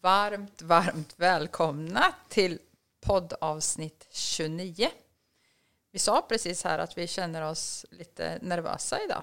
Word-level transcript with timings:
Varmt, 0.00 0.62
varmt 0.62 1.14
välkomna 1.16 2.04
till 2.28 2.58
poddavsnitt 3.00 4.06
29. 4.10 4.88
Vi 5.92 5.98
sa 5.98 6.26
precis 6.28 6.64
här 6.64 6.78
att 6.78 6.98
vi 6.98 7.06
känner 7.06 7.42
oss 7.42 7.86
lite 7.90 8.38
nervösa 8.42 8.98
idag. 9.04 9.22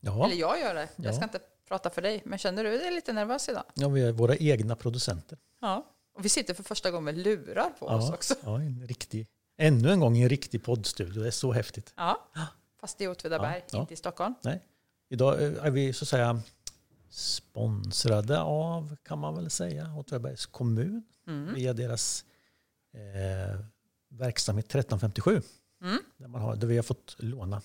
Ja, 0.00 0.24
Eller 0.26 0.36
jag 0.36 0.60
gör 0.60 0.74
det. 0.74 0.88
Jag 0.96 1.06
Ja. 1.06 1.12
ska 1.12 1.24
inte 1.24 1.40
prata 1.68 1.90
för 1.90 2.02
dig. 2.02 2.22
Men 2.24 2.38
känner 2.38 2.64
du 2.64 2.78
dig 2.78 2.90
lite 2.90 3.12
nervös 3.12 3.48
idag? 3.48 3.64
ja, 3.74 3.88
vi 3.88 4.02
är 4.02 4.12
våra 4.12 4.36
egna 4.36 4.76
producenter. 4.76 5.38
Ja. 5.60 5.86
Och 6.14 6.24
vi 6.24 6.28
sitter 6.28 6.54
för 6.54 6.62
första 6.62 6.90
gången 6.90 7.04
med 7.04 7.18
lurar 7.18 7.70
på 7.78 7.86
oss 7.86 8.04
Ja, 8.08 8.14
också. 8.14 8.34
ja, 8.44 8.56
en 8.56 8.86
riktig, 8.86 9.26
ännu 9.58 9.90
en 9.92 10.00
gång 10.00 10.16
i 10.16 10.22
en 10.22 10.28
riktig 10.28 10.64
poddstudio. 10.64 11.22
Det 11.22 11.26
är 11.26 11.30
så 11.30 11.52
häftigt. 11.52 11.92
Ja. 11.96 12.28
Fast 12.80 13.00
i 13.00 13.08
Åtvidaberg, 13.08 13.62
inte 13.72 13.94
i 13.94 13.96
Stockholm. 13.96 14.34
Nej. 14.42 14.62
Idag 15.08 15.42
är 15.42 15.70
vi 15.70 15.92
så 15.92 16.04
att 16.04 16.08
säga 16.08 16.40
sponsrade 17.14 18.40
av, 18.40 18.96
kan 19.02 19.18
man 19.18 19.34
väl 19.34 19.50
säga, 19.50 19.94
Åtvidabergs 19.96 20.46
kommun 20.46 21.02
Mm. 21.26 21.54
via 21.54 21.72
deras 21.72 22.24
eh, 22.92 23.60
verksamhet 24.08 24.64
1357. 24.66 25.42
Mm. 25.82 25.98
Där, 26.16 26.28
man 26.28 26.42
har, 26.42 26.56
där 26.56 26.66
vi 26.66 26.76
har 26.76 26.82
fått 26.82 27.16
låna 27.18 27.62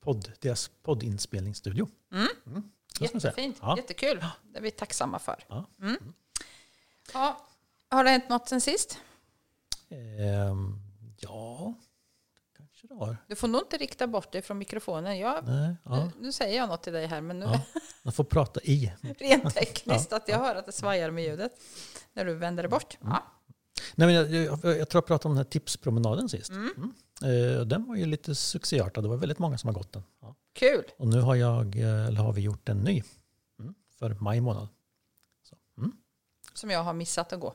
podd, 0.00 0.32
deras 0.40 0.70
poddinspelningsstudio. 0.82 1.88
Mm. 2.12 2.26
Mm. 2.46 2.70
Jättefint, 3.00 3.56
Ja. 3.60 3.76
jättekul. 3.76 4.24
Det 4.52 4.58
är 4.58 4.62
vi 4.62 4.70
tacksamma 4.70 5.18
för. 5.18 5.44
Ja. 5.48 5.66
Mm. 5.80 6.12
Ja. 7.12 7.46
Har 7.88 8.04
det 8.04 8.10
hänt 8.10 8.28
något 8.28 8.48
sen 8.48 8.60
sist? 8.60 8.98
Ehm, 9.88 10.80
ja, 11.16 11.74
kanske 12.88 13.04
det 13.04 13.10
har. 13.10 13.16
Du 13.28 13.36
får 13.36 13.48
nog 13.48 13.60
inte 13.62 13.76
rikta 13.76 14.06
bort 14.06 14.32
dig 14.32 14.42
från 14.42 14.58
mikrofonen. 14.58 15.18
Jag, 15.18 15.44
Nej, 15.44 15.76
ja, 15.84 16.04
nu, 16.04 16.10
nu 16.20 16.32
säger 16.32 16.56
jag 16.56 16.68
något 16.68 16.82
till 16.82 16.92
dig 16.92 17.06
här, 17.06 17.20
men 17.20 17.38
nu 17.38 17.46
ja. 17.46 17.60
Man 18.02 18.12
får 18.12 18.24
prata 18.24 18.60
i. 18.62 18.92
rent 19.18 19.54
tekniskt 19.54 20.12
att 20.12 20.28
jag 20.28 20.38
hör 20.38 20.54
att 20.54 20.66
det 20.66 20.72
svajar 20.72 21.10
med 21.10 21.24
ljudet 21.24 21.52
när 22.12 22.24
du 22.24 22.34
vänder 22.34 22.62
dig 22.62 22.70
bort. 22.70 22.98
Mm. 23.00 23.12
Ja. 23.12 23.32
Nej, 23.94 24.06
men 24.06 24.14
jag, 24.14 24.30
jag, 24.30 24.78
jag 24.78 24.88
tror 24.88 25.00
jag 25.02 25.06
pratade 25.06 25.28
om 25.28 25.30
den 25.30 25.44
här 25.44 25.50
tipspromenaden 25.50 26.28
sist. 26.28 26.50
Mm. 26.50 26.72
Mm. 26.76 27.56
Eh, 27.56 27.60
den 27.60 27.84
var 27.88 27.96
ju 27.96 28.06
lite 28.06 28.34
succéartad. 28.34 29.04
Det 29.04 29.08
var 29.08 29.16
väldigt 29.16 29.38
många 29.38 29.58
som 29.58 29.68
har 29.68 29.74
gått 29.74 29.92
den. 29.92 30.02
Ja. 30.20 30.36
Kul! 30.52 30.84
Och 30.98 31.08
nu 31.08 31.20
har, 31.20 31.34
jag, 31.34 31.76
eh, 31.76 32.06
eller 32.06 32.20
har 32.20 32.32
vi 32.32 32.40
gjort 32.40 32.68
en 32.68 32.78
ny 32.78 33.02
mm. 33.60 33.74
för 33.98 34.16
maj 34.20 34.40
månad. 34.40 34.68
Så. 35.42 35.56
Mm. 35.78 35.92
Som 36.54 36.70
jag 36.70 36.82
har 36.82 36.92
missat 36.92 37.32
att 37.32 37.40
gå. 37.40 37.54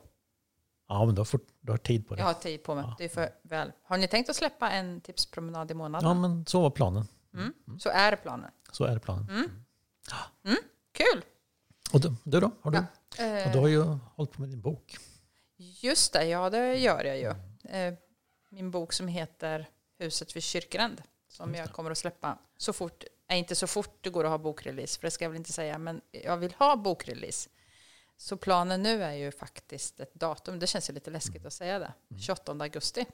Ja, 0.92 1.04
men 1.06 1.14
du 1.14 1.20
har, 1.20 1.24
fort, 1.24 1.46
du 1.60 1.70
har 1.72 1.78
tid 1.78 2.08
på 2.08 2.14
det. 2.14 2.20
Jag 2.20 2.26
har 2.26 2.34
tid 2.34 2.62
på 2.62 2.74
mig. 2.74 2.84
Ja. 2.88 2.94
Det 2.98 3.04
är 3.04 3.08
för 3.08 3.30
väl. 3.42 3.72
Har 3.82 3.96
ni 3.98 4.08
tänkt 4.08 4.30
att 4.30 4.36
släppa 4.36 4.70
en 4.70 5.00
tipspromenad 5.00 5.70
i 5.70 5.72
Ja, 5.72 5.76
månaden? 5.78 6.20
men 6.20 6.46
så 6.46 6.60
var 6.60 6.70
planen. 6.70 7.04
Mm. 7.34 7.52
Så 7.78 7.88
är 7.88 8.16
planen. 8.16 8.50
Så 8.72 8.84
är 8.84 8.98
planen. 8.98 9.28
Mm. 9.30 9.50
Kul! 10.92 11.24
Och 11.92 12.00
du, 12.00 12.14
du 12.24 12.40
då? 12.40 12.50
Har 12.60 12.70
du, 12.70 12.78
Eh, 13.18 13.46
och 13.46 13.52
du 13.52 13.58
har 13.58 13.68
ju 13.68 13.82
hållit 14.14 14.32
på 14.32 14.40
med 14.40 14.50
din 14.50 14.60
bok. 14.60 14.96
Just 15.56 16.12
det, 16.12 16.24
ja 16.24 16.50
det 16.50 16.74
gör 16.76 17.04
jag 17.04 17.18
ju. 17.18 17.26
Eh, 17.70 17.94
Min 18.50 18.70
bok 18.70 18.92
som 18.92 19.08
heter 19.08 19.68
Huset 19.98 20.36
vid 20.36 20.42
Kyrkgränd. 20.42 21.02
Som 21.28 21.54
jag 21.54 21.72
kommer 21.72 21.90
att 21.90 21.98
släppa 21.98 22.38
så 22.56 22.72
fort, 22.72 23.04
nej, 23.28 23.38
inte 23.38 23.54
så 23.54 23.66
fort 23.66 23.98
det 24.00 24.10
går 24.10 24.24
att 24.24 24.30
ha 24.30 24.38
bokrelease, 24.38 25.00
för 25.00 25.06
det 25.06 25.10
ska 25.10 25.24
jag 25.24 25.30
väl 25.30 25.36
inte 25.36 25.52
säga, 25.52 25.78
men 25.78 26.00
jag 26.10 26.36
vill 26.36 26.52
ha 26.58 26.76
bokrelease. 26.76 27.50
Så 28.22 28.36
planen 28.36 28.82
nu 28.82 29.02
är 29.02 29.12
ju 29.12 29.32
faktiskt 29.32 30.00
ett 30.00 30.14
datum, 30.14 30.58
det 30.58 30.66
känns 30.66 30.90
ju 30.90 30.94
lite 30.94 31.10
läskigt 31.10 31.46
att 31.46 31.52
säga 31.52 31.78
det, 31.78 31.92
28 32.18 32.52
augusti. 32.52 33.06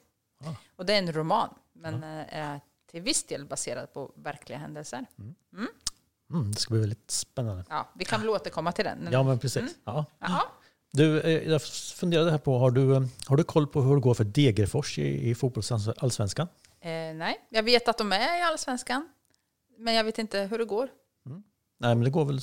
Ah. 0.45 0.53
Och 0.75 0.85
det 0.85 0.93
är 0.93 0.97
en 0.97 1.13
roman, 1.13 1.49
men 1.73 2.03
eh, 2.03 2.39
är 2.39 2.61
till 2.91 3.01
viss 3.01 3.23
del 3.23 3.45
baserad 3.45 3.93
på 3.93 4.11
verkliga 4.15 4.57
händelser. 4.57 5.05
Mm, 5.53 6.51
det 6.51 6.59
ska 6.59 6.73
bli 6.73 6.79
väldigt 6.79 7.11
spännande. 7.11 7.65
Ja, 7.69 7.89
vi 7.95 8.05
kan 8.05 8.21
väl 8.21 8.29
återkomma 8.29 8.71
till 8.71 8.85
den. 8.85 9.09
Ja, 9.11 9.23
men 9.23 9.39
precis. 9.39 9.61
Mm. 9.61 9.73
Ja. 9.83 10.05
Jaha. 10.19 10.41
Du, 10.91 11.21
eh, 11.21 11.49
jag 11.51 11.61
funderade 11.95 12.31
här 12.31 12.37
på, 12.37 12.57
har 12.57 12.71
du, 12.71 12.95
eh, 12.95 13.03
har 13.27 13.37
du 13.37 13.43
koll 13.43 13.67
på 13.67 13.81
hur 13.81 13.95
det 13.95 14.01
går 14.01 14.13
för 14.13 14.23
Degerfors 14.23 14.99
i, 14.99 15.29
i 15.29 15.35
fotbollsallsvenskan? 15.35 16.47
Eh, 16.79 16.89
nej, 16.91 17.47
jag 17.49 17.63
vet 17.63 17.87
att 17.87 17.97
de 17.97 18.13
är 18.13 18.39
i 18.39 18.41
Allsvenskan, 18.41 19.09
men 19.77 19.93
jag 19.93 20.03
vet 20.03 20.17
inte 20.17 20.39
hur 20.39 20.57
det 20.57 20.65
går. 20.65 20.89
Nej, 21.81 21.95
men 21.95 22.03
det 22.03 22.09
går 22.09 22.25
väl, 22.25 22.39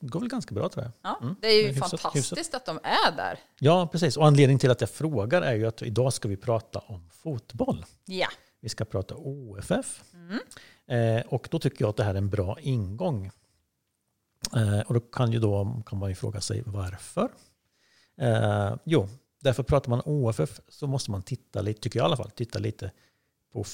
går 0.00 0.20
väl 0.20 0.28
ganska 0.28 0.54
bra 0.54 0.68
tror 0.68 0.84
jag. 0.84 0.92
Ja, 1.02 1.18
Mm, 1.22 1.36
det 1.40 1.46
är 1.46 1.52
ju 1.56 1.62
det 1.62 1.68
är 1.68 1.72
hyfsat- 1.72 1.96
fantastiskt 2.00 2.54
att 2.54 2.66
de 2.66 2.76
är 2.82 3.16
där. 3.16 3.38
Ja, 3.58 3.88
precis. 3.92 4.16
Och 4.16 4.26
anledningen 4.26 4.58
till 4.58 4.70
att 4.70 4.80
jag 4.80 4.90
frågar 4.90 5.42
är 5.42 5.54
ju 5.54 5.66
att 5.66 5.82
idag 5.82 6.12
ska 6.12 6.28
vi 6.28 6.36
prata 6.36 6.78
om 6.78 7.10
fotboll. 7.10 7.84
Ja. 8.04 8.28
Vi 8.60 8.68
ska 8.68 8.84
prata 8.84 9.14
OFF. 9.18 10.02
Mm. 10.14 10.38
Eh, 11.18 11.26
och 11.26 11.48
då 11.50 11.58
tycker 11.58 11.82
jag 11.84 11.88
att 11.90 11.96
det 11.96 12.04
här 12.04 12.14
är 12.14 12.18
en 12.18 12.30
bra 12.30 12.60
ingång. 12.60 13.30
Eh, 14.56 14.80
och 14.80 14.94
då 14.94 15.00
kan, 15.00 15.32
ju 15.32 15.38
då 15.38 15.82
kan 15.86 15.98
man 15.98 16.08
ju 16.08 16.14
fråga 16.14 16.40
sig 16.40 16.62
varför. 16.66 17.30
Eh, 18.20 18.74
jo, 18.84 19.08
därför 19.40 19.62
pratar 19.62 19.90
man 19.90 20.02
OFF 20.04 20.60
så 20.68 20.86
måste 20.86 21.10
man 21.10 21.22
titta 21.22 21.60
lite, 21.62 21.80
tycker 21.80 21.98
jag 21.98 22.04
i 22.04 22.06
alla 22.06 22.16
fall, 22.16 22.30
titta 22.30 22.58
lite 22.58 22.90
på, 23.52 23.64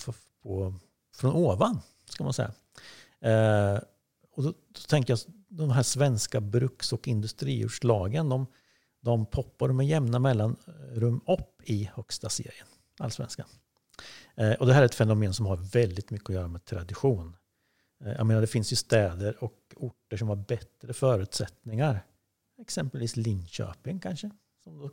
på 0.42 0.74
från 1.16 1.32
ovan, 1.32 1.80
ska 2.04 2.24
man 2.24 2.32
säga. 2.32 2.52
Och 4.32 4.42
då, 4.42 4.50
då 4.50 4.80
tänker 4.88 5.12
jag, 5.12 5.18
de 5.48 5.70
här 5.70 5.82
svenska 5.82 6.40
bruks 6.40 6.92
och 6.92 7.08
industriortslagen, 7.08 8.28
de, 8.28 8.46
de 9.00 9.26
poppar 9.26 9.68
med 9.68 9.86
jämna 9.86 10.18
mellanrum 10.18 11.20
upp 11.26 11.62
i 11.64 11.90
högsta 11.94 12.28
serien, 12.28 12.66
allsvenskan. 12.98 13.46
Eh, 14.34 14.52
och 14.52 14.66
det 14.66 14.74
här 14.74 14.82
är 14.82 14.86
ett 14.86 14.94
fenomen 14.94 15.34
som 15.34 15.46
har 15.46 15.56
väldigt 15.56 16.10
mycket 16.10 16.30
att 16.30 16.34
göra 16.34 16.48
med 16.48 16.64
tradition. 16.64 17.36
Eh, 18.04 18.12
jag 18.12 18.26
menar, 18.26 18.40
det 18.40 18.46
finns 18.46 18.72
ju 18.72 18.76
städer 18.76 19.44
och 19.44 19.58
orter 19.76 20.16
som 20.16 20.28
har 20.28 20.36
bättre 20.36 20.92
förutsättningar. 20.92 22.06
Exempelvis 22.60 23.16
Linköping 23.16 24.00
kanske. 24.00 24.30
Som 24.64 24.78
då, 24.78 24.84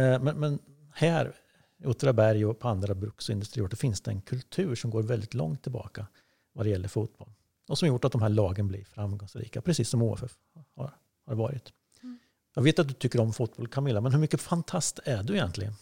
eh, 0.00 0.22
men, 0.22 0.40
men 0.40 0.58
här 0.94 1.34
i 1.78 1.86
Åtvidaberg 1.86 2.46
och 2.46 2.58
på 2.58 2.68
andra 2.68 2.94
bruks 2.94 3.28
och 3.28 3.32
industriorter 3.32 3.76
finns 3.76 4.00
det 4.00 4.10
en 4.10 4.20
kultur 4.20 4.74
som 4.74 4.90
går 4.90 5.02
väldigt 5.02 5.34
långt 5.34 5.62
tillbaka 5.62 6.06
vad 6.52 6.66
det 6.66 6.70
gäller 6.70 6.88
fotboll. 6.88 7.30
Och 7.68 7.78
som 7.78 7.88
gjort 7.88 8.04
att 8.04 8.12
de 8.12 8.22
här 8.22 8.28
lagen 8.28 8.68
blir 8.68 8.84
framgångsrika, 8.84 9.60
precis 9.60 9.88
som 9.88 10.02
OFF 10.02 10.32
har, 10.76 10.94
har 11.26 11.34
varit. 11.34 11.72
Mm. 12.02 12.18
Jag 12.54 12.62
vet 12.62 12.78
att 12.78 12.88
du 12.88 12.94
tycker 12.94 13.20
om 13.20 13.32
fotboll 13.32 13.68
Camilla, 13.68 14.00
men 14.00 14.12
hur 14.12 14.18
mycket 14.18 14.40
fantast 14.40 14.98
är 15.04 15.22
du 15.22 15.34
egentligen? 15.34 15.72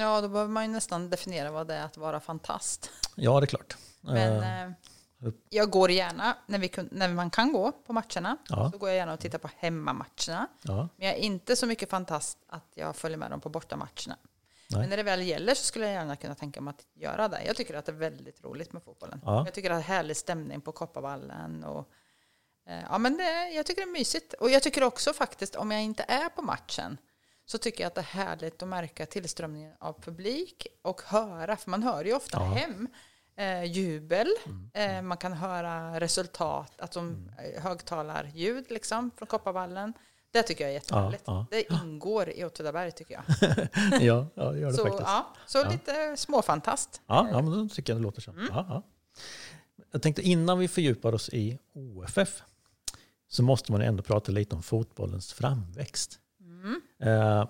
ja, 0.00 0.20
då 0.20 0.28
behöver 0.28 0.50
man 0.50 0.64
ju 0.64 0.68
nästan 0.72 1.10
definiera 1.10 1.50
vad 1.50 1.66
det 1.66 1.74
är 1.74 1.84
att 1.84 1.96
vara 1.96 2.20
fantast. 2.20 2.90
Ja, 3.14 3.40
det 3.40 3.44
är 3.44 3.46
klart. 3.46 3.76
Men 4.00 4.16
Eh, 4.42 4.62
eh, 4.64 4.70
jag 5.50 5.70
går 5.70 5.90
gärna, 5.90 6.36
när, 6.46 6.58
vi 6.58 6.70
när 6.90 7.08
man 7.08 7.30
kan 7.30 7.52
gå 7.52 7.72
på 7.72 7.92
matcherna, 7.92 8.36
Ja. 8.48 8.70
så 8.72 8.78
går 8.78 8.88
jag 8.88 8.96
gärna 8.96 9.12
och 9.12 9.20
tittar 9.20 9.38
på 9.38 9.50
hemmamatcherna. 9.56 10.48
ja, 10.62 10.88
Men 10.96 11.06
jag 11.08 11.16
är 11.16 11.20
inte 11.20 11.56
så 11.56 11.66
mycket 11.66 11.90
fantast 11.90 12.38
att 12.48 12.66
jag 12.74 12.96
följer 12.96 13.18
med 13.18 13.30
dem 13.30 13.40
på 13.40 13.48
bortamatcherna. 13.48 14.16
Nej. 14.72 14.80
Men 14.80 14.90
när 14.90 14.96
det 14.96 15.02
väl 15.02 15.22
gäller 15.22 15.54
så 15.54 15.64
skulle 15.64 15.84
jag 15.84 15.94
gärna 15.94 16.16
kunna 16.16 16.34
tänka 16.34 16.60
mig 16.60 16.70
att 16.78 16.86
göra 17.02 17.28
det. 17.28 17.44
Jag 17.46 17.56
tycker 17.56 17.74
att 17.74 17.86
det 17.86 17.92
är 17.92 17.96
väldigt 17.96 18.44
roligt 18.44 18.72
med 18.72 18.82
fotbollen. 18.82 19.20
Ja. 19.24 19.44
Jag 19.46 19.54
tycker 19.54 19.70
att 19.70 19.76
det 19.76 19.80
är 19.92 19.96
härlig 19.96 20.16
stämning 20.16 20.60
på 20.60 20.72
Kopparvallen. 20.72 21.64
Och, 21.64 21.88
eh, 22.68 22.82
ja, 22.90 22.98
men 22.98 23.16
det, 23.16 23.48
jag 23.50 23.66
tycker 23.66 23.82
det 23.82 23.88
är 23.88 23.92
mysigt. 23.92 24.32
Och 24.34 24.50
jag 24.50 24.62
tycker 24.62 24.82
också 24.82 25.12
faktiskt, 25.12 25.54
om 25.56 25.70
jag 25.70 25.82
inte 25.82 26.02
är 26.08 26.28
på 26.28 26.42
matchen, 26.42 26.98
så 27.44 27.58
tycker 27.58 27.84
jag 27.84 27.88
att 27.88 27.94
det 27.94 28.00
är 28.00 28.24
härligt 28.24 28.62
att 28.62 28.68
märka 28.68 29.06
tillströmningen 29.06 29.72
av 29.80 30.00
publik 30.00 30.66
och 30.82 31.02
höra, 31.02 31.56
för 31.56 31.70
man 31.70 31.82
hör 31.82 32.04
ju 32.04 32.14
ofta 32.14 32.38
Ja. 32.38 32.44
hem 32.44 32.88
eh, 33.36 33.64
jubel. 33.64 34.28
Mm. 34.46 34.70
Eh, 34.96 35.02
man 35.02 35.16
kan 35.18 35.32
höra 35.32 36.00
resultat, 36.00 36.80
att 36.80 36.92
de 36.92 37.30
eh, 37.38 37.62
högtalarljud 37.62 38.70
liksom, 38.70 39.10
från 39.16 39.26
Kopparvallen. 39.26 39.94
Det 40.32 40.42
tycker 40.42 40.64
jag 40.64 40.70
är 40.70 40.74
jättehärligt. 40.74 41.22
ja. 41.26 41.46
Det 41.50 41.72
ingår 41.72 42.28
i 42.30 42.44
Åtvidaberg 42.44 42.92
tycker 42.92 43.14
jag. 43.14 43.24
ja, 44.02 44.26
ja, 44.34 44.50
det 44.52 44.58
gör 44.58 44.66
det 44.70 44.74
Så, 44.76 44.82
faktiskt. 44.82 45.02
ja, 45.06 45.34
så 45.46 45.58
Ja. 45.58 45.70
lite 45.70 46.16
småfantast. 46.16 47.00
Ja, 47.06 47.28
ja, 47.30 47.42
men 47.42 47.52
då 47.68 47.68
tycker 47.74 47.92
jag 47.92 48.00
det 48.00 48.02
låter 48.04 48.20
så. 48.20 48.30
Mm. 48.30 48.46
Ja, 48.50 48.66
ja. 48.68 48.82
Jag 49.92 50.02
tänkte 50.02 50.22
innan 50.22 50.58
vi 50.58 50.68
fördjupar 50.68 51.12
oss 51.14 51.28
i 51.28 51.58
OFF 51.74 52.42
så 53.28 53.42
måste 53.42 53.72
man 53.72 53.80
ändå 53.82 54.02
prata 54.02 54.32
lite 54.32 54.56
om 54.56 54.62
fotbollens 54.62 55.32
framväxt. 55.32 56.18
Mm. 56.40 56.80
Eh, 57.02 57.48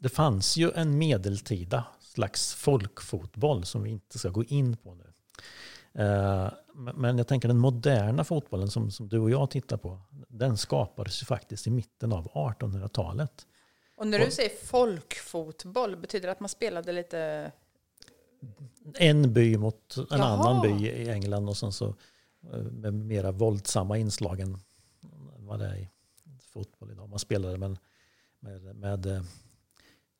Det 0.00 0.08
fanns 0.08 0.56
ju 0.56 0.70
en 0.74 0.98
medeltida 0.98 1.84
slags 2.00 2.54
folkfotboll 2.54 3.64
som 3.64 3.82
vi 3.82 3.90
inte 3.90 4.18
ska 4.18 4.28
gå 4.28 4.44
in 4.44 4.76
på 4.76 4.94
nu. 4.94 5.12
Eh, 5.98 6.50
men- 6.94 7.18
jag 7.18 7.26
tänker 7.26 7.48
den 7.48 7.58
moderna 7.58 8.24
fotbollen 8.24 8.70
som, 8.70 8.90
som 8.90 9.08
du 9.08 9.18
och 9.18 9.30
jag 9.30 9.50
tittar 9.50 9.76
på, 9.76 10.00
den 10.28 10.56
skapades 10.56 11.22
ju 11.22 11.26
faktiskt 11.26 11.66
i 11.66 11.70
mitten 11.70 12.12
av 12.12 12.28
1800-talet. 12.28 13.46
Och 13.96 14.06
när 14.06 14.18
du 14.18 14.30
säger 14.30 14.66
folkfotboll, 14.66 15.96
betyder 15.96 16.26
det 16.26 16.32
att 16.32 16.40
man 16.40 16.48
spelade 16.48 16.92
lite... 16.92 17.52
En 18.94 19.32
by 19.32 19.56
mot 19.56 19.96
en 19.96 20.06
Jaha. 20.10 20.24
annan 20.24 20.62
by 20.62 20.86
i 20.86 21.10
England 21.10 21.48
och 21.48 21.56
sen 21.56 21.72
så 21.72 21.94
eh, 22.52 22.58
med 22.58 22.94
mera 22.94 23.32
våldsamma 23.32 23.98
inslag 23.98 24.40
än 24.40 24.58
vad 25.38 25.58
det 25.58 25.66
är 25.66 25.76
i 25.76 25.88
fotboll 26.52 26.90
idag. 26.90 27.08
Man 27.08 27.18
spelade 27.18 27.58
med, 27.58 27.78
med, 28.40 28.76
med 28.76 29.06
eh, 29.06 29.22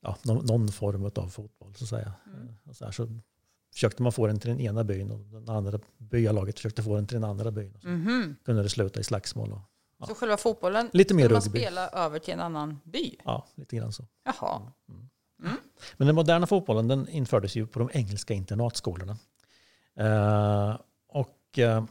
ja, 0.00 0.16
någon, 0.22 0.68
form 0.68 1.04
av 1.16 1.28
fotboll 1.28 1.74
så 1.74 1.84
att 1.84 1.90
säga. 1.90 2.12
Mm. 2.26 2.54
Och 2.64 2.76
Så, 2.76 2.84
här, 2.84 2.92
så 2.92 3.20
försökte 3.72 4.02
man 4.02 4.12
få 4.12 4.26
den 4.26 4.40
till 4.40 4.50
den 4.50 4.60
ena 4.60 4.84
byn 4.84 5.10
och 5.10 5.18
den 5.18 5.48
andra 5.56 5.78
byalaget 5.98 6.56
försökte 6.56 6.82
få 6.82 6.94
den 6.94 7.06
till 7.06 7.14
den 7.14 7.24
andra 7.30 7.50
byn. 7.50 7.74
Och 7.74 7.80
så 7.82 7.88
Mhm. 7.88 8.36
kunde 8.44 8.62
det 8.62 8.68
sluta 8.68 9.00
i 9.00 9.04
slagsmål 9.04 9.52
och, 9.52 10.08
Så 10.08 10.14
själva 10.14 10.36
fotbollen 10.36 10.90
Lite 10.92 11.14
mer 11.14 11.30
man 11.30 11.42
spela 11.42 11.88
över 11.88 12.18
till 12.18 12.34
en 12.34 12.40
annan 12.40 12.80
by? 12.84 13.16
Ja, 13.24 13.46
lite 13.54 13.76
grann 13.76 13.92
så. 13.92 14.04
Jaha. 14.24 14.72
Men 15.96 16.06
den 16.06 16.14
moderna 16.14 16.46
fotbollen 16.46 16.88
den 16.88 17.08
infördes 17.08 17.56
ju 17.56 17.66
på 17.66 17.78
de 17.78 17.90
engelska 17.92 18.34
internatskolorna. 18.34 19.16
Eh, 19.96 20.76
och 21.08 21.58
eh, 21.58 21.84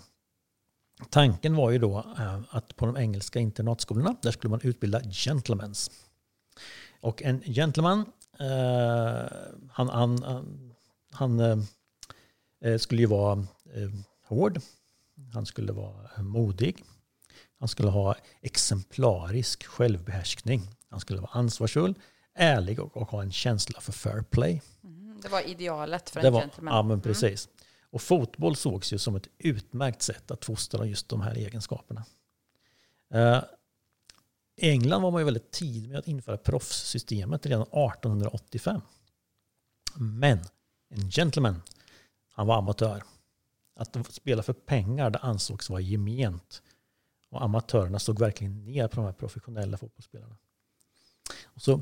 tanken 1.09 1.55
var 1.55 1.71
ju 1.71 1.77
då 1.77 1.97
eh, 2.19 2.39
att 2.49 2.75
på 2.75 2.85
de 2.85 2.97
engelska 2.97 3.39
internatskolorna 3.39 4.15
där 4.21 4.31
skulle 4.31 4.49
man 4.51 4.59
utbilda 4.63 5.01
gentlemans. 5.01 5.91
Och 7.01 7.23
en 7.23 7.41
gentleman, 7.41 8.05
eh, 8.39 9.27
han, 9.71 9.89
han, 9.89 10.23
han, 10.23 10.73
han 11.11 11.39
eh, 11.39 11.57
eh, 12.61 12.77
skulle 12.77 13.01
ju 13.01 13.07
vara 13.07 13.39
eh, 13.73 13.89
hård, 14.27 14.59
han 15.33 15.45
skulle 15.45 15.71
vara 15.71 16.21
modig, 16.21 16.83
han 17.59 17.67
skulle 17.67 17.89
ha 17.89 18.15
exemplarisk 18.41 19.65
självbehärskning, 19.65 20.61
han 20.89 20.99
skulle 20.99 21.21
vara 21.21 21.31
ansvarsfull, 21.31 21.93
ärlig 22.35 22.79
och, 22.79 22.97
och 22.97 23.07
ha 23.09 23.21
en 23.21 23.31
känsla 23.31 23.79
för 23.81 23.91
fair 23.91 24.21
play. 24.21 24.61
Mm, 24.83 25.21
Det 25.21 25.29
var 25.29 25.41
idealet 25.49 26.09
för 26.09 26.21
Det 26.21 26.27
en 26.27 26.33
var, 26.33 26.41
gentleman. 26.41 26.75
ja, 26.75 26.83
men 26.83 27.01
precis. 27.01 27.49
Och 27.89 28.01
fotboll 28.01 28.55
sågs 28.55 28.93
ju 28.93 28.97
som 28.97 29.15
ett 29.15 29.27
utmärkt 29.37 30.01
sätt 30.01 30.31
att 30.31 30.45
fostra 30.45 30.85
just 30.85 31.09
de 31.09 31.21
här 31.21 31.35
egenskaperna. 31.35 32.05
Eh, 33.13 33.43
England 34.61 35.01
var 35.01 35.11
man 35.11 35.21
ju 35.21 35.25
väldigt 35.25 35.51
tidig 35.51 35.89
med 35.89 35.99
att 35.99 36.07
införa 36.07 36.37
proffssystemet 36.37 37.45
redan 37.45 37.61
1885. 37.61 38.81
Men 39.95 40.39
en 40.89 41.09
gentleman, 41.11 41.61
han 42.29 42.47
var 42.47 42.57
amatör. 42.57 43.03
Att 43.75 44.13
spela 44.13 44.43
för 44.43 44.53
pengar 44.53 45.09
det 45.09 45.19
ansågs 45.19 45.69
vara 45.69 45.81
gement. 45.81 46.61
Och 47.29 47.43
amatörerna 47.43 47.99
såg 47.99 48.19
verkligen 48.19 48.65
ner 48.65 48.87
på 48.87 48.95
de 48.95 49.05
här 49.05 49.13
professionella 49.13 49.77
fotbollsspelarna. 49.77 50.37
Och 51.45 51.61
så, 51.61 51.81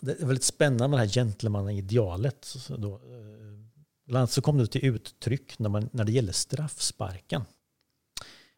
det 0.00 0.22
är 0.22 0.26
väldigt 0.26 0.44
spännande 0.44 0.88
med 0.88 0.98
det 0.98 1.02
här 1.02 1.12
gentlemannaidealet. 1.12 2.56
Då, 2.68 2.94
eh, 2.94 3.52
Bland 4.04 4.20
annat 4.20 4.30
så 4.30 4.42
kom 4.42 4.58
det 4.58 4.66
till 4.66 4.84
uttryck 4.84 5.58
när, 5.58 5.68
man, 5.68 5.88
när 5.92 6.04
det 6.04 6.12
gäller 6.12 6.32
straffsparken. 6.32 7.44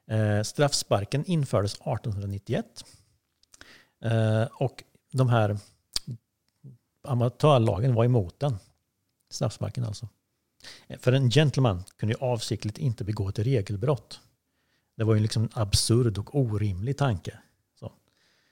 Eh, 0.07 0.43
straffsparken 0.43 1.25
infördes 1.25 1.75
1891. 1.75 2.85
Eh, 4.05 4.45
och 4.45 4.85
de 5.13 5.29
här 5.29 5.59
amatörlagen 7.03 7.95
var 7.95 8.05
emot 8.05 8.41
den. 8.41 8.59
Straffsparken 9.35 9.85
alltså. 9.85 10.09
Eh, 10.87 10.99
För 10.99 11.13
en 11.13 11.31
gentleman 11.31 11.85
kunde 11.97 12.15
ju 12.15 12.21
avsiktligt 12.21 12.79
inte 12.79 13.05
begå 13.05 13.29
ett 13.29 13.39
regelbrott. 13.39 14.21
Det 14.97 15.05
var 15.05 15.15
ju 15.15 15.21
liksom 15.21 15.43
en 15.43 15.51
absurd 15.53 16.19
och 16.19 16.39
orimlig 16.39 16.99
tanke. 16.99 17.39
Så, 17.81 17.93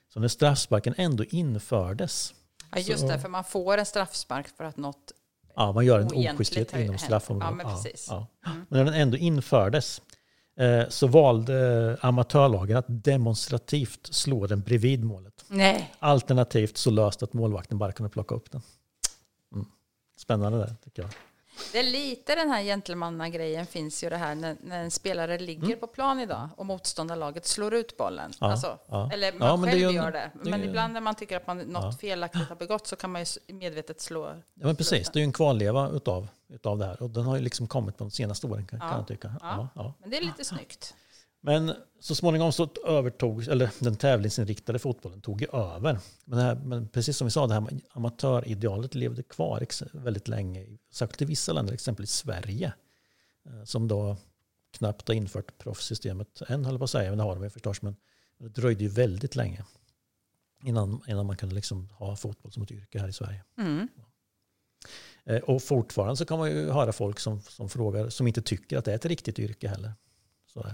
så 0.08 0.20
när 0.20 0.29
straffsparken 0.29 0.94
ändå 0.96 1.25
infördes 1.25 2.34
Ja, 2.70 2.79
just 2.79 3.08
det, 3.08 3.19
för 3.19 3.29
man 3.29 3.44
får 3.44 3.79
en 3.79 3.87
straffspark 3.87 4.49
för 4.49 4.64
att 4.64 4.76
något... 4.76 5.12
Ja, 5.56 5.73
man 5.73 5.87
gör 5.87 6.00
en 6.00 6.34
oschysthet 6.34 6.76
inom 6.76 6.99
straffområdet. 6.99 7.49
Ja, 7.50 7.55
men 7.64 7.67
precis. 7.76 8.06
Ja, 8.11 8.26
Mm. 8.46 8.67
Men 8.69 8.78
när 8.85 8.93
den 8.93 9.00
ändå 9.02 9.17
infördes 9.17 10.02
eh, 10.56 10.88
så 10.88 11.06
valde 11.06 11.99
amatörlagen 12.00 12.76
att 12.76 12.85
demonstrativt 12.88 14.06
slå 14.14 14.46
den 14.46 14.61
bredvid 14.61 15.05
målet. 15.05 15.44
Nej. 15.49 15.94
Alternativt 15.99 16.76
så 16.76 16.90
löst 16.90 17.23
att 17.23 17.32
målvakten 17.32 17.78
bara 17.78 17.93
kunde 17.93 18.11
plocka 18.11 18.35
upp 18.35 18.50
den. 18.50 18.62
Spännande 20.22 20.58
det 20.58 20.74
tycker 20.84 21.02
jag. 21.02 21.10
Det 21.72 21.78
är 21.78 21.82
lite 21.82 22.34
den 22.34 22.50
här 22.50 22.62
gentlemannagrejen 22.62 23.66
finns 23.66 24.04
ju 24.04 24.10
det 24.10 24.16
här 24.16 24.34
när, 24.34 24.56
när 24.62 24.82
en 24.84 24.90
spelare 24.90 25.38
ligger 25.38 25.66
Mm. 25.66 25.78
på 25.80 25.86
plan 25.86 26.20
idag 26.20 26.48
och 26.56 26.66
motståndarlaget 26.66 27.46
slår 27.46 27.74
ut 27.74 27.96
bollen. 27.96 28.32
Ja, 28.40 28.50
alltså, 28.50 28.78
ja. 28.88 29.10
Eller 29.12 29.32
man 29.32 29.48
Ja, 29.48 29.56
det 29.56 29.62
själv 29.62 29.82
är 29.84 29.90
ju- 29.90 29.96
gör 29.96 30.12
det. 30.12 30.30
det 30.44 30.50
Men 30.50 30.60
ju- 30.60 30.66
ibland 30.69 30.92
när 30.92 31.00
man 31.00 31.14
tycker 31.14 31.36
att 31.36 31.46
man 31.46 31.58
något 31.58 32.00
felaktigt 32.00 32.48
har 32.48 32.56
begått 32.56 32.86
så 32.86 32.96
kan 32.96 33.12
man 33.12 33.24
ju 33.24 33.54
medvetet 33.54 34.00
slå. 34.00 34.26
Ja, 34.54 34.66
men 34.66 34.76
precis, 34.76 35.10
det 35.10 35.19
är 35.19 35.20
ju 35.20 35.24
en 35.24 35.32
kvarleva 35.32 35.88
utav, 35.90 36.28
utav 36.48 36.78
det 36.78 36.86
här. 36.86 37.02
Och 37.02 37.10
den 37.10 37.25
har 37.25 37.36
ju 37.36 37.42
liksom 37.42 37.66
kommit 37.66 37.96
på 37.98 38.04
de 38.04 38.10
senaste 38.10 38.46
åren 38.46 38.66
kan, 38.66 38.80
kan 38.80 38.90
jag 38.96 39.06
tycka. 39.08 39.34
Ja. 39.42 39.94
Men 40.00 40.10
det 40.10 40.16
är 40.16 40.22
lite 40.22 40.44
snyggt. 40.44 40.94
Men 41.44 41.72
så 42.00 42.14
småningom 42.14 42.52
så 42.52 42.68
övertog, 42.86 43.48
eller 43.48 43.70
den 43.78 43.96
tävlingsinriktade 43.96 44.78
fotbollen 44.78 45.20
tog 45.20 45.40
ju 45.40 45.46
över. 45.52 45.98
Men, 46.24 46.38
här, 46.38 46.54
men 46.54 46.88
precis 46.88 47.16
som 47.16 47.26
vi 47.26 47.30
sa, 47.30 47.46
det 47.46 47.54
här 47.54 47.68
amatöridealet 47.90 48.94
levde 48.94 49.22
kvar 49.22 49.66
väldigt 49.92 50.28
länge. 50.28 50.66
Särskilt 50.90 51.22
i 51.22 51.24
vissa 51.24 51.52
länder, 51.52 51.74
exempelvis 51.74 52.12
Sverige. 52.12 52.72
eh, 53.46 53.64
Som 53.64 53.88
då 53.88 54.16
knappt 54.70 55.08
har 55.08 55.14
infört 55.14 55.58
proffssystemet 55.58 56.42
än, 56.48 56.64
höll 56.64 56.74
jag 56.74 56.80
på 56.80 56.84
att 56.84 56.90
säga, 56.90 57.10
men 57.10 57.18
det 57.18 57.24
har 57.24 57.34
de 57.34 57.44
ju 57.44 57.50
förstås. 57.50 57.82
Men 57.82 57.96
det 58.38 58.48
dröjde 58.48 58.82
ju 58.84 58.88
väldigt 58.88 59.36
länge 59.36 59.64
innan, 60.64 61.00
innan 61.08 61.26
man 61.26 61.36
kunde 61.36 61.54
liksom 61.54 61.88
ha 61.88 62.16
fotboll 62.16 62.52
som 62.52 62.62
ett 62.62 62.70
yrke 62.70 62.98
här 63.00 63.08
i 63.08 63.12
Sverige. 63.12 63.44
Mm. 63.58 63.88
Eh, 65.24 65.38
Och 65.40 65.62
fortfarande 65.62 66.16
så 66.16 66.24
kan 66.24 66.38
man 66.38 66.50
ju 66.50 66.70
höra 66.70 66.92
folk 66.92 67.20
som, 67.20 67.40
som 67.40 67.68
frågar, 67.68 68.08
som 68.08 68.26
inte 68.26 68.42
tycker 68.42 68.78
att 68.78 68.84
det 68.84 68.90
är 68.90 68.96
ett 68.96 69.06
riktigt 69.06 69.38
yrke 69.38 69.68
heller. 69.68 69.92
Så 70.46 70.66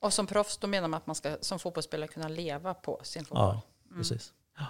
Och 0.00 0.12
som 0.12 0.26
proffs 0.26 0.58
då 0.58 0.66
menar 0.66 0.88
man 0.88 0.98
att 0.98 1.06
man 1.06 1.16
ska 1.16 1.36
som 1.40 1.58
fotbollsspelare 1.58 2.08
kunna 2.08 2.28
leva 2.28 2.74
på 2.74 3.00
sin 3.02 3.24
fotboll. 3.24 3.60
Ja, 3.88 3.96
precis. 3.96 4.32
Ja. 4.58 4.66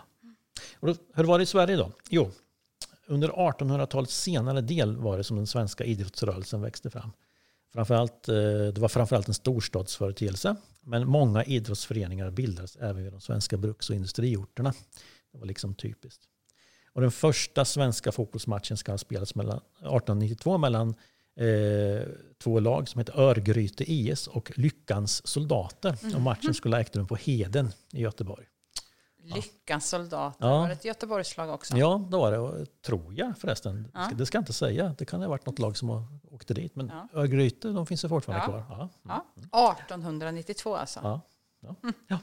Och 0.75 0.89
då, 0.89 0.95
hur 1.15 1.25
var 1.25 1.39
det 1.39 1.43
i 1.43 1.47
Sverige 1.47 1.77
då? 1.77 1.93
Jo, 2.09 2.31
under 3.07 3.29
1800-talets 3.29 4.17
senare 4.17 4.61
del 4.61 4.97
var 4.97 5.17
det 5.17 5.25
som 5.25 5.37
den 5.37 5.47
svenska 5.47 5.85
idrottsrörelsen 5.85 6.63
växte 6.63 6.91
fram. 6.91 7.13
Framförallt, 7.73 8.29
eh, 8.29 8.35
det 8.35 8.79
var 8.79 8.89
framförallt 8.89 9.29
en 9.29 9.35
storstadsföreteelse, 9.35 10.57
men 10.81 11.09
många 11.09 11.45
idrottsföreningar 11.45 12.31
bildades 12.31 12.77
även 12.77 13.03
vid 13.03 13.13
de 13.13 13.21
svenska 13.21 13.57
bruks 13.57 13.91
och 13.91 13.97
industriorterna. 13.97 14.75
Det 15.33 15.39
var 15.39 15.47
liksom 15.47 15.75
typiskt. 15.75 16.23
Och 16.93 17.01
den 17.01 17.11
första 17.11 17.65
svenska 17.65 18.13
fotbollsmatchen 18.13 18.77
ska 18.77 18.93
ha 18.93 18.99
spelats 18.99 19.35
mellan 19.35 19.57
1892 19.57 20.59
mellan 20.59 20.95
eh, 21.47 22.03
två 22.43 22.61
lag 22.61 22.89
som 22.89 22.99
heter 22.99 23.21
Örgryte 23.21 23.93
IS 23.93 24.27
och 24.27 24.53
Lyckans 24.59 25.27
soldater. 25.27 25.97
Och 26.15 26.21
matchen 26.21 26.55
skulle 26.55 26.77
ha 26.77 26.81
ägt 26.81 26.97
rum 26.97 27.07
på 27.07 27.17
Heden 27.17 27.73
i 27.93 28.01
Göteborg. 28.03 28.47
Lyckans 29.23 29.89
soldater. 29.89 30.47
Ja. 30.47 30.59
Var 30.61 30.67
det 30.67 30.73
ett 30.73 30.85
Göteborgslag 30.85 31.51
också? 31.51 31.77
Ja, 31.77 32.07
det 32.11 32.17
var 32.17 32.33
det. 32.33 32.67
Tror 32.83 33.15
jag 33.15 33.39
förresten. 33.39 33.89
Ja. 33.95 34.11
Det 34.15 34.27
ska 34.27 34.37
jag 34.37 34.43
inte 34.43 34.53
säga. 34.53 34.95
Det 34.99 35.05
kan 35.05 35.21
ha 35.23 35.29
varit 35.29 35.47
något 35.47 35.59
lag 35.59 35.77
som 35.77 36.19
åkte 36.31 36.55
dit. 36.55 36.77
Men 36.77 36.89
Ja. 37.13 37.21
Örgryte, 37.21 37.69
de 37.69 37.87
finns 37.87 38.05
ju 38.05 38.09
fortfarande 38.09 38.45
Ja. 38.45 38.49
kvar. 38.65 38.89
Ja. 39.03 39.25
Ja. 39.53 39.73
1892 39.73 40.77
alltså. 40.77 41.01
Ja. 41.03 41.21
Ja. 42.09 42.19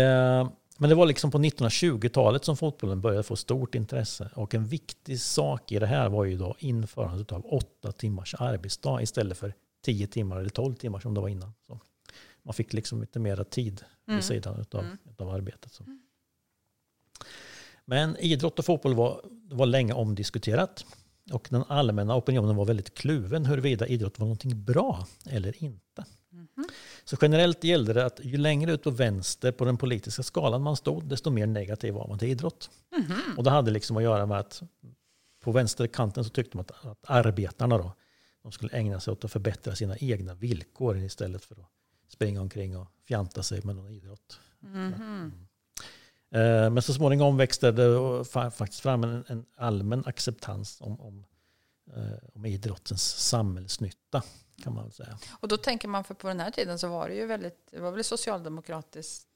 Eh, 0.00 0.48
men 0.82 0.88
det 0.90 0.94
var 0.96 1.06
liksom 1.06 1.30
på 1.30 1.38
1920-talet 1.38 2.44
som 2.44 2.56
fotbollen 2.56 3.00
började 3.00 3.22
få 3.22 3.36
stort 3.36 3.74
intresse. 3.74 4.30
Och 4.34 4.54
en 4.54 4.66
viktig 4.66 5.20
sak 5.20 5.72
i 5.72 5.78
det 5.78 5.86
här 5.86 6.08
var 6.08 6.24
ju 6.24 6.36
då 6.36 6.54
införandet 6.58 7.32
av 7.32 7.46
åtta 7.46 7.92
timmars 7.92 8.34
arbetsdag 8.38 9.02
istället 9.02 9.38
för 9.38 9.54
tio 9.84 10.06
timmar 10.06 10.40
eller 10.40 10.50
tolv 10.50 10.74
timmar 10.74 11.00
som 11.00 11.14
det 11.14 11.20
var 11.20 11.28
innan. 11.28 11.52
Så 11.66 11.80
man 12.42 12.54
fick 12.54 12.72
liksom 12.72 13.00
lite 13.00 13.18
mera 13.18 13.44
tid 13.44 13.84
Mm. 14.06 14.16
vid 14.16 14.24
sidan 14.24 14.60
utav, 14.60 14.80
Mm. 14.84 14.98
utav 15.10 15.28
arbetet. 15.30 15.72
Så. 15.72 15.84
Men 17.84 18.16
idrott 18.16 18.58
och 18.58 18.64
fotboll 18.64 18.94
var, 18.94 19.20
var 19.50 19.66
länge 19.66 19.92
omdiskuterat. 19.92 20.84
Och 21.32 21.48
den 21.50 21.64
allmänna 21.68 22.16
opinionen 22.16 22.56
var 22.56 22.64
väldigt 22.64 22.94
kluven 22.94 23.46
huruvida 23.46 23.86
idrott 23.86 24.18
var 24.18 24.26
någonting 24.26 24.64
bra 24.64 25.06
eller 25.26 25.64
inte. 25.64 26.04
Så 27.04 27.16
generellt 27.22 27.64
gällde 27.64 27.92
det 27.92 28.04
att 28.06 28.20
ju 28.22 28.36
längre 28.36 28.72
ut 28.72 28.82
på 28.82 28.90
vänster 28.90 29.52
på 29.52 29.64
den 29.64 29.76
politiska 29.76 30.22
skalan 30.22 30.62
man 30.62 30.76
stod, 30.76 31.04
desto 31.04 31.30
mer 31.30 31.46
negativ 31.46 31.94
var 31.94 32.08
man 32.08 32.18
till 32.18 32.28
idrott. 32.28 32.70
Mhm. 32.98 33.36
Och 33.36 33.44
det 33.44 33.50
hade 33.50 33.70
liksom 33.70 33.96
att 33.96 34.02
göra 34.02 34.26
med 34.26 34.38
att 34.38 34.62
på 35.44 35.52
vänsterkanten 35.52 36.24
så 36.24 36.30
tyckte 36.30 36.56
man 36.56 36.64
att, 36.68 36.84
att 36.86 36.98
arbetarna 37.10 37.78
då, 37.78 37.92
de 38.42 38.52
skulle 38.52 38.72
ägna 38.72 39.00
sig 39.00 39.12
åt 39.12 39.24
att 39.24 39.32
förbättra 39.32 39.74
sina 39.76 39.96
egna 39.98 40.34
villkor 40.34 40.96
istället 40.98 41.44
för 41.44 41.54
att 41.54 41.68
springa 42.08 42.40
omkring 42.40 42.76
och 42.76 42.88
fjanta 43.06 43.42
sig 43.42 43.60
med 43.64 43.76
någon 43.76 43.90
idrott. 43.90 44.40
Eh, 46.34 46.70
Men 46.70 46.82
så 46.82 46.94
småningom 46.94 47.36
växte 47.36 47.72
det 47.72 47.82
fa- 48.22 48.50
faktiskt 48.50 48.80
fram 48.82 49.04
en, 49.04 49.24
en 49.28 49.44
allmän 49.56 50.02
acceptans 50.06 50.80
om, 50.80 51.00
om, 51.00 51.24
eh, 51.96 52.02
om 52.34 52.46
idrottens 52.46 53.02
samhällsnytta 53.02 54.22
kan 54.62 54.74
man 54.74 54.90
säga. 54.92 55.18
Och 55.40 55.48
då 55.48 55.56
tänker 55.56 55.88
man, 55.88 56.04
för 56.04 56.14
på 56.14 56.28
den 56.28 56.40
här 56.40 56.50
tiden 56.50 56.78
så 56.78 56.88
var 56.88 57.08
det 57.08 57.14
ju 57.14 57.26
väldigt, 57.26 57.68
det 57.70 57.80
var 57.80 57.90
väl 57.92 58.04
socialdemokratiskt 58.04 59.28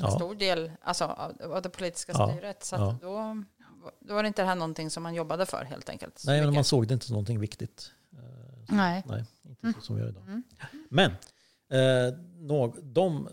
en 0.00 0.06
Ja, 0.06 0.10
stor 0.16 0.34
del 0.34 0.72
alltså, 0.82 1.04
av 1.04 1.62
det 1.62 1.68
politiska 1.70 2.12
Ja, 2.12 2.30
styret. 2.32 2.64
Så 2.64 2.76
ja. 2.76 2.98
då, 3.02 3.44
då 4.00 4.14
var 4.14 4.22
det 4.22 4.26
inte 4.26 4.42
det 4.42 4.46
här 4.48 4.54
någonting 4.54 4.90
som 4.90 5.02
man 5.02 5.14
jobbade 5.14 5.46
för 5.46 5.64
helt 5.64 5.88
enkelt. 5.88 6.22
nej, 6.26 6.40
men 6.44 6.54
man 6.54 6.64
såg 6.64 6.88
det 6.88 6.94
inte 6.94 7.06
som 7.06 7.12
någonting 7.14 7.40
viktigt. 7.40 7.90
Eh, 8.12 8.18
så- 8.68 8.74
Nej. 8.74 9.02
Nej, 9.06 9.24
inte 9.42 9.72
så 9.72 9.80
som 9.80 9.96
vi 9.96 10.02
gör 10.02 10.08
idag. 10.08 10.22
Mm. 10.22 10.42
Men 10.90 11.10
eh, 11.70 12.18
någ, 12.36 12.84
de, 12.84 13.28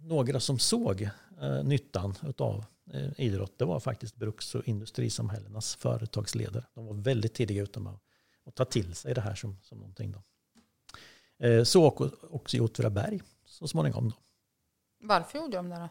några 0.00 0.40
som 0.40 0.58
såg 0.58 1.02
eh, 1.40 1.64
nyttan 1.64 2.14
av 2.38 2.64
eh, 2.92 3.20
idrott, 3.20 3.58
det 3.58 3.64
var 3.64 3.80
faktiskt 3.80 4.16
bruks 4.16 4.54
och 4.54 4.68
industrisamhällenas 4.68 5.74
företagsledare. 5.76 6.64
De 6.74 6.86
var 6.86 6.94
väldigt 6.94 7.34
tidiga 7.34 7.62
ute 7.62 7.80
med 7.80 7.92
att, 7.92 8.00
att 8.46 8.54
ta 8.54 8.64
till 8.64 8.94
sig 8.94 9.14
det 9.14 9.20
här 9.20 9.34
som, 9.34 9.58
som 9.62 9.78
någonting. 9.78 10.12
Då. 10.12 10.22
Eh, 11.46 11.64
så 11.64 11.86
också- 12.30 12.56
i 12.56 12.60
Åtvidaberg 12.60 13.20
så 13.46 13.68
småningom. 13.68 14.08
Då. 14.10 14.16
Varför 15.00 15.38
gjorde 15.38 15.56
de 15.56 15.68
det 15.68 15.76
då? 15.76 15.88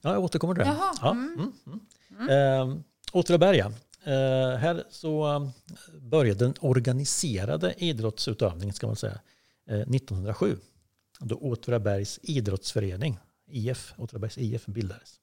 Ja, 0.00 0.12
jag 0.12 0.24
återkommer 0.24 0.54
till 0.54 0.64
det. 0.64 0.70
Jaha, 0.70 0.94
Ja, 1.02 1.10
mm. 1.10 1.52
mm, 1.66 1.80
mm. 2.18 2.70
Eh, 2.70 2.76
Åtvidaberga. 3.12 3.72
Eh, 4.04 4.56
här 4.58 4.84
så 4.90 5.34
eh, 5.34 5.48
började 6.00 6.44
den 6.44 6.54
organiserade 6.60 7.74
idrottsutövningen 7.78 8.74
ska 8.74 8.86
man 8.86 8.96
säga, 8.96 9.20
eh, 9.66 9.80
1907. 9.80 10.56
Då 11.20 11.36
Åtvidabergs 11.36 12.20
idrottsförening, 12.22 13.18
IF, 13.46 13.94
Åtvidabergs 13.96 14.38
IF 14.38 14.66
bildades. 14.66 15.20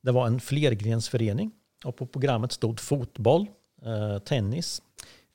Det 0.00 0.12
var 0.12 0.26
en 0.26 0.40
flergrensförening 0.40 1.52
och 1.84 1.96
på 1.96 2.06
programmet 2.06 2.52
stod 2.52 2.80
fotboll, 2.80 3.46
eh, 3.82 4.18
tennis, 4.18 4.82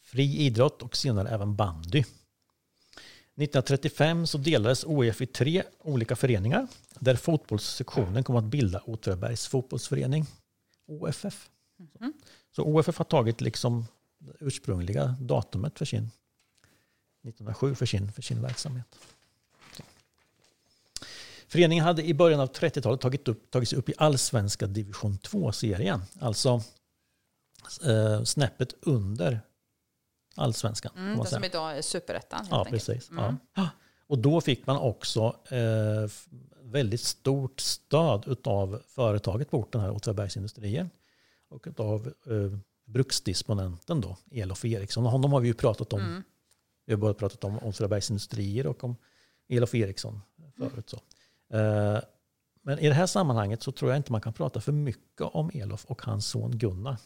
fri 0.07 0.37
idrott 0.37 0.81
och 0.81 0.97
senare 0.97 1.29
även 1.29 1.55
bandy. 1.55 1.99
1935 1.99 4.27
så 4.27 4.37
delades 4.37 4.83
OIF 4.83 5.21
i 5.21 5.25
tre 5.25 5.63
olika 5.79 6.15
föreningar 6.15 6.67
där 6.99 7.15
fotbollssektionen 7.15 8.23
kom 8.23 8.35
att 8.35 8.43
bilda 8.43 8.79
Åtvidabergs 8.79 9.47
fotbollsförening, 9.47 10.25
OFF. 10.87 11.49
Mhm. 11.77 12.13
Så 12.55 12.63
OFF 12.63 12.97
har 12.97 13.05
tagit 13.05 13.41
liksom 13.41 13.85
det 14.17 14.33
ursprungliga 14.39 15.15
datumet 15.19 15.77
för 15.77 15.85
sin 15.85 16.11
1907 17.23 17.75
för 17.75 17.85
sin, 17.85 18.11
för 18.11 18.21
sin 18.21 18.41
verksamhet. 18.41 18.99
Föreningen 21.47 21.83
hade 21.83 22.03
i 22.03 22.13
början 22.13 22.39
av 22.39 22.51
30-talet 22.51 23.01
tagit 23.01 23.27
upp, 23.27 23.51
tagit 23.51 23.69
sig 23.69 23.79
upp 23.79 23.89
i 23.89 23.93
allsvenska 23.97 24.67
division 24.67 25.17
2-serien. 25.17 26.01
Alltså 26.19 26.61
eh, 27.85 28.23
snäppet 28.23 28.75
under 28.81 29.41
allsvenskan. 30.37 30.91
kan 30.93 31.05
Mm, 31.07 31.19
det 31.19 31.25
som 31.25 31.43
idag 31.43 31.77
är 31.77 31.81
superettan 31.81 32.47
Ja, 32.49 32.57
enkelt. 32.57 32.73
precis. 32.87 33.09
Mm. 33.09 33.35
Ja. 33.55 33.69
Och 34.07 34.17
då 34.19 34.41
fick 34.41 34.67
man 34.67 34.77
också 34.77 35.35
eh, 35.49 36.09
väldigt 36.61 37.01
stort 37.01 37.59
stöd 37.59 38.37
av 38.43 38.81
företaget 38.87 39.51
på 39.51 39.57
orten 39.57 39.81
här, 39.81 39.91
Åtvidabergs 39.91 40.37
Industrier. 40.37 40.89
Och 41.49 41.67
av 41.79 42.07
eh, 42.07 42.59
bruksdisponenten 42.85 44.01
då, 44.01 44.17
Elof 44.31 44.65
Eriksson. 44.65 45.05
Och 45.05 45.11
honom 45.11 45.33
har 45.33 45.39
vi 45.39 45.47
ju 45.47 45.53
pratat 45.53 45.93
om. 45.93 45.99
Mm. 45.99 46.23
Vi 46.85 46.93
har 46.93 46.97
både 46.97 47.13
pratat 47.13 47.43
om 47.43 47.59
Åtvidabergs 47.59 48.09
Industrier 48.09 48.67
och 48.67 48.83
om 48.83 48.95
Elof 49.49 49.75
Eriksson 49.75 50.21
förut. 50.57 50.89
Så. 50.89 50.97
Eh, 51.57 51.99
men 52.61 52.79
i 52.79 52.87
det 52.87 52.93
här 52.93 53.05
sammanhanget 53.07 53.63
så 53.63 53.71
tror 53.71 53.91
jag 53.91 53.97
inte 53.97 54.11
man 54.11 54.21
kan 54.21 54.33
prata 54.33 54.61
för 54.61 54.71
mycket 54.71 55.21
om 55.21 55.51
Elof 55.53 55.85
och 55.85 56.01
hans 56.01 56.27
son 56.27 56.57
Gunnar. 56.57 56.97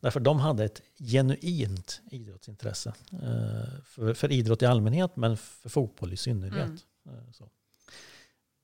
Därför 0.00 0.20
de 0.20 0.40
hade 0.40 0.64
ett 0.64 0.82
genuint 0.98 2.00
idrottsintresse. 2.10 2.92
eh, 3.12 3.82
För, 3.84 4.14
för 4.14 4.32
idrott 4.32 4.62
i 4.62 4.66
allmänhet 4.66 5.16
men 5.16 5.36
för 5.36 5.68
fotboll 5.68 6.12
i 6.12 6.16
synnerhet. 6.16 6.70
Eh, 7.06 7.32
Så. 7.32 7.48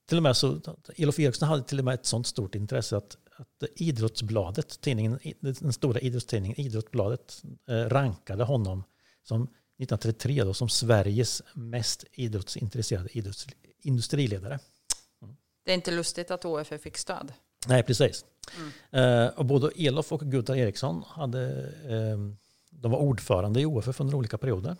Till 0.08 0.16
och 0.16 0.22
med 0.22 0.36
så, 0.36 0.60
Elof 0.96 1.18
Eriksson 1.18 1.48
hade 1.48 1.62
till 1.62 1.78
och 1.78 1.84
med 1.84 1.94
ett 1.94 2.06
sånt 2.06 2.26
stort 2.26 2.54
intresse 2.54 2.96
att, 2.96 3.16
att 3.36 3.62
Idrottsbladet, 3.76 4.80
tidningen, 4.80 5.18
den 5.40 5.72
stora 5.72 6.00
idrottstidningen 6.00 6.60
Idrottsbladet 6.60 7.42
eh, 7.68 7.74
rankade 7.74 8.44
honom 8.44 8.84
som 9.22 9.42
1933 9.42 10.44
då, 10.44 10.54
som 10.54 10.68
Sveriges 10.68 11.42
mest 11.54 12.04
idrottsintresserade 12.12 13.08
idrotts, 13.18 13.46
industriledare. 13.82 14.58
Det 15.64 15.70
är 15.70 15.74
inte 15.74 15.90
lustigt 15.90 16.30
att 16.30 16.44
OFF 16.44 16.80
fick 16.80 16.96
stöd. 16.96 17.32
Nej, 17.66 17.82
precis. 17.82 18.24
Mm. 18.92 19.30
Och 19.36 19.44
både 19.46 19.70
Elof 19.76 20.12
och 20.12 20.20
Gunnar 20.20 20.56
Eriksson 20.56 21.04
hade, 21.08 21.42
eh, 21.88 22.18
de 22.70 22.90
var 22.90 22.98
ordförande 22.98 23.60
i 23.60 23.66
OFF 23.66 24.00
under 24.00 24.14
olika 24.14 24.38
perioder. 24.38 24.76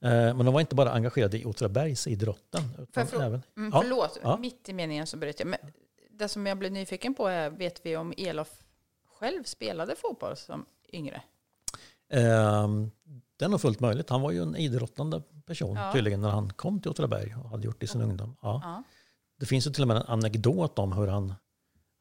Eh, 0.00 0.10
men 0.10 0.38
de 0.46 0.54
var 0.54 0.60
inte 0.60 0.74
bara 0.74 0.92
engagerade 0.92 1.38
i 1.38 1.44
Åtvidabergsidrotten. 1.44 2.62
Fråga- 2.92 3.24
även, 3.24 3.42
Mm, 3.56 3.72
förlåt, 3.72 4.18
ja. 4.22 4.36
mitt 4.36 4.68
i 4.68 4.72
meningen 4.72 5.06
så 5.06 5.16
bryter 5.16 5.44
jag. 5.44 5.50
Men 5.50 5.72
det 6.10 6.28
som 6.28 6.46
jag 6.46 6.58
blev 6.58 6.72
nyfiken 6.72 7.14
på 7.14 7.28
är, 7.28 7.50
vet 7.50 7.86
vi 7.86 7.96
om 7.96 8.14
Elof 8.16 8.48
själv 9.18 9.44
spelade 9.44 9.96
fotboll 9.96 10.36
som 10.36 10.66
yngre? 10.92 11.22
eh, 12.08 12.68
det 13.36 13.44
är 13.44 13.48
nog 13.48 13.60
fullt 13.60 13.80
möjligt. 13.80 14.10
Han 14.10 14.20
var 14.20 14.30
ju 14.30 14.42
en 14.42 14.56
idrottande 14.56 15.22
person 15.46 15.76
Ja. 15.76 15.92
tydligen 15.92 16.20
när 16.20 16.28
han 16.30 16.52
kom 16.52 16.80
till 16.80 16.90
Åtvidaberg 16.90 17.34
och 17.44 17.50
hade 17.50 17.64
gjort 17.66 17.80
det 17.80 17.84
i 17.84 17.88
sin 17.88 18.00
ungdom. 18.00 18.36
Ja. 18.42 18.60
Ja. 18.64 18.82
Det 19.40 19.46
finns 19.46 19.66
ju 19.66 19.70
till 19.70 19.82
och 19.82 19.88
med 19.88 19.96
en 19.96 20.02
anekdot 20.06 20.78
om 20.78 20.92
hur 20.92 21.06
han, 21.06 21.34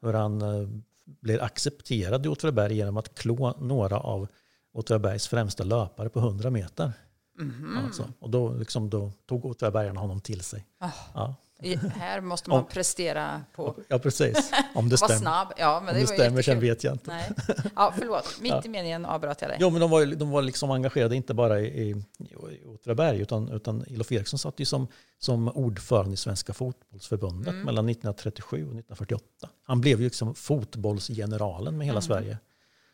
hur 0.03 0.13
han 0.13 0.41
eh, 0.41 0.67
blir 1.05 1.43
accepterad 1.43 2.25
i 2.25 2.29
Åtvidaberg 2.29 2.75
genom 2.75 2.97
att 2.97 3.15
klå 3.15 3.55
några 3.59 3.97
av 3.97 4.27
Åtvidabergs 4.73 5.27
främsta 5.27 5.63
löpare 5.63 6.09
på 6.09 6.19
100 6.19 6.49
meter. 6.49 6.93
Mhm. 7.39 7.77
Alltså. 7.85 8.13
Och 8.19 8.29
då, 8.29 8.53
liksom, 8.53 8.89
då 8.89 9.11
tog 9.25 9.45
Åtvidabergarna 9.45 9.99
honom 9.99 10.21
till 10.21 10.41
sig. 10.41 10.65
Ah. 10.79 10.89
Ja, 11.13 11.35
I- 11.61 11.75
Här 11.75 12.21
måste 12.21 12.49
man 12.49 12.59
Om- 12.59 12.65
prestera 12.65 13.41
på 13.55 13.75
ja 13.87 13.99
precis. 13.99 14.51
Om 14.75 14.89
det 14.89 14.97
stämmer. 14.97 15.15
snabb. 15.19 15.47
Ja, 15.57 15.79
men 15.79 15.89
Om 15.89 15.95
det, 15.95 15.99
det 16.01 16.07
stämmer 16.07 16.41
sen 16.41 16.53
jättekul. 16.53 16.59
vet 16.69 16.83
jag 16.83 16.93
inte. 16.93 17.07
Nej. 17.07 17.31
Ja, 17.75 17.93
förlåt. 17.99 18.37
Mitt 18.41 18.51
Ja. 18.51 18.61
i 18.65 18.69
meningen 18.69 19.05
avbröt 19.05 19.41
jag 19.41 19.49
dig. 19.49 19.57
Jo, 19.61 19.69
men 19.69 19.81
de 19.81 19.89
var, 19.91 20.05
de 20.05 20.29
var 20.29 20.41
liksom 20.41 20.71
engagerade 20.71 21.15
inte 21.15 21.33
bara 21.33 21.59
i, 21.59 21.65
i, 21.81 21.89
i 22.19 22.65
Åtvidaberg 22.65 23.19
utan, 23.21 23.49
utan 23.51 23.83
Elof 23.87 24.11
Eriksson 24.11 24.39
satt 24.39 24.59
ju 24.59 24.65
som, 24.65 24.87
som 25.19 25.47
ordförande 25.49 26.13
i 26.13 26.17
Svenska 26.17 26.53
fotbollsförbundet 26.53 27.47
Mm. 27.53 27.65
mellan 27.65 27.89
1937 27.89 28.57
och 28.57 28.61
1948. 28.61 29.25
Han 29.63 29.81
blev 29.81 29.99
ju 29.99 30.03
liksom 30.05 30.35
fotbollsgeneralen 30.35 31.77
med 31.77 31.87
hela 31.87 31.97
Mm. 31.99 32.01
Sverige 32.01 32.37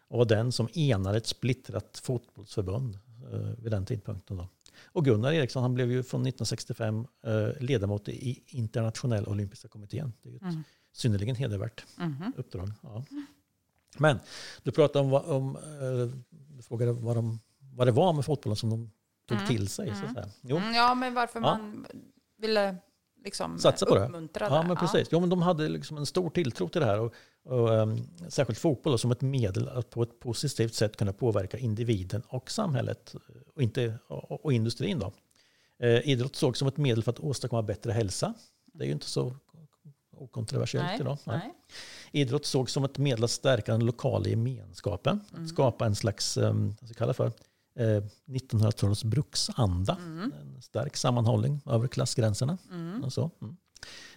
och 0.09 0.17
var 0.17 0.25
den 0.25 0.51
som 0.51 0.67
enade 0.73 1.17
ett 1.17 1.27
splittrat 1.27 2.01
fotbollsförbund 2.03 2.99
eh, 3.33 3.39
vid 3.39 3.71
den 3.71 3.85
tidpunkten. 3.85 4.37
Då. 4.37 4.47
Och 4.85 5.05
Gunnar 5.05 5.31
Eriksson 5.33 5.61
han 5.61 5.73
blev 5.73 5.91
ju 5.91 6.03
från 6.03 6.21
1965 6.21 7.07
eh, 7.23 7.49
ledamot 7.63 8.09
i 8.09 8.43
internationella 8.47 9.29
olympiska 9.29 9.67
kommittén. 9.67 10.13
Det 10.21 10.29
är 10.29 10.35
ett 10.35 10.41
Mm. 10.41 10.63
synnerligen 10.93 11.35
hedervärt 11.35 11.85
Mhm. 11.97 12.33
uppdrag. 12.37 12.71
Ja. 12.81 13.03
Men 13.97 14.19
du 14.63 14.71
pratade 14.71 15.05
om, 15.05 15.13
om 15.13 15.55
eh, 15.55 16.17
du 16.57 16.63
frågade 16.63 16.91
vad, 16.91 17.15
de, 17.17 17.39
vad 17.59 17.87
det 17.87 17.91
var 17.91 18.13
med 18.13 18.25
fotbollen 18.25 18.55
som 18.55 18.69
de 18.69 18.91
tog 19.25 19.37
Mm. 19.37 19.47
till 19.47 19.67
sig. 19.67 19.87
Så 19.87 19.93
att 19.93 20.01
Mm. 20.03 20.13
säga. 20.13 20.29
Jo, 20.41 20.57
Mm, 20.57 20.73
Ja, 20.73 20.95
men 20.95 21.13
varför 21.13 21.39
Ja. 21.39 21.41
man 21.57 21.85
ville 22.37 22.75
liksom 23.23 23.59
Satsa 23.59 23.85
på 23.85 23.95
det. 23.95 24.05
uppmuntra 24.05 24.47
ja, 24.49 24.61
det. 24.61 24.67
men 24.67 24.77
precis. 24.77 25.07
Jo, 25.11 25.19
men 25.19 25.29
de 25.29 25.41
hade 25.41 25.69
liksom 25.69 25.97
en 25.97 26.05
stor 26.05 26.29
tilltro 26.29 26.69
till 26.69 26.81
det 26.81 26.87
här. 26.87 26.99
Och, 26.99 27.13
och, 27.43 27.69
um, 27.69 28.07
särskilt 28.27 28.59
fotboll 28.59 28.99
som 28.99 29.11
ett 29.11 29.21
medel 29.21 29.69
att 29.69 29.89
på 29.89 30.03
ett 30.03 30.19
positivt 30.19 30.73
sätt 30.73 30.97
kunna 30.97 31.13
påverka 31.13 31.57
individen 31.57 32.21
och 32.27 32.51
samhället 32.51 33.15
och, 33.55 33.61
inte, 33.61 33.99
och, 34.07 34.45
och 34.45 34.53
industrin. 34.53 34.99
Då. 34.99 35.13
Eh, 35.79 36.09
idrott 36.09 36.35
såg 36.35 36.57
som 36.57 36.67
ett 36.67 36.77
medel 36.77 37.03
för 37.03 37.11
att 37.11 37.19
åstadkomma 37.19 37.63
bättre 37.63 37.91
hälsa. 37.91 38.33
Det 38.73 38.83
är 38.83 38.87
ju 38.87 38.93
inte 38.93 39.09
så 39.09 39.35
okontroversiellt 40.17 40.87
Nej, 40.87 40.99
idag. 40.99 41.17
Nej. 41.23 41.37
nej. 41.37 41.53
Idrott 42.11 42.45
såg 42.45 42.69
som 42.69 42.83
ett 42.83 42.97
medel 42.97 43.23
att 43.23 43.31
stärka 43.31 43.71
den 43.71 43.85
lokala 43.85 44.27
gemenskapen. 44.27 45.21
Mm. 45.33 45.47
Skapa 45.47 45.85
en 45.85 45.95
slags, 45.95 46.37
um, 46.37 46.67
vad 46.67 46.77
ska 46.77 46.87
jag 46.87 46.97
kalla 46.97 47.13
för, 47.13 47.31
eh, 47.79 48.03
1900-talets 48.25 49.03
bruksanda. 49.03 49.95
Mm. 49.95 50.33
En 50.41 50.61
stark 50.61 50.97
sammanhållning 50.97 51.61
över 51.65 51.87
klassgränserna. 51.87 52.57
Mm. 52.71 53.03
Och, 53.03 53.13
så. 53.13 53.31
Mm. 53.41 53.57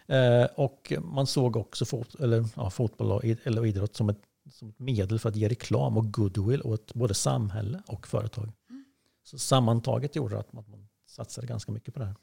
Eh, 0.06 0.48
och 0.54 0.92
man 1.02 1.26
såg 1.26 1.56
också 1.56 1.84
fot, 1.84 2.14
eller, 2.14 2.44
ja, 2.56 2.70
fotboll 2.70 3.12
och, 3.12 3.24
eller 3.24 3.66
idrott 3.66 3.96
som 3.96 4.08
ett, 4.08 4.20
som 4.50 4.68
ett 4.68 4.78
medel 4.78 5.18
för 5.18 5.28
att 5.28 5.36
ge 5.36 5.48
reklam 5.48 5.96
och 5.96 6.12
goodwill 6.12 6.62
åt 6.62 6.94
både 6.94 7.14
samhälle 7.14 7.82
och 7.86 8.06
företag. 8.06 8.52
Mm. 8.70 8.84
Så 9.24 9.38
sammantaget 9.38 10.16
gjorde 10.16 10.34
det 10.34 10.40
att 10.40 10.52
man, 10.52 10.64
man 10.70 10.88
satsade 11.06 11.46
ganska 11.46 11.72
mycket 11.72 11.94
på 11.94 12.00
det 12.00 12.06
här. 12.06 12.16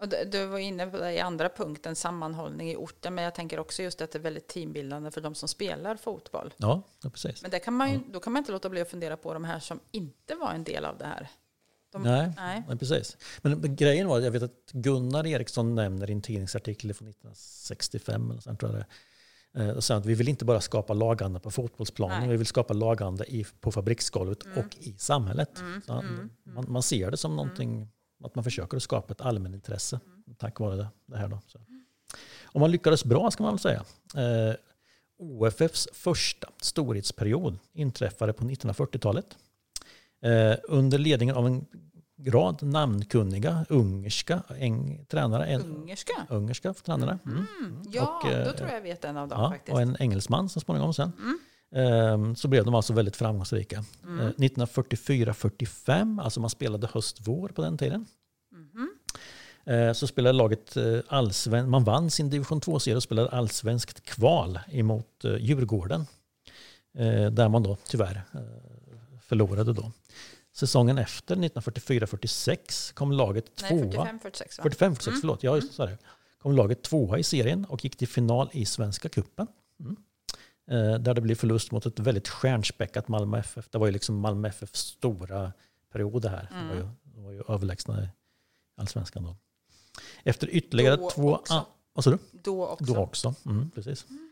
Mm. 0.00 0.20
Och 0.20 0.30
du, 0.30 0.46
var 0.46 0.58
inne 0.58 0.86
på 0.86 0.98
det 0.98 1.12
i 1.12 1.20
andra 1.20 1.48
punkten, 1.48 1.96
sammanhållning 1.96 2.70
i 2.70 2.76
orten, 2.76 3.14
men 3.14 3.24
jag 3.24 3.34
tänker 3.34 3.58
också 3.58 3.82
just 3.82 4.00
att 4.00 4.10
det 4.10 4.18
är 4.18 4.22
väldigt 4.22 4.48
teambildande 4.48 5.10
för 5.10 5.20
de 5.20 5.34
som 5.34 5.48
spelar 5.48 5.96
fotboll. 5.96 6.54
Ja, 6.56 6.82
precis. 7.02 7.42
Men 7.42 7.60
kan 7.60 7.74
man 7.74 7.92
ju, 7.92 8.00
då 8.12 8.20
kan 8.20 8.32
man 8.32 8.40
inte 8.40 8.52
låta 8.52 8.68
bli 8.68 8.80
att 8.80 8.90
fundera 8.90 9.16
på 9.16 9.34
de 9.34 9.44
här 9.44 9.60
som 9.60 9.80
inte 9.90 10.34
var 10.34 10.52
en 10.52 10.64
del 10.64 10.84
av 10.84 10.98
det 10.98 11.06
här. 11.06 11.28
De, 11.92 12.02
Nej. 12.02 12.32
nej. 12.36 12.62
Nej, 12.68 12.78
precis. 12.78 13.16
Men 13.42 13.76
grejen 13.76 14.08
var, 14.08 14.20
jag 14.20 14.30
vet 14.30 14.42
att 14.42 14.70
Gunnar 14.72 15.26
Eriksson 15.26 15.74
nämner 15.74 16.10
i 16.10 16.12
en 16.12 16.22
tidningsartikel 16.22 16.94
från 16.94 17.08
1965, 17.08 18.30
eller 18.30 18.40
sen 18.40 18.56
tror 18.56 18.72
jag 18.72 18.80
det 18.80 18.86
eh, 19.64 19.70
och 19.70 19.84
sen 19.84 19.98
att 19.98 20.06
vi 20.06 20.14
vill 20.14 20.28
inte 20.28 20.44
bara 20.44 20.60
skapa 20.60 20.92
laganda 20.94 21.40
på 21.40 21.50
fotbollsplanen, 21.50 22.20
Nej. 22.20 22.28
vi 22.28 22.36
vill 22.36 22.46
skapa 22.46 22.74
laganda 22.74 23.24
i, 23.24 23.46
på 23.60 23.72
fabriksgolvet 23.72 24.44
Mm. 24.44 24.58
och 24.58 24.76
i 24.78 24.94
samhället. 24.98 25.58
Mm, 25.58 25.82
han, 25.86 26.06
mm, 26.06 26.30
man, 26.42 26.72
man 26.72 26.82
ser 26.82 27.10
det 27.10 27.16
som 27.16 27.36
någonting, 27.36 27.88
att 28.24 28.34
man 28.34 28.44
försöker 28.44 28.76
att 28.76 28.82
skapa 28.82 29.12
ett 29.12 29.20
allmänintresse 29.20 30.00
tack 30.38 30.60
vare 30.60 30.88
det, 31.06 31.16
här. 31.16 31.28
Då. 31.28 31.38
Så. 31.46 31.58
Och 32.44 32.60
man 32.60 32.70
lyckades 32.70 33.04
bra 33.04 33.30
ska 33.30 33.42
man 33.42 33.52
väl 33.52 33.58
säga. 33.58 33.84
Eh, 34.16 34.54
OFFs 35.18 35.88
första 35.92 36.48
storhetsperiod 36.62 37.58
inträffade 37.72 38.32
på 38.32 38.44
1940-talet. 38.44 39.36
Eh, 40.22 40.54
under 40.64 40.98
ledningen 40.98 41.36
av 41.36 41.46
en 41.46 41.66
rad 42.26 42.62
namnkunniga 42.62 43.66
ungerska 43.68 44.42
eng, 44.58 45.04
tränare. 45.08 45.46
En, 45.46 45.62
Ungerska? 45.62 46.26
ungerska 46.28 46.72
tränare. 46.74 47.18
Mm. 47.26 47.46
Mm. 47.60 47.82
Ja, 47.90 48.20
Och, 48.24 48.30
eh, 48.30 48.46
då 48.46 48.52
tror 48.52 48.68
jag 48.68 48.76
jag 48.76 48.82
vet 48.82 49.04
en 49.04 49.16
av 49.16 49.28
dem 49.28 49.40
Ja, 49.42 49.50
faktiskt. 49.50 49.74
och 49.74 49.80
en 49.82 49.96
engelsman 50.00 50.48
så 50.48 50.60
småningom 50.60 50.94
sen. 50.94 51.12
Mm. 51.18 51.38
Ehm, 51.74 52.36
Så 52.36 52.48
blev 52.48 52.64
de 52.64 52.74
alltså 52.74 52.92
väldigt 52.92 53.16
framgångsrika. 53.16 53.84
Mm. 54.04 54.20
Eh, 54.20 54.32
1944-45, 54.36 56.22
alltså 56.22 56.40
man 56.40 56.50
spelade 56.50 56.88
höst-vår 56.92 57.48
på 57.48 57.62
den 57.62 57.78
tiden. 57.78 58.06
Eh, 59.70 59.92
så 59.92 60.06
spelade 60.06 60.38
laget 60.38 60.76
eh, 60.76 60.98
allsven 61.08 61.70
man 61.70 61.84
vann 61.84 62.10
sin 62.10 62.30
division 62.30 62.60
2-serie 62.60 62.96
och 62.96 63.02
spelade 63.02 63.28
allsvenskt 63.28 64.04
kval 64.04 64.58
emot 64.70 65.24
eh, 65.24 65.36
Djurgården. 65.36 66.06
Där 67.32 67.48
man 67.48 67.62
då 67.62 67.76
tyvärr 67.86 68.22
förlorade 69.22 69.72
då. 69.72 69.92
Säsongen 70.52 70.98
efter, 70.98 71.36
1944-46, 71.36 72.94
kom 72.94 73.12
laget 73.12 73.56
tvåa. 73.56 74.04
Nej, 74.04 74.12
45-46 74.22 74.62
45-46, 74.62 75.08
mm. 75.08 75.20
förlåt. 75.20 75.42
Ja, 75.42 75.56
just 75.56 75.76
det. 75.76 75.98
Kom 76.38 76.56
laget 76.56 76.82
tvåa 76.82 77.18
i 77.18 77.22
serien 77.22 77.64
och 77.64 77.84
gick 77.84 77.96
till 77.96 78.08
final 78.08 78.50
i 78.52 78.64
Svenska 78.64 79.08
Kuppen. 79.08 79.46
Mm. 79.80 79.96
Där 80.76 81.14
det 81.14 81.20
blev 81.20 81.34
förlust 81.34 81.72
mot 81.72 81.86
ett 81.86 81.98
väldigt 81.98 82.28
stjärnspäckat 82.28 83.08
Malmö 83.08 83.38
FF. 83.38 83.68
Det 83.70 83.78
var 83.78 83.86
ju 83.86 83.92
liksom 83.92 84.16
Malmö 84.18 84.48
FFs 84.48 84.80
stora 84.80 85.52
period 85.92 86.22
det 86.22 86.28
här. 86.28 86.48
Mm. 86.50 86.68
De 86.68 86.68
var 86.68 86.82
ju, 86.82 86.88
de 87.02 87.24
var 87.24 87.32
ju 87.32 87.42
överlägsna 87.48 88.02
i 88.02 88.08
allsvenskan 88.76 89.22
då. 89.24 89.36
Efter 90.24 90.50
ytterligare 90.50 90.96
då 90.96 91.10
två... 91.10 91.34
Också. 91.34 91.66
vad 91.92 92.04
sa 92.04 92.10
du? 92.10 92.18
Då 92.32 92.66
också. 92.66 92.84
Då 92.84 93.00
också. 93.00 93.34
Mm, 93.46 93.70
precis. 93.70 94.06
Mm. 94.08 94.30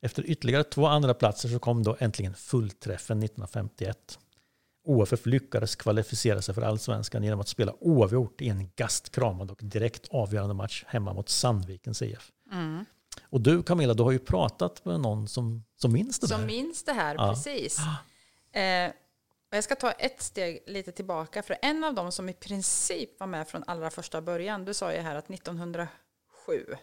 Efter 0.00 0.30
ytterligare 0.30 0.64
två 0.64 0.86
andra 0.86 1.14
platser 1.14 1.48
så 1.48 1.58
kom 1.58 1.82
då 1.82 1.96
äntligen 1.98 2.34
fullträffen 2.34 3.22
1951. 3.22 4.18
OFF 4.84 5.26
lyckades 5.26 5.76
kvalificera 5.76 6.42
sig 6.42 6.54
för 6.54 6.62
allsvenskan 6.62 7.22
genom 7.24 7.40
att 7.40 7.48
spela 7.48 7.74
oavgjort 7.80 8.40
i 8.40 8.48
en 8.48 8.70
gastkramad 8.76 9.50
och 9.50 9.60
direkt 9.62 10.08
avgörande 10.10 10.54
match 10.54 10.84
hemma 10.86 11.12
mot 11.12 11.28
Sandvikens 11.28 12.02
IF. 12.02 12.32
Mm. 12.52 12.84
Och 13.22 13.40
du 13.40 13.62
Camilla, 13.62 13.94
du 13.94 14.02
har 14.02 14.12
ju 14.12 14.18
pratat 14.18 14.84
med 14.84 15.00
någon 15.00 15.28
som, 15.28 15.64
som 15.76 15.92
minns 15.92 16.18
det 16.18 16.28
som 16.28 16.34
där. 16.34 16.38
Som 16.38 16.46
minns 16.46 16.84
det 16.84 16.92
här, 16.92 17.14
ja. 17.14 17.28
precis. 17.28 17.78
Eh, 18.52 18.92
jag 19.50 19.64
ska 19.64 19.74
ta 19.74 19.90
ett 19.90 20.22
steg 20.22 20.62
lite 20.66 20.92
tillbaka, 20.92 21.42
för 21.42 21.56
en 21.62 21.84
av 21.84 21.94
dem 21.94 22.12
som 22.12 22.28
i 22.28 22.32
princip 22.32 23.20
var 23.20 23.26
med 23.26 23.48
från 23.48 23.64
allra 23.66 23.90
första 23.90 24.22
början, 24.22 24.64
du 24.64 24.74
sa 24.74 24.92
ju 24.92 24.98
här 24.98 25.14
att 25.14 25.30
1907 25.30 25.88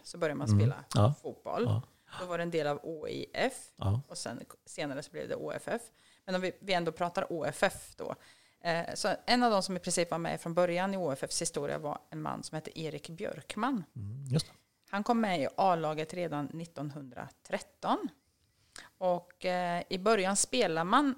så 0.02 0.18
började 0.18 0.38
man 0.38 0.48
mm. 0.48 0.60
spela 0.60 0.74
mm. 0.74 0.84
ja. 0.94 1.14
fotboll. 1.22 1.64
Ja. 1.64 1.82
Då 2.20 2.26
var 2.26 2.38
det 2.38 2.42
en 2.42 2.50
del 2.50 2.66
av 2.66 2.80
OIF 2.82 3.72
ja. 3.76 4.00
och 4.08 4.18
sen, 4.18 4.40
senare 4.66 5.02
så 5.02 5.10
blev 5.10 5.28
det 5.28 5.34
OFF. 5.34 5.82
Men 6.24 6.34
om 6.34 6.40
vi, 6.40 6.52
vi 6.60 6.72
ändå 6.72 6.92
pratar 6.92 7.32
OFF 7.32 7.94
då. 7.96 8.14
Eh, 8.60 8.94
så 8.94 9.08
en 9.26 9.42
av 9.42 9.50
de 9.50 9.62
som 9.62 9.76
i 9.76 9.80
princip 9.80 10.10
var 10.10 10.18
med 10.18 10.40
från 10.40 10.54
början 10.54 10.94
i 10.94 10.96
OFFs 10.96 11.42
historia 11.42 11.78
var 11.78 11.98
en 12.10 12.22
man 12.22 12.42
som 12.42 12.56
hette 12.56 12.80
Erik 12.80 13.08
Björkman. 13.08 13.84
Mm, 13.96 14.38
Han 14.94 15.04
kom 15.04 15.20
med 15.20 15.40
i 15.40 15.48
A-laget 15.56 16.14
redan 16.14 16.60
1913. 16.60 18.08
Och 18.98 19.44
eh, 19.44 19.82
i 19.88 19.98
början 19.98 20.36
spelade 20.36 20.84
man 20.84 21.14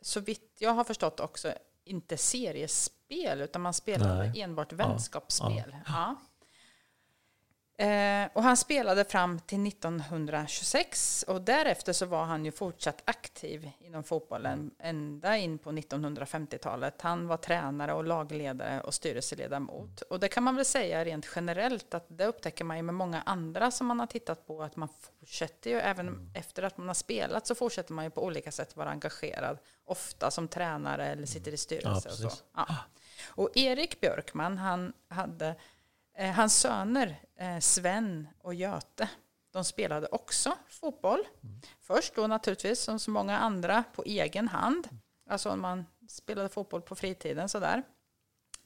så 0.00 0.20
vitt 0.20 0.56
jag 0.58 0.70
har 0.70 0.84
förstått 0.84 1.20
också 1.20 1.54
inte 1.84 2.16
seriespel, 2.16 3.40
utan 3.40 3.62
man 3.62 3.74
spelade 3.74 4.18
Nej. 4.18 4.40
enbart 4.40 4.72
vänskapsspel. 4.72 5.64
Ja. 5.72 5.78
Ja. 5.86 6.16
Eh, 7.78 8.28
och 8.32 8.42
han 8.42 8.56
spelade 8.56 9.04
fram 9.04 9.38
till 9.38 9.66
1926 9.66 11.24
och 11.28 11.42
därefter 11.42 11.92
så 11.92 12.06
var 12.06 12.24
han 12.24 12.44
ju 12.44 12.52
fortsatt 12.52 13.02
aktiv 13.04 13.70
inom 13.80 14.04
fotbollen 14.04 14.70
ända 14.78 15.36
in 15.36 15.58
på 15.58 15.70
1950-talet. 15.70 17.02
Han 17.02 17.26
var 17.26 17.36
tränare 17.36 17.94
och 17.94 18.04
lagledare 18.04 18.80
och 18.80 18.94
styrelseledamot. 18.94 20.00
Och 20.00 20.20
det 20.20 20.28
kan 20.28 20.42
man 20.42 20.56
väl 20.56 20.64
säga 20.64 21.04
rent 21.04 21.28
generellt 21.36 21.94
att 21.94 22.06
det 22.08 22.26
upptäcker 22.26 22.64
man 22.64 22.76
ju 22.76 22.82
med 22.82 22.94
många 22.94 23.22
andra 23.22 23.70
som 23.70 23.86
man 23.86 24.00
har 24.00 24.06
tittat 24.06 24.46
på 24.46 24.62
att 24.62 24.76
man 24.76 24.88
fortsätter 25.00 25.70
ju 25.70 25.76
även 25.76 26.08
mm. 26.08 26.30
efter 26.34 26.62
att 26.62 26.78
man 26.78 26.86
har 26.88 26.94
spelat 26.94 27.46
så 27.46 27.54
fortsätter 27.54 27.92
man 27.92 28.04
ju 28.04 28.10
på 28.10 28.24
olika 28.24 28.52
sätt 28.52 28.76
vara 28.76 28.90
engagerad. 28.90 29.58
Ofta 29.84 30.30
som 30.30 30.48
tränare 30.48 31.06
eller 31.06 31.26
sitter 31.26 31.52
i 31.52 31.56
styrelse 31.56 32.08
ja, 32.08 32.26
och 32.26 32.32
så. 32.32 32.38
Ja. 32.54 32.66
Och 33.26 33.50
Erik 33.54 34.00
Björkman 34.00 34.58
han 34.58 34.92
hade 35.08 35.54
hans 36.24 36.60
söner 36.60 37.20
eh, 37.38 37.58
Sven 37.58 38.28
och 38.38 38.54
Göte, 38.54 39.08
de 39.52 39.64
spelade 39.64 40.06
också 40.06 40.56
fotboll. 40.68 41.20
Mm. 41.42 41.60
Först 41.80 42.14
då 42.14 42.26
naturligtvis 42.26 42.80
som 42.80 42.98
så 42.98 43.10
många 43.10 43.38
andra 43.38 43.84
på 43.94 44.02
egen 44.04 44.48
hand. 44.48 44.88
Alltså 45.30 45.56
man 45.56 45.86
spelade 46.08 46.48
fotboll 46.48 46.82
på 46.82 46.94
fritiden 46.94 47.48
sådär. 47.48 47.82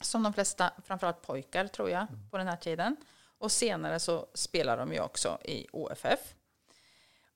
Som 0.01 0.22
de 0.22 0.33
flesta, 0.33 0.72
framförallt 0.85 1.22
pojkar 1.22 1.66
tror 1.66 1.90
jag, 1.90 2.07
på 2.31 2.38
den 2.38 2.46
här 2.46 2.57
tiden. 2.57 2.96
Och 3.38 3.53
senare 3.53 4.01
så 4.01 4.27
spelade 4.35 4.83
de 4.83 4.92
ju 4.92 5.01
också 5.01 5.38
i 5.44 5.66
OFF. 5.72 6.35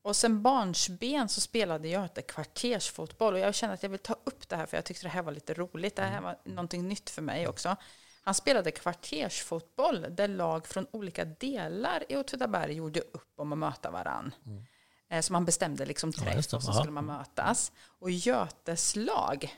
Och 0.03 0.17
sen 0.17 0.43
barnsben 0.43 1.29
så 1.29 1.41
spelade 1.41 1.89
Göte 1.89 2.23
kvartersfotboll. 2.23 3.35
Och 3.35 3.39
jag 3.39 3.55
känner 3.55 3.75
att 3.75 3.83
jag 3.83 3.91
vill 3.91 3.99
ta 3.99 4.17
upp 4.25 4.49
det 4.49 4.57
här 4.57 4.67
för 4.67 4.77
jag 4.77 4.85
tyckte 4.85 5.07
det 5.07 5.11
här 5.11 5.23
var 5.23 5.33
lite 5.33 5.55
roligt. 5.55 5.97
Det 5.97 6.03
här 6.03 6.11
mm. 6.11 6.23
var 6.23 6.39
någonting 6.45 6.89
nytt 6.89 7.11
för 7.11 7.23
mig 7.23 7.49
också. 7.49 7.77
Han 8.25 8.35
spelade 8.35 8.71
kvartersfotboll 8.71 10.07
där 10.11 10.29
lag 10.29 10.67
från 10.67 10.87
olika 10.91 11.25
delar 11.25 12.05
i 12.09 12.17
Åtvidaberg 12.17 12.73
gjorde 12.73 13.01
upp 13.01 13.33
om 13.37 13.53
att 13.53 13.59
möta 13.59 13.91
varann. 13.91 14.35
Mm. 14.47 14.65
Eh, 15.11 15.21
så 15.21 15.33
man 15.33 15.45
bestämde 15.45 15.87
liksom 15.87 16.13
träff 16.13 16.47
ja, 16.51 16.57
och 16.57 16.63
så 16.63 16.73
skulle 16.73 16.93
man 16.93 17.07
mötas. 17.07 17.73
Och 17.99 18.11
Götes 18.11 18.97
lag, 18.97 19.55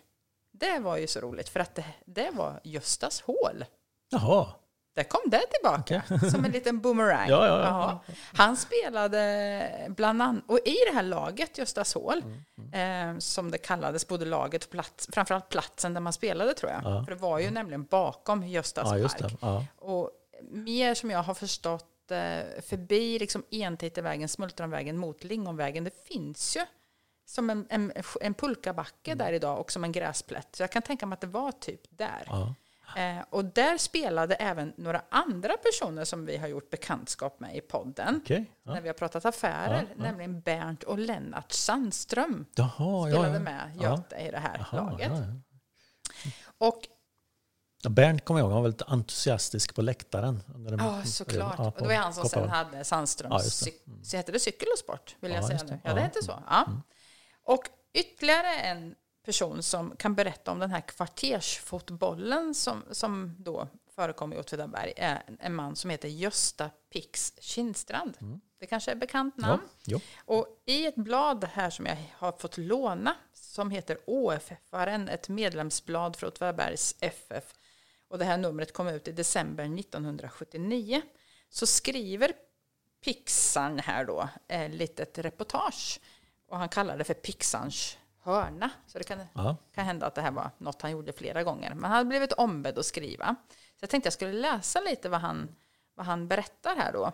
det 0.52 0.78
var 0.78 0.96
ju 0.96 1.06
så 1.06 1.20
roligt 1.20 1.48
för 1.48 1.60
att 1.60 1.74
det, 1.74 1.94
det 2.06 2.30
var 2.30 2.60
Göstas 2.64 3.20
hål. 3.20 3.64
Jaha. 4.08 4.52
Där 4.96 5.04
kom 5.04 5.20
det 5.26 5.42
tillbaka 5.50 6.02
okay. 6.10 6.30
som 6.30 6.44
en 6.44 6.50
liten 6.50 6.80
boomerang. 6.82 7.28
ja, 7.28 7.46
ja, 7.46 7.60
ja, 7.60 8.14
Han 8.34 8.56
spelade 8.56 9.88
bland 9.88 10.22
annat, 10.22 10.44
och 10.46 10.58
i 10.58 10.76
det 10.90 10.94
här 10.94 11.02
laget, 11.02 11.58
Göstashål, 11.58 12.22
mm, 12.22 12.70
mm. 12.72 13.16
eh, 13.16 13.18
som 13.18 13.50
det 13.50 13.58
kallades, 13.58 14.08
både 14.08 14.24
laget 14.24 14.64
och 14.64 14.70
plats, 14.70 15.08
framförallt 15.12 15.48
platsen 15.48 15.94
där 15.94 16.00
man 16.00 16.12
spelade 16.12 16.54
tror 16.54 16.72
jag. 16.72 16.82
För 16.82 17.14
det 17.14 17.20
var 17.20 17.38
ju 17.38 17.50
nämligen 17.50 17.84
bakom 17.84 18.46
Göstas 18.46 18.90
park. 18.90 19.68
Och 19.76 20.10
mer 20.42 20.94
som 20.94 21.10
jag 21.10 21.22
har 21.22 21.34
förstått 21.34 22.10
eh, 22.10 22.62
förbi 22.62 23.18
liksom 23.18 23.44
Entittevägen, 23.50 24.28
Smultronvägen 24.28 24.98
mot 24.98 25.24
Lingonvägen, 25.24 25.84
det 25.84 26.06
finns 26.08 26.56
ju 26.56 26.60
som 27.26 27.50
en, 27.50 27.66
en, 27.70 27.92
en 28.20 28.34
pulkabacke 28.34 29.10
mm. 29.12 29.18
där 29.18 29.32
idag 29.32 29.60
och 29.60 29.72
som 29.72 29.84
en 29.84 29.92
gräsplätt. 29.92 30.56
Så 30.56 30.62
jag 30.62 30.70
kan 30.70 30.82
tänka 30.82 31.06
mig 31.06 31.14
att 31.14 31.20
det 31.20 31.26
var 31.26 31.52
typ 31.52 31.80
där. 31.90 32.54
Eh, 32.96 33.24
och 33.30 33.44
där 33.44 33.78
spelade 33.78 34.34
även 34.34 34.72
några 34.76 35.02
andra 35.08 35.56
personer 35.56 36.04
som 36.04 36.26
vi 36.26 36.36
har 36.36 36.48
gjort 36.48 36.70
bekantskap 36.70 37.40
med 37.40 37.56
i 37.56 37.60
podden. 37.60 38.16
Okay, 38.16 38.44
ja. 38.62 38.74
När 38.74 38.80
vi 38.80 38.88
har 38.88 38.94
pratat 38.94 39.24
affärer, 39.24 39.82
ja, 39.82 39.94
ja. 39.96 40.02
nämligen 40.02 40.40
Bernt 40.40 40.82
och 40.82 40.98
Lennart 40.98 41.52
Sandström. 41.52 42.46
Jaha, 42.54 43.10
spelade 43.10 43.38
med 43.40 43.70
Göte 43.80 44.16
i 44.16 44.30
det 44.30 44.38
här 44.38 44.66
laget. 44.72 45.12
Och 46.58 46.88
Bernt 47.88 48.24
kommer 48.24 48.40
jag 48.40 48.44
ihåg, 48.44 48.52
han 48.52 48.62
var 48.62 48.68
väldigt 48.68 48.88
entusiastisk 48.88 49.74
på 49.74 49.82
läktaren. 49.82 50.42
Ja, 50.78 51.02
såklart. 51.04 51.54
Ja, 51.58 51.66
och 51.66 51.82
det 51.82 51.86
var 51.86 51.94
han 51.94 52.14
som 52.14 52.28
sen 52.28 52.48
hade 52.48 52.84
Sandströms, 52.84 53.62
ja, 53.66 53.72
mm. 53.86 54.04
så 54.04 54.16
hette 54.16 54.32
det 54.32 54.40
cykel 54.40 54.68
och 54.72 54.78
sport, 54.78 55.16
vill 55.20 55.32
jag 55.32 55.44
säga 55.44 55.60
nu. 55.64 55.78
Ja, 55.84 55.94
det 55.94 56.00
hette 56.00 56.22
så. 56.22 56.42
Ja. 56.46 56.64
Mm. 56.66 56.82
Och 57.44 57.68
ytterligare 57.94 58.54
en 58.54 58.94
person 59.26 59.62
som 59.62 59.96
kan 59.96 60.14
berätta 60.14 60.50
om 60.50 60.58
den 60.58 60.70
här 60.70 60.80
kvartersfotbollen 60.80 62.54
som, 62.54 62.82
som 62.90 63.36
då 63.38 63.68
förekom 63.94 64.32
i 64.32 64.38
Åtvidaberg 64.38 64.92
är 64.96 65.22
en 65.40 65.54
man 65.54 65.76
som 65.76 65.90
heter 65.90 66.08
Gösta 66.08 66.70
Pix 66.92 67.32
Kindstrand. 67.40 68.16
Mm. 68.20 68.40
Det 68.58 68.66
kanske 68.66 68.90
är 68.90 68.96
bekant 68.96 69.36
namn. 69.36 69.62
Ja, 69.84 70.00
och 70.24 70.62
i 70.66 70.86
ett 70.86 70.94
blad 70.94 71.44
här 71.44 71.70
som 71.70 71.86
jag 71.86 71.96
har 72.12 72.32
fått 72.32 72.58
låna 72.58 73.14
som 73.32 73.70
heter 73.70 73.98
ÅFF-aren, 74.06 75.08
ett 75.08 75.28
medlemsblad 75.28 76.16
för 76.16 76.26
Åtvidabergs 76.26 76.96
FF. 77.00 77.54
Och 78.08 78.18
det 78.18 78.24
här 78.24 78.38
numret 78.38 78.72
kom 78.72 78.88
ut 78.88 79.08
i 79.08 79.12
december 79.12 79.64
1979. 79.64 81.02
Så 81.48 81.66
skriver 81.66 82.32
Pixan 83.04 83.78
här 83.78 84.04
då 84.04 84.28
ett 84.48 84.74
litet 84.74 85.18
reportage. 85.18 86.00
Och 86.48 86.58
han 86.58 86.68
kallar 86.68 86.98
det 86.98 87.04
för 87.04 87.14
Pixans 87.14 87.98
hörna. 88.26 88.70
Så 88.86 88.98
det 88.98 89.04
kan, 89.04 89.18
kan 89.74 89.84
hända 89.84 90.06
att 90.06 90.14
det 90.14 90.22
här 90.22 90.30
var 90.30 90.50
något 90.58 90.82
han 90.82 90.90
gjorde 90.90 91.12
flera 91.12 91.42
gånger. 91.42 91.74
Men 91.74 91.84
han 91.84 91.92
hade 91.92 92.08
blivit 92.08 92.32
ombedd 92.32 92.78
att 92.78 92.86
skriva. 92.86 93.36
Så 93.48 93.80
jag 93.80 93.90
tänkte 93.90 94.06
jag 94.06 94.12
skulle 94.12 94.32
läsa 94.32 94.80
lite 94.80 95.08
vad 95.08 95.20
han, 95.20 95.56
vad 95.94 96.06
han 96.06 96.28
berättar 96.28 96.76
här 96.76 96.92
då. 96.92 97.12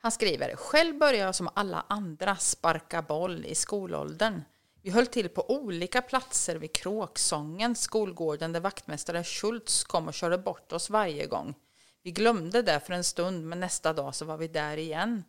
Han 0.00 0.12
skriver, 0.12 0.56
själv 0.56 0.98
började 0.98 1.18
jag 1.18 1.34
som 1.34 1.48
alla 1.54 1.84
andra 1.88 2.36
sparka 2.36 3.02
boll 3.02 3.44
i 3.44 3.54
skolåldern. 3.54 4.42
Vi 4.82 4.90
höll 4.90 5.06
till 5.06 5.28
på 5.28 5.50
olika 5.50 6.02
platser 6.02 6.56
vid 6.56 6.72
Kråksången, 6.72 7.74
skolgården 7.74 8.52
där 8.52 8.60
vaktmästare 8.60 9.24
Schultz 9.24 9.84
kom 9.84 10.08
och 10.08 10.14
körde 10.14 10.38
bort 10.38 10.72
oss 10.72 10.90
varje 10.90 11.26
gång. 11.26 11.54
Vi 12.02 12.10
glömde 12.10 12.62
det 12.62 12.80
för 12.80 12.92
en 12.92 13.04
stund, 13.04 13.46
men 13.46 13.60
nästa 13.60 13.92
dag 13.92 14.14
så 14.14 14.24
var 14.24 14.36
vi 14.36 14.48
där 14.48 14.76
igen. 14.76 15.24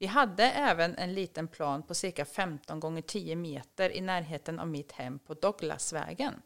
Vi 0.00 0.06
hade 0.06 0.44
även 0.44 0.96
en 0.96 1.14
liten 1.14 1.48
plan 1.48 1.82
på 1.82 1.94
cirka 1.94 2.24
15 2.24 2.80
gånger 2.80 3.02
10 3.02 3.36
meter 3.36 3.90
i 3.90 4.00
närheten 4.00 4.58
av 4.58 4.68
mitt 4.68 4.92
hem 4.92 5.18
på 5.18 5.34
Douglasvägen. 5.34 6.42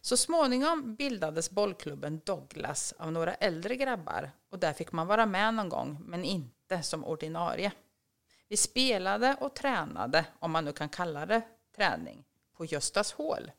Så 0.00 0.16
småningom 0.16 0.94
bildades 0.94 1.50
bollklubben 1.50 2.20
Douglas 2.24 2.94
av 2.98 3.12
några 3.12 3.34
äldre 3.34 3.76
grabbar 3.76 4.30
och 4.50 4.58
där 4.58 4.72
fick 4.72 4.92
man 4.92 5.06
vara 5.06 5.26
med 5.26 5.54
någon 5.54 5.68
gång, 5.68 5.98
men 6.00 6.24
inte 6.24 6.82
som 6.82 7.04
ordinarie. 7.04 7.72
Vi 8.48 8.56
spelade 8.56 9.36
och 9.40 9.54
tränade, 9.54 10.26
om 10.38 10.50
man 10.50 10.64
nu 10.64 10.72
kan 10.72 10.88
kalla 10.88 11.26
det 11.26 11.42
träning, 11.76 12.24
på 12.56 12.64
Göstas 12.64 13.12
hål. 13.12 13.50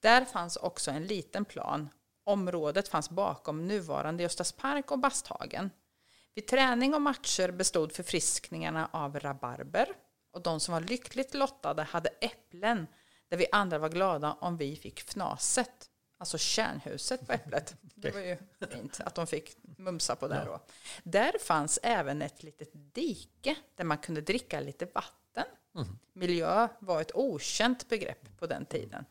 Där 0.00 0.24
fanns 0.24 0.56
också 0.56 0.90
en 0.90 1.06
liten 1.06 1.44
plan 1.44 1.88
området 2.24 2.88
fanns 2.88 3.10
bakom 3.10 3.66
nuvarande 3.66 4.22
Göstas 4.22 4.52
park 4.52 4.90
och 4.90 4.98
Basthagen. 4.98 5.70
Vid 6.38 6.46
träning 6.46 6.94
och 6.94 7.02
matcher 7.02 7.50
bestod 7.50 7.92
förfriskningarna 7.92 8.88
av 8.92 9.20
rabarber 9.20 9.88
och 10.32 10.42
de 10.42 10.60
som 10.60 10.72
var 10.74 10.80
lyckligt 10.80 11.34
lottade 11.34 11.82
hade 11.82 12.08
äpplen 12.08 12.86
där 13.28 13.36
vi 13.36 13.46
andra 13.52 13.78
var 13.78 13.88
glada 13.88 14.32
om 14.32 14.56
vi 14.56 14.76
fick 14.76 15.00
fnaset. 15.00 15.90
Alltså 16.18 16.38
kärnhuset 16.38 17.26
på 17.26 17.32
äpplet. 17.32 17.76
Det 17.80 18.10
var 18.10 18.20
ju 18.20 18.36
fint 18.70 19.00
att 19.04 19.14
de 19.14 19.26
fick 19.26 19.56
mumsa 19.78 20.16
på 20.16 20.28
det 20.28 20.42
då. 20.46 20.60
Där 21.02 21.38
fanns 21.38 21.78
även 21.82 22.22
ett 22.22 22.42
litet 22.42 22.70
dike 22.72 23.56
där 23.74 23.84
man 23.84 23.98
kunde 23.98 24.20
dricka 24.20 24.60
lite 24.60 24.84
vatten. 24.84 25.46
Miljö 26.12 26.68
var 26.78 27.00
ett 27.00 27.14
okänt 27.14 27.88
begrepp 27.88 28.38
på 28.38 28.46
den 28.46 28.66
tiden. 28.66 29.04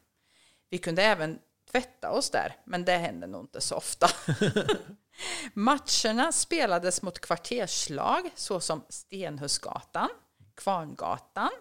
Vi 0.69 0.77
kunde 0.77 1.03
även 1.03 1.39
tvätta 1.71 2.11
oss 2.11 2.29
där, 2.29 2.55
men 2.63 2.85
det 2.85 2.97
hände 2.97 3.27
nog 3.27 3.43
inte 3.43 3.61
så 3.61 3.75
ofta. 3.75 4.07
Matcherna 5.53 6.31
spelades 6.31 7.01
mot 7.01 7.19
kvarterslag 7.19 8.29
såsom 8.35 8.83
Stenhusgatan, 8.89 10.09
Kvarngatan, 10.55 11.51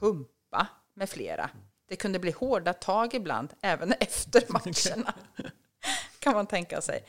Humpa 0.00 0.66
med 0.94 1.08
flera. 1.08 1.50
Det 1.88 1.96
kunde 1.96 2.18
bli 2.18 2.30
hårda 2.30 2.72
tag 2.72 3.14
ibland, 3.14 3.54
även 3.62 3.92
efter 4.00 4.42
matcherna. 4.48 5.14
kan 6.18 6.34
man 6.34 6.46
tänka 6.46 6.80
sig. 6.80 7.04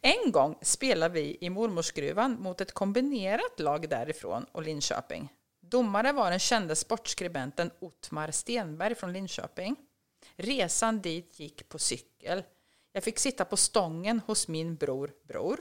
En 0.00 0.32
gång 0.32 0.58
spelade 0.62 1.14
vi 1.14 1.38
i 1.40 1.50
Mormorsgruvan 1.50 2.36
mot 2.40 2.60
ett 2.60 2.72
kombinerat 2.72 3.60
lag 3.60 3.88
därifrån 3.88 4.46
och 4.52 4.62
Linköping. 4.62 5.28
Domare 5.60 6.12
var 6.12 6.30
den 6.30 6.38
kände 6.38 6.76
sportskribenten 6.76 7.70
Ottmar 7.78 8.30
Stenberg 8.30 8.94
från 8.94 9.12
Linköping. 9.12 9.76
Resan 10.36 11.00
dit 11.00 11.40
gick 11.40 11.68
på 11.68 11.78
cykel. 11.78 12.42
Jag 12.96 13.04
fick 13.04 13.18
sitta 13.18 13.44
på 13.44 13.56
stången 13.56 14.20
hos 14.26 14.48
min 14.48 14.76
bror 14.76 15.12
Bror. 15.22 15.60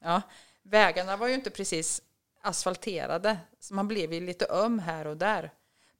Ja, 0.00 0.22
vägarna 0.62 1.16
var 1.16 1.28
ju 1.28 1.34
inte 1.34 1.50
precis 1.50 2.02
asfalterade, 2.42 3.38
så 3.60 3.74
man 3.74 3.88
blev 3.88 4.12
ju 4.12 4.20
lite 4.20 4.46
öm 4.50 4.78
här 4.78 5.06
och 5.06 5.16
där. 5.16 5.52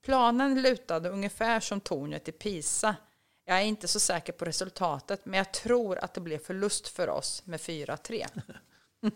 Planen 0.03 0.63
lutade 0.63 1.09
ungefär 1.09 1.61
som 1.61 1.81
tornet 1.81 2.29
i 2.29 2.33
Pisa. 2.33 2.97
Jag 3.45 3.59
är 3.59 3.63
inte 3.63 3.89
så 3.89 4.01
säker 4.01 4.33
på 4.33 4.45
resultatet, 4.45 5.25
men 5.25 5.39
jag 5.39 5.53
tror 5.53 5.99
att 5.99 6.15
det 6.15 6.21
blev 6.21 6.39
förlust 6.39 6.89
för 6.89 7.09
oss 7.09 7.43
med 7.47 7.61
4-3. 7.61 8.27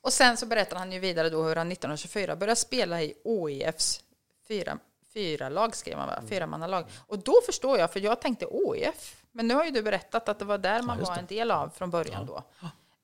Och 0.00 0.12
sen 0.12 0.36
så 0.36 0.46
berättar 0.46 0.76
han 0.76 0.92
ju 0.92 0.98
vidare 0.98 1.30
då 1.30 1.42
hur 1.42 1.56
han 1.56 1.72
1924 1.72 2.36
började 2.36 2.56
spela 2.56 3.02
i 3.02 3.14
OIFs 3.24 4.04
fyra, 4.48 4.78
fyra 5.14 5.48
lag, 5.48 5.76
skrev 5.76 5.96
man 5.96 6.06
va? 6.06 6.22
Fyra 6.28 6.46
mannalag. 6.46 6.84
Och 7.06 7.18
då 7.18 7.34
förstår 7.46 7.78
jag, 7.78 7.92
för 7.92 8.00
jag 8.00 8.20
tänkte 8.20 8.46
OIF. 8.46 9.21
Men 9.32 9.48
nu 9.48 9.54
har 9.54 9.64
ju 9.64 9.70
du 9.70 9.82
berättat 9.82 10.28
att 10.28 10.38
det 10.38 10.44
var 10.44 10.58
där 10.58 10.82
man 10.82 10.98
just 10.98 11.10
var 11.10 11.18
en 11.18 11.26
del 11.26 11.50
av 11.50 11.68
från 11.68 11.90
början 11.90 12.26
då. 12.26 12.44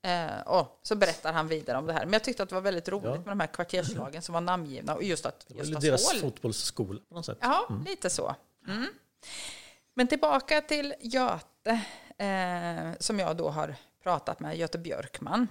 Eh, 0.09 0.41
och 0.47 0.79
så 0.83 0.97
berättar 0.97 1.33
han 1.33 1.49
vidare 1.49 1.79
om 1.79 1.87
det 1.87 1.93
här. 1.93 2.05
Men 2.05 2.13
jag 2.13 2.25
tyckte 2.25 2.43
att 2.43 2.49
det 2.49 2.55
var 2.55 2.63
väldigt 2.63 2.89
roligt 2.89 3.05
Ja. 3.05 3.15
med 3.15 3.27
de 3.27 3.41
här 3.41 3.47
kvarterslagen 3.47 4.23
som 4.23 4.33
var 4.33 4.41
namngivna. 4.41 4.95
Och 4.95 5.03
just 5.03 5.27
att 5.27 5.47
ju 5.49 5.57
just 5.65 5.81
deras 5.81 6.13
hål. 6.13 6.21
fotbollsskola 6.21 7.01
på 7.09 7.15
något 7.15 7.27
sätt. 7.27 7.39
Ja, 7.41 7.69
lite 7.87 8.11
så. 8.11 8.35
Mm. 8.69 8.87
Men 9.95 10.07
tillbaka 10.09 10.61
till 10.61 10.95
Göte, 11.01 11.71
eh, 12.19 12.93
som 13.01 13.19
jag 13.19 13.37
då 13.37 13.49
har 13.49 13.75
pratat 14.03 14.41
med, 14.41 14.57
Göte 14.57 14.79
Björkman. 14.79 15.49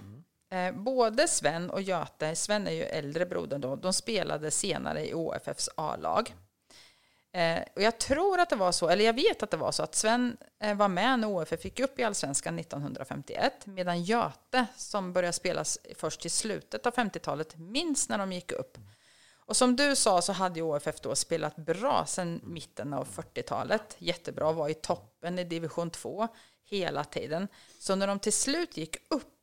Eh, 0.50 0.72
både 0.74 1.28
Sven 1.28 1.70
och 1.70 1.82
Göte, 1.82 2.36
Sven 2.36 2.66
är 2.66 2.72
ju 2.72 2.82
äldre 2.82 3.26
brodern 3.26 3.60
då, 3.60 3.76
de 3.76 3.92
spelade 3.92 4.50
senare 4.50 5.08
i 5.08 5.14
OFFs 5.14 5.68
A-lag. 5.74 6.34
Eh, 7.32 7.62
och 7.76 7.82
jag 7.82 7.98
tror 7.98 8.40
att 8.40 8.50
det 8.50 8.56
var 8.56 8.72
så, 8.72 8.88
eller 8.88 9.04
jag 9.04 9.12
vet 9.12 9.42
att 9.42 9.50
det 9.50 9.56
var 9.56 9.72
så, 9.72 9.82
att 9.82 9.94
Sven 9.94 10.36
eh, 10.60 10.76
var 10.76 10.88
med 10.88 11.18
när 11.18 11.28
OFF 11.28 11.60
fick 11.60 11.80
upp 11.80 11.98
i 11.98 12.04
Allsvenskan 12.04 12.58
1951, 12.58 13.66
medan 13.66 14.02
Göte, 14.02 14.66
som 14.76 15.12
började 15.12 15.32
spelas 15.32 15.78
först 15.94 16.26
i 16.26 16.28
slutet 16.28 16.86
av 16.86 16.94
50-talet, 16.94 17.56
minns 17.58 18.08
när 18.08 18.18
de 18.18 18.32
gick 18.32 18.52
upp. 18.52 18.78
Och 19.48 19.56
som 19.56 19.76
du 19.76 19.96
sa 19.96 20.22
så 20.22 20.32
hade 20.32 20.60
ju 20.60 20.62
OFF 20.62 21.00
då 21.00 21.14
spelat 21.14 21.56
bra 21.56 22.06
sedan 22.06 22.40
mitten 22.44 22.94
av 22.94 23.08
40-talet. 23.08 23.96
Jättebra, 23.98 24.52
var 24.52 24.68
i 24.68 24.74
toppen 24.74 25.38
i 25.38 25.44
division 25.44 25.90
2 25.90 26.28
hela 26.64 27.04
tiden. 27.04 27.48
Så 27.78 27.94
när 27.94 28.06
de 28.06 28.18
till 28.18 28.32
slut 28.32 28.76
gick 28.76 28.96
upp, 29.10 29.37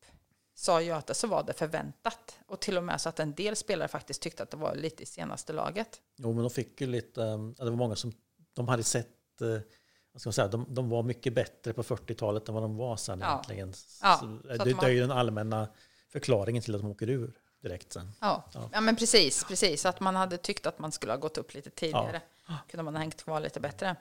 sa 0.56 0.82
Göte, 0.82 1.14
så 1.14 1.28
var 1.28 1.44
det 1.44 1.54
förväntat. 1.54 2.38
Och 2.48 2.60
till 2.60 2.78
och 2.78 2.84
med 2.84 3.02
så 3.02 3.10
att 3.10 3.20
en 3.20 3.34
del 3.34 3.56
spelare 3.56 3.88
faktiskt 3.88 4.22
tyckte 4.22 4.44
att 4.44 4.52
det 4.52 4.58
var 4.58 4.76
lite 4.76 5.04
i 5.04 5.06
senaste 5.06 5.54
laget. 5.54 6.02
Jo, 6.16 6.34
men 6.34 6.44
de 6.44 6.50
fick 6.50 6.82
ju 6.82 6.88
lite, 6.88 7.24
eh, 7.24 7.38
det 7.58 7.64
var 7.70 7.72
många 7.72 7.96
som, 7.96 8.14
de 8.54 8.68
hade 8.68 8.84
sett, 8.84 9.42
eh, 9.42 9.48
vad 10.12 10.22
ska 10.22 10.28
man 10.28 10.34
säga, 10.34 10.48
de, 10.48 10.66
de 10.70 10.90
var 10.90 11.04
mycket 11.04 11.34
bättre 11.34 11.74
på 11.74 11.84
40-talet 11.84 12.48
än 12.50 12.54
vad 12.54 12.64
de 12.64 12.78
var 12.78 12.98
sen 12.98 13.20
Ja. 13.20 13.28
egentligen. 13.34 13.74
Ja, 14.02 14.18
Så, 14.20 14.20
så 14.20 14.48
det, 14.64 14.76
man- 14.76 14.84
det 14.84 14.88
är 14.90 14.92
ju 14.94 15.00
den 15.02 15.12
allmänna 15.12 15.68
förklaringen 16.10 16.62
till 16.62 16.76
att 16.76 16.82
de 16.82 16.92
åker 16.92 17.10
ur 17.10 17.34
direkt 17.62 17.94
sen. 17.94 18.12
Ja, 18.22 18.44
ja. 18.74 18.82
men 18.82 18.96
precis, 18.96 19.44
precis. 19.44 19.86
Att 19.86 20.00
man 20.00 20.16
hade 20.16 20.38
tyckt 20.38 20.66
att 20.66 20.80
man 20.80 20.92
skulle 20.92 21.12
ha 21.14 21.18
gått 21.18 21.38
upp 21.38 21.54
lite 21.54 21.70
tidigare. 21.70 22.22
Kunde 22.70 22.84
man 22.84 22.96
ha 22.96 23.02
hängt 23.02 23.24
kvar 23.24 23.40
lite 23.40 23.60
bättre. 23.60 23.96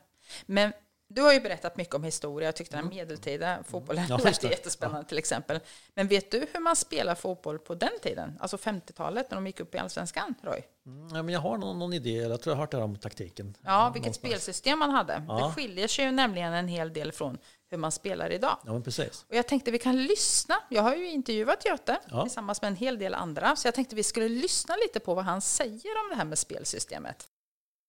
Men 0.47 0.73
du 1.09 1.23
har 1.23 1.33
ju 1.33 1.40
berättat 1.40 1.77
mycket 1.77 1.95
om 1.95 2.05
historia. 2.05 2.49
Jag 2.49 2.57
tyckte 2.57 2.77
den 2.77 2.88
medeltida 2.88 3.59
fotbollen 3.64 4.05
Ja, 4.09 4.17
lät 4.25 4.43
jättespännande 4.45 5.09
till 5.09 5.19
exempel. 5.19 5.61
Men 5.95 6.09
vet 6.09 6.31
du 6.31 6.47
hur 6.53 6.61
man 6.61 6.77
spelar 6.77 7.14
fotboll 7.14 7.59
på 7.59 7.75
den 7.75 7.90
tiden? 8.03 8.38
Alltså 8.40 8.57
50-talet 8.57 9.31
när 9.31 9.35
de 9.37 9.47
gick 9.47 9.61
upp 9.61 9.75
i 9.75 9.79
allsvenskan, 9.79 10.35
Roy? 10.43 10.61
Mm, 10.87 11.09
ja, 11.17 11.23
men 11.23 11.29
jag 11.35 11.40
har 11.40 11.59
någon, 11.59 11.79
någon 11.79 11.93
idé, 11.93 12.19
eller 12.19 12.31
jag 12.31 12.40
tror 12.43 12.51
jag 12.53 12.57
har 12.57 12.62
hört 12.62 12.71
det 12.71 12.77
här 12.77 12.85
om 12.85 12.97
taktiken. 12.97 13.55
Ja, 13.62 13.90
vilket 13.95 14.07
någonstans. 14.07 14.33
spelsystem 14.33 14.79
man 14.79 14.90
hade. 14.90 15.25
Ja. 15.29 15.47
Det 15.47 15.53
skiljer 15.53 15.88
sig 15.88 16.05
ju 16.05 16.11
nämligen 16.11 16.53
en 16.53 16.69
hel 16.69 16.93
del 16.93 17.12
från 17.12 17.38
hur 17.71 17.79
man 17.79 17.93
spelar 17.93 18.33
idag. 18.33 18.57
Ja, 18.64 18.73
men 18.73 18.83
precis. 18.83 19.25
Och 19.29 19.35
jag 19.37 19.49
tänkte 19.49 19.71
vi 19.71 19.79
kan 19.79 20.03
lyssna. 20.05 20.55
Jag 20.69 20.83
har 20.83 20.95
ju 20.95 21.11
intervjuat 21.11 21.64
Göte 21.67 21.99
Ja. 22.11 22.23
tillsammans 22.23 22.62
med 22.62 22.69
en 22.69 22.77
hel 22.77 22.99
del 22.99 23.14
andra. 23.14 23.57
Så 23.57 23.67
jag 23.69 23.75
tänkte 23.75 23.97
vi 23.97 24.03
skulle 24.03 24.29
lyssna 24.29 24.77
lite 24.77 25.01
på 25.01 25.14
vad 25.14 25.25
han 25.25 25.40
säger 25.40 25.90
om 26.05 26.09
det 26.11 26.14
här 26.17 26.25
med 26.25 26.38
spelsystemet. 26.38 27.29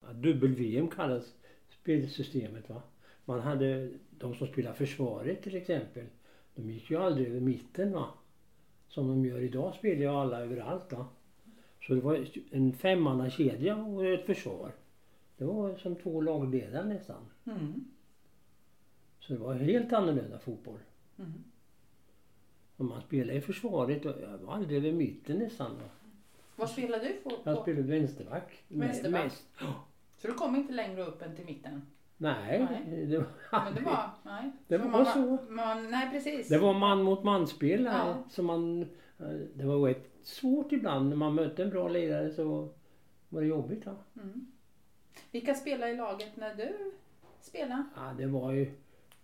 Ja, 0.01 0.13
Dubbel-VM 0.13 0.87
kallas 0.87 1.23
spelsystemet. 1.81 2.69
Va? 2.69 2.81
Man 3.25 3.39
hade 3.39 3.91
de 4.09 4.35
som 4.35 4.47
spelar 4.47 4.73
försvaret 4.73 5.43
till 5.43 5.55
exempel. 5.55 6.05
De 6.55 6.69
gick 6.71 6.91
ju 6.91 6.97
aldrig 6.97 7.27
över 7.27 7.39
mitten. 7.39 7.91
Va? 7.91 8.09
Som 8.87 9.07
de 9.07 9.25
gör 9.25 9.41
idag 9.41 9.75
spelar 9.75 10.01
ju 10.01 10.07
alla 10.07 10.41
överallt. 10.41 10.91
Va? 10.91 11.07
Så 11.81 11.93
det 11.93 12.01
var 12.01 12.27
en 12.51 12.73
femmannakedja 12.73 13.75
och 13.75 14.05
ett 14.05 14.25
försvar. 14.25 14.71
Det 15.37 15.45
var 15.45 15.75
som 15.75 15.95
två 15.95 16.21
lagledare 16.21 16.85
nästan. 16.85 17.25
Så 19.19 19.33
det 19.33 19.39
var 19.39 19.53
helt 19.53 19.93
annorlunda 19.93 20.39
fotboll. 20.39 20.79
Och 22.77 22.85
man 22.85 23.01
spelade 23.01 23.37
i 23.37 23.41
försvaret 23.41 24.05
och 24.05 24.21
jag 24.21 24.37
var 24.37 24.53
aldrig 24.53 24.77
över 24.77 24.91
mitten 24.91 25.37
nästan. 25.37 25.71
Va? 25.71 25.89
Vad 26.55 26.69
spelar 26.69 26.99
du 26.99 27.13
på? 27.13 27.31
Jag 27.43 27.61
spelade 27.61 27.87
vänsterback. 27.87 28.63
Vänsterback? 28.67 29.23
Mest. 29.23 29.47
Så 30.17 30.27
du 30.27 30.33
kom 30.33 30.55
inte 30.55 30.73
längre 30.73 31.03
upp 31.03 31.21
än 31.21 31.35
till 31.35 31.45
mitten? 31.45 31.81
Nej, 32.17 32.67
Nej. 32.69 33.05
det 33.05 33.17
var, 33.17 33.25
Men 33.65 33.75
det 33.75 33.81
var... 33.81 34.09
Nej, 34.23 34.51
Det 34.67 34.79
För 34.79 34.85
var 34.85 35.03
man, 35.03 35.13
så. 35.13 35.37
Man, 35.49 35.91
nej, 35.91 36.09
precis. 36.11 36.47
Det 36.49 36.57
var 36.57 36.73
man 36.73 37.03
mot 37.03 37.23
man-spel. 37.23 37.83
Ja. 37.83 38.23
Så 38.29 38.43
man, 38.43 38.81
eh, 39.19 39.27
det 39.55 39.65
var 39.65 39.77
rätt 39.77 40.09
svårt 40.23 40.71
ibland. 40.71 41.09
När 41.09 41.15
man 41.15 41.35
mötte 41.35 41.63
en 41.63 41.69
bra 41.69 41.87
ledare 41.87 42.33
så 42.33 42.69
var 43.29 43.41
det 43.41 43.47
jobbigt. 43.47 43.85
Va? 43.85 43.95
Vilka 45.31 45.53
spelade 45.53 45.91
i 45.91 45.95
laget 45.95 46.37
när 46.37 46.55
du 46.55 46.91
spelade? 47.41 47.83
Ja, 47.95 48.13
det 48.17 48.25
var 48.25 48.51
ju 48.51 48.71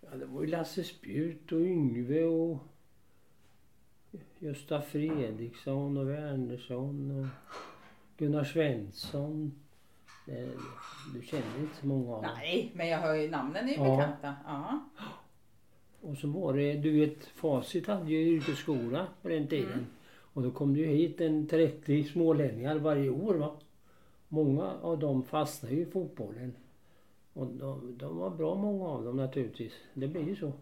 ja, 0.00 0.16
det 0.16 0.26
var 0.26 0.40
ju 0.42 0.46
Lasse 0.46 0.84
Spjut 0.84 1.52
och 1.52 1.60
Yngve 1.60 2.24
och 2.24 2.58
Gösta 4.38 4.80
Fredriksson 4.80 5.96
och 5.96 6.08
Wernersson 6.08 7.10
och 7.10 7.26
Gunnar 8.16 8.44
Svensson. 8.44 9.61
Du 11.14 11.22
känner 11.22 11.58
inte 11.60 11.76
så 11.80 11.86
många 11.86 12.16
av 12.16 12.22
dem. 12.22 12.30
Nej, 12.36 12.70
men 12.74 12.88
jag 12.88 12.98
hör 12.98 13.14
ju 13.14 13.30
namnen 13.30 13.68
är 13.68 13.72
ju 13.72 13.74
Ja. 13.78 13.96
bekanta. 13.96 14.34
Ja. 14.46 14.80
Och 16.00 16.16
så 16.16 16.28
var 16.28 16.52
det, 16.54 16.74
du 16.74 17.00
vet 17.00 17.24
Facit 17.24 17.86
hade 17.86 18.10
ju 18.10 18.18
yrkesskola 18.36 19.06
på 19.22 19.28
den 19.28 19.46
tiden. 19.48 19.86
Och 20.34 20.42
då 20.42 20.50
kom 20.50 20.74
det 20.74 20.80
ju 20.80 20.86
hit 20.86 21.20
en 21.20 21.48
30 21.48 22.04
smålänningar 22.04 22.76
varje 22.76 23.10
år 23.10 23.34
va. 23.34 23.56
Många 24.28 24.70
av 24.82 24.98
dem 24.98 25.22
fastnade 25.24 25.74
ju 25.74 25.82
i 25.82 25.86
fotbollen. 25.86 26.54
Och 27.32 27.46
de, 27.46 27.98
de 27.98 28.16
var 28.18 28.30
bra 28.30 28.54
många 28.54 28.84
av 28.88 29.04
dem 29.04 29.16
naturligtvis. 29.16 29.72
Det 29.94 30.08
blir 30.08 30.22
ju 30.28 30.36
så. 30.36 30.52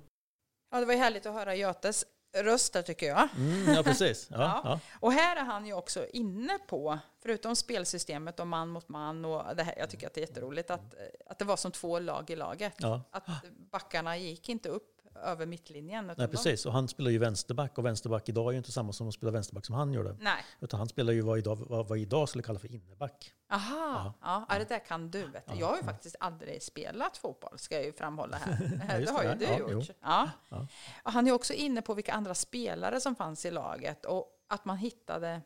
ja, 0.71 0.81
det 0.81 0.87
var 0.87 0.93
ju 0.93 0.99
härligt 0.99 1.27
att 1.27 1.35
höra 1.35 1.55
Götes 1.57 2.05
röst 2.33 2.73
där 2.73 2.83
tycker 2.83 3.07
jag. 3.07 3.29
Mm, 3.37 3.75
ja, 3.75 3.83
precis. 3.83 4.29
Ja, 4.31 4.37
Ja. 4.39 4.61
ja. 4.65 4.81
Och 5.01 5.13
här 5.13 5.37
är 5.37 5.45
han 5.45 5.67
ju 5.67 5.73
också 5.73 6.07
inne 6.13 6.59
på, 6.67 6.99
förutom 7.23 7.57
spelsystemet 7.57 8.41
och 8.41 8.47
man 8.47 8.69
mot 8.69 8.89
man 8.89 9.25
och 9.25 9.57
det 9.57 9.63
här, 9.63 9.75
jag 9.79 9.91
tycker 9.91 10.07
att 10.07 10.15
det 10.15 10.21
är 10.21 10.27
jätteroligt 10.27 10.71
att, 10.71 10.95
att 11.27 11.39
det 11.39 11.45
var 11.45 11.57
som 11.57 11.73
två 11.73 11.99
lag 11.99 12.31
i 12.31 12.37
laget. 12.37 12.75
Ja. 12.77 13.03
Att 13.11 13.25
backarna 13.71 14.17
gick 14.17 14.49
inte 14.49 14.69
upp 14.69 15.00
över 15.15 15.47
mittlinjen. 15.47 16.13
Nej, 16.17 16.29
precis. 16.29 16.67
Och 16.67 16.73
han 16.73 16.89
spelar 16.89 17.11
ju 17.11 17.19
vänsterback 17.19 17.79
och 17.79 17.85
vänsterback 17.85 18.29
idag 18.29 18.47
är 18.47 18.51
ju 18.53 18.59
inte 18.59 18.73
samma 18.73 18.93
som 18.93 19.09
att 19.09 19.15
spela 19.15 19.33
vänsterback 19.33 19.67
som 19.67 19.75
han 19.75 19.93
gjorde. 19.95 20.17
Nej. 20.21 20.45
Utan 20.61 20.79
han 20.81 20.89
spelar 20.89 21.13
ju 21.13 21.21
vad 21.21 21.39
idag, 21.39 21.57
vad, 21.69 21.89
vad 21.89 21.99
idag 21.99 22.29
skulle 22.29 22.43
kalla 22.45 22.59
för 22.59 22.73
innerback. 22.73 23.33
Aha, 23.53 24.15
ja. 24.21 24.47
ja, 24.49 24.59
det 24.59 24.69
där 24.69 24.79
kan 24.79 25.11
du. 25.11 25.27
Vet 25.27 25.47
du. 25.47 25.59
Jag 25.61 25.67
har 25.67 25.77
ju 25.77 25.83
faktiskt 25.83 26.17
aldrig 26.21 26.63
spelat 26.63 27.17
fotboll, 27.17 27.59
ska 27.59 27.75
jag 27.75 27.85
ju 27.85 27.93
framhålla 27.93 28.37
här. 28.37 29.01
Det 29.07 29.11
har 29.11 29.23
ju 29.23 29.35
du 29.35 29.45
Ja, 29.45 29.59
gjort. 29.59 29.71
jo. 29.89 29.95
Ja. 30.03 30.31
Ja. 30.49 30.67
Han 31.03 31.27
är 31.27 31.33
också 31.33 31.53
inne 31.53 31.83
på 31.83 31.95
vilka 31.95 32.13
andra 32.13 32.35
spelare 32.35 33.01
som 33.01 33.15
fanns 33.17 33.47
i 33.47 33.51
laget 33.51 34.05
och 34.05 34.27
att 34.49 34.65
man 34.65 34.77
hittade 34.77 35.41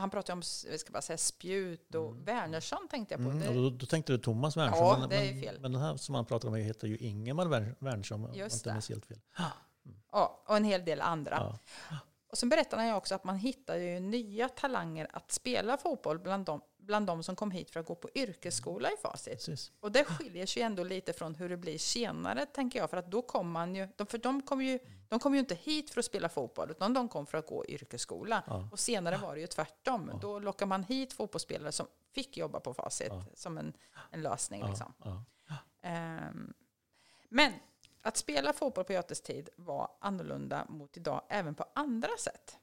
han 0.00 0.10
pratade 0.10 0.32
om 0.32 0.42
ska 0.42 0.92
bara 0.92 1.02
säga, 1.02 1.18
spjut 1.18 1.94
och 1.94 2.28
Wernersson 2.28 2.88
tänkte 2.90 3.14
jag 3.14 3.24
på. 3.24 3.30
Mm, 3.30 3.54
då, 3.54 3.70
då 3.70 3.86
tänkte 3.86 4.12
du 4.12 4.18
Thomas 4.18 4.56
Wernersson. 4.56 4.86
Ja, 4.86 4.98
men, 4.98 5.08
det 5.08 5.16
är 5.16 5.32
men, 5.32 5.42
fel. 5.42 5.58
men 5.60 5.72
den 5.72 5.82
här 5.82 5.96
som 5.96 6.14
han 6.14 6.24
pratar 6.24 6.48
om 6.48 6.54
heter 6.54 6.86
ju 6.88 6.96
Ingemar 6.96 7.46
Wern- 7.46 7.74
Wernersson. 7.78 8.34
Just 8.34 8.64
det. 8.64 8.70
helt 8.72 9.06
fel. 9.06 9.20
Ja, 10.12 10.42
och 10.46 10.56
en 10.56 10.64
hel 10.64 10.84
del 10.84 11.00
andra. 11.00 11.36
Ja. 11.90 11.98
Och 12.30 12.38
sen 12.38 12.48
berättade 12.48 12.82
han 12.82 12.88
ju 12.88 12.94
också 12.94 13.14
att 13.14 13.24
man 13.24 13.36
hittar 13.36 13.76
ju 13.76 14.00
nya 14.00 14.48
talanger 14.48 15.08
att 15.12 15.32
spela 15.32 15.76
fotboll 15.76 16.18
bland 16.18 16.44
de, 16.44 16.60
bland 16.90 17.06
de 17.06 17.22
som 17.22 17.36
kom 17.36 17.50
hit 17.50 17.70
för 17.70 17.80
att 17.80 17.86
gå 17.86 17.94
på 17.94 18.08
yrkesskola 18.14 18.88
i 18.88 18.96
Facit. 19.02 19.32
Precis. 19.32 19.72
Och 19.80 19.92
det 19.92 20.04
skiljer 20.04 20.46
sig 20.46 20.62
ändå 20.62 20.84
lite 20.84 21.12
från 21.12 21.34
hur 21.34 21.48
det 21.48 21.56
blir 21.56 21.78
senare, 21.78 22.46
tänker 22.46 22.78
jag. 22.78 22.90
För 22.90 22.96
att 22.96 23.10
då 23.10 23.22
kom 23.22 23.50
man 23.50 23.74
ju, 23.74 23.88
de, 23.96 24.06
för 24.06 24.18
de 24.18 24.42
kom 24.42 24.62
ju, 24.62 24.78
de 25.08 25.18
kom 25.18 25.34
ju 25.34 25.40
inte 25.40 25.54
hit 25.54 25.90
för 25.90 25.98
att 26.00 26.04
spela 26.04 26.28
fotboll, 26.28 26.70
utan 26.70 26.94
de 26.94 27.08
kom 27.08 27.26
för 27.26 27.38
att 27.38 27.46
gå 27.46 27.66
yrkesskola. 27.66 28.42
Ja. 28.46 28.68
Och 28.72 28.78
senare 28.78 29.16
var 29.16 29.34
det 29.34 29.40
ju 29.40 29.46
tvärtom. 29.46 30.10
Då 30.20 30.38
lockar 30.38 30.66
man 30.66 30.82
hit 30.84 31.12
fotbollsspelare 31.12 31.72
som 31.72 31.86
fick 32.14 32.36
jobba 32.36 32.60
på 32.60 32.74
Facit 32.74 33.08
Ja. 33.10 33.24
som 33.34 33.58
en, 33.58 33.72
en 34.10 34.22
lösning. 34.22 34.60
Ja, 34.60 34.68
Liksom. 34.68 34.94
ja. 35.04 35.24
Ehm, 35.82 36.52
men 37.28 37.52
att 38.02 38.16
spela 38.16 38.52
fotboll 38.52 38.84
på 38.84 38.92
Götes 38.92 39.20
tid 39.20 39.48
var 39.56 39.90
annorlunda 40.00 40.66
mot 40.68 40.96
idag 40.96 41.22
även 41.28 41.54
på 41.54 41.64
andra 41.74 42.16
sätt. 42.18 42.58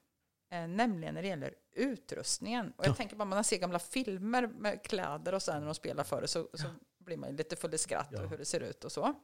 Eh, 0.50 0.68
nämligen 0.68 1.14
när 1.14 1.22
det 1.22 1.28
gäller 1.28 1.54
utrustningen. 1.72 2.72
Och 2.76 2.84
jag 2.84 2.90
Ja. 2.90 2.94
tänker 2.94 3.16
bara, 3.16 3.24
man 3.24 3.44
ser 3.44 3.58
gamla 3.58 3.78
filmer 3.78 4.46
med 4.46 4.82
kläder 4.82 5.34
och 5.34 5.42
så 5.42 5.52
här 5.52 5.58
när 5.58 5.66
de 5.66 5.74
spelar 5.74 6.04
förr 6.04 6.26
så, 6.26 6.48
så 6.54 6.64
blir 6.98 7.16
man 7.16 7.36
lite 7.36 7.56
full 7.56 7.74
i 7.74 7.78
skratt 7.78 8.08
Ja. 8.12 8.22
och 8.22 8.30
hur 8.30 8.38
det 8.38 8.44
ser 8.44 8.60
ut 8.60 8.84
och 8.84 8.92
så. 8.92 9.14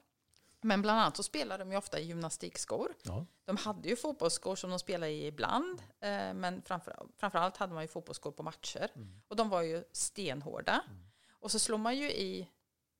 Men 0.60 0.82
bland 0.82 1.00
annat 1.00 1.16
så 1.16 1.22
spelar 1.22 1.58
de 1.58 1.70
ju 1.70 1.76
ofta 1.76 1.98
i 2.00 2.04
gymnastikskor. 2.04 2.94
Ja. 3.02 3.26
De 3.44 3.56
hade 3.56 3.88
ju 3.88 3.96
fotbollsskor 3.96 4.56
som 4.56 4.70
de 4.70 4.78
spelade 4.78 5.12
i 5.12 5.26
ibland, 5.26 5.82
eh, 6.00 6.34
men 6.34 6.62
framför, 6.62 7.06
framförallt 7.18 7.56
hade 7.56 7.74
man 7.74 7.82
ju 7.82 7.88
fotbollsskor 7.88 8.32
på 8.32 8.42
matcher. 8.42 8.90
Mm. 8.96 9.20
Och 9.28 9.36
de 9.36 9.48
var 9.48 9.62
ju 9.62 9.84
stenhårda. 9.92 10.82
Och 11.30 11.50
så 11.50 11.58
slår 11.58 11.78
man 11.78 11.96
ju 11.96 12.10
i, 12.12 12.48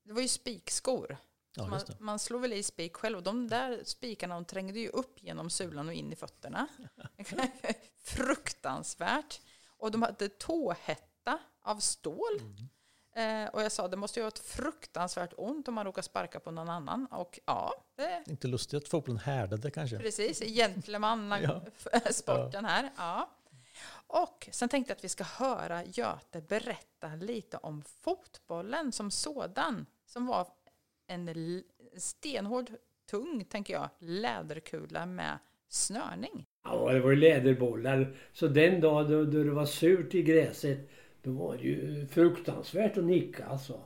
det 0.03 0.13
var 0.13 0.21
ju 0.21 0.27
spikskor. 0.27 1.17
Ja, 1.55 1.67
man, 1.67 1.81
det. 1.87 1.99
man 1.99 2.19
slår 2.19 2.39
väl 2.39 2.53
i 2.53 2.63
spik 2.63 2.95
själv 2.95 3.17
och 3.17 3.23
de 3.23 3.47
där 3.47 3.81
spikarna 3.83 4.35
de 4.35 4.45
trängde 4.45 4.79
ju 4.79 4.89
upp 4.89 5.23
genom 5.23 5.49
sulan 5.49 5.87
och 5.87 5.93
in 5.93 6.11
i 6.13 6.15
fötterna. 6.15 6.67
Fruktansvärt. 8.05 9.41
Och 9.77 9.91
de 9.91 10.01
hade 10.01 10.29
tåhätta 10.29 11.39
av 11.61 11.79
stål. 11.79 12.39
Mm. 12.39 12.69
Eh, 13.15 13.49
och 13.49 13.61
jag 13.61 13.71
sa 13.71 13.87
det 13.87 13.97
måste 13.97 14.21
ha 14.21 14.27
ett 14.27 14.39
fruktansvärt 14.39 15.33
ont 15.37 15.67
om 15.67 15.73
man 15.73 15.85
råkar 15.85 16.01
sparka 16.01 16.39
på 16.39 16.51
någon 16.51 16.69
annan. 16.69 17.05
Och 17.05 17.39
ja, 17.45 17.73
det, 17.95 18.23
Inte 18.27 18.47
lustigt 18.47 18.83
att 18.83 18.89
fotbollen 18.89 19.19
härdade 19.19 19.71
kanske. 19.71 19.99
Precis, 19.99 20.39
gentleman 20.39 21.29
Ja. 21.41 21.61
här. 22.63 22.91
Ja. 22.97 23.29
Och 24.07 24.49
sen 24.51 24.69
tänkte 24.69 24.91
jag 24.91 24.95
att 24.97 25.03
vi 25.03 25.09
ska 25.09 25.23
höra 25.23 25.83
Göte 25.83 26.41
berätta 26.41 27.07
lite 27.15 27.57
om 27.57 27.83
fotbollen 27.83 28.91
som 28.91 29.11
sådan. 29.11 29.85
Som 30.05 30.25
var 30.25 30.47
en 31.07 31.63
stenhård, 31.97 32.71
tung, 33.09 33.45
tänker 33.45 33.73
jag, 33.73 33.89
läderkula 33.99 35.05
med 35.05 35.39
snörning. 35.69 36.45
Ja, 36.65 36.91
det 36.93 36.99
var 36.99 37.09
ju 37.09 37.15
läderbollar. 37.15 38.15
Så 38.33 38.47
den 38.47 38.81
dag 38.81 39.09
då, 39.09 39.25
då 39.25 39.43
det 39.43 39.51
var 39.51 39.65
surt 39.65 40.15
i 40.15 40.23
gräset, 40.23 40.89
då 41.21 41.31
var 41.31 41.57
det 41.57 41.63
ju 41.63 42.05
fruktansvärt 42.07 42.97
att 42.97 43.03
nicka 43.03 43.45
alltså. 43.45 43.79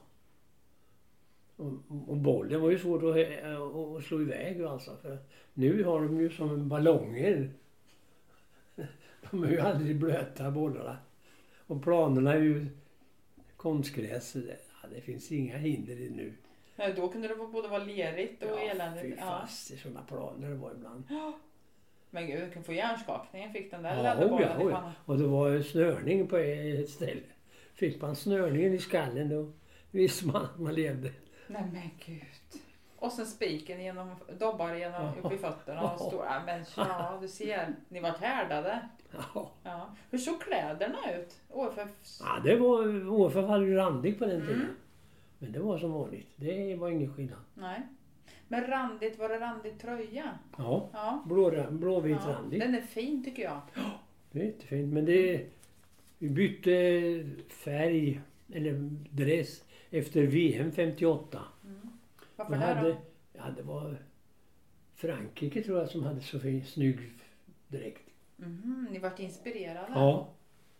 Och, 1.55 1.73
och 2.07 2.17
bollen 2.17 2.61
var 2.61 2.69
ju 2.69 2.79
svårt 2.79 3.03
att, 3.03 3.43
att 3.97 4.03
slå 4.03 4.21
iväg 4.21 4.61
alltså. 4.61 4.97
För 5.01 5.17
nu 5.53 5.83
har 5.83 6.01
de 6.01 6.21
ju 6.21 6.29
som 6.29 6.69
ballonger. 6.69 7.51
De 9.31 9.43
är 9.43 9.51
ju 9.51 9.59
aldrig 9.59 9.99
blöta 9.99 10.51
bollarna. 10.51 10.97
Och 11.67 11.83
planerna 11.83 12.33
är 12.33 12.39
ju 12.39 12.67
konstgräs. 13.57 14.35
Ja, 14.81 14.89
det 14.95 15.01
finns 15.01 15.31
inga 15.31 15.57
hinder 15.57 16.01
i 16.01 16.09
nu. 16.09 16.33
Då 16.95 17.09
kunde 17.09 17.27
det 17.27 17.35
både 17.35 17.67
vara 17.67 17.83
lerigt 17.83 18.43
fy 19.01 19.15
fast 19.15 19.71
i 19.71 19.77
sådana 19.77 20.01
planer 20.01 20.49
det 20.49 20.55
var 20.55 20.71
ibland. 20.71 21.03
Men 22.09 22.27
gud, 22.27 22.43
du 22.43 22.51
kan 22.51 22.63
få 22.63 22.73
hjärnskakning. 22.73 23.53
Fick 23.53 23.71
den 23.71 23.83
Ja, 23.83 24.15
oh 24.15 24.41
ja, 24.41 24.57
oh 24.63 24.71
ja. 24.71 24.91
Och 25.05 25.17
det 25.17 25.27
var 25.27 25.61
snörning 25.61 26.27
på 26.27 26.37
ett 26.37 26.89
ställe. 26.89 27.21
Fick 27.73 28.01
man 28.01 28.15
snörningen 28.15 28.73
i 28.73 28.79
skallen 28.79 29.29
då 29.29 29.51
visste 29.91 30.27
man 30.27 30.43
att 30.43 30.59
man 30.59 30.73
levde. 30.73 31.11
Nej 31.47 31.63
men 31.73 31.89
gud. 32.05 32.61
Och 32.95 33.11
sen 33.11 33.25
spiken 33.25 33.83
genom, 33.83 34.15
dobbar 34.39 34.73
genom 34.75 35.07
upp 35.23 35.31
i 35.31 35.37
fötterna 35.37 35.91
och 35.91 35.99
står, 35.99 36.25
ja 36.25 36.41
men 36.45 36.65
ja 36.77 37.17
du 37.21 37.27
ser, 37.27 37.75
ni 37.89 37.99
vart 37.99 38.17
härdade. 38.17 38.89
Ja, 39.33 39.51
Ja. 39.63 39.95
Hur 40.09 40.17
såg 40.17 40.41
kläderna 40.41 40.97
ut? 41.15 41.41
OFF? 41.49 41.89
ja 42.19 42.41
det 42.43 42.55
var... 42.55 43.09
OFF 43.09 43.35
hade 43.47 43.65
ju 43.65 43.75
randig 43.75 44.19
på 44.19 44.25
den 44.25 44.41
tiden. 44.41 44.75
Men 45.37 45.51
det 45.51 45.59
var 45.59 45.77
som 45.77 45.91
vanligt. 45.91 46.27
Det 46.35 46.75
var 46.75 46.89
ingen 46.89 47.13
skillnad. 47.13 47.39
Nej. 47.53 47.81
Men 48.51 48.67
randigt, 48.67 49.19
var 49.19 49.29
det 49.29 49.39
randig 49.39 49.79
tröja? 49.79 50.39
Ja, 50.57 50.89
Ja. 50.93 51.23
blå, 51.25 51.71
blåvit 51.71 52.17
ja. 52.21 52.33
randig. 52.33 52.59
Den 52.59 52.75
är 52.75 52.81
fin 52.81 53.23
tycker 53.23 53.43
jag. 53.43 53.61
Det 54.31 54.39
är 54.41 54.45
jättefint. 54.45 54.93
Men 54.93 55.05
det... 55.05 55.45
Vi 56.17 56.29
bytte 56.29 56.71
färg, 57.49 58.21
eller 58.53 58.73
dress, 59.09 59.63
efter 59.89 60.23
VM 60.23 60.71
58. 60.71 61.41
Varför 62.35 62.53
Då 62.53 62.59
det 62.59 62.65
hade, 62.65 62.89
då? 62.89 62.97
ja, 63.33 63.43
det 63.57 63.63
var 63.63 63.97
Frankrike 64.95 65.63
tror 65.63 65.79
jag 65.79 65.89
som 65.89 66.03
hade 66.03 66.21
så 66.21 66.39
fin, 66.39 66.65
snygg 66.65 66.99
dräkt. 67.67 68.09
Mhm, 68.35 68.87
ni 68.91 68.99
vart 68.99 69.19
inspirerade? 69.19 69.87
Ja. 69.93 70.33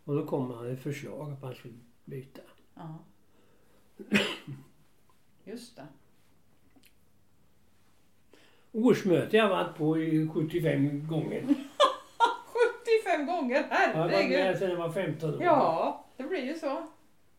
Och 0.03 0.15
då 0.15 0.25
kom 0.25 0.47
man 0.47 0.71
ett 0.71 0.79
förslag 0.83 1.31
att 1.31 1.41
man 1.41 1.53
skulle 1.55 1.73
byta. 2.05 2.41
Ja. 2.75 2.99
Just 5.43 5.75
det. 5.75 5.87
Årsmöte 8.83 9.37
jag 9.37 9.49
varit 9.49 9.77
på 9.77 9.97
i 9.99 10.27
75 10.33 11.07
gånger. 11.07 11.41
75 13.05 13.25
gånger, 13.25 13.65
Jag 13.69 13.93
har 13.93 13.99
varit 13.99 14.11
med 14.11 14.21
herregud! 14.21 14.57
sedan 14.59 14.69
jag 14.69 14.77
var 14.77 14.89
15 14.91 15.29
år. 15.35 15.43
Ja, 15.43 16.05
det 16.17 16.23
blir 16.23 16.43
ju 16.45 16.53
så. 16.53 16.83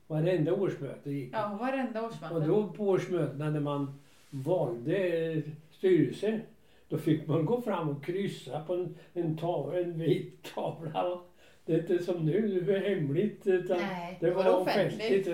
Varenda 0.07 0.53
årsmöte 0.53 1.11
gick. 1.11 1.35
Ja, 1.35 1.59
varenda 1.61 2.07
årsmöte. 2.07 2.35
Och 2.35 2.42
då 2.42 2.68
på 2.68 2.88
årsmötena 2.88 3.50
när 3.50 3.61
man 3.61 4.00
valde 4.31 5.42
styrelse. 5.70 6.40
Då 6.88 6.98
fick 6.98 7.26
man 7.26 7.44
gå 7.44 7.61
fram 7.61 7.88
och 7.88 8.05
kryssa 8.05 8.61
på 8.61 8.74
en, 8.74 8.94
en, 9.12 9.37
tavla, 9.37 9.79
en 9.79 9.98
vit 9.98 10.53
tavla. 10.55 11.18
Det 11.64 11.72
är 11.74 11.79
inte 11.79 12.05
som 12.05 12.26
nu, 12.26 12.61
det 12.61 12.76
är 12.76 12.94
hemligt. 12.94 13.46
Utan 13.46 13.79
Nej, 13.79 14.16
det 14.20 14.31
var 14.31 14.61
offentligt. 14.61 15.29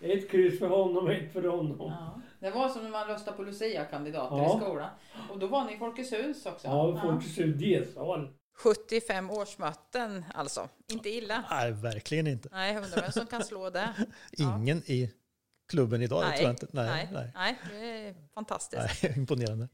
Ett 0.00 0.30
kryss 0.30 0.58
för 0.58 0.66
honom, 0.68 1.08
ett 1.08 1.32
för 1.32 1.42
honom. 1.42 1.76
Ja. 1.80 2.20
Det 2.40 2.50
var 2.50 2.68
som 2.68 2.82
när 2.82 2.90
man 2.90 3.06
röstade 3.08 3.36
på 3.36 3.42
Lucia-kandidater 3.42 4.36
Ja. 4.36 4.56
i 4.56 4.60
skolan. 4.60 4.90
Och 5.30 5.38
då 5.38 5.46
var 5.46 5.64
ni 5.64 5.74
i 5.74 5.78
Folkets 5.78 6.12
hus 6.12 6.46
också. 6.46 6.66
Ja, 6.66 7.00
Folkets 7.02 7.38
hus 7.38 7.56
D-sal. 7.56 8.34
75 8.58 9.30
årsmöten 9.30 10.24
alltså. 10.34 10.68
Inte 10.92 11.08
illa. 11.10 11.44
Nej, 11.50 11.72
verkligen 11.72 12.26
inte. 12.26 12.48
Nej, 12.52 12.74
jag 12.74 12.84
undrar 12.84 13.02
vem 13.02 13.12
som 13.12 13.26
kan 13.26 13.44
slå 13.44 13.70
det. 13.70 13.88
Ja. 14.30 14.56
Ingen 14.58 14.78
i 14.78 15.12
klubben 15.70 16.02
idag, 16.02 16.24
det 16.24 16.32
tror 16.32 16.42
jag 16.42 16.52
inte. 16.52 16.66
nej, 16.72 16.86
Nej, 16.86 17.08
nej. 17.12 17.32
nej, 17.34 17.58
det 17.70 18.08
är 18.08 18.14
fantastiskt. 18.34 19.02
nej. 19.02 19.12
Imponerande. 19.16 19.68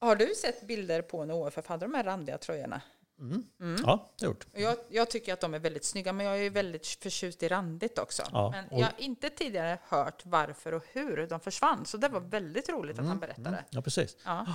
Har 0.00 0.16
du 0.16 0.34
sett 0.34 0.66
bilder 0.66 1.02
på 1.02 1.24
när 1.24 1.34
OFF 1.34 1.66
hade 1.66 1.84
de 1.86 1.94
här 1.94 2.04
randiga 2.04 2.38
tröjorna? 2.38 2.80
Mm. 3.18 3.44
Mm. 3.60 3.82
Ja, 3.86 4.10
det 4.18 4.26
har 4.26 4.32
gjort. 4.32 4.46
Jag, 4.52 4.76
jag 4.90 5.10
tycker 5.10 5.32
att 5.32 5.40
de 5.40 5.54
är 5.54 5.58
väldigt 5.58 5.84
snygga, 5.84 6.12
men 6.12 6.26
jag 6.26 6.38
är 6.46 6.50
väldigt 6.50 6.86
förtjust 6.86 7.42
i 7.42 7.48
randigt 7.48 7.98
också. 7.98 8.22
Ja, 8.32 8.50
men 8.50 8.64
och- 8.68 8.80
jag 8.80 8.86
har 8.86 8.94
inte 8.98 9.30
tidigare 9.30 9.78
hört 9.88 10.22
varför 10.26 10.72
och 10.74 10.84
hur 10.92 11.26
de 11.26 11.40
försvann, 11.40 11.86
så 11.86 11.96
det 11.96 12.08
var 12.08 12.20
väldigt 12.20 12.68
roligt 12.68 12.98
att 12.98 13.06
han 13.06 13.18
berättade. 13.20 13.48
Mm. 13.48 13.60
Ja, 13.70 13.82
precis. 13.82 14.16
Ja. 14.24 14.46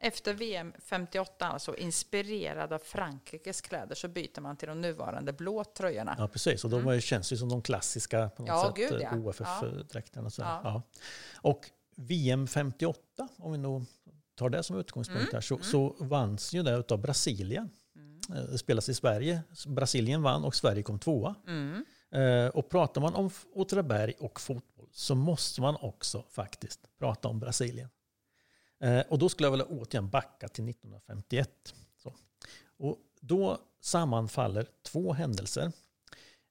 Efter 0.00 0.34
VM 0.34 0.72
58, 0.78 1.46
alltså 1.48 1.76
inspirerad 1.76 2.72
av 2.72 2.78
Frankrikes 2.78 3.60
kläder, 3.60 3.94
så 3.94 4.08
byter 4.08 4.40
man 4.40 4.56
till 4.56 4.68
de 4.68 4.80
nuvarande 4.80 5.32
blå 5.32 5.64
tröjorna. 5.64 6.14
Ja, 6.18 6.28
precis. 6.28 6.64
Och 6.64 6.70
de 6.70 6.94
ju- 6.94 7.00
känns 7.00 7.32
ju 7.32 7.36
som 7.36 7.48
de 7.48 7.62
klassiska 7.62 8.28
på 8.36 8.42
något 8.42 8.48
Ja, 8.48 8.64
sätt, 8.66 8.90
gud, 8.90 9.00
ja. 9.02 9.08
eh, 9.16 9.26
OFF-dräkterna. 9.26 10.30
Ja. 10.38 10.60
ja. 10.64 10.82
Och 11.42 11.70
VM 11.96 12.46
58, 12.46 13.28
om 13.38 13.52
vi 13.52 13.58
nog 13.58 13.84
tar 14.34 14.48
det 14.50 14.62
som 14.62 14.76
utgångspunkt 14.78 15.20
Mm, 15.22 15.32
här, 15.32 15.40
så, 15.40 15.58
så 15.58 15.96
vanns 15.98 16.52
ju 16.52 16.62
det 16.62 16.76
utav 16.76 16.98
Brasilien. 16.98 17.70
Eh, 18.34 18.56
spelas 18.56 18.88
i 18.88 18.94
Sverige. 18.94 19.40
Brasilien 19.66 20.22
vann 20.22 20.44
och 20.44 20.54
Sverige 20.54 20.82
kom 20.82 20.98
tvåa. 20.98 21.34
Mm. 21.46 21.84
Eh, 22.10 22.46
Och 22.48 22.68
pratar 22.68 23.00
man 23.00 23.14
om 23.14 23.30
Åtvidaberg 23.54 24.14
och 24.18 24.40
fotboll 24.40 24.88
så 24.92 25.14
måste 25.14 25.60
man 25.60 25.76
också 25.80 26.24
faktiskt 26.30 26.80
prata 26.98 27.28
om 27.28 27.40
Brasilien. 27.40 27.88
Eh, 28.80 29.00
och 29.08 29.18
då 29.18 29.28
skulle 29.28 29.46
jag 29.46 29.50
vilja 29.50 29.66
återigen 29.66 30.08
backa 30.10 30.48
till 30.48 30.64
1951. 30.68 31.74
Så. 32.02 32.14
Och 32.78 32.98
då 33.20 33.58
sammanfaller 33.80 34.66
två 34.82 35.12
händelser. 35.12 35.72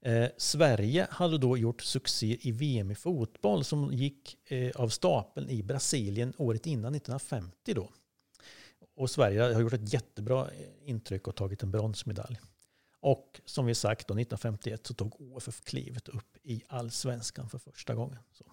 Eh, 0.05 0.29
Sverige 0.37 1.07
hade 1.11 1.37
då 1.37 1.57
gjort 1.57 1.81
succé 1.81 2.37
i 2.41 2.51
VM 2.51 2.91
i 2.91 2.95
fotboll 2.95 3.63
som 3.63 3.93
gick 3.93 4.51
eh, 4.51 4.71
av 4.75 4.89
stapeln 4.89 5.49
i 5.49 5.63
Brasilien 5.63 6.33
året 6.37 6.65
innan, 6.65 6.95
1950 6.95 7.73
då. 7.73 7.89
Och 8.97 9.09
Sverige 9.09 9.41
har 9.41 9.61
gjort 9.61 9.73
ett 9.73 9.93
jättebra 9.93 10.49
intryck 10.85 11.27
och 11.27 11.35
tagit 11.35 11.63
en 11.63 11.71
bronsmedalj. 11.71 12.39
Och 12.99 13.41
som 13.45 13.65
vi 13.65 13.75
sagt, 13.75 14.07
då, 14.07 14.13
1951 14.13 14.87
så 14.87 14.93
tog 14.93 15.21
OFF 15.21 15.61
klivet 15.61 16.07
upp 16.07 16.37
i 16.43 16.63
allsvenskan 16.67 17.49
för 17.49 17.57
första 17.57 17.95
gången. 17.95 18.19
Så. 18.31 18.45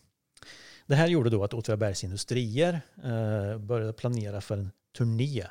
Det 0.86 0.94
här 0.94 1.06
gjorde 1.06 1.30
då 1.30 1.44
att 1.44 1.54
Åtvidabergs 1.54 2.04
Industrier 2.04 2.80
eh, 3.04 3.58
började 3.58 3.92
planera 3.92 4.40
för 4.40 4.56
en 4.58 4.70
turné 4.96 5.46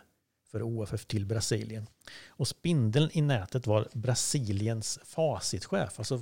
för 0.52 0.64
OFF 0.64 1.06
till 1.06 1.26
Brasilien. 1.26 1.88
Och 2.28 2.48
spindeln 2.48 3.10
i 3.14 3.22
nätet 3.22 3.68
var 3.68 3.88
Brasiliens 3.94 5.00
facitchef. 5.04 6.00
Alltså, 6.00 6.16
eh, 6.16 6.22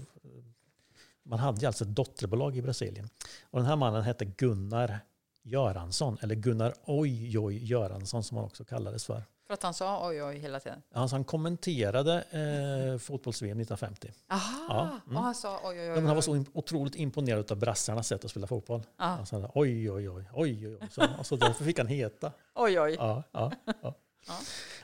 man 1.23 1.39
hade 1.39 1.67
alltså 1.67 1.84
ett 1.84 1.95
dotterbolag 1.95 2.57
i 2.57 2.62
Brasilien. 2.62 3.10
Och 3.43 3.60
den 3.60 3.67
här 3.67 3.75
mannen 3.75 4.03
hette 4.03 4.25
Gunnar 4.25 4.99
Göransson, 5.43 6.17
eller 6.21 6.36
Gunnar 6.36 6.73
Ojoj 6.86 7.65
Göransson 7.65 8.23
som 8.23 8.38
han 8.38 8.45
också 8.45 8.63
kallades 8.65 9.06
för. 9.06 9.23
För 9.47 9.54
att 9.54 9.63
han 9.63 9.73
sa 9.73 10.08
oj 10.10 10.23
oj 10.23 10.38
hela 10.38 10.60
tiden? 10.60 10.82
Alltså 10.93 11.15
han 11.15 11.23
kommenterade 11.23 12.13
eh, 12.21 12.97
fotbolls-VM 12.99 13.60
1950. 13.60 14.12
Aha, 14.30 14.65
Ja, 14.69 14.89
mm. 15.06 15.17
och 15.17 15.23
han 15.23 15.36
sa 15.36 15.60
oj 15.63 15.80
oj 15.80 15.80
oj. 15.80 15.86
Ja, 15.99 16.06
han 16.08 16.15
var 16.15 16.21
så 16.21 16.45
otroligt 16.54 16.95
imponerad 16.95 17.51
av 17.51 17.58
brassarnas 17.58 18.08
sätt 18.08 18.25
att 18.25 18.32
spela 18.32 18.47
fotboll. 18.47 18.82
Ja. 18.97 19.04
Alltså, 19.04 19.36
han 19.36 19.43
sa, 19.43 19.51
oj, 19.56 19.91
oj, 19.91 20.10
oj, 20.10 20.25
oj, 20.34 20.67
oj. 20.67 20.77
oj. 20.82 20.88
Så, 20.91 21.01
alltså, 21.01 21.36
därför 21.38 21.63
fick 21.63 21.77
han 21.77 21.88
heta. 21.88 22.32
Oj 22.56 22.80
oj. 22.80 22.95
Ja, 22.99 23.23
ja, 23.32 23.51
ja. 23.65 23.93
Ja. 24.27 24.34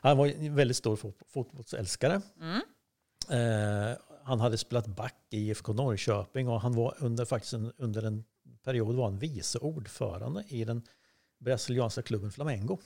Han 0.02 0.18
var 0.18 0.28
en 0.28 0.56
väldigt 0.56 0.78
stor 0.78 0.96
fot- 0.96 1.22
fotbollsälskare. 1.28 2.22
Mm. 2.40 2.62
Eh, 3.30 3.98
han 4.24 4.40
hade 4.40 4.58
spelat 4.58 4.88
back 4.88 5.16
i 5.30 5.38
IFK 5.50 5.74
Norrköping 5.74 6.48
och 6.50 6.62
han 6.62 6.76
var 6.76 6.96
under, 7.00 7.26
faktiskt 7.26 7.54
en, 7.54 7.72
under 7.78 8.04
en 8.04 8.24
period 8.68 8.96
var 8.96 9.06
han 9.06 9.20
vice 9.20 9.60
ordförande 9.60 10.44
i 10.48 10.66
den 10.66 10.82
brasilianska 11.40 12.02
klubben 12.02 12.32
Flamengo. 12.32 12.78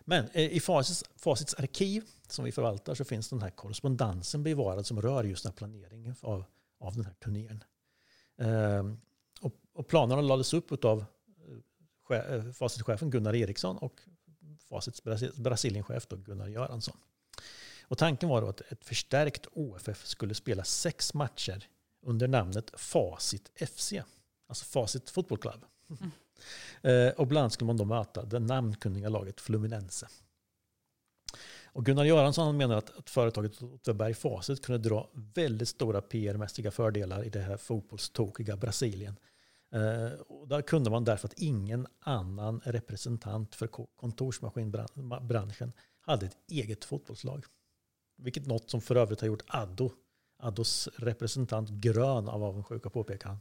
Men 0.00 0.28
eh, 0.32 0.52
i 0.52 0.60
Facits, 0.60 1.04
Facits 1.16 1.54
arkiv 1.54 2.04
som 2.28 2.44
vi 2.44 2.52
förvaltar 2.52 2.94
så 2.94 3.04
finns 3.04 3.28
den 3.28 3.42
här 3.42 3.50
korrespondensen 3.50 4.42
bevarad 4.42 4.86
som 4.86 5.02
rör 5.02 5.24
just 5.24 5.42
den 5.42 5.52
här 5.52 5.56
planeringen 5.56 6.14
av, 6.20 6.44
av 6.78 6.94
den 6.94 7.04
här 7.04 7.14
turnén. 7.14 7.64
Eh, 8.36 8.84
och, 9.40 9.52
och 9.72 9.88
planerna 9.88 10.20
lades 10.20 10.54
upp 10.54 10.84
av 10.84 11.04
eh, 12.10 12.16
eh 12.16 12.52
Facitchefen 12.52 13.10
Gunnar 13.10 13.34
Eriksson 13.34 13.78
och 13.78 14.00
Facits 14.68 15.02
Brasilienchef 15.36 16.06
då 16.06 16.16
Gunnar 16.16 16.48
Göransson. 16.48 16.96
Och 17.82 17.98
tanken 17.98 18.28
var 18.28 18.40
då 18.40 18.48
att 18.48 18.60
ett 18.60 18.84
förstärkt 18.84 19.46
OFF 19.52 20.06
skulle 20.06 20.34
spela 20.34 20.64
sex 20.64 21.14
matcher 21.14 21.68
under 22.02 22.28
namnet 22.28 22.70
Facit 22.74 23.50
FC. 23.68 23.94
Alltså 24.48 24.64
Facit 24.64 25.10
Football 25.10 25.38
Club. 25.38 25.64
Eh, 26.82 27.08
och 27.08 27.26
bland 27.26 27.42
annat 27.42 27.52
skulle 27.52 27.66
man 27.66 27.76
då 27.76 27.84
möta 27.84 28.24
det 28.24 28.38
namnkunniga 28.38 29.08
laget 29.08 29.40
Fluminense. 29.40 30.08
Och 31.72 31.84
Gunnar 31.86 32.04
Göransson 32.04 32.56
menar 32.56 32.76
att, 32.76 32.98
att 32.98 33.10
företaget 33.10 33.62
Åtvidaberg 33.62 34.14
Facit 34.14 34.64
kunde 34.64 34.88
dra 34.88 35.10
väldigt 35.34 35.68
stora 35.68 36.00
PR-mässiga 36.00 36.70
fördelar 36.70 37.24
i 37.24 37.28
det 37.28 37.40
här 37.40 37.56
fotbollstokiga 37.56 38.56
Brasilien. 38.56 39.16
Eh, 39.72 40.20
och 40.20 40.48
där 40.48 40.62
kunde 40.62 40.90
man 40.90 41.04
därför 41.04 41.28
att 41.28 41.34
ingen 41.38 41.86
annan 42.00 42.60
representant 42.64 43.54
för 43.54 43.66
ko- 43.66 43.86
kontorsmaskinbranschen 43.96 45.72
hade 46.00 46.26
ett 46.26 46.36
eget 46.48 46.84
fotbollslag. 46.84 47.44
Vilket 48.16 48.46
något 48.46 48.70
som 48.70 48.80
för 48.80 48.96
övrigt 48.96 49.20
har 49.20 49.28
gjort 49.28 49.42
Addo, 49.46 49.90
Addos 50.38 50.88
representant 50.96 51.70
grön 51.70 52.28
av 52.28 52.44
avundsjuka 52.44 52.90
påpekar 52.90 53.28
han. 53.28 53.38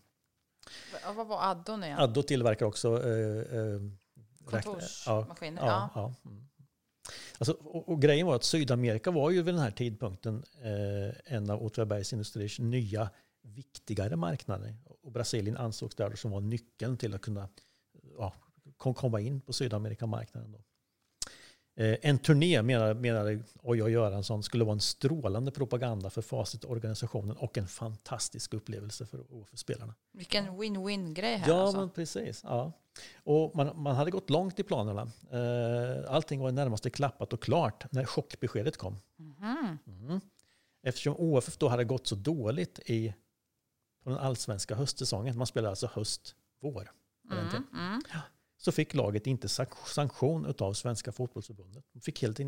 Ja, 1.03 1.13
Vad 1.13 1.27
var 1.27 1.51
Addon 1.51 1.83
igen? 1.83 1.99
Addo 1.99 2.23
tillverkar 2.23 2.65
också 2.65 3.03
eh, 3.03 3.59
eh, 3.59 3.81
Kontorsmaskiner? 4.45 5.61
Ja, 5.65 5.89
ja. 5.95 6.13
Mm. 6.25 6.47
Alltså, 7.37 7.53
och, 7.53 7.89
och 7.89 8.01
grejen 8.01 8.27
var 8.27 8.35
att 8.35 8.43
Sydamerika 8.43 9.11
var 9.11 9.29
ju 9.31 9.41
vid 9.41 9.53
den 9.53 9.61
här 9.63 9.71
tidpunkten 9.71 10.43
eh, 10.61 11.33
en 11.35 11.49
av 11.49 11.63
Åtvidabergs 11.63 12.13
Industriers 12.13 12.59
nya 12.59 13.09
viktigare 13.41 14.15
marknader. 14.15 14.75
Och 15.01 15.11
Brasilien 15.11 15.57
ansågs 15.57 15.95
där 15.95 16.15
som 16.15 16.31
var 16.31 16.41
nyckeln 16.41 16.97
till 16.97 17.13
att 17.15 17.21
kunna 17.21 17.49
ja, 18.17 18.33
kom- 18.77 18.93
komma 18.93 19.19
in 19.19 19.41
på 19.41 19.53
Sydamerikamarknaden. 19.53 20.51
Då. 20.51 20.59
Eh, 21.79 21.97
en 22.01 22.19
turné 22.19 22.61
menade, 22.61 22.93
menade 22.93 23.43
Oj 23.63 23.77
Göransson 23.77 24.43
skulle 24.43 24.63
vara 24.63 24.73
en 24.73 24.79
strålande 24.79 25.51
propaganda 25.51 26.09
för 26.09 26.21
Facit-organisationen 26.21 27.37
och 27.37 27.57
en 27.57 27.67
fantastisk 27.67 28.53
upplevelse 28.53 29.05
för 29.05 29.19
OF-spelarna. 29.29 29.93
Vilken 30.11 30.45
win-win 30.47 31.13
grej 31.13 31.35
här 31.35 31.49
Ja, 31.49 31.61
alltså. 31.61 31.79
men 31.79 31.89
precis. 31.89 32.41
Ja. 32.43 32.71
Och 33.23 33.55
man, 33.55 33.81
man 33.81 33.95
hade 33.95 34.11
gått 34.11 34.29
långt 34.29 34.59
i 34.59 34.63
planerna. 34.63 35.01
Eh, 35.31 36.11
allting 36.13 36.39
var 36.39 36.49
i 36.49 36.51
närmaste 36.51 36.89
klappat 36.89 37.33
och 37.33 37.41
klart 37.41 37.91
när 37.91 38.05
chockbeskedet 38.05 38.77
kom. 38.77 38.99
Mhm. 39.15 39.77
Mm. 39.87 40.21
Eftersom 40.83 41.15
OFF 41.17 41.57
då 41.57 41.67
hade 41.67 41.83
gått 41.83 42.07
så 42.07 42.15
dåligt 42.15 42.79
i 42.85 43.13
på 44.03 44.09
den 44.09 44.19
allsvenska 44.19 44.75
höstsäsongen, 44.75 45.37
man 45.37 45.47
spelade 45.47 45.69
alltså 45.69 45.89
höst, 45.93 46.35
vår, 46.61 46.91
Mm. 47.31 47.63
Mm. 47.73 48.01
Så 48.57 48.71
fick 48.71 48.93
laget 48.93 49.27
inte 49.27 49.47
sank- 49.47 49.87
sanktion 49.87 50.53
av 50.59 50.73
Svenska 50.73 51.11
fotbollsförbundet. 51.11 51.85
De 51.93 52.01
fick 52.01 52.21
helt 52.21 52.39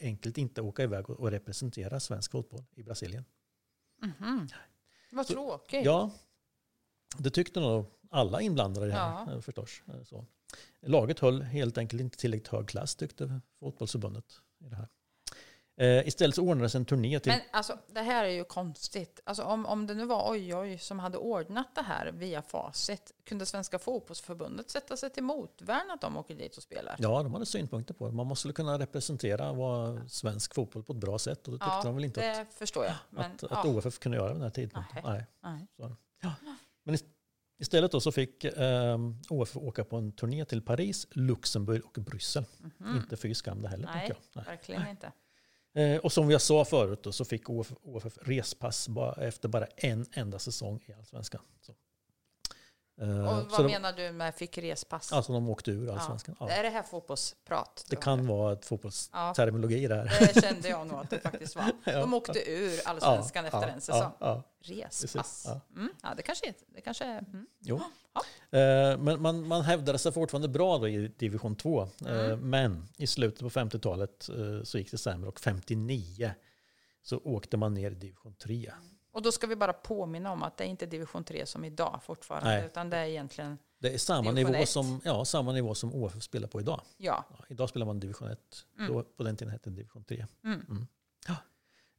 enkelt 0.00 0.38
inte 0.38 0.62
åka 0.62 0.82
iväg 0.82 1.10
och 1.10 1.30
representera 1.30 2.00
svensk 2.00 2.30
fotboll 2.30 2.64
i 2.74 2.82
Brasilien. 2.82 3.24
Mhm. 4.02 4.48
Vad 5.12 5.26
Så- 5.26 5.32
tråkigt. 5.32 5.84
Ja, 5.84 6.10
det 7.18 7.30
tyckte 7.30 7.60
nog 7.60 7.86
alla 8.10 8.40
inblandade 8.40 8.86
i 8.86 8.88
det 8.90 8.94
här 8.96 9.24
Ja. 9.26 9.32
eh, 9.32 9.40
förstås. 9.40 9.82
Eh, 9.88 10.02
Så. 10.04 10.26
Laget 10.80 11.18
höll 11.18 11.42
helt 11.42 11.78
enkelt 11.78 12.00
inte 12.00 12.16
tillräckligt 12.18 12.48
hög 12.48 12.68
klass 12.68 12.94
tyckte 12.96 13.40
fotbollsförbundet. 13.60 14.40
I 14.58 14.68
det 14.68 14.76
här. 14.76 14.88
Eh, 15.76 16.08
istället 16.08 16.36
så 16.36 16.42
ordnades 16.42 16.74
en 16.74 16.84
turné 16.84 17.20
till... 17.20 17.32
Men 17.32 17.40
alltså, 17.50 17.78
det 17.86 18.00
här 18.00 18.24
är 18.24 18.28
ju 18.28 18.44
konstigt. 18.44 19.20
Alltså, 19.24 19.42
om, 19.42 19.66
om 19.66 19.86
det 19.86 19.94
nu 19.94 20.06
var 20.06 20.30
Oj 20.30 20.54
Oj 20.54 20.78
som 20.78 20.98
hade 20.98 21.18
ordnat 21.18 21.74
det 21.74 21.82
här 21.82 22.12
via 22.12 22.42
Facit, 22.42 23.12
kunde 23.24 23.46
Svenska 23.46 23.78
fotbollsförbundet 23.78 24.70
sätta 24.70 24.96
sig 24.96 25.10
till 25.10 25.22
motvärn 25.22 25.90
att 25.90 26.00
de 26.00 26.16
åker 26.16 26.34
dit 26.34 26.56
och 26.56 26.62
spelar? 26.62 26.96
Ja, 26.98 27.22
de 27.22 27.32
hade 27.32 27.46
synpunkter 27.46 27.94
på 27.94 28.08
det. 28.08 28.14
Man 28.14 28.26
måste 28.26 28.52
kunna 28.52 28.78
representera 28.78 29.52
vad 29.52 30.10
svensk 30.10 30.54
fotboll 30.54 30.82
på 30.82 30.92
ett 30.92 30.98
bra 30.98 31.18
sätt. 31.18 31.48
Och 31.48 31.52
det 31.52 31.64
tyckte 31.64 31.88
de 31.88 31.94
väl 31.94 32.04
inte 32.04 32.20
det 32.20 32.40
att, 32.40 32.54
förstår 32.54 32.84
jag. 32.84 32.94
Men, 33.10 33.24
att, 33.24 33.42
ja. 33.42 33.48
att 33.48 33.66
OFF 33.66 33.98
kunde 33.98 34.18
göra 34.18 34.28
vid 34.28 34.36
den 34.36 34.42
här 34.42 34.50
tidpunkten. 34.50 35.02
Nej. 35.04 35.26
Nej. 35.42 35.66
Så. 35.76 35.96
Ja. 36.22 36.34
Men 36.84 36.94
ist- 36.94 37.10
istället 37.60 37.92
då 37.92 38.00
så 38.00 38.12
fick 38.12 38.44
um, 38.56 39.22
OFF 39.30 39.56
åka 39.56 39.84
på 39.84 39.96
en 39.96 40.12
turné 40.12 40.44
till 40.44 40.62
Paris, 40.62 41.06
Luxemburg 41.10 41.84
och 41.84 41.92
Bryssel. 41.92 42.44
Inte 42.96 43.16
fy 43.16 43.34
skam 43.34 43.62
det 43.62 43.68
heller. 43.68 43.90
Nej. 43.94 44.12
verkligen 44.34 44.88
inte. 44.88 45.12
Eh, 45.74 45.96
och 45.96 46.12
som 46.12 46.30
jag 46.30 46.40
sa 46.40 46.64
förut 46.64 47.02
då, 47.02 47.12
så 47.12 47.24
fick 47.24 47.50
OFF, 47.50 47.72
OFF 47.82 48.18
respass 48.22 48.88
bara, 48.88 49.26
efter 49.26 49.48
bara 49.48 49.66
en 49.76 50.06
enda 50.12 50.38
säsong 50.38 50.80
i 50.86 50.92
Allsvenskan. 50.92 51.40
Så. 51.60 51.72
Eh, 53.00 53.08
Och 53.38 53.50
vad 53.50 53.60
de, 53.60 53.66
menar 53.66 53.92
du 53.92 54.12
med 54.12 54.34
fick 54.34 54.58
respass? 54.58 55.12
Alltså 55.12 55.32
de 55.32 55.48
åkte 55.48 55.70
ur 55.70 55.90
Allsvenskan. 55.90 56.36
Ja. 56.40 56.50
Är 56.50 56.62
det 56.62 56.68
här 56.68 56.82
fotbollsprat? 56.82 57.84
Det 57.90 57.96
kan 57.96 58.26
vara 58.26 58.52
ett 58.52 58.58
Ja. 58.62 58.66
fotbollsterminologi 58.68 59.86
där. 59.88 60.04
Det 60.34 60.42
kände 60.42 60.68
jag 60.68 60.86
nog 60.86 60.98
att 61.00 61.10
det 61.10 61.20
faktiskt 61.20 61.56
var. 61.56 61.72
De 61.84 62.14
åkte 62.14 62.50
ur 62.50 62.80
allsvenskan 62.88 63.44
efter 63.44 63.68
en 63.68 63.80
säsong. 63.80 64.12
Ja, 64.20 64.42
ja, 64.60 64.86
Respass. 64.86 65.44
Ja. 65.48 65.60
Mm, 65.76 65.88
ja, 66.02 66.14
det 66.16 66.22
kanske. 66.22 66.54
Det 66.74 66.80
kanske 66.80 67.04
är 67.04 67.18
mm. 67.18 67.46
jo. 67.60 67.80
Ja. 68.14 68.58
Eh, 68.58 68.98
Men 68.98 69.22
man, 69.22 69.46
man 69.46 69.62
hävdade 69.62 69.98
sig 69.98 70.12
fortfarande 70.12 70.48
bra 70.48 70.78
då 70.78 70.88
i 70.88 71.08
division 71.08 71.56
2. 71.56 71.82
Eh, 71.82 71.88
Mm. 72.06 72.50
Men 72.50 72.88
i 72.96 73.06
slutet 73.06 73.40
på 73.40 73.50
50-talet 73.50 74.28
eh, 74.28 74.62
så 74.64 74.78
gick 74.78 74.90
det 74.90 74.98
sämre 74.98 75.28
och 75.28 75.40
59 75.40 76.30
så 77.02 77.18
åkte 77.24 77.56
man 77.56 77.74
ner 77.74 77.90
i 77.90 77.94
division 77.94 78.34
3. 78.34 78.72
Och 79.14 79.22
då 79.22 79.32
ska 79.32 79.46
vi 79.46 79.56
bara 79.56 79.72
påminna 79.72 80.32
om 80.32 80.42
att 80.42 80.56
det 80.56 80.64
är 80.64 80.68
inte 80.68 80.86
division 80.86 81.24
3 81.24 81.46
som 81.46 81.64
idag 81.64 82.00
fortfarande, 82.02 82.50
Nej. 82.50 82.66
utan 82.66 82.90
det 82.90 82.96
är 82.96 83.04
egentligen, 83.04 83.58
Det 83.78 83.94
är 83.94 83.98
samma 83.98 84.30
nivå, 84.32 84.54
ett. 84.54 84.68
som, 84.68 85.00
ja, 85.04 85.24
samma 85.24 85.52
nivå 85.52 85.74
som 85.74 85.94
OFF 85.94 86.22
spelar 86.22 86.48
på 86.48 86.60
idag. 86.60 86.80
ja. 86.96 87.24
Ja, 87.38 87.44
idag 87.48 87.68
spelar 87.68 87.86
man 87.86 88.00
division 88.00 88.28
1. 88.30 88.38
Då, 88.88 89.02
på 89.02 89.22
den 89.22 89.36
tiden 89.36 89.52
hette 89.52 89.70
det 89.70 89.76
division 89.76 90.04
3. 90.04 90.26
Mm. 90.44 90.86
Ja. 91.28 91.36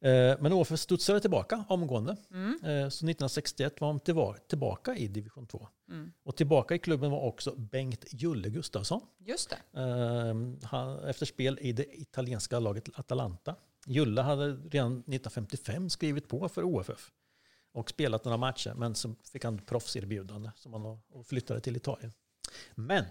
Eh, 0.08 0.36
Men 0.40 0.52
OFF 0.52 0.78
studsade 0.80 1.20
tillbaka 1.20 1.64
omgående. 1.68 2.16
Mm. 2.30 2.50
Eh, 2.64 2.88
Så 2.88 3.06
1961 3.06 3.80
var 3.80 3.88
de 3.88 4.00
tillbaka 4.48 4.96
i 4.96 5.08
division 5.08 5.46
2. 5.46 5.68
Mm. 5.88 6.12
Och 6.24 6.36
tillbaka 6.36 6.74
i 6.74 6.78
klubben 6.78 7.10
var 7.10 7.20
också 7.20 7.54
Bengt 7.56 8.04
Julle 8.10 8.48
Gustafsson. 8.48 9.00
Just 9.18 9.50
det. 9.50 9.80
Eh, 9.80 10.66
han, 10.68 10.98
efter 11.04 11.26
spel 11.26 11.58
i 11.60 11.72
det 11.72 12.00
italienska 12.00 12.58
laget 12.58 12.88
Atalanta. 12.98 13.54
Julle 13.86 14.22
hade 14.22 14.46
redan 14.46 14.92
1955 14.92 15.90
skrivit 15.90 16.28
på 16.28 16.48
för 16.48 16.62
OFF 16.64 17.10
och 17.72 17.90
spelat 17.90 18.24
några 18.24 18.38
matcher, 18.38 18.74
men 18.76 18.94
så 18.94 19.14
fick 19.32 19.44
han 19.44 19.58
proffserbjudande 19.58 20.50
som 20.56 20.72
han 20.72 20.84
och 21.08 21.26
flyttade 21.26 21.60
till 21.60 21.76
Italien. 21.76 22.12
Men 22.74 23.04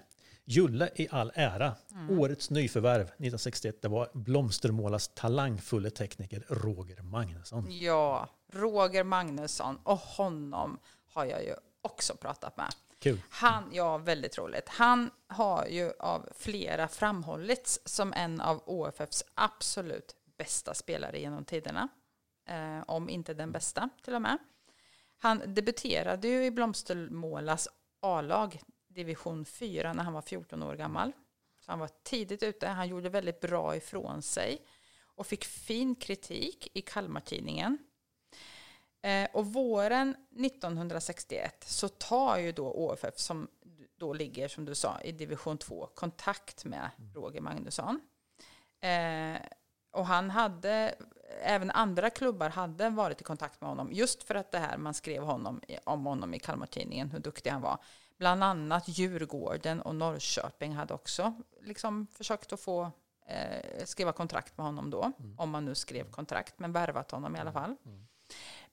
Julle 0.47 0.89
i 0.95 1.07
all 1.11 1.31
ära. 1.35 1.75
Årets 2.09 2.49
nyförvärv 2.49 3.01
1961 3.01 3.81
det 3.81 3.87
var 3.87 4.09
Blomstermålas 4.13 5.07
talangfulle 5.07 5.89
tekniker 5.89 6.45
Roger 6.49 7.01
Magnusson. 7.01 7.67
Ja, 7.69 8.29
Roger 8.51 9.03
Magnusson 9.03 9.79
och 9.83 9.97
honom 9.97 10.79
har 11.13 11.25
jag 11.25 11.43
ju 11.43 11.53
också 11.81 12.15
pratat 12.15 12.57
med. 12.57 12.73
Kul. 12.99 13.21
Han, 13.29 13.63
ja, 13.71 13.97
väldigt 13.97 14.37
roligt. 14.37 14.69
Han 14.69 15.09
har 15.27 15.65
ju 15.65 15.91
av 15.99 16.29
flera 16.35 16.87
framhållits 16.87 17.79
som 17.85 18.13
en 18.13 18.41
av 18.41 18.63
OFFs 18.65 19.23
absolut 19.33 20.15
bästa 20.37 20.73
spelare 20.73 21.19
genom 21.19 21.45
tiderna. 21.45 21.89
Eh, 22.45 22.83
om 22.87 23.09
inte 23.09 23.33
den 23.33 23.51
bästa 23.51 23.89
till 24.03 24.15
och 24.15 24.21
med. 24.21 24.37
Han 25.17 25.41
debuterade 25.53 26.27
ju 26.27 26.45
i 26.45 26.51
Blomstermålas 26.51 27.67
A-lag, 27.99 28.61
division 28.87 29.45
4, 29.45 29.93
när 29.93 30.03
han 30.03 30.13
var 30.13 30.21
14 30.21 30.63
år 30.63 30.75
gammal. 30.75 31.11
Så 31.59 31.71
han 31.71 31.79
var 31.79 31.89
tidigt 32.03 32.43
ute. 32.43 32.67
Han 32.67 32.87
gjorde 32.87 33.09
väldigt 33.09 33.39
bra 33.39 33.75
ifrån 33.75 34.21
sig 34.21 34.65
och 35.01 35.27
fick 35.27 35.45
fin 35.45 35.95
kritik 35.95 36.71
i 36.73 36.81
Kalmartidningen. 36.81 37.77
Eh, 39.01 39.29
och 39.33 39.45
våren 39.53 40.15
1961 40.39 41.63
så 41.67 41.89
tar 41.89 42.37
ju 42.37 42.51
då 42.51 42.71
OFF, 42.73 43.17
som 43.17 43.47
då 43.97 44.13
ligger 44.13 44.47
som 44.47 44.65
du 44.65 44.75
sa 44.75 45.01
i 45.01 45.11
division 45.11 45.57
2, 45.57 45.89
kontakt 45.95 46.65
med 46.65 46.89
Roger 47.13 47.41
Magnusson. 47.41 48.01
Eh, 48.81 49.41
och 49.95 50.05
han 50.05 50.29
hade, 50.29 50.95
även 51.43 51.71
andra 51.71 52.09
klubbar 52.09 52.49
hade 52.49 52.89
varit 52.89 53.21
i 53.21 53.23
kontakt 53.23 53.61
med 53.61 53.69
honom 53.69 53.89
just 53.91 54.23
för 54.23 54.35
att 54.35 54.51
det 54.51 54.59
här 54.59 54.77
man 54.77 54.93
skrev 54.93 55.23
honom, 55.23 55.61
om 55.83 56.05
honom 56.05 56.33
i 56.33 56.39
Kalmartidningen, 56.39 57.11
hur 57.11 57.19
duktig 57.19 57.49
han 57.49 57.61
var. 57.61 57.77
Bland 58.17 58.43
annat 58.43 58.83
Djurgården 58.87 59.81
och 59.81 59.95
Norrköping 59.95 60.73
hade 60.73 60.93
också 60.93 61.33
liksom 61.61 62.07
försökt 62.11 62.53
att 62.53 62.59
få 62.59 62.91
eh, 63.27 63.85
skriva 63.85 64.11
kontrakt 64.11 64.57
med 64.57 64.65
honom 64.65 64.89
då, 64.89 65.11
om 65.37 65.49
man 65.49 65.65
nu 65.65 65.75
skrev 65.75 66.11
kontrakt, 66.11 66.59
men 66.59 66.71
värvat 66.71 67.11
honom 67.11 67.35
i 67.35 67.39
alla 67.39 67.51
fall. 67.51 67.75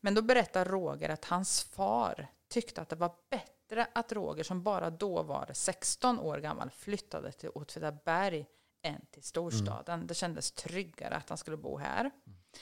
Men 0.01 0.15
då 0.15 0.23
berättar 0.23 0.65
Roger 0.65 1.09
att 1.09 1.25
hans 1.25 1.63
far 1.63 2.27
tyckte 2.49 2.83
att 2.83 2.89
det 2.89 2.97
var 2.97 3.13
bättre 3.31 3.87
att 3.93 4.13
Roger, 4.13 4.45
som 4.45 4.63
bara 4.63 4.91
då 4.91 5.23
var 5.23 5.51
16 5.53 6.19
år 6.19 6.39
gammal, 6.39 6.71
flyttade 6.71 7.33
till 7.33 7.51
Åtvidaberg 7.55 8.47
än 8.83 9.07
till 9.11 9.23
storstaden. 9.23 10.07
Det 10.07 10.15
kändes 10.15 10.53
tryggare 10.53 11.15
att 11.15 11.29
han 11.29 11.39
skulle 11.39 11.57
bo 11.57 11.79
här. 11.79 12.11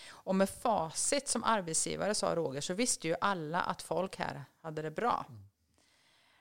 Och 0.08 0.34
med 0.34 0.50
facit 0.50 1.28
som 1.28 1.44
arbetsgivare, 1.44 2.14
sa 2.14 2.34
Roger, 2.34 2.60
så 2.60 2.74
visste 2.74 3.08
ju 3.08 3.14
alla 3.20 3.60
att 3.60 3.82
folk 3.82 4.16
här 4.16 4.44
hade 4.62 4.82
det 4.82 4.90
bra. 4.90 5.26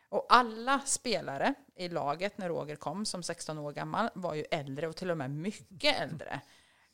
Och 0.10 0.26
alla 0.30 0.80
spelare 0.80 1.54
i 1.76 1.90
laget 1.90 2.38
när 2.38 2.50
Roger 2.50 2.76
kom 2.76 3.06
som 3.06 3.24
16 3.24 3.58
år 3.58 3.72
gammal 3.72 4.10
var 4.14 4.34
ju 4.34 4.46
äldre 4.52 4.88
och 4.88 4.96
till 4.96 5.12
och 5.12 5.18
med 5.18 5.32
mycket 5.32 5.98
äldre. 6.02 6.42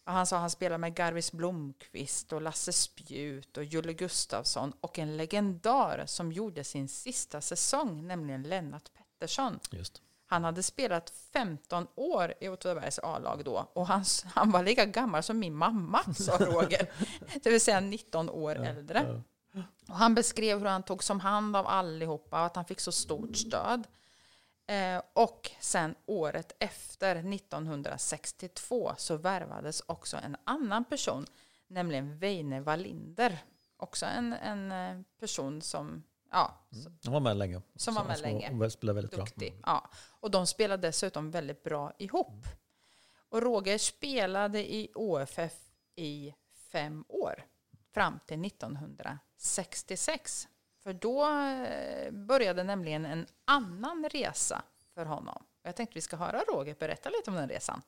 Och 0.04 0.14
han 0.14 0.28
sa 0.28 0.36
att 0.36 0.42
han 0.42 0.50
spelade 0.50 0.78
med 0.78 0.96
Garvis 0.96 1.32
Blomqvist 1.32 2.34
och 2.34 2.42
Lasse 2.42 2.74
Spjut 2.74 3.58
och 3.58 3.64
Julle 3.64 3.94
Gustafsson 3.94 4.74
och 4.82 5.00
en 5.00 5.18
legendar 5.18 6.04
som 6.06 6.32
gjorde 6.32 6.64
sin 6.64 6.88
sista 6.88 7.42
säsong, 7.42 8.08
nämligen 8.08 8.44
Lennart 8.44 8.92
Pettersson. 8.94 9.60
Just. 9.72 10.02
Han 10.28 10.44
hade 10.44 10.64
spelat 10.64 11.14
15 11.34 11.88
år 11.96 12.34
i 12.40 12.50
Åtvidabergs 12.50 13.00
A-lag 13.04 13.42
då 13.46 13.70
och 13.74 13.88
han, 13.88 14.04
han 14.26 14.52
var 14.52 14.64
lika 14.64 14.86
gammal 14.86 15.24
som 15.24 15.40
min 15.40 15.56
mamma, 15.56 16.14
sa 16.14 16.38
Roger. 16.40 16.92
Det 17.44 17.50
vill 17.50 17.62
säga 17.62 17.80
19 17.80 18.30
år 18.30 18.56
äldre. 18.56 19.24
Och 19.88 19.96
han 19.96 20.16
beskrev 20.16 20.60
hur 20.60 20.66
han 20.66 20.84
tog 20.84 21.04
som 21.04 21.20
hand 21.20 21.56
av 21.56 21.68
allihopa 21.68 22.40
och 22.40 22.46
att 22.46 22.56
han 22.56 22.66
fick 22.66 22.80
så 22.80 22.92
stort 22.92 23.36
stöd. 23.38 23.88
Eh, 24.68 25.02
och 25.14 25.52
sen 25.60 25.96
året 26.06 26.56
efter, 26.60 27.16
1962, 27.16 28.94
så 28.98 29.18
värvades 29.18 29.84
också 29.86 30.18
en 30.18 30.38
annan 30.44 30.86
person, 30.86 31.26
nämligen 31.68 32.18
Veine 32.18 32.64
Wallinder. 32.64 33.38
Också 33.78 34.06
en, 34.06 34.34
en 34.34 34.72
eh, 34.72 35.02
person 35.20 35.62
som, 35.62 36.04
ja, 36.36 36.54
Han 37.04 37.14
var 37.14 37.20
med 37.20 37.38
länge. 37.38 37.62
Som 37.76 37.96
var 37.96 38.04
med 38.04 38.22
länge. 38.22 38.66
Och 38.66 38.72
spelade 38.72 38.96
väldigt 38.96 39.20
duktig. 39.20 39.52
bra. 39.54 39.62
Ja. 39.66 39.90
Och 40.20 40.32
de 40.32 40.48
spelade 40.48 40.88
dessutom 40.88 41.32
väldigt 41.32 41.64
bra 41.64 41.94
ihop. 41.98 42.46
Och 43.30 43.42
Roger 43.42 43.78
spelade 43.78 44.60
i 44.74 44.92
OFF 44.96 45.54
i 45.96 46.34
fem 46.72 47.06
år, 47.08 47.44
fram 47.94 48.20
till 48.26 48.46
1966. 48.46 50.48
För 50.84 50.94
då 50.94 51.26
eh, 51.66 52.12
började 52.12 52.64
nämligen 52.64 53.06
en 53.06 53.28
annan 53.46 54.10
resa 54.12 54.62
för 54.94 55.06
honom. 55.06 55.46
Jag 55.64 55.76
tänkte 55.76 55.94
vi 55.96 56.02
ska 56.02 56.16
höra 56.16 56.42
Roger 56.48 56.76
berätta 56.80 57.10
lite 57.10 57.30
om 57.30 57.36
den 57.36 57.50
resan. 57.50 57.82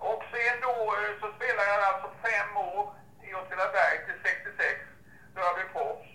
Och 0.00 0.22
sen 0.32 0.60
då 0.62 0.68
eh, 0.96 1.20
så 1.20 1.26
spelade 1.36 1.68
jag 1.72 1.82
alltså 1.90 2.08
fem 2.28 2.56
år 2.56 2.94
i 3.26 3.34
Åtvidaberg 3.34 3.96
till 4.06 4.18
66. 4.22 4.80
Då 5.34 5.40
jag 5.40 5.54
blev 5.56 5.68
proffs. 5.72 6.08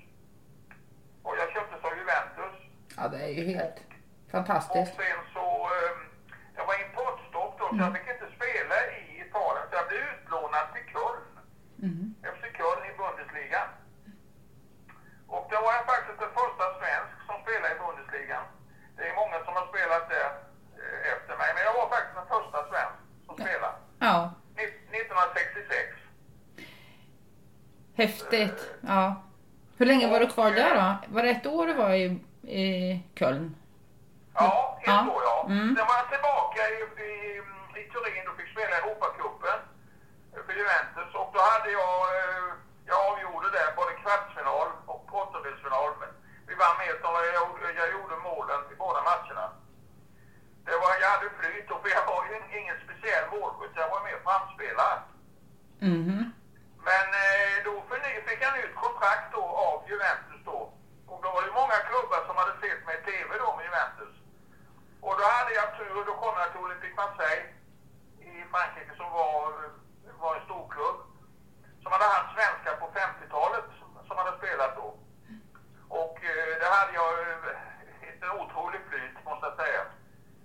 Och 1.23 1.35
jag 1.39 1.47
köptes 1.53 1.81
av 1.87 1.93
Juventus. 1.99 2.55
Ja, 3.03 3.09
det 3.15 3.21
är 3.29 3.33
ju 3.39 3.43
helt 3.55 3.77
Och 4.25 4.31
fantastiskt. 4.35 4.95
sen 4.95 5.19
så, 5.35 5.45
eh, 5.77 5.93
jag 6.57 6.65
var 6.69 6.75
importstopp 6.85 7.53
då 7.59 7.65
så 7.69 7.75
jag 7.83 7.91
fick 7.95 8.07
inte 8.15 8.27
spela 8.37 8.75
i 8.97 8.99
Italien. 9.25 9.63
Så 9.69 9.73
jag 9.79 9.85
blev 9.89 10.01
utlånad 10.13 10.65
till 10.73 10.85
Köln. 10.93 11.25
FC 12.33 12.43
Köln 12.59 12.83
i 12.91 12.93
Bundesliga. 13.01 13.61
Och 15.35 15.45
då 15.51 15.57
var 15.65 15.71
jag 15.79 15.85
faktiskt 15.93 16.19
den 16.25 16.33
första 16.41 16.65
svensk 16.79 17.13
som 17.27 17.35
spelade 17.43 17.71
i 17.75 17.79
Bundesliga. 17.85 18.39
Det 18.97 19.03
är 19.09 19.15
många 19.21 19.37
som 19.45 19.53
har 19.59 19.65
spelat 19.73 20.03
där 20.15 20.29
eh, 20.81 21.13
efter 21.13 21.33
mig. 21.41 21.49
Men 21.55 21.63
jag 21.67 21.73
var 21.81 21.87
faktiskt 21.95 22.17
den 22.21 22.29
första 22.35 22.57
svensk 22.71 22.97
som 23.27 23.33
spelade. 23.43 23.77
Ja, 24.07 24.17
Ni- 24.57 24.75
1966. 24.99 25.89
häftigt. 28.01 28.59
Ja. 28.93 29.23
Hur 29.77 29.85
länge 29.85 30.07
var 30.11 30.19
du 30.19 30.27
kvar 30.27 30.51
där 30.51 30.75
då? 30.75 31.13
Var 31.13 31.23
det 31.23 31.29
ett 31.29 31.45
år 31.45 31.67
du 31.67 31.73
var 31.73 31.93
i, 31.93 32.19
i 32.61 32.65
Köln? 33.19 33.55
Ja, 34.39 34.77
ett 34.81 34.87
Ja. 34.87 35.07
år 35.15 35.21
ja. 35.29 35.37
Mm. 35.49 35.75
Sen 35.75 35.85
var 35.89 35.95
jag 36.01 36.09
tillbaka 36.13 36.61
i, 36.75 36.77
i, 37.09 37.11
i 37.79 37.83
Turin 37.91 38.27
och 38.29 38.37
fick 38.39 38.51
spela 38.55 38.75
Europacupen 38.77 39.59
för 40.45 40.53
Juventus. 40.59 41.09
Och 41.21 41.29
då 41.35 41.39
hade 41.51 41.69
jag, 41.81 41.95
eh, 42.19 42.49
jag 42.89 42.97
avgjorde 43.09 43.49
där 43.57 43.69
både 43.79 43.91
kvartsfinal 44.03 44.67
och 44.93 45.03
åttondelsfinal. 45.21 45.91
Vi 46.47 46.53
vann 46.63 46.77
med 46.81 46.95
av, 47.09 47.15
jag, 47.39 47.47
jag 47.81 47.87
gjorde 47.95 48.15
målen 48.29 48.61
i 48.71 48.75
båda 48.83 49.01
matcherna. 49.09 49.45
Det 50.65 50.75
var, 50.83 50.91
jag 51.03 51.09
hade 51.15 51.29
flyt 51.39 51.67
och 51.75 51.83
jag 51.97 52.05
var 52.13 52.21
ju 52.29 52.33
ingen 52.59 52.77
speciell 52.85 53.25
målskytt, 53.33 53.75
jag 53.81 53.89
var 53.95 54.01
mer 54.07 54.19
framspelare. 54.25 54.97
Mhm. 55.91 56.19
Men 56.89 57.05
eh, 57.25 57.55
då 57.67 57.73
förny- 57.89 58.23
fick 58.27 58.41
jag 58.45 58.53
nytt 58.57 58.75
kontrakt 58.85 59.27
då 59.37 59.43
av 59.67 59.77
Juventus 59.89 60.41
då. 60.51 60.59
Och 61.11 61.19
då 61.23 61.29
var 61.35 61.41
det 61.45 61.51
många 61.61 61.77
klubbar 61.89 62.21
som 62.27 62.35
hade 62.41 62.55
sett 62.61 62.81
mig 62.85 62.95
i 62.99 63.05
TV 63.09 63.29
då 63.43 63.49
med 63.57 63.65
Juventus. 63.67 64.13
Och 65.05 65.15
då 65.19 65.23
hade 65.35 65.51
jag 65.59 65.67
tur 65.77 65.93
och 65.99 66.05
då 66.09 66.13
kom 66.23 66.35
jag 66.41 66.49
till 66.51 66.63
Olympique 66.65 66.92
Marseille 67.03 67.47
i 68.29 68.31
Frankrike 68.51 68.93
som 68.99 69.09
var, 69.19 69.47
var 70.21 70.31
en 70.35 70.45
storklubb. 70.47 70.97
Som 71.81 71.91
hade 71.91 72.07
haft 72.15 72.33
svenskar 72.35 72.75
på 72.81 72.87
50-talet 72.99 73.65
som, 73.79 73.89
som 74.07 74.15
hade 74.17 74.37
spelat 74.37 74.75
då. 74.81 74.87
Och 76.01 76.17
eh, 76.31 76.51
det 76.61 76.69
hade 76.77 76.93
jag 77.01 77.11
eh, 77.29 78.09
ett 78.09 78.23
otroligt 78.41 78.85
flyt 78.89 79.15
måste 79.25 79.45
jag 79.49 79.55
säga. 79.63 79.81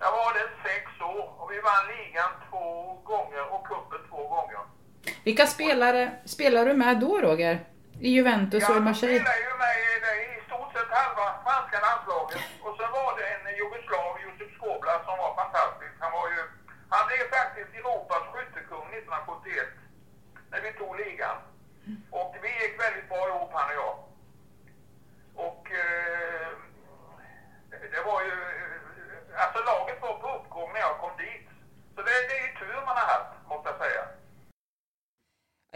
Jag 0.03 0.13
var 0.19 0.35
där 0.39 0.49
sex 0.67 0.85
år 1.15 1.27
och 1.41 1.49
vi 1.53 1.59
vann 1.71 1.85
ligan 1.95 2.31
två 2.49 2.67
gånger 3.11 3.45
och 3.55 3.63
cupen 3.69 4.03
två 4.11 4.23
gånger. 4.35 4.63
Vilka 5.25 5.47
spelare 5.47 6.03
spelar 6.25 6.67
du 6.67 6.75
med 6.75 7.01
då 7.01 7.21
Roger? 7.21 7.55
I 8.01 8.09
Juventus 8.17 8.69
och 8.69 8.77
i 8.77 8.81
Marseille? 8.81 9.21
spelade 9.21 9.45
ju 9.49 9.55
med 9.65 9.75
i, 9.87 9.91
i 10.39 10.41
stort 10.49 10.71
sett 10.75 10.91
halva 10.99 11.27
franska 11.45 11.77
landslaget. 11.87 12.43
Och 12.65 12.75
sen 12.79 12.91
var 12.99 13.11
det 13.19 13.27
en 13.35 13.45
jugoslav, 13.59 14.13
Josip 14.25 14.51
Skobla, 14.57 14.95
som 15.07 15.17
var 15.23 15.33
fantastisk. 15.43 15.95
Han 16.05 16.13
var 16.19 16.27
ju, 16.35 16.41
han 16.95 17.03
blev 17.09 17.25
faktiskt 17.37 17.71
Europas 17.81 18.25
skyttekung 18.33 18.87
1971. 18.87 19.67
När 20.51 20.61
vi 20.65 20.71
tog 20.73 20.93
ligan. 21.03 21.37
Och 22.11 22.33
vi 22.43 22.51
gick 22.61 22.75
väldigt 22.85 23.09
bra 23.09 23.23
ihop 23.29 23.51
han 23.53 23.69
och 23.71 23.79
jag. 23.83 23.95
Och 25.47 25.65
eh, 25.85 26.49
det 27.95 28.03
var 28.11 28.21
ju, 28.29 28.37
eh, 28.61 29.43
alltså 29.43 29.59
laget 29.71 30.03
var 30.03 30.15
på 30.23 30.29
uppgång 30.39 30.71
när 30.73 30.81
jag 30.81 30.99
kom 31.03 31.15
dit. 31.27 31.49
Så 31.95 32.01
det, 32.07 32.15
det 32.29 32.37
är 32.39 32.45
ju 32.47 32.53
tur 32.61 32.75
man 32.87 32.97
har 33.01 33.09
haft, 33.15 33.33
måste 33.49 33.69
jag 33.71 33.79
säga. 33.85 34.05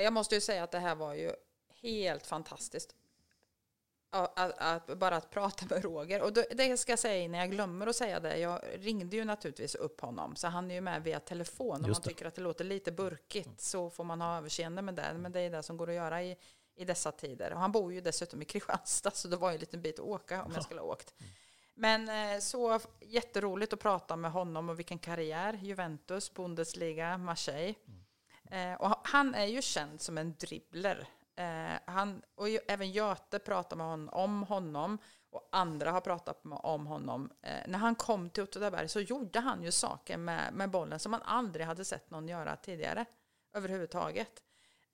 Jag 0.02 0.12
måste 0.12 0.34
ju 0.34 0.40
säga 0.40 0.64
att 0.64 0.70
det 0.70 0.78
här 0.78 0.94
var 0.94 1.14
ju 1.14 1.32
helt 1.82 2.26
fantastiskt. 2.26 2.94
Att, 4.10 4.38
att, 4.38 4.58
att, 4.58 4.98
bara 4.98 5.16
att 5.16 5.30
prata 5.30 5.66
med 5.74 5.84
Roger. 5.84 6.22
Och 6.22 6.32
det 6.32 6.80
ska 6.80 6.92
jag 6.92 6.98
säga 6.98 7.22
innan 7.22 7.40
jag 7.40 7.50
glömmer 7.50 7.86
att 7.86 7.96
säga 7.96 8.20
det. 8.20 8.38
Jag 8.38 8.60
ringde 8.74 9.16
ju 9.16 9.24
naturligtvis 9.24 9.74
upp 9.74 10.00
honom. 10.00 10.36
Så 10.36 10.48
han 10.48 10.70
är 10.70 10.74
ju 10.74 10.80
med 10.80 11.02
via 11.02 11.20
telefon. 11.20 11.84
Om 11.84 11.90
man 11.90 12.02
tycker 12.02 12.26
att 12.26 12.34
det 12.34 12.42
låter 12.42 12.64
lite 12.64 12.92
burkigt 12.92 13.60
så 13.60 13.90
får 13.90 14.04
man 14.04 14.20
ha 14.20 14.36
överseende 14.38 14.82
med 14.82 14.94
det. 14.94 15.14
Men 15.18 15.32
det 15.32 15.40
är 15.40 15.50
det 15.50 15.62
som 15.62 15.76
går 15.76 15.88
att 15.88 15.94
göra 15.94 16.22
i, 16.22 16.36
i 16.74 16.84
dessa 16.84 17.12
tider. 17.12 17.52
Och 17.52 17.60
han 17.60 17.72
bor 17.72 17.92
ju 17.92 18.00
dessutom 18.00 18.42
i 18.42 18.44
Kristianstad 18.44 19.10
så 19.10 19.28
det 19.28 19.36
var 19.36 19.50
ju 19.50 19.54
en 19.54 19.60
liten 19.60 19.82
bit 19.82 19.98
att 19.98 20.04
åka 20.04 20.44
om 20.44 20.52
jag 20.54 20.64
skulle 20.64 20.80
ha 20.80 20.88
åkt. 20.88 21.14
Men 21.74 22.08
eh, 22.08 22.40
så 22.40 22.80
jätteroligt 23.00 23.72
att 23.72 23.80
prata 23.80 24.16
med 24.16 24.32
honom 24.32 24.68
och 24.68 24.78
vilken 24.78 24.98
karriär. 24.98 25.58
Juventus, 25.62 26.34
Bundesliga, 26.34 27.18
Marseille. 27.18 27.74
Eh, 28.52 28.74
och 28.74 28.94
han 29.04 29.34
är 29.34 29.46
ju 29.46 29.62
känd 29.62 30.00
som 30.00 30.18
en 30.18 30.34
dribbler. 30.38 31.08
Eh, 31.36 31.80
han, 31.84 32.22
och 32.34 32.48
ju, 32.48 32.58
även 32.68 32.90
Göte 32.90 33.38
pratar 33.38 33.76
med 33.76 33.86
honom, 33.86 34.08
om 34.08 34.42
honom 34.42 34.98
och 35.30 35.48
andra 35.52 35.90
har 35.90 36.00
pratat 36.00 36.44
med, 36.44 36.58
om 36.62 36.86
honom. 36.86 37.32
Eh, 37.42 37.68
när 37.68 37.78
han 37.78 37.94
kom 37.94 38.30
till 38.30 38.42
Åtvidaberg 38.42 38.88
så 38.88 39.00
gjorde 39.00 39.40
han 39.40 39.62
ju 39.62 39.72
saker 39.72 40.16
med, 40.16 40.54
med 40.54 40.70
bollen 40.70 40.98
som 40.98 41.10
man 41.10 41.22
aldrig 41.22 41.66
hade 41.66 41.84
sett 41.84 42.10
någon 42.10 42.28
göra 42.28 42.56
tidigare 42.56 43.04
överhuvudtaget. 43.54 44.42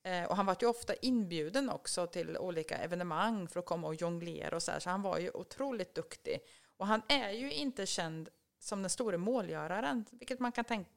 Eh, 0.02 0.24
och 0.24 0.36
han 0.36 0.46
var 0.46 0.56
ju 0.60 0.66
ofta 0.66 0.94
inbjuden 0.94 1.70
också 1.70 2.06
till 2.06 2.38
olika 2.38 2.76
evenemang 2.76 3.48
för 3.48 3.60
att 3.60 3.66
komma 3.66 3.86
och 3.86 3.94
jonglera 3.94 4.56
och 4.56 4.62
så 4.62 4.70
här, 4.70 4.80
så 4.80 4.90
han 4.90 5.02
var 5.02 5.18
ju 5.18 5.30
otroligt 5.30 5.94
duktig. 5.94 6.40
Och 6.76 6.86
han 6.86 7.02
är 7.08 7.30
ju 7.30 7.52
inte 7.52 7.86
känd 7.86 8.28
som 8.58 8.82
den 8.82 8.90
store 8.90 9.16
målgöraren, 9.16 10.04
vilket 10.10 10.40
man 10.40 10.52
kan 10.52 10.64
tänka, 10.64 10.90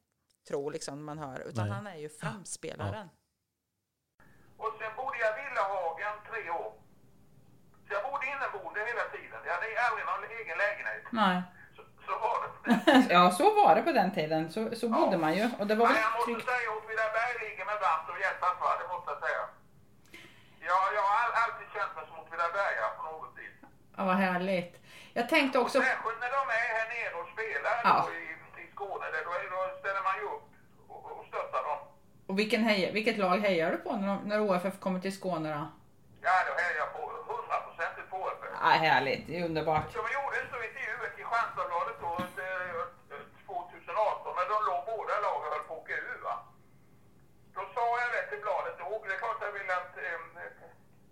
tro 0.48 0.70
liksom 0.70 1.06
man 1.06 1.18
hör, 1.20 1.39
utan 1.50 1.66
Nej. 1.68 1.76
han 1.76 1.88
är 1.88 1.96
ju 1.96 2.10
framspelaren. 2.10 3.10
Och 4.58 4.72
sen 4.80 4.92
bodde 4.98 5.18
jag 5.24 5.32
i 5.39 5.42
Villahagen 5.44 6.16
tre 6.30 6.50
år. 6.50 6.72
Så 7.88 7.94
jag 7.96 8.04
bodde 8.12 8.26
inneboende 8.34 8.80
hela 8.92 9.04
tiden. 9.16 9.39
Jag 9.46 9.54
hade 9.54 9.68
aldrig 9.88 10.06
någon 10.12 10.24
egen 10.39 10.58
lägenhet. 10.64 11.04
Nej. 11.22 11.38
Så, 11.76 11.82
så 12.08 12.14
var 12.24 12.36
det. 12.44 12.50
Ja, 13.16 13.32
så 13.39 13.46
var 13.60 13.76
det 13.76 13.82
på 13.82 13.92
den 13.92 14.12
tiden. 14.20 14.42
Så, 14.54 14.76
så 14.76 14.86
bodde 14.89 15.18
man 15.18 15.34
ju. 15.38 15.44
Och 15.60 15.68
det 15.68 15.76
var 15.76 15.88
Men 15.88 16.02
jag 16.06 16.14
måste 16.16 16.32
tryggt. 16.32 16.46
säga 16.50 16.68
att 16.72 16.78
Åtvidaberg 16.78 17.34
ligger 17.46 17.66
med 17.72 17.78
varmt 17.86 18.08
om 18.14 18.18
hjärtat 18.26 18.56
va, 18.64 18.70
det 18.82 18.88
måste 18.94 19.10
jag 19.14 19.20
säga. 19.26 19.42
Jag, 20.70 20.82
jag 20.98 21.04
har 21.10 21.16
all, 21.24 21.34
alltid 21.44 21.68
känt 21.76 21.92
mig 21.96 22.04
som 22.10 22.16
Åtvidabergare 22.24 22.92
på 22.98 23.04
något 23.12 23.34
vis. 23.39 23.56
Ja, 23.98 24.02
vad 24.10 24.16
härligt. 24.28 24.74
Jag 25.20 25.26
tänkte 25.30 25.56
också... 25.64 25.78
Särskilt 25.82 26.20
när 26.26 26.32
de 26.39 26.44
är 26.60 26.66
här 26.76 26.86
nere 26.96 27.14
och 27.22 27.28
spelar 27.34 27.74
Ja. 27.84 27.96
i 28.12 28.31
Skåne. 28.82 29.06
Där, 29.14 29.24
då, 29.28 29.32
är- 29.40 29.52
då 29.56 29.60
ställer 29.80 30.04
man 30.08 30.16
ju 30.22 30.26
upp 30.36 30.46
och, 30.88 31.02
och 31.20 31.26
stöttar 31.30 31.64
dem. 31.70 31.80
Och 32.28 32.40
vilken 32.40 32.62
heja, 32.70 32.92
vilket 32.92 33.18
lag 33.18 33.38
hejar 33.48 33.72
du 33.72 33.78
på 33.78 33.92
när, 33.96 34.08
de, 34.08 34.18
när 34.30 34.40
OFF 34.48 34.80
kommer 34.80 35.00
till 35.00 35.16
Skåne 35.20 35.50
då? 35.58 35.64
Ja, 36.28 36.36
då 36.48 36.54
hejar 36.62 36.76
jag 36.84 36.90
på 36.98 37.02
hundraprocentigt 37.30 38.08
på 38.12 38.18
OFF. 38.26 38.44
Ja, 38.64 38.70
härligt, 38.88 39.22
det 39.28 39.34
är 39.40 39.46
underbart. 39.50 39.86
Så 39.94 40.00
vi 40.08 40.12
gjorde 40.18 40.36
en 40.42 40.48
stor 40.52 40.64
intervju 40.70 40.94
i 41.08 41.10
Kristianstadsbladet 41.16 41.98
då, 42.06 42.12
eh, 42.48 42.84
2018, 43.48 44.36
men 44.38 44.46
de 44.54 44.58
låg 44.70 44.80
båda 44.92 45.14
lagen 45.26 45.46
och 45.48 45.52
höll 45.54 45.66
på 45.70 45.74
att 45.76 45.82
åka 45.84 45.94
ur. 46.12 46.20
Va? 46.28 46.36
Då 47.56 47.62
sa 47.76 47.84
jag 48.04 48.10
det 48.16 48.24
till 48.32 48.42
bladet 48.46 48.76
då, 48.82 48.88
det 49.08 49.14
är 49.16 49.22
klart 49.24 49.40
jag 49.48 49.54
vill 49.58 49.70
att 49.80 49.94
eh, 50.08 50.20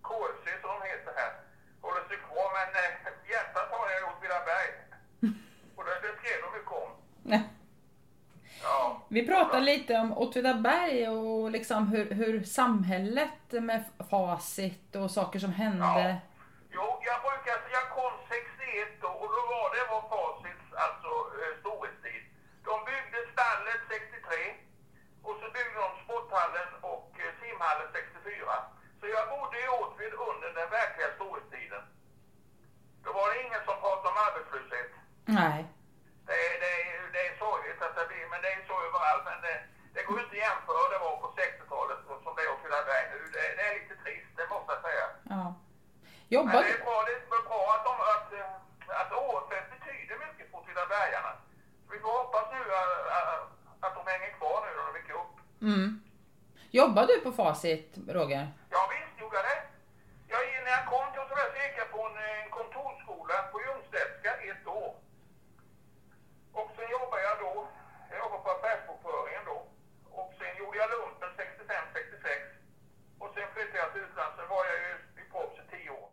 KFC, 0.07 0.45
som 0.61 0.69
de 0.75 0.79
heter 0.93 1.13
här, 1.21 1.31
håller 1.85 2.03
sig 2.09 2.17
kvar, 2.27 2.47
men 2.57 2.69
eh, 2.83 2.91
hjärtat 3.31 3.67
har 3.73 3.85
jag 3.91 3.99
i 4.01 4.05
Åtvidaberg. 4.11 4.69
Och 5.77 5.83
det, 5.87 5.93
det 6.05 6.13
skrev 6.19 6.37
de 6.45 6.49
ju 6.59 6.63
kom. 6.73 6.89
Ja. 8.63 8.98
Vi 9.11 9.27
pratar 9.27 9.61
lite 9.61 9.93
om 10.03 10.17
Åtvidaberg 10.17 11.07
och 11.09 11.51
liksom 11.51 11.87
hur, 11.87 12.05
hur 12.19 12.43
samhället 12.43 13.45
med 13.51 13.83
facit 14.09 14.95
och 14.95 15.11
saker 15.11 15.39
som 15.45 15.53
hände. 15.63 15.85
Ja. 15.85 16.15
Jo, 16.75 16.85
jag 17.09 17.19
brukar, 17.25 17.55
jag 17.77 17.87
kom 17.97 18.13
61 18.29 19.01
då, 19.03 19.11
och 19.21 19.29
då 19.35 19.41
var 19.53 19.67
det 19.75 19.83
var 19.93 20.03
Facits 20.11 20.65
alltså 20.85 21.11
eh, 21.39 21.53
storhetstid. 21.61 22.23
De 22.69 22.73
byggde 22.89 23.19
stallet 23.33 23.81
63 23.89 23.99
och 25.27 25.35
så 25.41 25.45
byggde 25.55 25.77
de 25.85 25.89
sporthallen 26.03 26.69
och 26.93 27.07
eh, 27.23 27.31
simhallen 27.41 27.89
64. 27.93 28.53
Så 28.99 29.05
jag 29.15 29.25
bodde 29.33 29.57
i 29.65 29.67
Åtvid 29.81 30.13
under 30.29 30.49
den 30.59 30.69
verkliga 30.79 31.09
storhetstiden. 31.17 31.83
Då 33.03 33.09
var 33.17 33.25
det 33.29 33.37
ingen 33.45 33.63
som 33.67 33.75
pratade 33.83 34.09
om 34.13 34.19
arbetslöshet. 34.27 34.91
Nej. 35.39 35.59
Det 36.29 36.37
är, 36.49 36.55
det, 36.63 36.73
är, 36.89 36.99
det 37.15 37.21
är 37.27 37.33
sorgligt 37.45 37.81
att 37.85 37.95
det 37.99 38.05
blir, 38.11 38.25
men 38.31 38.41
det 38.43 38.49
är 38.55 38.61
så 38.71 38.75
överallt. 38.87 39.23
Men 39.29 39.39
det, 39.45 39.57
det 39.95 40.03
går 40.07 40.17
inte 40.23 40.35
att 40.37 40.45
jämföra 40.47 40.79
hur 40.81 40.91
det 40.93 41.01
var 41.07 41.15
på 41.23 41.29
60-talet 41.41 42.01
och 42.09 42.19
som 42.23 42.31
det 42.35 42.43
är 42.45 42.53
Åtvidaberg 42.55 43.05
nu. 43.13 43.19
Det, 43.35 43.45
det 43.57 43.63
är 43.69 43.73
lite 43.79 43.95
trist, 44.03 44.31
det 44.39 44.47
måste 44.53 44.69
jag 44.75 44.81
säga. 44.87 45.05
Ja. 45.35 45.43
Men 46.29 46.37
Jobbar 46.37 46.63
det 46.63 46.73
är 46.77 46.83
bra, 46.85 46.97
det 47.07 47.13
är 47.13 47.43
bra 47.49 47.61
att, 47.75 47.83
de, 47.87 47.93
att, 48.15 48.29
eh, 48.39 49.01
att 49.01 49.11
OFF 49.11 49.65
betyder 49.75 50.15
mycket 50.25 50.51
för 50.51 50.57
Åtvidabergarna. 50.57 51.31
Vi 51.91 51.99
får 51.99 52.11
hoppas 52.19 52.45
nu 52.53 52.61
att, 52.81 52.93
att- 53.85 53.95
de 53.97 54.11
hänger 54.11 54.31
kvar 54.39 54.57
nu 54.65 54.69
när 54.77 54.85
de 54.87 54.99
gick 54.99 55.09
upp. 55.21 55.33
Mm. 55.61 55.87
Jobbar 56.71 57.05
du 57.07 57.15
på 57.25 57.31
facit, 57.31 57.89
Roger? 58.17 58.47
Ja 58.69 58.81
visst 58.93 59.21
gjorde 59.21 59.35
jag 59.39 59.45
det. 59.45 59.59
Jag, 60.31 60.39
när 60.65 60.71
jag 60.77 60.85
kom 60.93 61.05
till 61.11 61.21
Åtvidaberg 61.21 61.51
så 61.53 61.59
gick 61.65 61.77
jag 61.83 61.89
på 61.95 62.01
en, 62.07 62.17
en 62.17 62.49
kontorsskola 62.57 63.35
på 63.51 63.55
Ljungstedtska 63.65 64.31
ett 64.49 64.67
år. 64.67 64.91
Och 66.59 66.69
sen 66.75 66.87
jobbade 66.97 67.23
jag 67.29 67.37
då, 67.45 67.53
jag 68.09 68.17
jobbade 68.23 68.43
på 68.43 68.49
affärsbokföringen 68.55 69.43
då. 69.51 69.57
Och 70.19 70.29
sen 70.39 70.51
gjorde 70.59 70.77
jag 70.81 70.89
lumpen 70.95 71.29
65-66. 71.37 72.25
Och 73.21 73.29
sen 73.33 73.47
flyttade 73.53 73.77
jag 73.83 73.91
till 73.93 74.01
utlandet. 74.07 74.35
Sen 74.37 74.47
var 74.55 74.63
jag 74.71 74.77
ju 74.85 74.91
i 75.21 75.23
proffs 75.31 75.57
i 75.61 75.65
tio 75.73 75.89
år. 75.99 76.09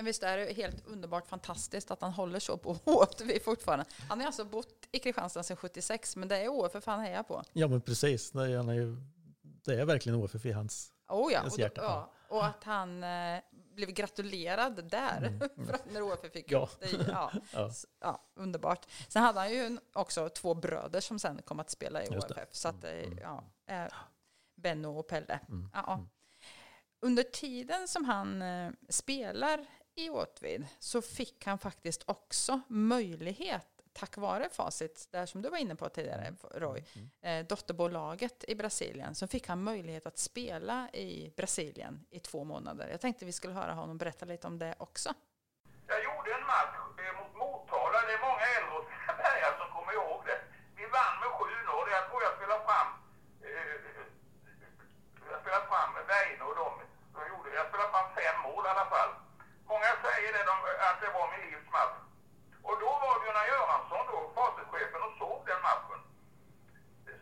Men 0.00 0.04
visst 0.04 0.22
är 0.22 0.36
det 0.36 0.52
helt 0.52 0.86
underbart 0.86 1.26
fantastiskt 1.26 1.90
att 1.90 2.00
han 2.02 2.12
håller 2.12 2.40
så 2.40 2.56
på 2.56 2.72
HFTV 2.72 3.40
fortfarande. 3.44 3.84
Han 4.08 4.18
har 4.20 4.26
alltså 4.26 4.44
bott 4.44 4.88
i 4.92 4.98
Kristianstad 4.98 5.42
sedan 5.42 5.56
76, 5.56 6.16
men 6.16 6.28
det 6.28 6.36
är 6.36 6.48
OFF 6.48 6.86
han 6.86 7.00
hejar 7.00 7.22
på. 7.22 7.42
Ja 7.52 7.68
men 7.68 7.80
precis, 7.80 8.30
det 8.30 8.42
är, 8.52 8.56
han 8.56 8.68
är 8.68 8.74
ju, 8.74 8.96
det 9.42 9.80
är 9.80 9.84
verkligen 9.84 10.18
OFF 10.18 10.46
i 10.46 10.52
hans... 10.52 10.92
Oh 11.08 11.32
ja, 11.32 11.40
Hans 11.40 11.52
och, 11.52 11.58
då, 11.58 11.62
hjärta, 11.62 11.82
ja, 11.82 12.12
och 12.28 12.46
att 12.46 12.64
han 12.64 13.04
eh, 13.04 13.40
blev 13.74 13.90
gratulerad 13.90 14.90
där 14.90 15.38
för 15.66 15.74
att 15.74 15.92
när 15.92 16.02
OFF 16.02 16.32
fick 16.32 16.50
Ja. 16.52 16.68
det. 16.80 16.86
Ja, 17.08 17.32
Ja. 17.52 17.70
Ja, 18.00 18.22
underbart. 18.34 18.86
Sen 19.08 19.22
hade 19.22 19.38
han 19.40 19.50
ju 19.50 19.78
också 19.92 20.28
två 20.28 20.54
bröder 20.54 21.00
som 21.00 21.18
sen 21.18 21.42
kom 21.42 21.60
att 21.60 21.70
spela 21.70 22.04
i. 22.04 22.08
OFF. 22.08 22.48
Så 22.50 22.68
att, 22.68 22.84
eh, 22.84 23.18
ja, 23.22 23.44
eh, 23.66 23.92
Benno 24.56 24.98
och 24.98 25.08
Pelle. 25.08 25.40
Mm. 25.48 25.70
Ja, 25.74 25.82
ja. 25.86 26.06
Under 27.02 27.22
tiden 27.22 27.88
som 27.88 28.04
han 28.04 28.42
eh, 28.42 28.70
spelar 28.88 29.66
i 30.04 30.10
Åtvid 30.10 30.66
så 30.78 31.02
fick 31.02 31.46
han 31.46 31.58
faktiskt 31.58 32.02
också 32.06 32.60
möjlighet 32.68 33.80
tack 33.92 34.16
vare 34.16 34.48
Facit, 34.48 35.08
där 35.10 35.26
som 35.26 35.42
du 35.42 35.48
var 35.48 35.58
inne 35.58 35.76
på 35.76 35.88
tidigare 35.88 36.34
Roy, 36.54 36.84
eh, 37.22 37.46
dotterbolaget 37.46 38.44
i 38.48 38.54
Brasilien, 38.54 39.14
så 39.14 39.26
fick 39.26 39.48
han 39.48 39.64
möjlighet 39.64 40.06
att 40.06 40.18
spela 40.18 40.88
i 40.92 41.32
Brasilien 41.36 42.06
i 42.10 42.20
två 42.20 42.44
månader. 42.44 42.88
Jag 42.88 43.00
tänkte 43.00 43.24
vi 43.24 43.32
skulle 43.32 43.54
höra 43.54 43.72
honom 43.72 43.98
berätta 43.98 44.24
lite 44.24 44.46
om 44.46 44.58
det 44.58 44.74
också. 44.78 45.14
Jag 45.86 46.04
gjorde 46.04 46.30
en 46.38 46.46
match 46.46 46.76
eh, 47.02 47.12
mot 47.20 47.32
Motala. 47.42 47.98
Det 48.06 48.12
är 48.18 48.22
många 48.28 48.46
äldre 48.56 48.72
Åtvidabergare 48.78 49.54
som 49.60 49.68
kommer 49.76 49.92
ihåg 49.92 50.20
det. 50.30 50.38
Vi 50.76 50.84
vann 50.96 51.14
med 51.22 51.30
7-0. 51.30 51.90
Jag 51.96 52.04
tror 52.08 52.20
jag 52.26 52.32
spelade 52.38 52.64
fram, 52.68 52.88
eh, 53.46 53.74
jag 55.30 55.38
spelade 55.42 55.66
fram 55.72 55.90
Weine 56.10 56.42
och 56.48 56.56
dem. 56.62 56.74
De 57.14 57.20
gjorde, 57.30 57.48
jag 57.60 57.66
spelade 57.68 57.90
fram 57.94 58.08
fem 58.18 58.36
mål 58.46 58.62
i 58.66 58.70
alla 58.74 58.88
fall. 58.94 59.10
Många 59.72 59.90
säger 60.06 60.30
det, 60.36 60.42
de, 60.50 60.56
att 60.88 61.00
det 61.04 61.10
var 61.18 61.26
min 61.32 61.44
livs 61.50 61.70
match. 61.76 61.96
Och 62.68 62.76
då 62.84 62.90
var 63.04 63.14
Gunnar 63.24 63.46
Göransson, 63.52 64.04
då, 64.10 64.18
facitchefen, 64.36 65.02
och 65.08 65.14
såg 65.22 65.38
den 65.50 65.60
matchen. 65.68 66.00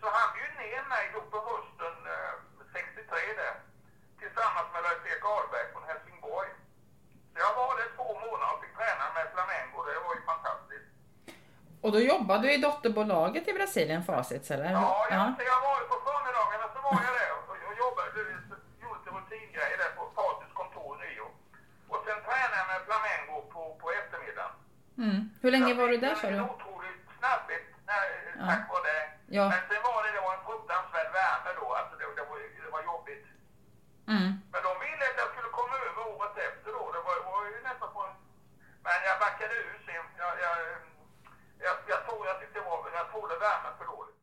Så 0.01 0.07
han 0.17 0.29
bjöd 0.35 0.55
ner 0.63 0.83
mig 0.95 1.05
då 1.15 1.21
på 1.33 1.39
hösten 1.49 1.95
eh, 2.15 2.35
63 2.73 3.19
där. 3.43 3.57
Tillsammans 4.23 4.69
med 4.73 4.83
Lars-Erik 4.87 5.25
Ahlberg 5.35 5.67
från 5.73 5.89
Helsingborg. 5.91 6.51
Så 7.33 7.37
jag 7.45 7.53
var 7.61 7.73
där 7.81 7.91
två 7.97 8.09
månader 8.25 8.55
och 8.55 8.61
fick 8.63 8.75
träna 8.81 9.05
med 9.17 9.27
Flamengo. 9.35 9.79
Det 9.89 10.01
var 10.07 10.15
ju 10.19 10.23
fantastiskt. 10.33 10.91
Och 11.89 11.95
då 11.99 12.01
jobbade 12.15 12.43
du 12.47 12.49
i 12.57 12.61
dotterbolaget 12.69 13.45
i 13.51 13.53
Brasilien, 13.59 14.03
Facits, 14.11 14.51
eller? 14.55 14.71
Ja, 14.79 15.07
jag, 15.15 15.25
så 15.39 15.43
jag 15.53 15.61
var 15.69 15.79
på 15.93 15.97
förmiddagarna 16.09 16.67
så 16.75 16.79
var 16.87 16.97
jag 17.07 17.15
där 17.21 17.31
och, 17.37 17.45
och 17.69 17.75
jobbade, 17.85 18.09
gjorde 18.83 18.99
lite 18.99 19.11
rutingrejer 19.17 19.79
där 19.83 19.93
på 19.99 20.03
Facits 20.19 20.53
kontor 20.61 20.93
i 21.05 21.07
Rio. 21.11 21.27
Och 21.93 22.01
sen 22.07 22.19
tränade 22.27 22.57
jag 22.61 22.67
med 22.73 22.81
Flamengo 22.89 23.37
på, 23.53 23.61
på 23.81 23.87
eftermiddagen. 24.01 24.55
Mm. 25.05 25.19
Hur 25.43 25.51
länge 25.55 25.73
var 25.81 25.87
du 25.93 25.97
där, 26.07 26.15
sa 26.21 26.27
du? 26.31 26.37
En 26.37 26.51
otrolig 26.57 26.93
snabbhet 27.19 27.65
när, 27.89 28.05
Ja. 28.41 28.45
tack 28.51 28.65
vare 28.73 28.85
det. 28.91 29.03
Ja. 29.37 29.45
Men 29.53 29.61
sen 29.69 29.81
var 29.89 29.99
det, 30.05 30.11
det 30.17 30.23
var 30.27 30.33
en 30.39 30.45
fruktansvärd 30.49 31.11
värme 31.21 31.51
då. 31.61 31.67
Alltså 31.79 31.95
det, 32.01 32.05
det, 32.19 32.25
var, 32.31 32.37
det 32.67 32.71
var 32.77 32.83
jobbigt. 32.93 33.27
Mm. 34.15 34.29
Men 34.53 34.61
de 34.69 34.73
ville 34.85 35.05
att 35.11 35.19
jag 35.23 35.29
skulle 35.33 35.51
komma 35.59 35.75
över 35.89 36.03
året 36.15 36.35
efter 36.49 36.71
då. 36.79 36.83
Det 36.97 37.03
var, 37.07 37.17
var 37.31 37.41
ju 37.53 37.57
nästan 37.69 37.89
på... 37.97 38.01
Men 38.87 38.99
jag 39.09 39.17
backade 39.25 39.55
ur 39.65 39.77
sen. 39.87 40.07
Jag, 40.23 40.35
jag, 40.47 40.57
jag, 41.67 41.77
jag, 41.93 42.01
tror, 42.07 42.21
jag 42.31 42.37
tyckte 42.41 42.59
det 42.59 42.67
var, 42.71 42.79
jag 43.01 43.07
trodde 43.13 43.35
värmen 43.47 43.73
för 43.79 43.87
dåligt. 43.93 44.19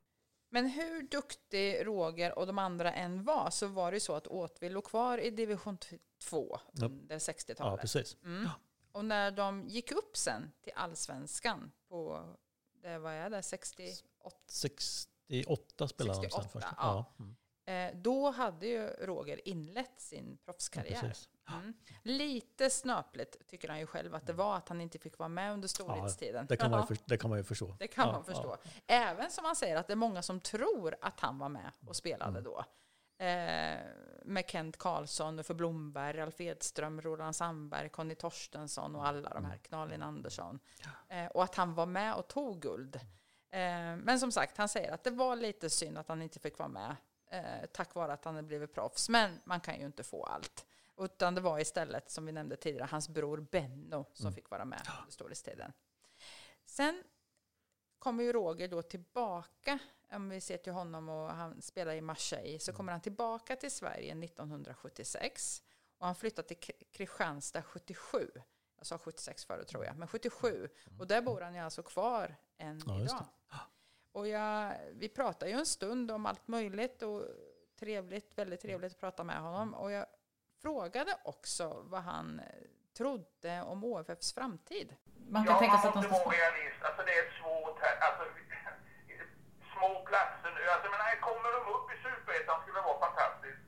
Men 0.56 0.66
hur 0.70 1.01
duktig 1.01 1.88
Roger 1.88 2.39
och 2.39 2.47
de 2.47 2.60
andra 2.60 2.93
än 2.93 3.24
var 3.24 3.49
så 3.49 3.68
var 3.68 3.91
det 3.91 3.95
ju 3.95 3.99
så 3.99 4.14
att 4.16 4.28
Åtvid 4.28 4.72
låg 4.72 4.84
kvar 4.84 5.18
i 5.18 5.30
division 5.30 5.78
2 5.78 6.60
Ja. 6.72 6.86
under 6.86 7.16
Ja 7.16 7.20
60-talet. 7.20 7.82
precis. 7.82 8.18
Mm. 8.24 8.49
Och 8.91 9.06
när 9.06 9.32
de 9.32 9.68
gick 9.68 9.91
upp 9.91 10.18
sen 10.18 10.51
till 10.62 10.74
allsvenskan 10.76 11.72
på, 11.89 12.30
det, 12.82 12.97
vad 12.97 13.14
är 13.14 13.30
det, 13.30 13.41
68? 13.41 14.32
68 14.47 15.88
spelade 15.88 16.14
han 16.16 16.24
68, 16.24 16.41
sen 16.41 16.49
först. 16.62 16.74
ja. 16.78 17.06
Mm. 17.20 17.36
Eh, 17.95 18.01
då 18.01 18.30
hade 18.32 18.68
ju 18.68 18.88
Roger 18.88 19.47
inlett 19.47 20.01
sin 20.01 20.38
proffskarriär. 20.45 20.99
Ja. 21.03 21.35
Mm. 21.50 21.74
Lite 22.04 22.70
snöpligt 22.70 23.48
tycker 23.48 23.70
han 23.70 23.80
ju 23.80 23.86
själv 23.88 24.16
att 24.16 24.28
det 24.28 24.34
var 24.34 24.56
att 24.58 24.70
han 24.70 24.82
inte 24.82 25.00
fick 25.00 25.18
vara 25.18 25.30
med 25.30 25.54
under 25.54 25.68
storhetstiden. 25.68 26.46
Det 26.50 26.58
kan, 26.58 26.72
man 26.72 26.88
för, 26.88 26.98
det 27.06 27.18
kan 27.18 27.30
man 27.30 27.39
ju 27.39 27.43
förstå. 27.43 27.76
Det 27.80 27.88
kan 27.88 28.08
Ja, 28.08 28.12
man 28.12 28.24
förstå. 28.26 28.58
ja. 28.64 28.70
Även 28.88 29.32
som 29.32 29.46
han 29.46 29.56
säger 29.56 29.76
att 29.78 29.88
det 29.88 29.93
är 29.93 29.98
många 29.98 30.22
som 30.22 30.39
tror 30.39 30.96
att 31.02 31.20
han 31.20 31.38
var 31.39 31.50
med 31.50 31.72
och 31.88 31.96
spelade 31.96 32.32
Mm. 32.39 32.43
då. 32.43 32.66
Eh, 33.18 33.80
med 34.26 34.43
Kent 34.50 34.78
Karlsson, 34.78 35.39
Uffe 35.39 35.54
Blomberg, 35.54 36.22
Alf 36.22 36.41
Edström, 36.41 37.02
Roland 37.02 37.36
Sandberg, 37.36 37.89
Conny 37.89 38.16
Torstensson 38.16 38.96
och 38.96 39.08
alla 39.08 39.30
de 39.30 39.38
Mm. 39.38 39.52
här, 39.52 39.58
Knalin 39.58 40.04
Andersson. 40.04 40.60
Eh, 41.10 41.26
och 41.26 41.43
att 41.43 41.56
han 41.56 41.74
var 41.74 41.86
med 41.86 42.16
och 42.16 42.28
tog 42.28 42.62
guld. 42.62 42.96
Eh, 43.52 43.60
men 43.98 44.20
som 44.20 44.32
sagt, 44.32 44.58
han 44.58 44.70
säger 44.70 44.91
att 44.91 45.04
det 45.04 45.12
var 45.12 45.36
lite 45.36 45.70
synd 45.70 45.98
att 45.98 46.08
han 46.08 46.22
inte 46.22 46.39
fick 46.39 46.58
vara 46.58 46.70
med. 46.70 46.96
Eh, 47.32 47.66
tack 47.74 47.96
vare 47.96 48.14
att 48.14 48.26
han 48.26 48.36
hade 48.36 48.48
blivit 48.48 48.74
proffs. 48.74 49.10
Men 49.10 49.39
man 49.46 49.60
kan 49.60 49.80
ju 49.80 49.86
inte 49.86 50.04
få 50.04 50.24
allt. 50.24 50.66
Utan 50.98 51.36
det 51.36 51.41
var 51.41 51.60
istället, 51.60 52.10
som 52.12 52.26
vi 52.26 52.32
nämnde 52.32 52.56
tidigare, 52.56 52.88
hans 52.91 53.10
bror 53.10 53.38
Benno 53.52 54.06
som 54.14 54.34
fick 54.34 54.50
vara 54.50 54.66
med 54.66 54.82
under 55.00 55.12
storhetstiden. 55.12 55.74
Sen 56.66 57.04
kommer 58.00 58.24
ju 58.24 58.34
Roger 58.34 58.68
då 58.68 58.82
tillbaka, 58.82 59.80
om 60.12 60.30
vi 60.30 60.41
ser 60.41 60.58
till 60.58 60.74
honom 60.74 61.10
och 61.10 61.30
han 61.30 61.62
spelar 61.62 61.93
i 61.93 62.02
Marseille, 62.02 62.60
så 62.60 62.74
kommer 62.74 62.91
han 62.91 63.02
tillbaka 63.02 63.56
till 63.56 63.72
Sverige 63.72 64.24
1976 64.24 65.64
och 65.98 66.06
han 66.06 66.16
flyttar 66.16 66.43
till 66.43 66.58
Kristianstad 66.91 67.64
77. 67.64 68.32
Jag 68.78 68.88
sa 68.88 68.98
76 68.98 69.46
förut 69.46 69.68
tror 69.68 69.86
jag, 69.86 69.98
men 69.98 70.08
77. 70.08 70.70
Och 71.00 71.08
där 71.08 71.22
bor 71.22 71.41
han 71.41 71.54
ju 71.54 71.60
alltså 71.60 71.84
kvar 71.84 72.36
än 72.58 72.82
Ja, 72.86 73.02
idag. 73.02 73.26
Och 74.12 74.28
jag, 74.28 74.78
vi 74.93 75.10
pratade 75.10 75.52
ju 75.52 75.58
en 75.58 75.66
stund 75.66 76.12
om 76.12 76.26
allt 76.26 76.48
möjligt 76.48 77.02
och 77.02 77.24
trevligt, 77.80 78.38
väldigt 78.38 78.62
trevligt 78.62 78.91
att 78.91 79.00
prata 79.00 79.24
med 79.24 79.41
honom. 79.41 79.74
Och 79.74 79.91
jag 79.91 80.06
frågade 80.66 81.13
också 81.34 81.66
vad 81.93 82.03
han 82.13 82.28
eh, 82.39 82.45
trodde 82.99 83.53
om 83.72 83.78
OFFs 83.89 84.30
framtid. 84.38 84.89
Man 85.34 85.41
kan 85.45 85.53
ja, 85.53 85.59
tänka 85.61 85.76
man 85.76 85.82
sig 85.82 85.89
att 85.89 85.97
de 85.99 86.03
måste 86.13 86.22
ska... 86.22 86.30
vara 86.30 86.39
realist. 86.41 86.80
Alltså 86.88 87.01
det 87.07 87.16
är 87.22 87.28
svårt 87.39 87.78
här. 87.86 87.95
Alltså, 88.07 88.24
små 89.74 89.89
platser 90.09 90.49
nu. 90.57 90.63
Alltså, 90.74 90.88
men 90.93 91.01
här 91.07 91.18
kommer 91.28 91.49
de 91.57 91.61
upp 91.76 91.88
i 91.93 91.97
Superettan 92.05 92.57
skulle 92.61 92.80
det 92.80 92.88
vara 92.91 93.03
fantastiskt. 93.07 93.63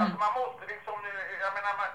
Alltså 0.00 0.16
man 0.24 0.32
måste 0.40 0.62
liksom 0.74 0.96
nu, 1.06 1.12
jag 1.44 1.52
menar, 1.56 1.72
man, 1.80 1.90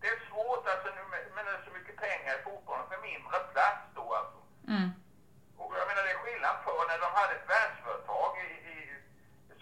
det 0.00 0.08
är 0.14 0.18
svårt 0.28 0.64
alltså 0.72 0.88
nu 0.96 1.02
med, 1.12 1.22
med 1.34 1.42
det 1.46 1.52
är 1.58 1.62
så 1.68 1.72
mycket 1.78 1.96
pengar 2.06 2.32
i 2.38 2.44
fotbollen 2.48 2.86
för 2.90 2.98
mindre 3.10 3.38
plats 3.54 3.84
då 3.98 4.06
alltså. 4.20 4.40
Mm. 4.74 4.88
Och 5.60 5.70
jag 5.80 5.86
menar 5.88 6.02
det 6.06 6.14
är 6.16 6.22
skillnad 6.24 6.56
för 6.66 6.80
när 6.90 6.98
de 7.04 7.08
hade 7.18 7.34
ett 7.38 7.50
världsföretag 7.54 8.30
i, 8.46 8.50
i, 8.72 8.76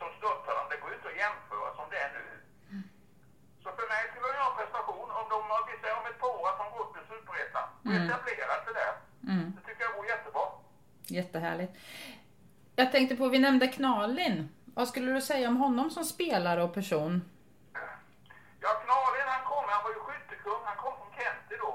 som 0.00 0.08
stöttade 0.18 0.56
dem. 0.58 0.66
Det 0.70 0.80
går 0.80 0.90
ju 0.90 0.96
inte 0.98 1.10
att 1.12 1.22
jämföra 1.24 1.68
som 1.78 1.86
det 1.92 2.00
är 2.06 2.12
nu. 2.18 2.24
Så 3.68 3.68
för 3.78 3.88
mig 3.92 4.02
skulle 4.08 4.26
det 4.32 4.38
vara 4.38 4.50
en 4.52 4.58
prestation 4.60 5.08
om 5.20 5.26
de, 5.32 5.38
vi 5.70 5.74
säger 5.80 5.96
om 6.00 6.06
ett 6.10 6.20
par 6.22 6.32
år 6.40 6.48
att 6.48 6.58
de 6.62 6.66
går 6.72 6.80
upp 6.84 6.96
i 6.96 7.08
Och 7.84 7.92
etablerat 7.92 8.62
det 8.66 8.74
där. 8.80 8.92
Det 9.56 9.60
tycker 9.68 9.82
jag 9.84 9.96
vore 9.96 10.08
jättebra. 10.08 10.42
Jättehärligt. 11.18 11.72
Jag 12.76 12.92
tänkte 12.92 13.16
på, 13.16 13.28
vi 13.28 13.38
nämnde 13.38 13.66
Knalin. 13.68 14.48
Vad 14.76 14.88
skulle 14.88 15.12
du 15.12 15.20
säga 15.20 15.48
om 15.48 15.56
honom 15.56 15.90
som 15.90 16.04
spelare 16.04 16.62
och 16.62 16.74
person? 16.74 17.12
Ja, 18.64 18.70
Knalin 18.84 19.28
han 19.34 19.44
kom, 19.50 19.64
han 19.74 19.82
var 19.84 19.90
ju 19.96 20.00
skyttekung, 20.06 20.62
han 20.70 20.76
kom 20.76 20.94
från 20.98 21.12
Kenty 21.18 21.54
då. 21.64 21.72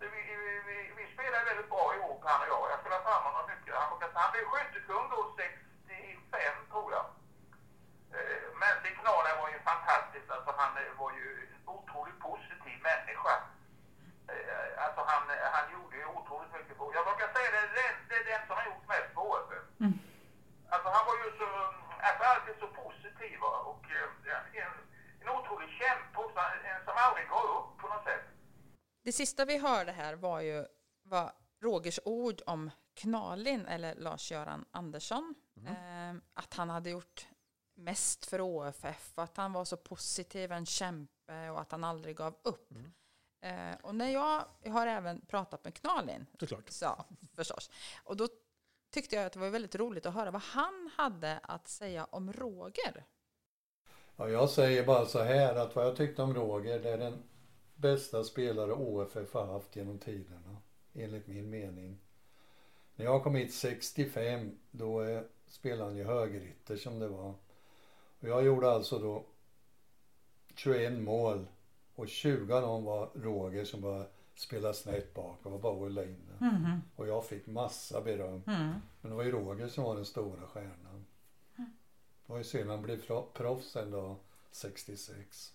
Vi, 0.00 0.06
vi, 0.14 0.52
vi, 0.68 0.76
vi 0.98 1.04
spelade 1.14 1.44
väldigt 1.50 1.70
bra 1.74 1.84
ihop 1.96 2.20
han 2.30 2.40
och 2.42 2.48
jag. 2.52 2.62
Jag 2.72 2.78
spelade 2.82 3.02
fram 3.08 3.22
honom 3.28 3.44
mycket. 3.52 3.74
Han, 3.80 3.88
han 4.22 4.30
blev 4.32 4.44
skyttekung 4.52 5.04
då 5.14 5.20
65 5.36 6.54
tror 6.72 6.88
jag. 6.96 7.04
Eh, 8.16 8.44
Men 8.60 8.72
Stig 8.80 8.94
Knalin 9.00 9.36
var 9.42 9.48
ju 9.54 9.58
fantastisk, 9.72 10.26
alltså 10.34 10.50
han 10.60 10.72
eh, 10.82 10.92
var 11.00 11.10
ju 11.20 11.26
en 11.54 11.62
otroligt 11.76 12.18
positiv 12.28 12.76
människa. 12.90 13.34
Eh, 14.32 14.68
Alltså 14.84 15.00
han, 15.10 15.22
han 15.56 15.66
gjorde 15.74 15.96
ju 16.02 16.06
otroligt 16.18 16.52
mycket. 16.56 16.74
På. 16.78 16.84
Jag 16.98 17.04
brukar 17.08 17.28
säga 17.36 17.48
det, 17.56 17.62
det, 17.78 17.88
det 18.08 18.16
är 18.22 18.26
den 18.32 18.42
som 18.46 18.54
har 18.58 18.64
gjort 18.70 18.86
mest 18.92 19.10
på 19.16 19.20
OFF. 19.30 19.64
Alltså 20.74 20.88
han 20.96 21.04
var 21.08 21.16
ju 21.22 21.28
så, 21.40 21.48
alltså 22.06 22.22
alltid 22.32 22.54
så 22.62 22.68
positiv 22.82 23.34
va, 23.44 23.52
och 23.70 23.84
eh, 23.96 24.08
ja, 24.30 24.38
en, 24.62 24.72
en 25.22 25.28
otrolig 25.36 25.70
kämpe 25.80 26.16
också, 26.24 26.40
en 26.72 26.80
som 26.86 26.94
aldrig 27.06 27.26
går 27.34 27.46
upp 27.58 27.70
på 27.80 27.86
något 27.92 28.04
sätt. 28.10 28.24
Det 29.02 29.12
sista 29.12 29.44
vi 29.44 29.58
hörde 29.58 29.92
här 29.92 30.14
var 30.14 30.40
ju 30.40 30.66
var 31.02 31.32
Rogers 31.60 32.00
ord 32.04 32.42
om 32.46 32.70
Knalin, 32.94 33.66
eller 33.66 33.94
Lars-Göran 33.94 34.64
Andersson. 34.70 35.34
Eh, 35.66 36.14
att 36.34 36.54
han 36.54 36.70
hade 36.70 36.90
gjort 36.90 37.26
mest 37.74 38.26
för 38.26 38.40
OFF, 38.40 39.12
att 39.18 39.36
han 39.36 39.52
var 39.52 39.64
så 39.64 39.76
positiv, 39.76 40.52
en 40.52 40.66
kämpe 40.66 41.50
och 41.50 41.60
att 41.60 41.72
han 41.72 41.84
aldrig 41.84 42.16
gav 42.16 42.34
upp. 42.42 42.72
Eh, 43.40 43.74
och 43.82 43.94
när 43.94 44.08
jag, 44.10 44.44
jag 44.62 44.72
har 44.72 44.86
även 44.86 45.20
pratat 45.20 45.64
med 45.64 45.74
Knalin, 45.74 46.26
Såklart. 46.40 46.70
så, 46.70 47.04
förstås, 47.34 47.70
och 48.04 48.16
då 48.16 48.28
tyckte 48.90 49.16
jag 49.16 49.24
att 49.26 49.32
det 49.32 49.38
var 49.38 49.48
väldigt 49.50 49.74
roligt 49.74 50.06
att 50.06 50.14
höra 50.14 50.30
vad 50.30 50.42
han 50.42 50.90
hade 50.96 51.38
att 51.42 51.68
säga 51.68 52.04
om 52.04 52.32
Roger. 52.32 53.04
Ja, 54.16 54.28
jag 54.28 54.50
säger 54.50 54.86
bara 54.86 55.06
så 55.06 55.22
här 55.22 55.54
att 55.54 55.76
vad 55.76 55.86
jag 55.86 55.96
tyckte 55.96 56.22
om 56.22 56.34
Roger, 56.34 56.80
det 56.80 56.90
är 56.90 56.98
den 56.98 57.22
bästa 57.82 58.24
spelare 58.24 58.72
OFF 58.72 59.32
har 59.34 59.46
haft 59.46 59.76
genom 59.76 59.98
tiderna. 59.98 60.56
Enligt 60.94 61.26
min 61.26 61.50
mening. 61.50 61.98
När 62.96 63.04
jag 63.04 63.22
kom 63.22 63.34
hit 63.34 63.54
65, 63.54 64.58
då 64.70 65.02
eh, 65.02 65.22
spelade 65.48 65.84
han 65.84 65.96
ju 65.96 66.04
högerytter 66.04 66.76
som 66.76 66.98
det 66.98 67.08
var. 67.08 67.34
Och 68.20 68.28
jag 68.28 68.44
gjorde 68.44 68.70
alltså 68.70 68.98
då 68.98 69.24
21 70.54 70.92
mål 70.92 71.46
och 71.94 72.08
20 72.08 72.54
av 72.54 72.62
dem 72.62 72.84
var 72.84 73.10
Roger 73.14 73.64
som 73.64 73.80
bara 73.80 74.06
spelade 74.34 74.74
snett 74.74 75.14
bak 75.14 75.38
och 75.46 75.52
var 75.52 75.58
bara 75.58 75.72
att 75.72 75.78
hålla 75.78 76.04
inne. 76.04 76.36
Och 76.96 77.06
jag 77.08 77.26
fick 77.26 77.46
massa 77.46 78.00
beröm. 78.00 78.42
Men 79.00 79.10
det 79.10 79.16
var 79.16 79.22
ju 79.24 79.30
Roger 79.32 79.68
som 79.68 79.84
var 79.84 79.96
den 79.96 80.04
stora 80.06 80.46
stjärnan. 80.46 81.04
Det 82.26 82.32
var 82.32 82.38
ju 82.38 82.44
synd 82.44 82.70
han 82.70 82.82
blev 82.82 83.06
pro- 83.06 83.28
proffs 83.34 83.76
en 83.76 83.90
dag 83.90 84.16
66. 84.50 85.52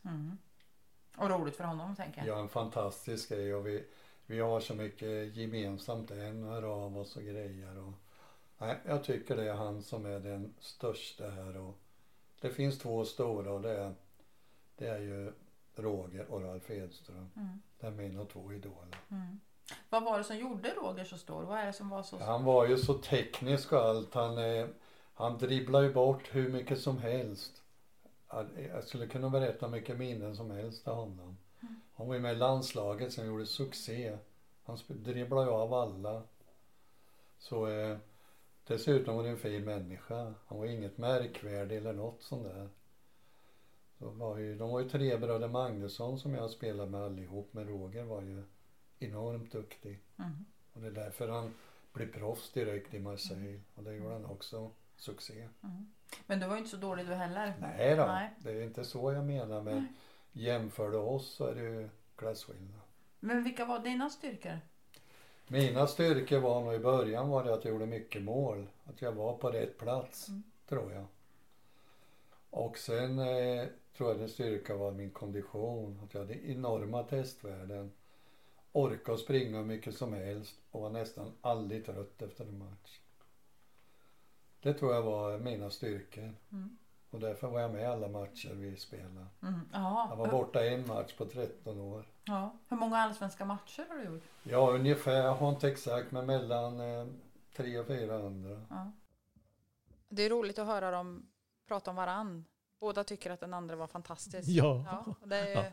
Och 1.18 1.30
roligt 1.30 1.55
för 1.55 1.63
honom, 1.63 1.95
tänker 1.95 2.26
Ja, 2.26 2.39
en 2.39 2.49
fantastisk 2.49 3.30
grej 3.30 3.55
och 3.55 3.68
vi, 3.68 3.84
vi 4.26 4.39
har 4.39 4.59
så 4.59 4.74
mycket 4.76 5.36
gemensamt 5.36 6.11
en 6.11 6.63
av 6.63 6.97
oss 6.97 7.15
och 7.15 7.24
grejer. 7.24 7.78
Och, 7.78 7.93
nej, 8.57 8.78
jag 8.86 9.03
tycker 9.03 9.36
det 9.36 9.49
är 9.49 9.53
han 9.53 9.84
som 9.84 10.05
är 10.05 10.20
den 10.20 10.53
största 10.59 11.30
här 11.30 11.57
och 11.57 11.78
det 12.41 12.49
finns 12.49 12.80
två 12.80 13.05
stora 13.05 13.51
och 13.51 13.61
det 13.61 13.72
är, 13.72 13.93
det 14.76 14.88
är 14.88 14.99
ju 14.99 15.34
Roger 15.76 16.32
och 16.32 16.41
Ralf 16.41 16.72
Edström. 16.72 17.30
Det 17.80 17.88
är 17.88 17.91
mina 17.91 18.26
två 18.26 18.53
idoler. 18.53 18.97
Vad 19.89 20.03
var 20.03 20.18
det 20.18 20.24
som 20.24 20.38
gjorde 20.38 20.70
Roger 20.70 21.03
så 21.03 21.18
stor? 21.18 21.43
Vad 21.43 21.59
är 21.59 21.65
det 21.65 21.74
som 21.74 21.89
var 21.89 22.03
så... 22.03 22.18
Han 22.18 22.43
var 22.43 22.68
ju 22.68 22.78
så 22.78 22.93
teknisk 22.93 23.74
och 23.74 23.80
allt. 23.80 24.13
Han, 24.13 24.38
eh, 24.38 24.68
han 25.13 25.38
dribblade 25.38 25.88
ju 25.88 25.93
bort 25.93 26.36
hur 26.36 26.49
mycket 26.49 26.82
som 26.82 26.97
helst. 26.97 27.63
Jag- 28.32 28.84
skulle 28.84 29.07
kunna 29.07 29.30
berätta 29.30 29.67
mycket 29.67 29.97
minnen 29.97 30.36
som 30.36 30.51
helst 30.51 30.88
av 30.88 30.95
honom. 30.95 31.38
Han 31.93 32.07
var 32.07 32.15
ju 32.15 32.21
med 32.21 32.34
i 32.34 32.38
landslaget 32.38 33.13
som 33.13 33.25
gjorde 33.25 33.45
succé. 33.45 34.17
Han 34.63 34.78
dribblade 34.88 35.45
ju 35.47 35.51
av 35.51 35.73
alla. 35.73 36.23
Så 37.38 37.67
eh, 37.67 37.97
dessutom 38.67 39.15
var 39.15 39.23
han 39.23 39.32
en 39.32 39.38
fin 39.38 39.63
människa. 39.65 40.34
Han 40.47 40.57
var 40.57 40.65
inget 40.65 40.97
märkvärdig 40.97 41.78
eller 41.78 41.93
något 41.93 42.21
sånt 42.23 42.43
där. 42.43 42.69
Så 43.99 44.09
var 44.09 44.38
ju, 44.38 44.57
de 44.57 44.69
var 44.69 44.80
ju 44.80 44.89
tre 44.89 45.17
bröder 45.17 45.47
Magnusson 45.47 46.19
som 46.19 46.34
jag 46.34 46.49
spelade 46.51 46.91
med 46.91 47.01
allihop. 47.01 47.49
Men 47.51 47.67
Roger 47.67 48.03
var 48.03 48.21
ju 48.21 48.43
enormt 48.99 49.51
duktig. 49.51 49.99
Och 50.73 50.82
det 50.82 50.88
är 50.88 50.91
därför 50.91 51.28
han 51.28 51.53
blev 51.93 52.11
proffs 52.13 52.51
direkt 52.51 52.93
i 52.93 52.99
Marseille. 52.99 53.61
Och 53.75 53.84
det 53.84 53.93
gjorde 53.93 54.13
han 54.13 54.25
också 54.25 54.71
succé. 54.98 55.48
Men 56.26 56.39
du 56.39 56.48
var 56.48 56.54
ju 56.54 56.60
inte 56.60 56.72
så 56.72 56.78
dålig 56.78 57.06
du 57.08 57.14
heller. 57.14 57.54
Nej 57.60 57.95
då, 57.95 58.06
Nej. 58.06 58.34
det 58.39 58.52
är 58.52 58.62
inte 58.62 58.84
så 58.84 59.14
jag 59.14 59.26
menar. 59.26 59.62
Men 59.62 59.88
jämför 60.32 60.91
du 60.91 60.98
oss 60.98 61.34
så 61.36 61.45
är 61.45 61.56
det 61.56 61.62
ju 61.62 61.89
klasskillnad. 62.16 62.82
Men 63.20 63.43
vilka 63.43 63.66
var 63.66 63.80
dina 63.80 64.10
styrkor? 64.10 64.60
Mina 65.48 65.88
styrkor 65.88 66.39
var 66.39 66.62
nog 66.62 66.74
i 66.74 66.80
början 66.80 67.30
var 67.30 67.43
det 67.43 67.54
att 67.54 67.66
jag 67.66 67.72
gjorde 67.74 67.86
mycket 67.86 68.22
mål. 68.24 68.68
Att 68.86 69.02
jag 69.02 69.12
var 69.12 69.38
på 69.38 69.50
rätt 69.50 69.78
plats, 69.78 70.28
tror 70.70 70.93
jag. 70.93 71.06
Och 72.50 72.78
sen 72.78 73.20
eh, 73.20 73.66
tror 73.98 74.10
jag 74.10 74.20
den 74.20 74.30
styrka 74.30 74.76
var 74.76 74.91
min 74.91 75.12
kondition. 75.12 76.00
Att 76.04 76.14
jag 76.14 76.22
hade 76.22 76.50
enorma 76.50 77.04
testvärden. 77.04 77.91
Orkade 78.72 79.18
springa 79.18 79.58
hur 79.58 79.66
mycket 79.66 79.98
som 79.98 80.14
helst 80.14 80.56
och 80.72 80.82
var 80.82 80.89
nästan 80.89 81.32
aldrig 81.41 81.86
trött 81.86 82.22
efter 82.22 82.45
en 82.45 82.58
match. 82.58 83.00
Det 84.68 84.74
tror 84.74 84.93
jag 84.93 85.01
var 85.01 85.38
mina 85.38 85.70
styrkor. 85.70 86.34
Och 87.09 87.20
därför 87.20 87.47
var 87.47 87.59
jag 87.59 87.72
med 87.72 87.82
i 87.82 87.86
alla 87.86 88.07
matcher 88.07 88.53
vi 88.53 88.78
spelade. 88.78 89.26
Mm. 89.41 89.59
Ja. 89.74 90.07
Jag 90.09 90.18
var 90.18 90.28
borta 90.28 90.65
en 90.65 90.88
match 90.88 91.13
på 91.13 91.26
13 91.26 91.82
år. 91.82 92.05
ja. 92.26 92.53
Hur 92.70 92.78
många 92.78 92.97
allsvenska 92.97 93.45
matcher 93.45 93.86
har 93.89 93.95
du 93.97 94.03
gjort? 94.03 94.24
Ja, 94.43 94.72
ungefär. 94.72 95.11
Jag 95.13 95.34
har 95.36 95.49
inte 95.49 95.68
exakt, 95.68 96.11
men 96.11 96.26
mellan 96.26 96.80
eh, 96.80 97.07
300 97.55 97.82
och 97.82 97.88
400. 97.88 98.61
Det 100.09 100.24
är 100.24 100.30
roligt 100.30 100.59
att 100.59 100.68
höra 100.68 100.91
dem 100.91 101.30
prata 101.68 101.89
om 101.89 101.95
varann. 101.95 102.45
Båda 102.80 103.03
tycker 103.03 103.32
att 103.32 103.39
den 103.39 103.53
andra 103.53 103.76
var 103.76 103.88
fantastisk. 103.88 104.49
Ja. 104.49 104.86
ja 104.88 105.15
det 105.26 105.38
är, 105.38 105.63
Ja. 105.63 105.72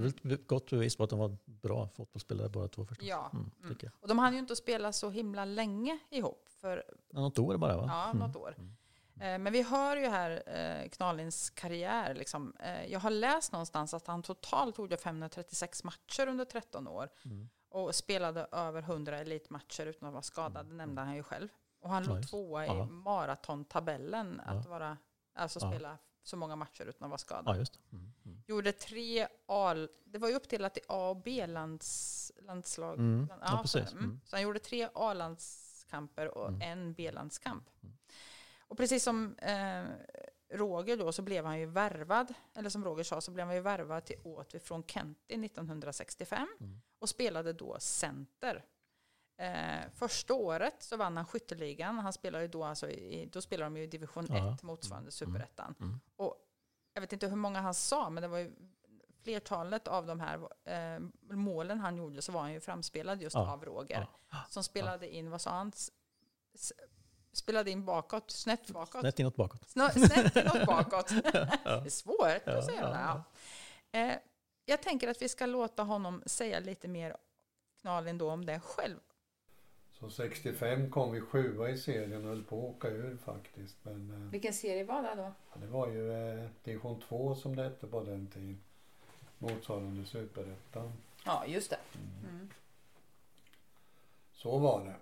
Det 0.00 0.06
är 0.24 0.28
väl 0.28 0.32
ett 0.32 0.46
gott 0.46 0.70
bevis 0.70 0.96
på 0.96 1.04
att 1.04 1.10
de 1.10 1.18
var 1.18 1.36
bra 1.44 1.88
fotbollsspelare 1.88 2.48
båda 2.48 2.68
två 2.68 2.84
förstås. 2.86 3.08
Ja. 3.08 3.30
Mm, 3.32 3.50
Mm. 3.64 3.76
Och 4.00 4.08
de 4.08 4.18
hann 4.18 4.32
ju 4.32 4.38
inte 4.38 4.56
spela 4.56 4.92
så 4.92 5.10
himla 5.10 5.44
länge 5.44 5.98
ihop. 6.10 6.48
För 6.60 6.84
Ja, 7.12 7.20
Något 7.20 7.38
år 7.38 7.56
bara 7.56 7.76
va? 7.76 7.84
Ja, 7.88 8.12
något 8.26 8.36
år. 8.36 8.54
Eh, 9.20 9.38
Men 9.38 9.52
vi 9.52 9.62
hör 9.62 9.96
ju 9.96 10.06
här 10.06 10.42
eh, 10.46 10.88
Knalins 10.88 11.50
karriär. 11.50 12.14
Liksom. 12.14 12.54
Eh, 12.60 12.86
jag 12.92 13.00
har 13.00 13.10
läst 13.10 13.52
någonstans 13.52 13.94
att 13.94 14.06
han 14.06 14.22
totalt 14.22 14.78
gjorde 14.78 14.96
536 14.96 15.84
matcher 15.84 16.26
under 16.28 16.44
13 16.44 16.88
år. 16.88 17.08
Och 17.70 17.94
spelade 17.94 18.46
över 18.52 18.82
100 18.82 19.18
elitmatcher 19.18 19.86
utan 19.86 20.06
att 20.08 20.12
vara 20.12 20.22
skadad, 20.22 20.66
det 20.66 20.74
nämnde 20.74 21.00
han 21.02 21.14
ju 21.16 21.22
själv. 21.22 21.48
Och 21.80 21.90
han 21.90 22.04
låg 22.04 22.28
tvåa 22.28 22.66
i 22.66 22.68
maratontabellen. 22.90 24.40
Att 24.40 24.66
vara, 24.66 24.96
alltså 25.34 25.60
spela 25.60 25.98
så 26.28 26.36
många 26.36 26.56
matcher 26.56 26.84
utan 26.86 27.04
att 27.06 27.10
vara 27.10 27.18
skadad. 27.18 27.44
Ja, 27.54 27.56
just 27.58 27.72
det. 27.72 27.96
Mm. 27.96 28.12
Mm. 28.26 28.42
Gjorde 28.46 28.72
tre 28.72 29.28
A, 29.46 29.74
det 30.04 30.18
var 30.18 30.28
ju 30.28 30.34
uppdelat 30.34 30.76
i 30.76 30.80
A 30.88 31.08
och 31.10 31.16
B-lands, 31.16 32.32
landslag. 32.42 32.98
Mm. 32.98 33.26
Land- 33.26 33.42
Ja, 33.44 33.58
precis. 33.62 33.88
så, 33.90 33.96
mm. 33.96 34.04
Mm. 34.04 34.20
så 34.24 34.36
han 34.36 34.42
gjorde 34.42 34.58
tre 34.58 34.88
A-landskamper 34.94 36.38
och 36.38 36.62
en 36.62 36.92
B-landskamp. 36.94 37.64
Och 38.60 38.76
precis 38.76 39.02
som 39.04 39.34
eh, 39.38 39.84
Roger 40.50 40.96
då 40.96 41.12
så 41.12 41.22
blev 41.22 41.44
han 41.44 41.58
ju 41.60 41.66
värvad, 41.66 42.34
eller 42.54 42.70
som 42.70 42.84
Roger 42.84 43.04
sa 43.04 43.20
så 43.20 43.30
blev 43.30 43.46
han 43.46 43.54
ju 43.54 43.60
värvad 43.62 44.04
till 44.04 44.16
Åtvi 44.24 44.58
från 44.60 44.82
Kenty 44.82 45.34
1965 45.46 46.48
och 46.98 47.08
spelade 47.08 47.52
då 47.52 47.76
center. 47.80 48.64
Eh, 49.40 49.80
första 49.94 50.34
året 50.34 50.74
så 50.82 50.96
vann 50.96 51.16
han 51.16 51.26
skytteligan. 51.26 51.98
Han 51.98 52.12
spelade 52.12 52.48
då, 52.48 52.64
alltså 52.64 52.90
i, 52.90 53.26
då 53.32 53.40
spelade 53.40 53.66
de 53.66 53.76
ju 53.76 53.82
i 53.82 53.86
division 53.86 54.24
1 54.24 54.30
Ja. 54.30 54.56
motsvarande 54.62 55.10
superettan. 55.10 55.74
Mm. 55.80 56.00
Och 56.16 56.36
jag 56.94 57.00
vet 57.00 57.12
inte 57.12 57.26
hur 57.28 57.36
många 57.36 57.60
han 57.60 57.74
sa, 57.74 58.10
men 58.10 58.22
det 58.22 58.28
var 58.28 58.38
ju 58.38 58.52
flertalet 59.22 59.88
av 59.88 60.06
de 60.06 60.20
här 60.20 60.48
eh, 60.64 61.00
målen 61.30 61.80
han 61.80 61.96
gjorde 61.96 62.22
så 62.22 62.32
var 62.32 62.40
han 62.40 62.52
ju 62.52 62.60
framspelad 62.60 63.22
just 63.22 63.34
Ja. 63.34 63.52
av 63.52 63.64
Roger. 63.64 64.06
Ja. 64.30 64.36
Som 64.48 64.64
spelade 64.64 65.14
in, 65.14 65.30
vad 65.30 65.40
sa 65.40 65.50
han? 65.50 65.72
S- 66.54 66.72
Spelade 67.32 67.70
in 67.70 67.84
bakåt, 67.84 68.30
snett 68.30 68.70
bakåt. 68.70 69.00
Snett 69.00 69.18
inåt 69.18 69.36
bakåt. 69.36 69.68
Snö, 69.68 69.90
snett 69.90 70.36
inåt 70.36 70.66
bakåt. 70.66 71.08
Det 71.08 71.86
är 71.86 71.90
svårt 71.90 72.48
att 72.48 72.64
säga. 72.64 73.24
Eh, 73.92 74.12
jag 74.64 74.82
tänker 74.82 75.08
att 75.08 75.22
vi 75.22 75.28
ska 75.28 75.46
låta 75.46 75.82
honom 75.82 76.22
säga 76.26 76.60
lite 76.60 76.88
mer 76.88 77.16
Knalin 77.80 78.18
då 78.18 78.30
om 78.30 78.46
det 78.46 78.60
själv. 78.60 78.98
Så 80.00 80.10
65 80.10 80.90
kom 80.90 81.12
vi 81.12 81.20
sjua 81.20 81.70
i 81.70 81.78
serien 81.78 82.22
och 82.22 82.28
höll 82.28 82.42
på 82.44 82.56
att 82.58 82.64
åka 82.76 82.88
ur 82.88 83.16
faktiskt. 83.16 83.76
Men 83.82 84.10
eh, 84.10 84.30
Vilken 84.32 84.52
serie 84.52 84.84
var 84.84 85.02
det 85.02 85.14
då? 85.16 85.32
ja, 85.52 85.60
det 85.60 85.66
var 85.66 85.88
ju 85.88 86.12
eh, 86.12 86.48
division 86.64 87.00
2 87.00 87.34
som 87.34 87.56
det 87.56 87.62
hette 87.62 87.86
på 87.86 88.04
den 88.04 88.26
tiden. 88.26 88.58
Motsvarande 89.38 90.04
superettan. 90.04 90.92
Ja, 91.24 91.46
just 91.46 91.70
det. 91.70 91.78
Så 94.32 94.58
var 94.58 94.84
det. 94.84 94.94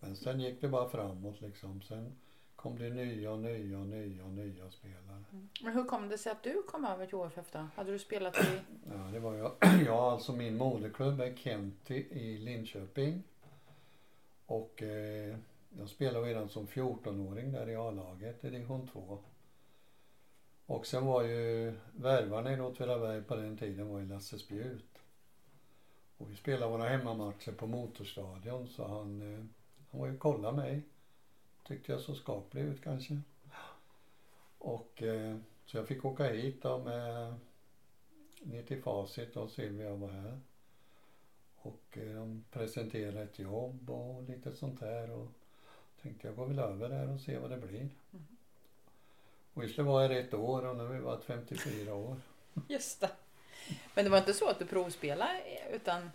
Men 0.00 0.16
sen 0.16 0.40
gick 0.40 0.60
det 0.60 0.68
bara 0.68 0.88
framåt 0.88 1.40
liksom. 1.40 1.82
Sen 1.82 2.12
kom 2.56 2.78
det 2.78 2.90
nya 2.90 3.30
och 3.30 3.38
nya 3.38 3.78
och 3.78 3.86
nya 3.86 4.24
och 4.24 4.30
nya 4.30 4.70
spelare. 4.70 5.24
Men 5.62 5.72
hur 5.74 5.84
kom 5.84 6.08
det 6.08 6.18
sig 6.18 6.32
att 6.32 6.42
du 6.42 6.62
kom 6.62 6.84
över 6.84 7.06
till 7.06 7.14
OFF 7.14 7.50
då? 7.52 7.66
Hade 7.76 7.92
du 7.92 7.98
spelat 7.98 8.36
i... 8.38 8.60
Ja, 8.90 9.10
det 9.12 9.18
var 9.18 9.34
jag. 9.34 9.52
Ja, 9.86 10.12
alltså 10.12 10.32
min 10.32 10.56
moderklubb 10.56 11.20
är 11.20 11.34
Kenty 11.36 11.94
i 11.94 12.38
Linköping. 12.38 13.22
Och 14.46 14.82
eh, 14.82 15.36
jag 15.78 15.88
spelade 15.88 16.26
redan 16.26 16.48
som 16.48 16.66
14-åring 16.66 17.52
där 17.52 17.68
i 17.68 17.76
A-laget 17.76 18.44
i 18.44 18.50
division 18.50 18.88
2. 18.92 19.18
Och 20.66 20.86
sen 20.86 21.06
var 21.06 21.22
ju 21.22 21.74
värvarna 21.92 22.52
i 22.52 22.60
Åtvidaberg 22.60 23.22
på 23.22 23.36
den 23.36 23.56
tiden 23.56 23.88
var 23.88 23.98
ju 23.98 24.06
Lasse 24.06 24.38
Spjut. 24.38 24.98
Och 26.18 26.30
vi 26.30 26.36
spelade 26.36 26.72
våra 26.72 26.88
hemmamatcher 26.88 27.52
på 27.52 27.66
Motorstadion 27.66 28.68
så 28.68 28.88
han, 28.88 29.34
eh, 29.34 29.44
han 29.90 30.00
var 30.00 30.06
ju 30.06 30.14
och 30.14 30.20
kollade 30.20 30.56
mig. 30.56 30.82
Tyckte 31.66 31.92
jag 31.92 32.00
så 32.00 32.14
skaplig 32.14 32.62
ut 32.62 32.82
kanske. 32.82 33.20
Och 34.58 35.02
eh, 35.02 35.36
så 35.66 35.76
jag 35.76 35.88
fick 35.88 36.04
åka 36.04 36.24
hit 36.24 36.62
då 36.62 36.78
med 36.78 37.34
ner 38.42 38.62
till 38.62 38.82
Facit 38.82 39.36
och 39.36 39.50
Silvia 39.50 39.94
var 39.94 40.08
här. 40.08 40.40
Och 41.64 41.98
eh, 41.98 42.14
de 42.14 42.44
presenterade 42.50 43.22
ett 43.22 43.38
jobb 43.38 43.90
och 43.90 44.22
lite 44.22 44.52
sånt 44.52 44.80
här 44.80 45.10
och 45.10 45.28
tänkte 46.02 46.26
jag 46.26 46.36
går 46.36 46.46
väl 46.46 46.58
över 46.58 46.88
där 46.88 47.10
och 47.10 47.20
se 47.20 47.38
vad 47.38 47.50
det 47.50 47.56
blir. 47.56 47.88
Och 49.54 49.62
vi 49.62 49.68
skulle 49.68 49.88
vara 49.88 50.08
här 50.08 50.14
ett 50.14 50.34
år 50.34 50.66
och 50.66 50.76
nu 50.76 50.82
har 50.82 50.92
vi 50.92 51.00
varit 51.00 51.24
54 51.24 51.94
år. 51.94 52.16
Just 52.68 53.00
det. 53.00 53.10
Men 53.94 54.04
det 54.04 54.10
var 54.10 54.18
inte 54.18 54.34
så 54.34 54.48
att 54.48 54.58
du 54.58 54.66
provspelade 54.66 55.40
utan 55.72 56.10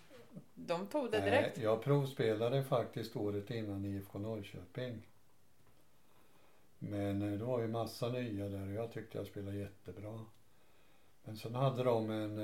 de 0.56 0.88
tog 0.88 1.12
det 1.12 1.20
direkt? 1.20 1.56
Nej, 1.58 1.66
jag 1.66 1.84
provspelade 1.84 2.64
faktiskt 2.64 3.16
året 3.16 3.52
innan 3.52 3.86
i 3.86 3.90
IFK 3.90 4.20
Norrköping. 4.20 5.02
Men 6.80 7.22
eh, 7.22 7.40
det 7.40 7.46
var 7.46 7.62
ju 7.62 7.68
massa 7.68 8.10
nya 8.10 8.48
där 8.50 8.68
och 8.68 8.74
jag 8.74 8.94
tyckte 8.94 9.18
jag 9.18 9.28
spelade 9.28 9.58
jättebra. 9.58 10.26
Men 11.24 11.38
sen 11.38 11.56
hade 11.56 11.84
de 11.84 12.10
en 12.10 12.40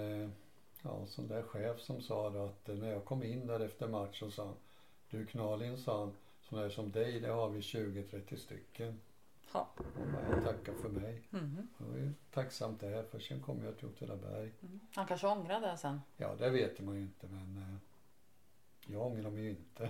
ja, 0.85 1.05
sån 1.05 1.27
där 1.27 1.43
chef 1.43 1.79
som 1.79 2.01
sa 2.01 2.27
att 2.45 2.69
eh, 2.69 2.75
när 2.75 2.91
jag 2.91 3.05
kom 3.05 3.23
in 3.23 3.47
där 3.47 3.59
efter 3.59 3.87
match 3.87 4.19
så 4.19 4.31
sa 4.31 4.45
han 4.45 4.55
Du 5.09 5.25
Knalin 5.25 5.77
sa 5.77 5.99
han, 5.99 6.13
sån 6.41 6.59
där 6.59 6.69
som 6.69 6.91
dig 6.91 7.19
det 7.19 7.27
har 7.31 7.49
vi 7.49 7.59
20-30 7.59 8.35
stycken. 8.35 8.99
Ja. 9.53 9.67
Jag 10.31 10.43
tackade 10.43 10.77
för 10.77 10.89
mig. 10.89 11.21
Mhm. 11.29 11.67
Jag 11.77 11.85
var 11.85 11.97
ju 11.97 12.11
tacksamt 12.33 12.79
där 12.79 13.03
för 13.03 13.19
sen 13.19 13.41
kom 13.41 13.63
jag 13.63 13.77
till 13.77 13.87
Åtvidaberg. 13.87 14.51
Han 14.95 15.05
kanske 15.07 15.27
ångrade 15.27 15.67
det 15.67 15.77
sen. 15.77 16.01
Ja 16.17 16.35
det 16.39 16.49
vet 16.49 16.79
man 16.79 16.95
ju 16.95 17.01
inte 17.01 17.27
men 17.27 17.57
eh, 17.57 18.93
jag 18.93 19.01
ångrar 19.07 19.29
mig 19.31 19.43
ju 19.43 19.49
inte. 19.49 19.89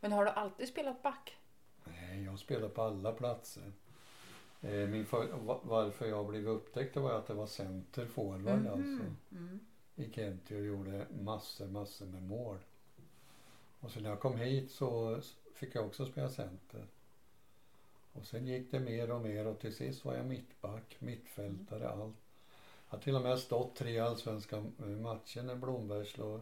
Men 0.00 0.12
har 0.12 0.24
du 0.24 0.30
alltid 0.30 0.68
spelat 0.68 1.02
back? 1.02 1.36
Nej, 1.84 2.24
jag 2.24 2.38
spelar 2.38 2.68
på 2.68 2.82
alla 2.82 3.12
platser. 3.12 3.72
Eh, 4.60 4.70
Min 4.88 5.06
för, 5.06 5.26
va- 5.32 5.60
varför 5.62 6.06
jag 6.06 6.26
blev 6.26 6.48
upptäckt 6.48 6.96
var 6.96 7.12
att 7.12 7.26
det 7.26 7.34
var 7.34 7.46
center 7.46 8.06
forward 8.06 8.66
alltså. 8.66 9.04
I 10.00 10.12
Kenty 10.12 10.56
och 10.56 10.64
gjorde 10.64 11.06
massor, 11.10 11.66
massor 11.66 12.06
med 12.06 12.22
mål. 12.22 12.58
Och 13.80 13.90
sen 13.90 14.02
när 14.02 14.10
jag 14.10 14.20
kom 14.20 14.36
hit 14.36 14.70
så 14.70 15.20
fick 15.54 15.74
jag 15.74 15.86
också 15.86 16.06
spela 16.06 16.28
center. 16.28 16.86
Och 18.12 18.26
sen 18.26 18.46
gick 18.46 18.70
det 18.70 18.80
mer 18.80 19.10
och 19.10 19.20
mer 19.20 19.46
och 19.46 19.58
till 19.58 19.74
sist 19.74 20.04
var 20.04 20.14
jag 20.14 20.26
mittback, 20.26 20.96
mittfältare, 20.98 21.88
allt. 21.88 22.16
Jag 22.88 22.96
har 22.96 22.98
till 22.98 23.16
och 23.16 23.22
med 23.22 23.38
stått 23.38 23.76
tre 23.76 23.98
allsvenska 23.98 24.64
matcher 24.78 25.42
när 25.42 25.54
Blomberg 25.54 26.06
slår 26.06 26.40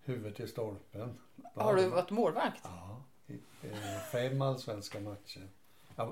huvudet 0.00 0.40
i 0.40 0.48
stolpen. 0.48 1.18
Har 1.54 1.74
du 1.76 1.88
varit 1.88 2.10
målvakt? 2.10 2.60
Ja, 2.64 3.02
i, 3.26 3.34
eh, 3.62 3.98
fem 4.12 4.42
allsvenska 4.42 5.00
matcher. 5.00 5.48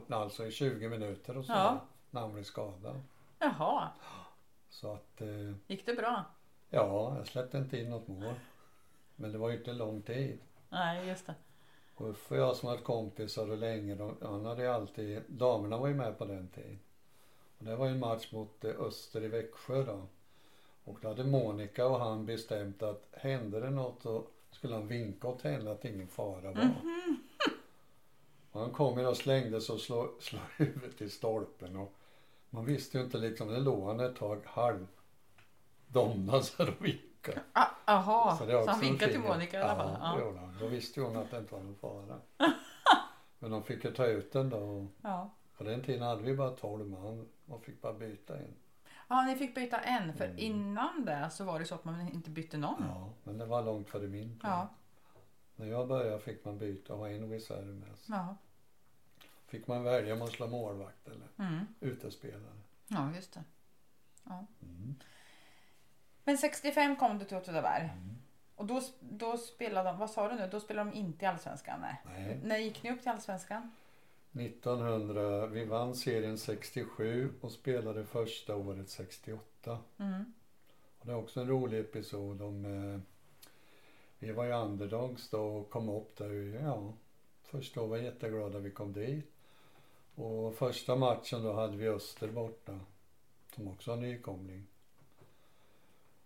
Alltså 0.08 0.46
i 0.46 0.50
20 0.52 0.88
minuter 0.88 1.36
och 1.36 1.44
så. 1.44 1.52
Ja. 1.52 1.80
När 2.10 2.20
han 2.20 2.32
blev 2.32 2.44
skadad. 2.44 3.02
Jaha, 3.38 3.88
Så 4.68 4.92
att, 4.92 5.20
eh, 5.20 5.52
gick 5.66 5.86
det 5.86 5.94
bra? 5.94 6.24
Ja, 6.72 7.16
jag 7.16 7.26
släppte 7.26 7.58
inte 7.58 7.78
in 7.78 7.90
något 7.90 8.08
mål. 8.08 8.34
Men 9.16 9.32
det 9.32 9.38
var 9.38 9.50
ju 9.50 9.56
inte 9.56 9.72
lång 9.72 10.02
tid. 10.02 10.38
Nej, 10.68 11.08
just 11.08 11.26
det. 11.26 11.34
Och 11.94 12.10
Uffe 12.10 12.34
och 12.34 12.40
jag 12.40 12.56
som 12.56 12.68
varit 12.68 12.84
kompisar 12.84 13.50
och 13.50 13.58
länge, 13.58 13.94
de, 13.94 14.16
han 14.22 14.44
hade 14.44 14.62
ju 14.62 14.68
alltid, 14.68 15.22
damerna 15.28 15.78
var 15.78 15.88
ju 15.88 15.94
med 15.94 16.18
på 16.18 16.24
den 16.24 16.48
tiden. 16.48 16.78
Och 17.58 17.64
det 17.64 17.76
var 17.76 17.86
ju 17.86 17.92
en 17.92 17.98
match 17.98 18.32
mot 18.32 18.64
eh, 18.64 18.80
Öster 18.80 19.24
i 19.24 19.28
Växjö 19.28 19.84
då. 19.84 20.06
Och 20.84 20.98
då 21.02 21.08
hade 21.08 21.24
Monica 21.24 21.86
och 21.86 22.00
han 22.00 22.26
bestämt 22.26 22.82
att 22.82 23.08
hände 23.12 23.60
det 23.60 23.70
något 23.70 24.02
så 24.02 24.24
skulle 24.50 24.74
han 24.74 24.88
vinka 24.88 25.28
åt 25.28 25.42
henne 25.42 25.72
att 25.72 25.84
ingen 25.84 26.08
fara 26.08 26.52
var. 26.52 26.74
Och 28.52 28.60
han 28.60 28.70
kom 28.70 28.98
ju 28.98 29.06
och 29.06 29.16
slängde 29.16 29.60
sig 29.60 29.74
och 29.74 29.80
slog, 29.80 30.08
slog 30.20 30.42
huvudet 30.56 31.00
i 31.00 31.08
stolpen 31.08 31.76
och 31.76 31.92
man 32.50 32.64
visste 32.64 32.98
ju 32.98 33.04
inte 33.04 33.18
liksom, 33.18 33.48
det 33.48 33.60
låg 33.60 33.86
han 33.86 34.00
ett 34.00 34.16
tag 34.16 34.40
halv 34.44 34.86
här 35.94 36.68
och 36.68 36.84
vinkade. 36.84 37.42
Ah, 37.52 37.66
Aha, 37.86 38.36
Så 38.38 38.46
så, 38.46 38.70
han 38.70 38.80
vinkade 38.80 39.12
till 39.12 39.20
Monica 39.20 39.58
i 39.58 39.62
alla 39.62 39.76
fall? 39.76 39.96
Ja, 40.00 40.18
Ja. 40.18 40.24
gjorde. 40.24 40.40
Då 40.60 40.66
visste 40.66 41.00
hon 41.00 41.16
att 41.16 41.30
det 41.30 41.38
inte 41.38 41.54
var 41.54 41.62
någon 41.62 41.74
fara. 41.76 42.20
Men 43.38 43.50
de 43.50 43.62
fick 43.62 43.84
ju 43.84 43.92
ta 43.92 44.06
ut 44.06 44.32
den 44.32 44.50
då. 44.50 44.58
och 44.58 44.86
Ja. 45.02 45.30
På 45.56 45.64
den 45.64 45.82
tiden 45.82 46.02
hade 46.02 46.22
vi 46.22 46.34
bara 46.34 46.50
12 46.50 46.90
man 46.90 47.28
och 47.46 47.64
fick 47.64 47.82
bara 47.82 47.92
byta 47.92 48.38
en. 48.38 48.54
ja, 49.08 49.22
ni 49.22 49.36
fick 49.36 49.54
byta 49.54 49.78
en, 49.78 50.14
för 50.14 50.38
innan 50.38 51.04
det 51.04 51.30
så 51.32 51.44
var 51.44 51.58
det 51.58 51.64
så 51.64 51.74
att 51.74 51.84
man 51.84 52.08
inte 52.08 52.30
bytte 52.30 52.56
någon. 52.58 52.84
Ja, 52.88 53.10
men 53.24 53.38
det 53.38 53.46
var 53.46 53.62
långt 53.62 53.88
före 53.90 54.08
min 54.08 54.28
tid. 54.28 54.38
Ja. 54.42 54.68
När 55.56 55.66
jag 55.66 55.88
började 55.88 56.20
fick 56.20 56.44
man 56.44 56.58
byta 56.58 56.92
och 56.92 56.98
ha 56.98 57.08
en 57.08 57.30
reserv 57.30 57.66
med 57.66 57.98
sig. 57.98 58.14
Ja, 58.14 58.36
Fick 59.46 59.66
man 59.66 59.84
välja 59.84 60.12
om 60.12 60.18
man 60.18 60.28
skulle 60.28 60.50
målvakt 60.50 61.08
eller 61.08 61.48
mm. 61.48 61.66
utespelare. 61.80 62.52
ja 62.88 63.12
just 63.14 63.32
det. 63.34 63.44
Ja. 64.24 64.46
Mm. 64.62 64.94
Men 66.24 66.38
65 66.38 66.96
kom 66.96 67.18
du 67.18 67.24
till 67.24 67.36
Åtvidaberg. 67.36 67.90
Och 68.54 68.66
då, 68.66 68.80
då 69.00 69.36
spelade 69.36 69.88
de, 69.88 69.98
vad 69.98 70.10
sa 70.10 70.28
du 70.28 70.34
nu, 70.34 70.48
då 70.52 70.60
spelade 70.60 70.90
de 70.90 70.96
inte 70.96 71.24
i 71.24 71.28
Allsvenskan? 71.28 71.80
Nej. 71.80 71.96
Nej. 72.04 72.40
När 72.42 72.56
gick 72.56 72.82
ni 72.82 72.92
upp 72.92 73.00
till 73.00 73.10
Allsvenskan? 73.10 73.70
1900, 74.32 75.46
vi 75.46 75.64
vann 75.64 75.94
serien 75.94 76.38
67 76.38 77.32
och 77.40 77.52
spelade 77.52 78.04
första 78.04 78.56
året 78.56 78.90
68. 78.90 79.78
Mm. 79.98 80.32
Och 80.98 81.06
det 81.06 81.12
är 81.12 81.16
också 81.16 81.40
en 81.40 81.48
rolig 81.48 81.80
episod 81.80 82.42
om 82.42 82.64
eh, 82.64 83.00
vi 84.18 84.32
var 84.32 84.44
ju 84.44 84.52
underdogs 84.52 85.30
då 85.30 85.40
och 85.40 85.70
kom 85.70 85.88
upp 85.88 86.16
där. 86.16 86.60
Ja, 86.62 86.92
först 87.42 87.74
då 87.74 87.86
var 87.86 87.96
jag 87.96 88.04
jätteglad 88.04 88.56
att 88.56 88.62
vi 88.62 88.70
kom 88.70 88.92
dit. 88.92 89.32
Och 90.14 90.54
första 90.54 90.96
matchen 90.96 91.42
då 91.42 91.52
hade 91.52 91.76
vi 91.76 91.88
Öster 91.88 92.28
borta. 92.28 92.80
Som 93.54 93.68
också 93.68 93.90
var 93.90 93.96
nykomling. 93.96 94.66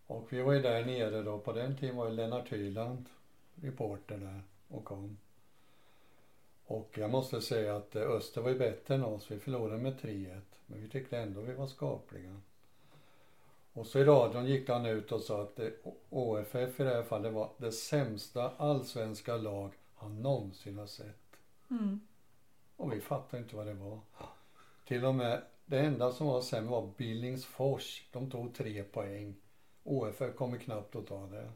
Och 0.07 0.33
vi 0.33 0.43
var 0.43 0.53
ju 0.53 0.63
där 0.63 0.85
nere 0.85 1.23
då. 1.23 1.39
På 1.39 1.53
den 1.53 1.77
tiden 1.77 1.97
var 1.97 2.09
ju 2.09 2.13
Lennart 2.13 2.53
Hyland 2.53 3.09
reporter 3.55 4.17
där 4.17 4.43
och 4.69 4.85
kom. 4.85 5.19
Och 6.67 6.91
jag 6.99 7.11
måste 7.11 7.41
säga 7.41 7.77
att 7.77 7.97
eh, 7.97 8.03
Öster 8.03 8.41
var 8.41 8.51
ju 8.51 8.59
bättre 8.59 8.95
än 8.95 9.05
oss. 9.05 9.31
Vi 9.31 9.39
förlorade 9.39 9.83
med 9.83 10.01
3-1. 10.01 10.41
Men 10.67 10.83
vi 10.83 10.89
tyckte 10.89 11.19
ändå 11.19 11.41
vi 11.41 11.53
var 11.53 11.67
skapliga. 11.67 12.41
Och 13.73 13.87
så 13.87 13.99
i 13.99 14.05
radion 14.05 14.47
gick 14.47 14.69
han 14.69 14.87
ut 14.87 15.13
och 15.13 15.21
sa 15.21 15.43
att 15.43 15.57
det, 15.57 15.73
OFF 16.11 16.81
i 16.81 16.85
det 16.85 16.95
här 16.95 17.03
fallet 17.03 17.33
var 17.33 17.51
det 17.57 17.73
sämsta 17.73 18.51
allsvenska 18.57 19.37
lag 19.37 19.73
han 19.95 20.23
någonsin 20.23 20.79
har 20.79 20.87
sett. 20.87 21.37
Mm. 21.71 22.01
Och 22.77 22.93
vi 22.93 23.01
fattade 23.01 23.43
inte 23.43 23.57
vad 23.57 23.67
det 23.67 23.75
var. 23.75 23.99
Till 24.87 25.05
och 25.05 25.15
med 25.15 25.43
det 25.65 25.79
enda 25.79 26.13
som 26.13 26.27
var 26.27 26.41
sämre 26.41 26.71
var 26.71 26.91
Billingsfors. 26.97 28.07
De 28.13 28.31
tog 28.31 28.55
tre 28.55 28.83
poäng. 28.83 29.35
OFF 29.87 30.37
kommer 30.37 30.59
knappt 30.59 30.97
att 30.97 31.07
ta 31.07 31.27
det. 31.27 31.53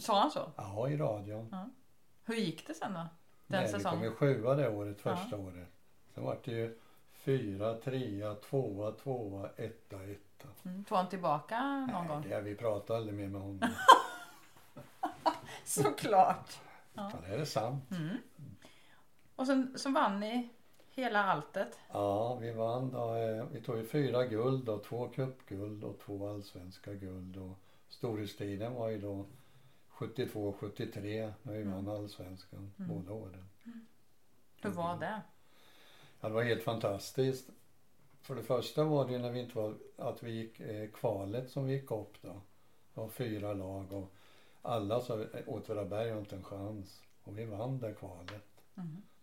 Sa 0.00 0.20
han 0.20 0.30
så? 0.30 0.52
Ja, 0.56 0.88
i 0.88 0.96
radion. 0.96 1.54
Hur 2.24 2.34
gick 2.34 2.66
det 2.66 2.74
sen 2.74 2.92
då? 2.92 2.98
Den 2.98 3.08
Nej, 3.46 3.62
vi 3.66 3.72
säsongen? 3.72 3.98
kom 3.98 4.04
ju 4.08 4.14
sjua 4.14 4.54
det 4.54 4.68
året, 4.68 5.00
första 5.00 5.36
året. 5.36 5.68
Sen 6.14 6.24
var 6.24 6.38
det 6.44 6.52
ju 6.52 6.78
fyra, 7.12 7.74
trea, 7.74 8.34
tvåa, 8.34 8.92
tvåa, 8.92 9.50
etta, 9.56 10.04
etta. 10.04 10.48
Mm. 10.64 10.84
Tog 10.84 10.98
han 10.98 11.08
tillbaka 11.08 11.86
någon 11.92 12.08
gång? 12.08 12.20
Nej, 12.20 12.28
det, 12.28 12.40
vi 12.40 12.54
pratade 12.54 12.98
aldrig 12.98 13.14
mer 13.14 13.28
med 13.28 13.40
honom. 13.40 13.68
Såklart. 15.64 16.60
Ja, 16.94 17.12
det 17.28 17.34
är 17.34 17.44
sant. 17.44 17.84
Och 19.36 19.46
sen 19.46 19.78
så 19.78 19.90
vann 19.90 20.20
ni 20.20 20.48
hela 20.94 21.24
alltet. 21.24 21.78
Ja, 21.92 22.34
vi 22.34 22.50
vann 22.52 22.90
då. 22.92 23.14
eh, 23.14 23.44
Vi 23.52 23.60
tog 23.62 23.76
ju 23.76 23.84
fyra 23.86 24.26
guld 24.26 24.68
och 24.68 24.84
två 24.84 25.08
cupguld 25.08 25.84
och 25.84 25.98
två 25.98 26.28
allsvenska 26.28 26.94
guld. 26.94 27.36
Och 27.36 27.58
storhetstiden 27.88 28.74
var 28.74 28.88
ju 28.88 28.98
då 29.00 29.26
72 29.88 30.52
73 30.52 31.32
när 31.42 31.52
vi 31.52 31.62
vann 31.62 31.88
allsvenskan 31.88 32.72
båda 32.76 33.12
åren. 33.12 33.48
Hur 34.62 34.70
var 34.70 34.96
det? 34.98 35.22
Ja, 36.20 36.28
det 36.28 36.34
var 36.34 36.42
helt 36.42 36.62
fantastiskt. 36.62 37.50
För 38.22 38.34
det 38.34 38.42
första 38.42 38.84
var 38.84 39.08
det 39.08 39.18
när 39.18 39.30
vi 39.30 39.40
inte 39.40 39.56
var, 39.58 39.74
att 39.96 40.22
vi 40.22 40.30
gick 40.30 40.60
eh, 40.60 40.90
kvalet 40.90 41.50
som 41.50 41.64
vi 41.66 41.72
gick 41.72 41.90
upp 41.90 42.22
då. 42.22 42.32
Det 42.94 43.00
var 43.00 43.08
fyra 43.08 43.52
lag 43.54 43.92
och 43.92 44.12
alla 44.62 45.00
sa 45.00 45.24
Åtvidaberg 45.46 46.10
har 46.10 46.18
inte 46.18 46.36
en 46.36 46.44
chans. 46.44 47.02
Och 47.24 47.38
vi 47.38 47.44
vann 47.44 47.78
det 47.78 47.94
kvalet 47.94 48.44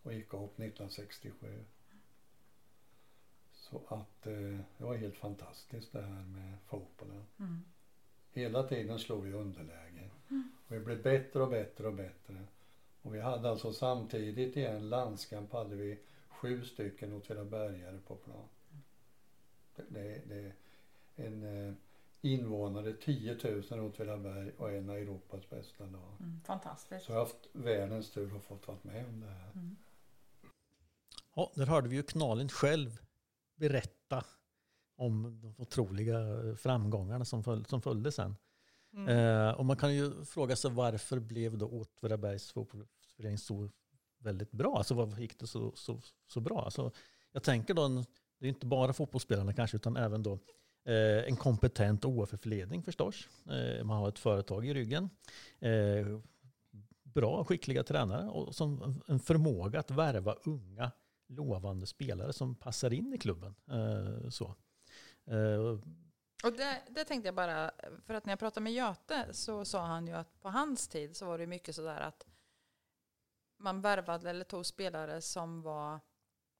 och 0.03 0.13
gick 0.13 0.33
upp 0.33 0.59
1967. 0.59 1.63
Så 3.53 3.81
att 3.87 4.27
eh, 4.27 4.59
det 4.77 4.83
var 4.83 4.95
helt 4.95 5.17
fantastiskt 5.17 5.91
det 5.91 6.01
här 6.01 6.23
med 6.23 6.57
fotbollen. 6.65 7.25
Mm. 7.39 7.61
Hela 8.31 8.63
tiden 8.63 8.99
slog 8.99 9.23
vi 9.23 9.33
underläge. 9.33 10.09
Och 10.67 10.75
vi 10.75 10.79
blev 10.79 11.03
bättre 11.03 11.43
och 11.43 11.49
bättre 11.49 11.87
och 11.87 11.93
bättre. 11.93 12.45
Och 13.01 13.15
vi 13.15 13.19
hade 13.19 13.49
alltså 13.49 13.73
samtidigt 13.73 14.57
i 14.57 14.65
en 14.65 14.89
landskamp 14.89 15.53
hade 15.53 15.75
vi 15.75 15.99
sju 16.29 16.65
stycken 16.65 17.13
Åtvidabergare 17.13 17.99
på 18.07 18.15
plan. 18.15 18.47
Det, 19.75 20.21
det, 20.27 20.51
en 21.15 21.67
eh, 21.67 21.73
invånare 22.21 22.93
10 22.93 23.37
000 23.71 23.79
Åtvidaberg 23.79 24.51
och 24.57 24.71
en 24.71 24.89
av 24.89 24.97
Europas 24.97 25.49
bästa 25.49 25.85
lag. 25.85 26.13
Mm. 26.19 26.41
Fantastiskt. 26.45 27.05
Så 27.05 27.11
jag 27.11 27.17
har 27.17 27.25
haft 27.25 27.49
världens 27.51 28.11
tur 28.11 28.35
och 28.35 28.43
fått 28.43 28.67
vara 28.67 28.77
med 28.81 29.05
om 29.05 29.19
det 29.19 29.27
här. 29.27 29.51
Ja, 31.36 31.51
där 31.55 31.65
hörde 31.65 31.89
vi 31.89 31.95
ju 31.95 32.03
Knalin 32.03 32.49
själv 32.49 32.99
berätta 33.55 34.23
om 34.97 35.39
de 35.41 35.55
otroliga 35.57 36.17
framgångarna 36.57 37.25
som, 37.25 37.43
föl 37.43 37.65
som 37.65 37.82
följde 37.82 38.11
sen. 38.11 38.36
Mm. 38.93 39.17
Eh, 39.17 39.51
och 39.51 39.65
man 39.65 39.77
kan 39.77 39.95
ju 39.95 40.25
fråga 40.25 40.55
sig 40.55 40.71
varför 40.71 41.19
blev 41.19 41.57
då 41.57 41.67
Åtvidabergs 41.67 42.51
fotbollsförening 42.51 43.38
så 43.38 43.69
väldigt 44.19 44.51
bra? 44.51 44.77
Alltså 44.77 44.93
varför 44.93 45.21
gick 45.21 45.39
det 45.39 45.47
så, 45.47 45.71
så, 45.75 46.01
så 46.27 46.39
bra? 46.39 46.61
Alltså, 46.65 46.91
jag 47.32 47.43
tänker 47.43 47.73
då, 47.73 47.82
en- 47.84 48.05
det 48.39 48.45
är 48.45 48.49
inte 48.49 48.65
bara 48.65 48.93
fotbollsspelarna 48.93 49.53
kanske, 49.53 49.77
utan 49.77 49.97
även 49.97 50.23
då 50.23 50.34
eh, 50.86 51.27
en 51.27 51.36
kompetent 51.36 52.05
OFF-ledning 52.05 52.84
förstås. 52.84 53.27
Eh, 53.49 53.84
man 53.84 53.97
har 53.97 54.09
ett 54.09 54.19
företag 54.19 54.65
i 54.65 54.73
ryggen. 54.73 55.09
Eh, 55.59 56.19
bra, 57.03 57.43
skickliga 57.43 57.84
tränare 57.84 58.30
och 58.30 58.55
som 58.55 59.01
en 59.07 59.19
förmåga 59.19 59.80
att 59.80 59.91
värva 59.91 60.34
unga, 60.34 60.91
lovande 61.30 61.88
spelare 61.88 62.34
som 62.34 62.55
passar 62.55 62.93
in 62.93 63.13
i 63.13 63.17
klubben. 63.17 63.55
Eh, 63.67 64.30
så. 64.30 64.55
Eh, 65.25 65.80
Och 66.43 66.53
det, 66.53 66.82
det 66.89 67.05
tänkte 67.05 67.27
jag 67.27 67.36
bara, 67.36 67.71
för 68.05 68.13
att 68.13 68.25
när 68.25 68.32
jag 68.32 68.39
pratade 68.39 68.63
med 68.63 68.73
Göte 68.73 69.34
så 69.34 69.65
sa 69.65 69.86
han 69.86 70.07
ju 70.07 70.13
att 70.13 70.41
på 70.41 70.49
hans 70.49 70.88
tid 70.88 71.17
så 71.17 71.25
var 71.25 71.38
det 71.38 71.47
mycket 71.47 71.75
sådär 71.75 72.01
att 72.01 72.27
man 73.57 73.82
värvade 73.82 74.30
eller 74.30 74.45
tog 74.45 74.65
spelare 74.65 75.21
som 75.21 75.61
var 75.61 75.99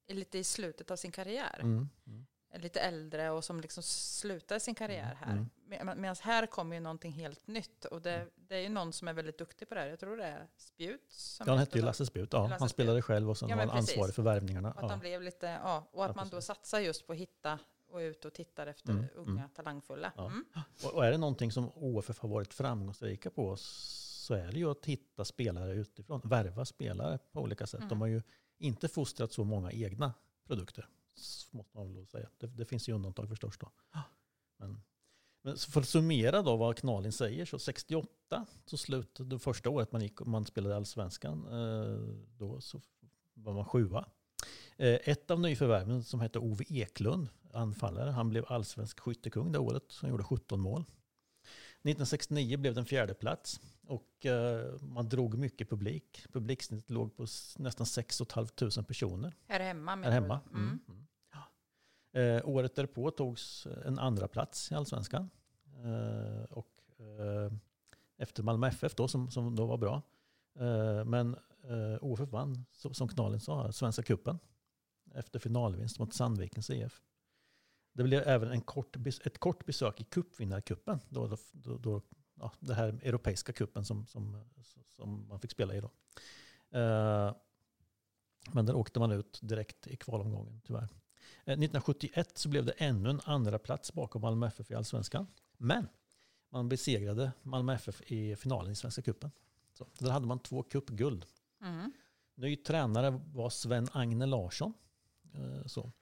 lite 0.08 0.38
i 0.38 0.44
slutet 0.44 0.90
av 0.90 0.96
sin 0.96 1.12
karriär. 1.12 1.58
mm, 1.62 1.88
mm. 2.06 2.26
Lite 2.54 2.80
äldre 2.80 3.30
och 3.30 3.44
som 3.44 3.60
liksom 3.60 3.82
slutade 3.82 4.60
sin 4.60 4.74
karriär 4.74 5.16
här. 5.20 5.32
Mm. 5.32 5.50
Med, 5.86 5.96
Medan 5.98 6.16
här 6.20 6.46
kommer 6.46 6.76
ju 6.76 6.80
någonting 6.80 7.12
helt 7.12 7.46
nytt. 7.46 7.84
Och 7.84 8.02
det, 8.02 8.26
det 8.36 8.54
är 8.56 8.60
ju 8.60 8.68
någon 8.68 8.92
som 8.92 9.08
är 9.08 9.12
väldigt 9.12 9.38
duktig 9.38 9.68
på 9.68 9.74
det 9.74 9.80
här. 9.80 9.88
Jag 9.88 10.00
tror 10.00 10.16
det 10.16 10.24
är 10.24 10.48
Spjut. 10.56 11.12
Som 11.12 11.44
Ja, 11.46 11.52
han 11.52 11.58
är 11.58 11.60
hette 11.66 11.78
ju 11.78 11.84
Lasse 11.84 12.06
Spjut. 12.06 12.32
Ja, 12.32 12.42
Lasse 12.48 12.56
han 12.62 12.68
spelade 12.68 13.02
själv 13.02 13.30
och 13.30 13.38
sen 13.38 13.48
Ja, 13.48 13.56
var 13.56 13.66
han 13.66 13.76
ansvarig 13.78 14.14
för 14.14 14.22
värvningarna. 14.22 14.70
Och 14.72 14.76
att 14.76 14.82
han 14.82 14.90
Ja. 14.90 14.96
blev 14.96 15.22
lite, 15.22 15.46
ja, 15.46 15.88
och 15.92 16.04
att 16.04 16.08
Ja, 16.10 16.14
man 16.16 16.28
då 16.28 16.40
satsar 16.40 16.80
just 16.80 17.06
på 17.06 17.12
att 17.12 17.18
hitta 17.18 17.58
och 17.90 17.98
ut 17.98 18.24
och 18.24 18.32
tittar 18.32 18.66
efter 18.66 18.92
Mm, 18.92 19.04
unga 19.14 19.30
mm. 19.40 19.50
talangfulla. 19.50 20.12
Mm. 20.18 20.44
Och, 20.84 20.94
och 20.94 21.06
är 21.06 21.10
det 21.10 21.18
någonting 21.18 21.52
som 21.52 21.70
OFF 21.74 22.18
har 22.18 22.28
varit 22.28 22.54
framgångsrika 22.54 23.30
på 23.30 23.56
så 23.56 24.34
är 24.34 24.52
det 24.52 24.58
ju 24.58 24.70
att 24.70 24.86
hitta 24.86 25.24
spelare 25.24 25.72
utifrån. 25.72 26.20
Värva 26.24 26.64
spelare 26.64 27.18
på 27.32 27.40
olika 27.40 27.66
sätt. 27.66 27.80
De 27.80 27.86
Mm. 27.86 28.00
har 28.00 28.06
ju 28.08 28.22
inte 28.58 28.88
fostrat 28.88 29.32
så 29.32 29.44
många 29.44 29.72
egna 29.72 30.14
produkter. 30.46 30.88
Måste 31.50 31.76
man 31.78 31.94
väl 31.94 32.06
säga. 32.06 32.28
Det, 32.38 32.46
det 32.46 32.64
finns 32.64 32.88
ju 32.88 32.92
undantag 32.92 33.28
förstås 33.28 33.58
då. 33.58 33.70
Men, 34.58 34.82
men 35.42 35.56
för 35.56 35.80
att 35.80 35.88
summera 35.88 36.42
då 36.42 36.56
vad 36.56 36.76
Knalin 36.76 37.12
säger 37.12 37.44
så 37.44 37.58
68 37.58 38.46
så 38.66 38.76
slutade 38.76 39.28
det 39.28 39.38
första 39.38 39.70
året 39.70 39.92
man, 39.92 40.02
gick, 40.02 40.20
man 40.20 40.46
spelade 40.46 40.76
allsvenskan. 40.76 41.46
Eh, 41.46 42.14
då 42.38 42.60
så 42.60 42.80
var 43.34 43.54
man 43.54 43.64
sjua. 43.64 44.08
Eh, 44.76 44.98
ett 45.04 45.30
av 45.30 45.40
nyförvärven 45.40 46.04
som 46.04 46.20
hette 46.20 46.38
Ove 46.38 46.64
Eklund, 46.68 47.28
anfallare, 47.52 48.10
han 48.10 48.28
blev 48.28 48.44
allsvensk 48.48 49.00
skyttekung 49.00 49.52
det 49.52 49.58
året. 49.58 49.98
Han 50.00 50.10
gjorde 50.10 50.24
17 50.24 50.60
mål. 50.60 50.84
1969 51.82 52.56
blev 52.56 52.74
det 52.74 52.80
en 52.80 52.86
fjärde 52.86 53.14
plats 53.14 53.60
och 53.86 54.26
eh, 54.26 54.80
man 54.80 55.08
drog 55.08 55.38
mycket 55.38 55.70
publik. 55.70 56.26
Publiksnittet 56.32 56.90
låg 56.90 57.16
på 57.16 57.26
nästan 57.58 57.86
6 57.86 58.22
500 58.32 58.82
personer 58.82 59.36
Här 59.48 59.60
hemma. 59.60 59.96
här 59.96 60.10
hemma. 60.10 60.40
du? 60.50 60.58
Mm. 60.58 60.80
Mm. 60.88 61.06
Eh, 62.12 62.48
året 62.48 62.74
därpå 62.74 63.10
togs 63.10 63.66
eh, 63.66 63.86
en 63.86 63.98
andra 63.98 64.28
plats 64.28 64.72
i 64.72 64.74
allsvenskan. 64.74 65.30
Eh, 65.84 66.44
och, 66.44 66.82
eh, 66.98 67.52
efter 68.16 68.42
Malmö 68.42 68.68
FF 68.68 68.94
då, 68.94 69.08
som, 69.08 69.30
som 69.30 69.56
då 69.56 69.66
var 69.66 69.78
bra. 69.78 70.02
Eh, 70.58 71.04
men 71.04 71.36
eh, 71.62 71.98
OFF 72.00 72.28
vann, 72.32 72.64
som, 72.72 72.94
som 72.94 73.08
Knalin 73.08 73.40
sa, 73.40 73.72
Svenska 73.72 74.02
cupen 74.02 74.38
efter 75.14 75.38
finalvinst 75.38 75.98
mot 75.98 76.14
Sandvikens 76.14 76.70
IF. 76.70 77.02
Det 77.92 78.02
blev 78.02 78.22
även 78.26 78.50
en 78.50 78.60
kort, 78.60 78.96
ett 79.24 79.38
kort 79.38 79.66
besök 79.66 80.00
i 80.00 80.04
cupvinnarcupen. 80.04 81.00
Då, 81.08 81.26
då, 81.26 81.36
då, 81.52 81.78
då, 81.78 82.02
ja, 82.34 82.52
det 82.60 82.74
här 82.74 82.88
europeiska 83.02 83.52
cupen 83.52 83.84
som, 83.84 84.06
som, 84.06 84.44
som 84.88 85.28
man 85.28 85.40
fick 85.40 85.50
spela 85.50 85.74
i. 85.74 85.80
Då. 85.80 85.90
Eh, 86.78 87.34
men 88.52 88.66
där 88.66 88.74
åkte 88.74 89.00
man 89.00 89.12
ut 89.12 89.38
direkt 89.42 89.86
i 89.86 89.96
kvalomgången 89.96 90.60
tyvärr. 90.64 90.88
Eh, 91.44 91.52
1971 91.52 92.38
så 92.38 92.48
blev 92.48 92.64
det 92.64 92.72
ännu 92.72 93.10
en 93.10 93.20
andra 93.24 93.58
plats 93.58 93.92
bakom 93.92 94.22
Malmö 94.22 94.46
FF 94.46 94.70
i 94.70 94.74
Allsvenskan. 94.74 95.26
Men 95.56 95.88
man 96.50 96.68
besegrade 96.68 97.32
Malmö 97.42 97.74
FF 97.74 98.02
i 98.06 98.36
finalen 98.36 98.72
i 98.72 98.76
Svenska 98.76 99.02
cupen. 99.02 99.30
Så 99.72 99.86
där 99.98 100.10
hade 100.10 100.26
man 100.26 100.38
två 100.38 100.62
cupguld. 100.62 101.26
Mm. 101.62 101.92
Ny 102.34 102.56
tränare 102.56 103.20
var 103.34 103.50
Sven-Agne 103.50 104.26
Larsson. 104.26 104.74
Eh, 105.34 105.66
Så. 105.66 105.92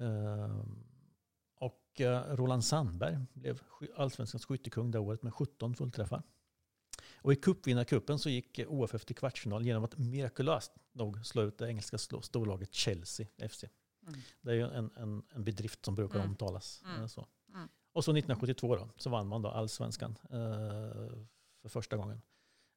Eh, 0.00 0.62
Och 1.54 2.00
eh, 2.00 2.36
Roland 2.36 2.64
Sandberg 2.64 3.18
blev 3.32 3.60
allsvenskans 3.96 4.44
skyttekung 4.44 4.90
det 4.90 4.98
året 4.98 5.22
med 5.22 5.34
17 5.34 5.74
fullträffar. 5.74 6.22
Och 7.16 7.32
i 7.32 7.36
cupvinnarcupen 7.36 8.18
så 8.18 8.30
gick 8.30 8.58
eh, 8.58 8.72
OFF 8.72 9.04
till 9.04 9.16
kvartsfinal 9.16 9.66
genom 9.66 9.84
att 9.84 9.98
mirakulöst 9.98 10.72
nog 10.92 11.26
slå 11.26 11.42
ut 11.42 11.58
det 11.58 11.68
engelska 11.68 11.98
storlaget 11.98 12.74
Chelsea 12.74 13.26
FC. 13.48 13.64
Mm. 14.06 14.20
Det 14.40 14.50
är 14.50 14.54
ju 14.54 14.62
en, 14.70 14.90
en, 14.96 15.22
en 15.34 15.44
bedrift 15.44 15.84
som 15.84 15.94
brukar 15.94 16.14
Mm. 16.18 16.28
omtalas. 16.30 16.82
Mm. 16.84 17.00
eh, 17.00 17.06
Så. 17.06 17.26
Mm. 17.54 17.68
Och 17.92 18.04
så 18.04 18.10
1972 18.10 18.76
då, 18.76 18.88
så 18.96 19.10
vann 19.10 19.26
man 19.28 19.42
då 19.42 19.48
allsvenskan 19.48 20.18
eh, 20.24 20.28
för 21.62 21.68
första 21.68 21.96
gången. 21.96 22.22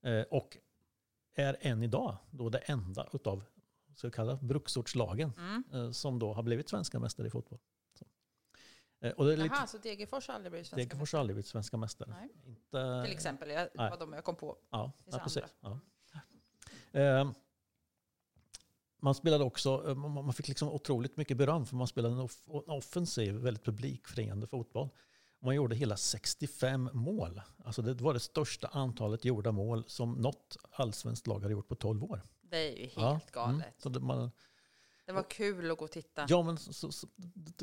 Eh, 0.03 0.21
och 0.21 0.57
är 1.33 1.57
än 1.59 1.83
idag 1.83 2.17
då 2.31 2.49
det 2.49 2.57
enda 2.57 3.07
utav 3.13 3.43
så 3.95 4.11
kallade 4.11 4.45
bruksortslagen 4.45 5.31
Mm. 5.37 5.63
eh, 5.73 5.91
som 5.91 6.19
då 6.19 6.33
har 6.33 6.43
blivit 6.43 6.69
svenska 6.69 6.99
mästare 6.99 7.27
i 7.27 7.29
fotboll. 7.29 7.59
Så. 7.99 8.05
Eh, 8.99 9.11
och 9.11 9.25
det 9.25 9.33
är 9.33 9.37
lite, 9.37 9.55
Jaha, 9.55 9.67
så 9.67 9.77
Degerfors 9.77 10.27
har 10.27 10.35
aldrig 10.35 10.51
blivit 10.51 10.67
svenska 10.67 10.85
Degerfors 10.89 11.13
har 11.13 11.19
aldrig 11.19 11.35
blivit 11.35 11.47
svenska 11.47 11.77
mästare. 11.77 12.09
Nej. 12.09 12.29
Inte, 12.45 13.03
Till 13.03 13.13
exempel, 13.13 13.49
jag, 13.49 13.63
det 13.63 13.69
Nej. 13.75 13.89
var 13.89 13.97
de 13.97 14.13
jag 14.13 14.23
kom 14.23 14.35
på. 14.35 14.57
Ja, 14.69 14.91
ja 15.05 15.19
precis. 15.19 15.43
Ja. 15.61 15.79
Eh, 16.91 17.31
man 19.05 19.15
spelade 19.15 19.43
också, 19.43 19.83
eh, 19.87 19.95
man 19.95 20.33
fick 20.33 20.47
liksom 20.47 20.69
otroligt 20.69 21.17
mycket 21.17 21.37
beröm 21.37 21.65
för 21.65 21.75
man 21.75 21.87
spelade 21.87 22.13
en, 22.13 22.19
off, 22.19 22.47
en 22.47 22.69
offensiv, 22.69 23.35
väldigt 23.35 23.63
publikfriande 23.65 24.47
fotboll. 24.47 24.89
Man 25.41 25.55
gjorde 25.55 25.75
hela 25.75 25.97
65 25.97 26.89
mål. 26.93 27.41
Alltså 27.65 27.81
det 27.81 28.01
var 28.01 28.13
det 28.13 28.19
största 28.19 28.67
antalet 28.67 29.25
gjorda 29.25 29.51
mål 29.51 29.83
som 29.87 30.13
något 30.13 30.57
allsvenskt 30.71 31.27
lag 31.27 31.39
hade 31.41 31.51
gjort 31.53 31.67
på 31.67 31.75
12 31.75 32.03
år. 32.03 32.21
Det 32.41 32.57
är 32.57 32.77
ju 32.77 32.81
helt 32.85 32.95
Ja, 32.95 33.19
galet. 33.31 33.55
mm. 33.55 33.73
Så 33.77 33.89
det, 33.89 33.99
man, 33.99 34.31
Det 35.05 35.13
var 35.13 35.23
kul 35.29 35.71
att 35.71 35.77
gå 35.77 35.85
och 35.85 35.91
titta. 35.91 36.25
ja, 36.29 36.41
men 36.43 36.57
så, 36.57 36.73
så, 36.73 36.91
så, 36.91 37.07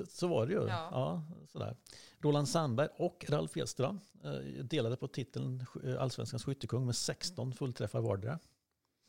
så 0.08 0.26
var 0.28 0.46
det 0.46 0.52
ju. 0.52 0.58
Ja. 0.68 0.88
Ja. 0.90 1.22
sådär. 1.48 1.76
Roland 2.18 2.48
Sandberg 2.48 2.88
och 2.96 3.24
Ralf 3.28 3.56
Edström 3.56 4.00
eh, 4.24 4.30
delade 4.64 4.96
på 4.96 5.08
titeln 5.08 5.66
eh, 5.84 6.02
allsvenskans 6.02 6.44
skyttekung 6.44 6.86
med 6.86 6.96
16 6.96 7.52
fullträffar 7.52 8.00
vardera. 8.00 8.38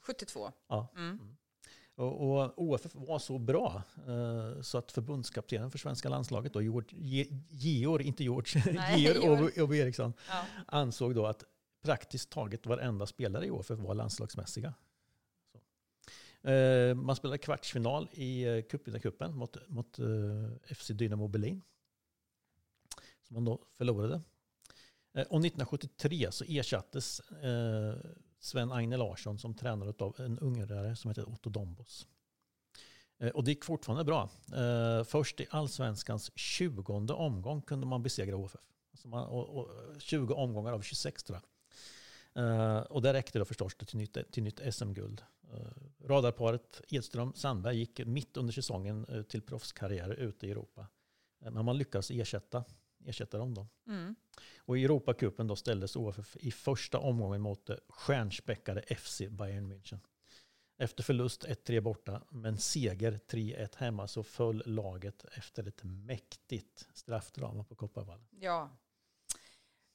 72. 0.02 0.52
Ja. 0.68 0.88
Mm. 0.96 1.36
Och, 1.96 2.42
och 2.42 2.54
OFF 2.64 2.96
var 2.96 3.20
så 3.20 3.38
bra 3.40 3.84
eh, 4.08 4.62
så 4.62 4.78
att 4.78 4.92
förbundskaptenen 4.92 5.72
för 5.72 5.78
svenska 5.78 6.10
landslaget, 6.10 6.54
då, 6.54 6.62
Georg, 6.62 6.86
Ge- 6.90 7.28
Georg 7.50 8.06
inte 8.08 8.24
George, 8.24 8.64
Nej, 8.74 9.02
Georg. 9.02 9.52
Ove- 9.62 9.76
Eriksson, 9.76 10.14
Ja. 10.30 10.46
ansåg 10.68 11.16
då 11.16 11.26
att 11.26 11.44
praktiskt 11.82 12.30
taget 12.30 12.66
varenda 12.66 13.06
spelare 13.06 13.46
i 13.46 13.50
OFF 13.52 13.70
var 13.70 13.96
landslagsmässiga. 13.96 14.74
Eh, 16.42 16.96
man 16.96 17.16
spelade 17.16 17.38
kvartsfinal 17.38 18.10
i 18.14 18.44
eh, 18.44 18.62
cupvinnarcupen 18.62 19.36
mot, 19.36 19.58
mot 19.70 20.00
eh, 20.00 20.76
FC 20.76 20.88
Dynamo 20.88 21.28
Berlin. 21.28 21.62
Som 23.28 23.34
man 23.34 23.46
då 23.46 23.60
förlorade. 23.78 24.14
Eh, 25.14 25.22
och 25.22 25.40
1973 25.40 26.28
så 26.32 26.44
ersattes 26.48 27.22
Sven 28.44 28.72
Agne 28.72 28.98
Larsson 28.98 29.40
som 29.40 29.54
tränare 29.54 29.94
av 30.00 30.16
en 30.20 30.40
ungrare 30.40 30.96
som 30.96 31.10
heter 31.10 31.30
Otto 31.30 31.50
Dombos. 31.50 32.08
Eh, 33.20 33.30
och 33.30 33.44
det 33.44 33.52
gick 33.52 33.66
fortfarande 33.66 34.04
bra. 34.04 34.30
Eh, 34.54 35.04
först 35.04 35.40
i 35.40 35.48
allsvenskans 35.50 36.32
20 36.36 37.14
omgång 37.14 37.62
kunde 37.62 37.86
man 37.86 38.04
besegra 38.04 38.36
HFF. 38.36 38.56
Alltså 38.92 39.08
man, 39.08 39.28
och, 39.28 39.58
och 39.58 39.70
20 40.00 40.34
omgångar 40.34 40.74
av 40.74 40.82
26 40.82 41.24
tror 41.24 41.40
jag. 41.40 41.46
Eh, 42.46 42.82
och 42.82 43.02
det 43.02 43.14
räckte 43.14 43.40
då 43.40 43.46
förstås 43.46 43.76
till 43.76 43.98
nytt, 43.98 44.18
till 44.32 44.44
nytt 44.44 44.74
SM-guld. 44.74 45.22
Radarparet 46.04 46.82
Edström-Sandberg 46.90 47.74
gick 47.76 48.06
mitt 48.06 48.38
under 48.38 48.54
säsongen 48.54 49.26
till 49.30 49.42
proffskarriärer 49.42 50.16
ute 50.16 50.48
i 50.48 50.52
Europa. 50.52 50.88
Men 51.40 51.66
man 51.66 51.78
lyckades 51.78 52.12
ersätta, 52.12 52.64
ersätta 53.06 53.38
dem 53.38 53.54
då. 53.54 53.68
Mm. 53.88 54.16
Och 54.58 54.78
i 54.78 54.84
Europacupen 54.84 55.48
då 55.48 55.56
ställdes 55.56 55.96
OFF 55.96 56.38
i 56.40 56.52
första 56.52 57.00
omgången 57.00 57.42
mot 57.42 57.66
det 57.66 57.80
stjärnspäckade 57.90 58.82
FC 58.96 59.22
Bayern 59.30 59.74
München. 59.74 60.00
Efter 60.78 61.04
förlust 61.04 61.46
1-3 61.46 61.82
borta, 61.82 62.22
men 62.30 62.58
seger 62.58 63.20
3-1 63.28 63.78
hemma 63.78 64.08
så 64.08 64.24
föll 64.24 64.64
laget 64.66 65.26
efter 65.26 65.68
ett 65.68 65.84
mäktigt 65.84 66.88
straffdrama 66.94 67.64
på 67.64 67.76
Kopparvallen. 67.76 68.28
Ja. 68.32 68.70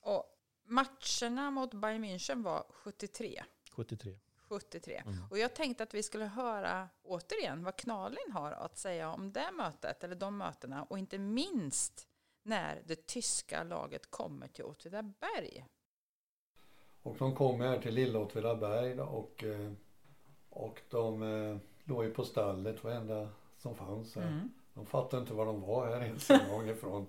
Och 0.00 0.24
matcherna 0.64 1.50
mot 1.50 1.74
Bayern 1.74 2.04
München 2.04 2.42
var 2.42 2.64
73. 2.70 3.44
73. 3.72 4.18
73. 4.48 5.02
Mm. 5.06 5.24
Och 5.30 5.38
jag 5.38 5.54
tänkte 5.54 5.82
att 5.82 5.94
vi 5.94 6.02
skulle 6.02 6.24
höra 6.24 6.88
återigen 7.02 7.64
vad 7.64 7.76
Knalin 7.76 8.32
har 8.32 8.52
att 8.52 8.78
säga 8.78 9.12
om 9.12 9.32
det 9.32 9.50
mötet, 9.56 10.04
eller 10.04 10.14
de 10.14 10.36
mötena, 10.36 10.82
och 10.82 10.98
inte 10.98 11.18
minst 11.18 12.08
när 12.42 12.82
det 12.86 13.06
tyska 13.06 13.62
laget 13.62 14.10
kommer 14.10 14.48
till 14.48 14.64
Åtvidaberg. 14.64 15.64
Och 17.02 17.16
de 17.18 17.34
kom 17.34 17.60
här 17.60 17.78
till 17.78 17.94
Lilla 17.94 18.18
Åtvidaberg 18.18 19.00
och, 19.00 19.44
eh, 19.44 19.72
och 20.50 20.80
de 20.90 21.22
eh, 21.22 21.56
låg 21.84 22.04
ju 22.04 22.10
på 22.10 22.24
stallet 22.24 22.84
varenda 22.84 23.28
som 23.58 23.74
fanns 23.74 24.16
här. 24.16 24.26
Mm. 24.26 24.50
De 24.74 24.86
fattade 24.86 25.22
inte 25.22 25.34
var 25.34 25.46
de 25.46 25.60
var 25.60 25.86
här 25.86 26.00
ens 26.00 26.30
en 26.30 26.50
gång 26.50 26.68
ifrån. 26.68 27.06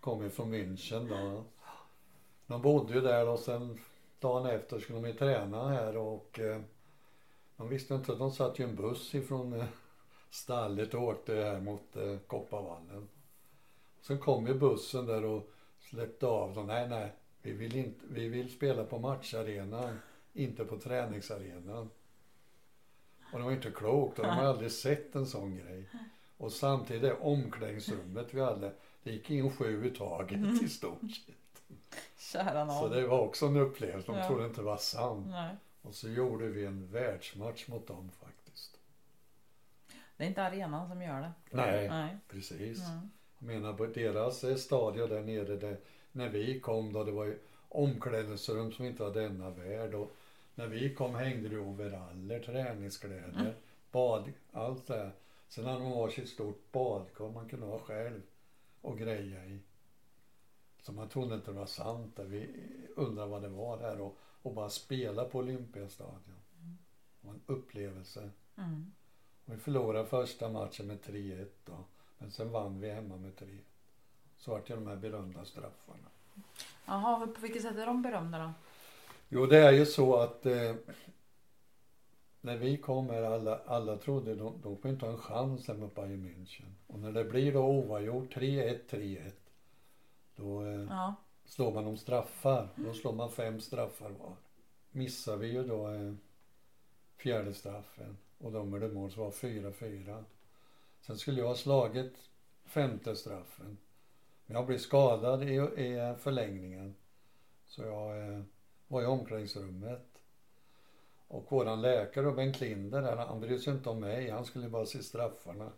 Kom 0.00 0.26
ifrån 0.26 0.54
München 0.54 1.08
då. 1.08 1.44
De 2.46 2.62
bodde 2.62 2.94
ju 2.94 3.00
där 3.00 3.28
och 3.28 3.38
sen 3.38 3.80
dagen 4.18 4.46
efter 4.46 4.78
skulle 4.78 4.98
de 5.00 5.08
ju 5.08 5.14
träna 5.14 5.68
här 5.68 5.96
och 5.96 6.40
eh, 6.40 6.60
de 7.56 7.68
visste 7.68 7.94
inte 7.94 8.12
att 8.12 8.18
de 8.18 8.30
satt 8.30 8.58
ju 8.58 8.64
en 8.64 8.76
buss 8.76 9.14
ifrån 9.14 9.64
stallet 10.30 10.94
och 10.94 11.02
åkte 11.02 11.34
här 11.34 11.60
mot 11.60 11.96
Kopparvallen. 12.26 13.08
Sen 14.00 14.18
kom 14.18 14.46
ju 14.46 14.54
bussen 14.54 15.06
där 15.06 15.24
och 15.24 15.50
släppte 15.80 16.26
av 16.26 16.54
dem. 16.54 16.66
Nej, 16.66 16.88
nej, 16.88 17.12
vi 17.42 17.52
vill, 17.52 17.76
inte, 17.76 18.00
vi 18.10 18.28
vill 18.28 18.52
spela 18.52 18.84
på 18.84 18.98
matcharenan, 18.98 19.98
inte 20.32 20.64
på 20.64 20.78
träningsarenan. 20.78 21.90
Och 23.32 23.38
det 23.38 23.44
var 23.44 23.52
inte 23.52 23.70
klokt 23.70 24.18
och 24.18 24.24
de 24.26 24.30
har 24.30 24.44
aldrig 24.44 24.72
sett 24.72 25.14
en 25.14 25.26
sån 25.26 25.56
grej. 25.56 25.88
Och 26.36 26.52
samtidigt 26.52 27.02
det 27.02 27.14
omklädningsrummet 27.14 28.34
vi 28.34 28.40
hade, 28.40 28.72
det 29.02 29.10
gick 29.12 29.30
in 29.30 29.50
sju 29.50 29.86
i 29.86 29.90
taget 29.90 30.62
i 30.62 30.68
stort 30.68 31.00
sett. 31.00 31.62
Kära 32.18 32.68
Så 32.68 32.88
det 32.88 33.06
var 33.06 33.18
också 33.20 33.46
en 33.46 33.56
upplevelse, 33.56 34.12
de 34.12 34.18
Ja. 34.18 34.26
trodde 34.26 34.44
inte 34.46 34.60
det 34.60 34.64
var 34.64 34.76
sant. 34.76 35.26
Nej. 35.30 35.54
Och 35.82 35.94
så 35.94 36.08
gjorde 36.08 36.46
vi 36.46 36.64
en 36.66 36.92
världsmatch 36.92 37.68
mot 37.68 37.86
dem 37.86 38.10
faktiskt. 38.10 38.78
Det 40.16 40.24
är 40.24 40.28
inte 40.28 40.42
arenan 40.44 40.88
som 40.88 41.02
gör 41.02 41.20
det. 41.20 41.32
Nej, 41.50 41.88
Nej. 41.88 42.16
precis. 42.28 42.88
Mm. 42.88 43.10
Jag 43.42 43.46
menar 43.46 43.72
på 43.72 43.86
deras 43.86 44.44
eh, 44.44 44.56
stadion 44.56 45.08
där 45.08 45.22
nere, 45.22 45.56
där, 45.56 45.76
när 46.12 46.28
vi 46.28 46.60
kom 46.60 46.92
då, 46.92 47.04
det 47.04 47.12
var 47.12 47.24
ju 47.24 47.38
omklädningsrum 47.68 48.72
som 48.72 48.84
inte 48.84 49.02
var 49.02 49.14
denna 49.14 49.50
värld. 49.50 49.94
Och 49.94 50.16
när 50.54 50.66
vi 50.66 50.94
kom 50.94 51.14
hängde 51.14 51.48
det 51.48 51.58
overaller, 51.58 52.40
träningskläder, 52.40 53.54
bad, 53.90 54.32
allt 54.52 54.86
det 54.86 54.96
här. 54.96 55.12
Sen 55.48 55.64
hade 55.64 55.78
de 55.78 55.90
varsitt 55.90 56.28
stort 56.28 56.72
badkar 56.72 57.28
man 57.28 57.48
kunde 57.48 57.66
ha 57.66 57.78
själv 57.78 58.22
och 58.80 58.98
greja 58.98 59.46
i. 59.46 59.60
Så 60.82 60.92
man 60.92 61.08
trodde 61.08 61.34
inte 61.34 61.50
det 61.50 61.58
var 61.58 61.66
sant. 61.66 62.16
där. 62.16 62.24
Vi 62.24 62.50
undrade 62.96 63.30
vad 63.30 63.42
det 63.42 63.48
var 63.48 63.78
där 63.78 64.00
och, 64.00 64.16
och 64.42 64.54
bara 64.54 64.70
spela 64.70 65.24
på 65.24 65.38
Olympiastadion. 65.38 66.40
Det 67.20 67.26
var 67.26 67.34
en 67.34 67.42
upplevelse. 67.46 68.30
Mm. 68.56 68.92
Och 69.44 69.54
vi 69.54 69.58
förlorade 69.58 70.08
första 70.08 70.48
matchen 70.48 70.86
med 70.86 71.00
3-1 71.00 71.46
då. 71.64 71.84
Men 72.20 72.30
sen 72.30 72.50
vann 72.52 72.80
vi 72.80 72.90
hemma 72.90 73.16
med 73.16 73.36
3 73.36 73.48
Så 74.38 74.50
vart 74.50 74.66
det 74.68 74.74
de 74.74 74.86
här 74.86 74.96
berömda 74.96 75.44
straffarna. 75.44 76.08
Jaha, 76.86 77.26
på 77.26 77.40
vilket 77.40 77.62
sätt 77.62 77.76
är 77.76 77.86
de 77.86 78.02
berömda 78.02 78.38
då? 78.38 78.52
Jo, 79.28 79.46
det 79.46 79.58
är 79.58 79.72
ju 79.72 79.86
så 79.86 80.16
att 80.16 80.46
eh, 80.46 80.74
när 82.40 82.56
vi 82.56 82.76
kom 82.76 83.10
här, 83.10 83.22
alla, 83.22 83.58
alla 83.66 83.96
trodde 83.96 84.34
de, 84.34 84.60
de 84.62 84.76
kommer 84.76 84.94
inte 84.94 85.06
ha 85.06 85.12
en 85.12 85.18
chans 85.18 85.68
här 85.68 85.74
mot 85.74 85.94
Bayern 85.94 86.22
München. 86.28 86.72
Och 86.86 86.98
när 86.98 87.12
det 87.12 87.24
blir 87.24 87.52
då 87.52 87.60
oavgjort 87.64 88.36
3-1, 88.36 88.78
3-1. 88.90 89.30
Då 90.36 90.62
eh, 90.64 90.86
Ja. 90.90 91.14
slår 91.44 91.72
man 91.72 91.86
om 91.86 91.96
straffar. 91.96 92.68
Då 92.76 92.94
slår 92.94 93.12
man 93.12 93.30
fem 93.30 93.60
straffar 93.60 94.10
var. 94.10 94.36
Missar 94.90 95.36
vi 95.36 95.46
ju 95.52 95.64
då 95.66 95.88
eh, 95.88 96.14
fjärde 97.16 97.54
straffen 97.54 98.16
och 98.38 98.52
de 98.52 98.70
gjorde 98.72 98.88
mål 98.88 99.10
så 99.10 99.20
var 99.20 99.30
4-4. 99.30 100.24
Sen 101.00 101.18
skulle 101.18 101.40
jag 101.40 101.48
ha 101.48 101.54
slagit 101.54 102.14
femte 102.64 103.16
straffen. 103.16 103.78
Men 104.46 104.56
jag 104.56 104.66
blev 104.66 104.78
skadad 104.78 105.42
i, 105.42 105.54
i 105.54 106.14
förlängningen. 106.18 106.94
Så 107.66 107.82
jag 107.82 108.28
eh, 108.28 108.42
var 108.88 109.02
i 109.02 109.06
omklädningsrummet. 109.06 110.06
Och 111.28 111.52
våran 111.52 111.82
läkare, 111.82 112.32
Bengt 112.32 112.60
Linder, 112.60 113.02
han, 113.02 113.18
han 113.18 113.40
brydde 113.40 113.58
sig 113.58 113.72
inte 113.72 113.90
om 113.90 114.00
mig. 114.00 114.30
Han 114.30 114.44
skulle 114.44 114.68
bara 114.68 114.86
se 114.86 115.02
straffarna. 115.02 115.72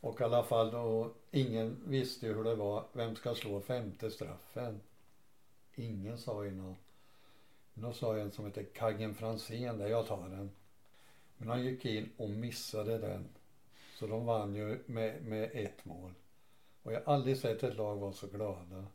Och 0.00 0.20
i 0.20 0.24
alla 0.24 0.42
fall 0.42 0.70
då, 0.70 1.12
ingen 1.30 1.82
visste 1.86 2.26
ju 2.26 2.34
hur 2.34 2.44
det 2.44 2.54
var. 2.54 2.84
Vem 2.92 3.16
ska 3.16 3.34
slå 3.34 3.60
femte 3.60 4.10
straffen? 4.10 4.80
Ingen 5.74 6.18
sa 6.18 6.44
ju 6.44 6.50
något. 6.50 6.78
Då 7.74 7.92
sa 7.92 8.18
en 8.18 8.30
som 8.30 8.46
heter 8.46 8.64
Kaggen 8.64 9.14
Franzén 9.14 9.78
där, 9.78 9.88
jag 9.88 10.06
tar 10.06 10.28
den. 10.28 10.50
Men 11.36 11.48
han 11.48 11.64
gick 11.64 11.84
in 11.84 12.10
och 12.16 12.30
missade 12.30 12.98
den. 12.98 13.28
Så 14.00 14.06
de 14.06 14.26
vann 14.26 14.54
ju 14.54 14.78
med, 14.86 15.22
med 15.24 15.50
ett 15.52 15.84
mål. 15.84 16.14
Och 16.82 16.92
jag 16.92 17.00
har 17.00 17.14
aldrig 17.14 17.36
sett 17.36 17.62
ett 17.62 17.76
lag 17.76 17.96
vara 17.96 18.12
så 18.12 18.26
glada. 18.26 18.86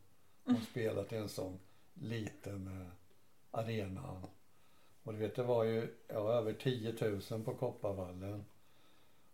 Och 0.44 0.62
spelat 0.70 1.12
i 1.12 1.16
en 1.16 1.28
sån 1.28 1.58
liten 1.94 2.66
eh, 2.66 2.88
arena. 3.50 4.22
Och 5.02 5.12
du 5.12 5.18
vet, 5.18 5.34
det 5.34 5.42
var 5.42 5.64
ju 5.64 5.94
ja, 6.08 6.32
över 6.32 6.52
10 6.52 7.20
000 7.30 7.44
på 7.44 7.54
Kopparvallen. 7.54 8.44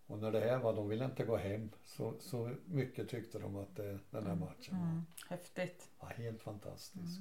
Och 0.06 0.18
när 0.18 0.32
det 0.32 0.40
här 0.40 0.58
var, 0.58 0.72
de 0.72 0.88
ville 0.88 1.04
inte 1.04 1.24
gå 1.24 1.36
hem. 1.36 1.70
Så, 1.84 2.14
så 2.20 2.50
mycket 2.64 3.08
tyckte 3.08 3.38
de 3.38 3.56
att 3.56 3.76
det, 3.76 3.98
den 4.10 4.26
här 4.26 4.34
matchen 4.34 4.78
var. 4.78 5.02
Häftigt. 5.28 5.88
var 6.00 6.08
helt 6.08 6.42
fantastisk. 6.42 7.20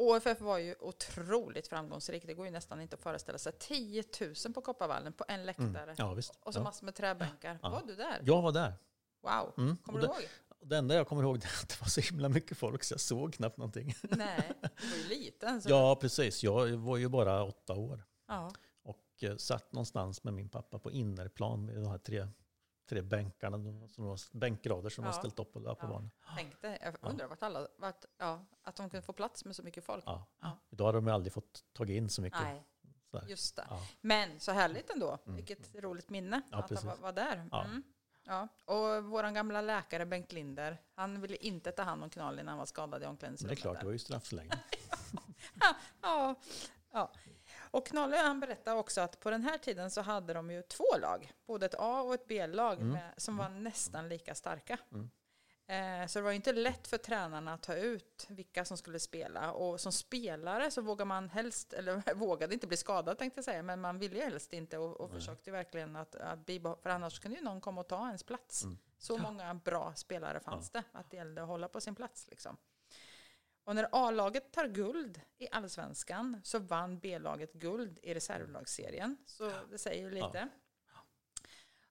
OFF 0.00 0.40
var 0.40 0.58
ju 0.58 0.74
otroligt 0.80 1.68
framgångsrikt. 1.68 2.26
Det 2.26 2.34
går 2.34 2.46
ju 2.46 2.52
nästan 2.52 2.80
inte 2.80 2.96
att 2.96 3.02
föreställa 3.02 3.38
sig. 3.38 3.52
10 3.58 4.04
000 4.44 4.54
på 4.54 4.60
Kopparvallen 4.60 5.12
på 5.12 5.24
en 5.28 5.46
läktare. 5.46 5.82
Mm. 5.82 5.94
Ja, 5.98 6.14
visst. 6.14 6.38
Och 6.42 6.52
så 6.54 6.58
Ja. 6.60 6.64
massor 6.64 6.84
med 6.84 6.94
träbänkar. 6.94 7.58
Ja. 7.62 7.68
Var 7.68 7.82
du 7.86 7.94
där? 7.96 8.20
Jag 8.24 8.42
var 8.42 8.52
där. 8.52 8.74
Wow. 9.22 9.54
Mm. 9.58 9.76
Kommer 9.76 9.98
Och 9.98 10.00
du 10.02 10.06
det- 10.06 10.12
ihåg? 10.22 10.30
Det 10.62 10.76
enda 10.76 10.94
jag 10.94 11.08
kommer 11.08 11.22
ihåg 11.22 11.36
är 11.44 11.48
att 11.62 11.68
det 11.68 11.80
var 11.80 11.88
så 11.88 12.00
himla 12.00 12.28
mycket 12.28 12.58
folk 12.58 12.84
så 12.84 12.92
jag 12.94 13.00
såg 13.00 13.34
knappt 13.34 13.56
någonting. 13.56 13.94
Nej, 14.02 14.52
du 14.80 14.88
var 14.88 14.96
ju 14.96 15.08
liten. 15.08 15.62
Så. 15.62 15.70
Ja, 15.70 15.96
precis. 15.96 16.42
Jag 16.42 16.68
var 16.68 16.96
ju 16.96 17.08
bara 17.08 17.44
åtta 17.44 17.74
år 17.74 18.04
ja. 18.28 18.52
och 18.82 19.04
eh, 19.20 19.36
satt 19.36 19.72
någonstans 19.72 20.24
med 20.24 20.34
min 20.34 20.48
pappa 20.48 20.78
på 20.78 20.90
innerplan 20.90 21.64
med 21.66 21.74
de 21.76 21.86
här 21.86 21.98
tre, 21.98 22.28
tre 22.90 23.02
bänkarna, 23.02 23.56
som 23.88 24.04
var 24.04 24.36
bänkrader 24.38 24.88
som 24.90 25.04
Ja. 25.04 25.10
var 25.10 25.18
ställt 25.18 25.38
upp 25.38 25.52
på, 25.52 25.60
på 25.60 25.66
Ja. 25.80 25.88
banan. 25.88 26.10
Tänkte, 26.36 26.78
jag 26.82 26.96
undrar 27.00 27.26
vart 27.28 27.42
alla, 27.42 27.68
vart, 27.76 28.04
ja, 28.18 28.44
att 28.62 28.76
de 28.76 28.90
kunde 28.90 29.02
få 29.02 29.12
plats 29.12 29.44
med 29.44 29.56
så 29.56 29.62
mycket 29.62 29.84
folk. 29.84 30.04
Ja. 30.06 30.26
Ja. 30.40 30.58
Idag 30.70 30.84
har 30.84 30.92
de 30.92 31.08
aldrig 31.08 31.32
fått 31.32 31.64
tagit 31.72 31.94
in 31.96 32.08
så 32.10 32.22
mycket. 32.22 32.40
Nej, 32.40 32.64
Sådär. 33.10 33.26
just 33.28 33.56
det. 33.56 33.66
Ja. 33.70 33.80
Men 34.00 34.40
så 34.40 34.52
härligt 34.52 34.90
ändå. 34.90 35.18
Vilket 35.24 35.74
roligt 35.74 36.10
minne 36.10 36.42
Ja, 36.50 36.56
att 36.56 36.60
han 36.60 36.68
precis. 36.68 36.84
var, 36.84 36.96
var 36.96 37.12
där. 37.12 37.48
Ja. 37.52 37.64
Mm. 37.64 37.82
Ja. 38.24 38.48
Och 38.64 39.04
vår 39.04 39.30
gamla 39.34 39.60
läkare 39.60 40.06
Bengt 40.06 40.32
Linder, 40.32 40.78
han 40.94 41.20
ville 41.20 41.36
inte 41.36 41.72
ta 41.72 41.82
hand 41.82 42.02
om 42.04 42.10
Knalin 42.10 42.44
när 42.44 42.52
han 42.52 42.58
var 42.58 42.66
skadad 42.66 42.88
i 42.88 42.90
Men 42.92 43.00
det 43.00 43.06
är 43.06 43.10
omklädningsrummet. 43.10 43.58
klart, 43.58 43.80
det 43.80 43.84
var 43.86 43.92
ju 43.92 43.98
strafflängd. 43.98 44.52
Ja, 46.02 46.34
ja. 46.92 47.12
Och 47.70 47.86
Knalle 47.86 48.16
han 48.16 48.40
berättade 48.40 48.76
också 48.80 49.00
att 49.00 49.20
på 49.20 49.30
den 49.30 49.42
här 49.42 49.58
tiden 49.58 49.90
så 49.90 50.00
hade 50.00 50.34
de 50.34 50.50
ju 50.50 50.62
två 50.62 50.96
lag, 51.00 51.32
både 51.46 51.66
ett 51.66 51.74
A 51.78 52.02
och 52.02 52.14
ett 52.14 52.26
B-lag 52.26 52.78
med- 52.92 53.14
som 53.16 53.36
var 53.36 53.48
nästan 53.48 54.08
lika 54.08 54.34
starka. 54.34 54.78
Eh, 55.66 56.06
Så 56.06 56.18
det 56.18 56.22
var 56.22 56.32
inte 56.32 56.52
lätt 56.52 56.86
för 56.88 56.98
tränarna 56.98 57.54
att 57.54 57.62
ta 57.62 57.74
ut 57.74 58.26
vilka 58.28 58.64
som 58.64 58.76
skulle 58.76 59.00
spela. 59.00 59.52
Och 59.52 59.80
som 59.80 59.92
spelare 59.92 60.70
så 60.70 60.82
vågar 60.82 61.04
man 61.04 61.28
helst, 61.30 61.72
eller 61.72 62.14
vågade 62.14 62.54
inte 62.54 62.66
bli 62.66 62.76
skadad 62.76 63.18
tänkte 63.18 63.38
jag 63.38 63.44
säga, 63.44 63.62
men 63.62 63.80
man 63.80 63.98
ville 63.98 64.20
helst 64.24 64.52
inte 64.52 64.78
och, 64.78 65.00
och 65.00 65.10
försökte 65.10 65.50
verkligen 65.50 65.96
att, 65.96 66.14
att 66.14 66.46
bibehålla, 66.46 66.80
för 66.82 66.90
annars 66.90 67.18
kunde 67.20 67.38
ju 67.38 67.44
någon 67.44 67.60
komma 67.60 67.80
och 67.80 67.88
ta 67.88 68.06
ens 68.06 68.22
plats. 68.22 68.64
Så 68.98 69.18
många 69.18 69.54
bra 69.54 69.94
spelare 69.94 70.40
fanns 70.40 70.70
det, 70.70 70.82
att 70.92 71.10
det 71.10 71.16
gällde 71.16 71.42
att 71.42 71.48
hålla 71.48 71.68
på 71.68 71.80
sin 71.80 71.94
plats 71.94 72.26
liksom. 72.30 72.56
Och 73.70 73.76
när 73.76 73.88
A-laget 73.92 74.52
tar 74.52 74.66
guld 74.66 75.20
i 75.38 75.48
allsvenskan 75.50 76.40
så 76.44 76.58
vann 76.58 76.98
B-laget 76.98 77.52
guld 77.52 77.98
i 78.02 78.14
reservlagsserien. 78.14 79.16
Så 79.26 79.52
det 79.70 79.78
säger 79.78 80.02
ju 80.02 80.10
lite. 80.10 80.48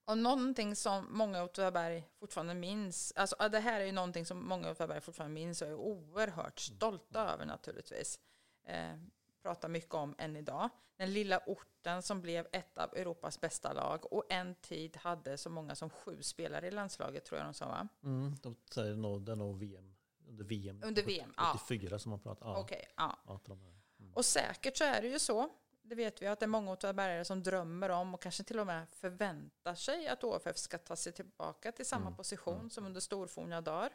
Och 0.05 0.17
någonting 0.17 0.75
som 0.75 1.07
många 1.09 1.43
Åtvidaberg 1.43 2.09
fortfarande 2.19 2.53
minns, 2.53 3.13
alltså 3.15 3.49
det 3.51 3.59
här 3.59 3.81
är 3.81 3.85
ju 3.85 3.91
någonting 3.91 4.25
som 4.25 4.47
många 4.47 4.71
Åtvidaberg 4.71 5.01
fortfarande 5.01 5.33
minns 5.33 5.61
och 5.61 5.67
är 5.67 5.75
oerhört 5.75 6.59
stolta 6.59 7.33
över 7.33 7.45
naturligtvis. 7.45 8.19
Eh, 8.65 8.95
pratar 9.43 9.69
mycket 9.69 9.93
om 9.93 10.15
än 10.17 10.35
idag. 10.35 10.69
Den 10.97 11.13
lilla 11.13 11.39
orten 11.45 12.01
som 12.01 12.21
blev 12.21 12.47
ett 12.51 12.77
av 12.77 12.95
Europas 12.95 13.41
bästa 13.41 13.73
lag 13.73 14.13
och 14.13 14.23
en 14.29 14.55
tid 14.55 14.97
hade 14.97 15.37
så 15.37 15.49
många 15.49 15.75
som 15.75 15.89
sju 15.89 16.21
spelare 16.21 16.67
i 16.67 16.71
landslaget 16.71 17.25
tror 17.25 17.39
jag 17.39 17.47
de 17.47 17.53
sa 17.53 17.67
va? 17.67 17.87
Mm, 18.03 18.35
de 18.41 18.55
säger 18.73 18.95
nog, 18.95 19.21
det 19.21 19.31
är 19.31 19.35
nog 19.35 19.59
VM, 19.59 19.95
under 20.29 20.43
VM. 20.43 20.83
Under 20.83 21.03
VM, 21.03 21.33
ja. 21.37 21.53
84 21.55 21.99
som 21.99 22.09
man 22.09 22.19
pratar 22.19 22.45
ja. 22.45 22.59
Okej, 22.59 22.87
ja. 22.97 23.19
Ja, 23.25 23.39
här. 23.47 23.79
Och 24.13 24.25
säkert 24.25 24.77
så 24.77 24.83
är 24.83 25.01
det 25.01 25.07
ju 25.07 25.19
så. 25.19 25.49
Det 25.81 25.95
vet 25.95 26.21
vi 26.21 26.27
att 26.27 26.39
det 26.39 26.45
är 26.45 26.47
många 26.47 26.71
åtvidabergare 26.71 27.25
som 27.25 27.43
drömmer 27.43 27.89
om 27.89 28.13
och 28.13 28.21
kanske 28.21 28.43
till 28.43 28.59
och 28.59 28.67
med 28.67 28.89
förväntar 28.89 29.75
sig 29.75 30.07
att 30.07 30.23
OFF 30.23 30.57
ska 30.57 30.77
ta 30.77 30.95
sig 30.95 31.13
tillbaka 31.13 31.71
till 31.71 31.85
samma 31.85 32.11
position 32.11 32.69
som 32.69 32.85
under 32.85 33.01
storforna 33.01 33.61
dagar. 33.61 33.91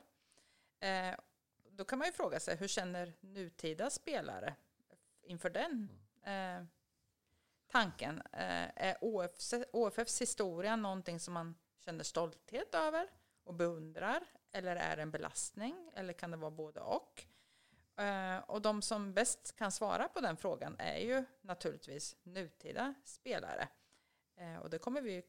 Eh, 0.80 1.14
då 1.70 1.84
kan 1.84 1.98
man 1.98 2.08
ju 2.08 2.12
fråga 2.12 2.40
sig, 2.40 2.56
hur 2.56 2.68
känner 2.68 3.12
nutida 3.20 3.90
spelare 3.90 4.54
inför 5.22 5.50
den 5.50 5.88
eh, 6.22 6.64
tanken? 7.66 8.22
Eh, 8.32 8.68
är 8.76 8.96
OFFs, 9.00 9.54
OFFs 9.72 10.20
historia 10.20 10.76
någonting 10.76 11.20
som 11.20 11.34
man 11.34 11.54
känner 11.78 12.04
stolthet 12.04 12.74
över 12.74 13.08
och 13.44 13.54
beundrar? 13.54 14.24
Eller 14.54 14.76
är 14.76 14.96
det 14.96 15.02
en 15.02 15.10
belastning? 15.10 15.90
Eller 15.94 16.12
kan 16.12 16.30
det 16.30 16.36
vara 16.36 16.50
både 16.50 16.80
och? 16.80 17.24
Eh, 18.02 18.38
och 18.38 18.62
de 18.62 18.82
som 18.82 19.12
bäst 19.14 19.56
kan 19.56 19.72
svara 19.72 20.08
på 20.08 20.20
den 20.20 20.36
frågan 20.36 20.76
är 20.78 20.98
ju 20.98 21.24
naturligtvis 21.40 22.16
nutida 22.22 22.94
spelare. 23.04 23.68
Eh, 24.36 24.56
och 24.56 24.70
det 24.70 24.78
kommer 24.78 25.00
vi 25.00 25.22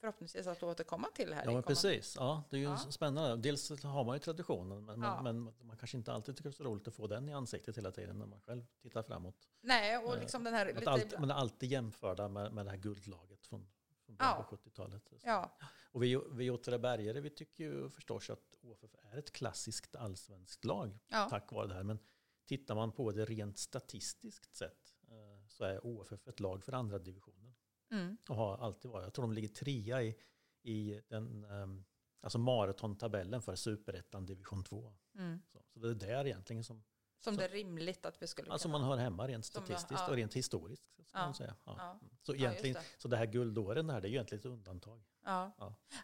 förhoppningsvis 0.00 0.46
att 0.46 0.62
återkomma 0.62 1.08
till 1.14 1.34
här. 1.34 1.44
Ja, 1.44 1.52
men 1.52 1.62
precis. 1.62 2.16
Ja, 2.18 2.42
det 2.50 2.56
är 2.56 2.60
ju 2.60 2.64
Ja. 2.66 2.76
spännande. 2.76 3.36
Dels 3.36 3.82
har 3.82 4.04
man 4.04 4.16
ju 4.16 4.20
traditionen, 4.20 4.84
men, 4.84 5.02
Ja. 5.02 5.22
men, 5.22 5.44
men 5.44 5.54
man 5.66 5.76
kanske 5.76 5.96
inte 5.96 6.12
alltid 6.12 6.36
tycker 6.36 6.50
det 6.50 6.54
är 6.54 6.56
så 6.56 6.64
roligt 6.64 6.88
att 6.88 6.94
få 6.94 7.06
den 7.06 7.28
i 7.28 7.32
ansiktet 7.34 7.76
hela 7.76 7.90
tiden 7.92 8.18
när 8.18 8.26
man 8.26 8.40
själv 8.40 8.66
tittar 8.82 9.02
framåt. 9.02 9.48
Nej, 9.60 9.98
och 9.98 10.18
liksom 10.18 10.44
den 10.44 10.54
här... 10.54 10.66
Lite, 10.74 10.90
allt, 10.90 11.18
man 11.18 11.30
är 11.30 11.34
alltid 11.34 11.70
jämförda 11.70 12.28
med, 12.28 12.52
med 12.52 12.66
det 12.66 12.70
här 12.70 12.78
guldlaget 12.78 13.46
från, 13.46 13.68
från 14.06 14.16
början 14.16 14.34
Ja. 14.38 14.42
på 14.42 14.56
70-talet. 14.56 15.02
ja, 15.22 15.50
Och 15.90 16.02
vi, 16.02 16.20
vi 16.30 16.50
Åtvidabergare, 16.50 17.20
vi 17.20 17.30
tycker 17.30 17.64
ju 17.64 17.90
förstås 17.90 18.30
att 18.30 18.54
OFF 18.60 18.94
är 19.12 19.18
ett 19.18 19.32
klassiskt 19.32 19.96
allsvenskt 19.96 20.64
lag 20.64 20.98
Ja. 21.08 21.26
tack 21.30 21.52
vare 21.52 21.66
det 21.68 21.74
här. 21.74 21.82
Men 21.82 21.98
tittar 22.46 22.74
man 22.74 22.92
på 22.92 23.12
det 23.12 23.24
rent 23.24 23.58
statistiskt 23.58 24.56
sett 24.56 24.94
eh, 25.08 25.46
så 25.48 25.64
är 25.64 25.86
OFF 25.86 26.28
ett 26.28 26.40
lag 26.40 26.64
för 26.64 26.72
andra 26.72 26.98
divisionen. 26.98 27.54
mm, 27.90 28.16
Och 28.28 28.36
har 28.36 28.58
alltid 28.58 28.90
varit. 28.90 29.04
Jag 29.04 29.14
tror 29.14 29.22
de 29.22 29.32
ligger 29.32 29.48
trea 29.48 30.02
i, 30.02 30.16
i 30.62 31.00
den 31.08 31.44
ehm, 31.44 31.84
alltså 32.20 32.38
maratontabellen 32.38 33.42
för 33.42 33.54
superettan 33.54 34.26
division 34.26 34.64
2. 34.64 34.94
mm. 35.14 35.40
Så, 35.46 35.58
så 35.66 35.78
det 35.80 35.88
är 35.90 35.94
där 35.94 36.26
egentligen 36.26 36.64
som 36.64 36.84
som 37.20 37.34
Så- 37.34 37.40
det 37.40 37.44
är 37.44 37.48
rimligt 37.48 38.06
att 38.06 38.22
vi 38.22 38.26
skulle 38.26 38.52
alltså 38.52 38.68
kunna... 38.68 38.78
man 38.78 38.88
hör 38.88 38.96
hemma 38.96 39.28
rent 39.28 39.44
statistiskt 39.46 39.90
ja. 39.90 40.08
och 40.10 40.16
rent 40.16 40.34
historiskt. 40.34 40.84
Ska 41.06 41.18
Ja. 41.18 41.24
man 41.24 41.34
säga. 41.34 41.54
Ja. 41.64 41.74
Ja. 41.78 41.90
Mm. 41.90 41.98
Så, 42.22 42.34
egentligen, 42.34 42.76
just 42.76 43.00
så 43.02 43.08
det 43.08 43.16
här 43.16 43.26
guldåren 43.26 43.90
här, 43.90 44.00
det 44.00 44.06
är 44.06 44.10
ju 44.10 44.14
egentligen 44.14 44.40
ett 44.40 44.46
undantag. 44.46 45.02
Ja. 45.24 45.52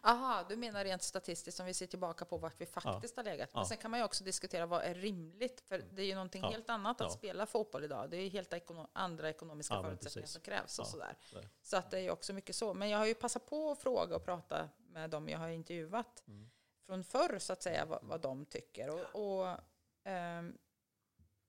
Aha, 0.03 0.45
du 0.49 0.55
menar 0.55 0.83
rent 0.83 1.03
statistiskt 1.03 1.59
om 1.59 1.65
vi 1.65 1.73
ser 1.73 1.87
tillbaka 1.87 2.25
på 2.25 2.37
vart 2.37 2.61
vi 2.61 2.65
faktiskt 2.65 3.15
har 3.17 3.23
legat. 3.23 3.49
Men 3.53 3.65
sen 3.65 3.77
kan 3.77 3.91
man 3.91 3.99
ju 3.99 4.03
också 4.03 4.23
diskutera 4.23 4.65
vad 4.65 4.81
är 4.83 4.93
rimligt. 4.95 5.61
För 5.61 5.83
det 5.91 6.01
är 6.01 6.05
ju 6.05 6.13
någonting 6.13 6.43
helt 6.43 6.69
annat 6.69 7.01
att 7.01 7.11
spela 7.11 7.45
fotboll 7.45 7.83
idag. 7.83 8.09
Det 8.09 8.17
är 8.17 8.21
ju 8.21 8.29
helt 8.29 8.53
ekono- 8.53 8.87
andra 8.93 9.29
ekonomiska 9.29 9.81
förutsättningar 9.81 10.27
som 10.27 10.41
krävs 10.41 10.79
och 10.79 10.87
sådär. 10.87 11.17
så 11.61 11.75
det. 11.75 11.77
Att 11.79 11.91
det 11.91 11.97
är 11.97 12.01
ju 12.01 12.09
också 12.11 12.33
mycket 12.33 12.55
så. 12.55 12.73
Men 12.73 12.89
jag 12.89 12.97
har 12.97 13.05
ju 13.05 13.13
passat 13.13 13.45
på 13.45 13.71
att 13.71 13.79
fråga 13.79 14.15
och 14.15 14.25
prata 14.25 14.69
med 14.77 15.09
dem 15.09 15.29
jag 15.29 15.39
har 15.39 15.49
intervjuat 15.49 16.23
Mm. 16.27 16.49
från 16.85 17.03
förr 17.03 17.39
så 17.39 17.53
att 17.53 17.63
säga 17.63 17.85
vad, 17.85 17.99
vad 18.03 18.21
de 18.21 18.45
tycker. 18.45 18.89
Och, 19.15 19.39
och, 19.41 19.57
ehm, 20.03 20.57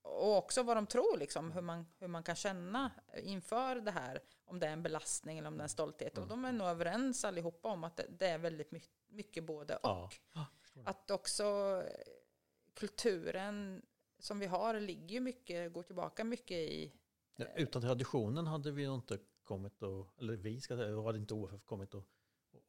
och 0.06 0.36
också 0.36 0.62
vad 0.62 0.76
de 0.76 0.86
tror, 0.86 1.16
liksom, 1.18 1.52
hur, 1.52 1.60
man, 1.60 1.86
hur 1.98 2.08
man 2.08 2.22
kan 2.22 2.36
känna 2.36 2.90
inför 3.22 3.76
det 3.76 3.90
här. 3.90 4.20
Om 4.44 4.58
det 4.58 4.66
är 4.66 4.72
en 4.72 4.82
belastning 4.82 5.38
eller 5.38 5.48
om 5.48 5.56
det 5.56 5.60
är 5.60 5.62
en 5.62 5.68
stolthet. 5.68 6.18
Och 6.18 6.26
de 6.26 6.44
är 6.44 6.52
nog 6.52 6.68
överens 6.68 7.24
allihopa 7.24 7.68
om 7.68 7.84
att 7.84 7.96
det, 7.96 8.06
det 8.18 8.26
är 8.26 8.38
väldigt 8.38 8.70
mycket, 8.70 8.90
mycket 9.08 9.44
både 9.44 9.76
och. 9.76 10.14
Ja. 10.32 10.46
Att 10.84 11.10
också 11.10 11.44
eh, 11.86 12.12
kulturen 12.74 13.82
som 14.18 14.38
vi 14.38 14.46
har 14.46 14.80
ligger 14.80 15.14
ju 15.14 15.20
mycket, 15.20 15.72
går 15.72 15.82
tillbaka 15.82 16.24
mycket 16.24 16.56
i 16.56 16.92
Ja, 17.36 17.46
utan 17.56 17.82
traditionen 17.82 18.46
hade 18.46 18.70
vi 18.70 18.84
inte 18.84 19.18
kommit 19.44 19.82
att, 19.82 20.20
eller 20.20 20.36
vi 20.36 20.60
ska 20.60 20.76
säga, 20.76 21.02
hade 21.02 21.18
inte 21.18 21.34
OFF 21.34 21.64
kommit 21.64 21.94
att, 21.94 22.04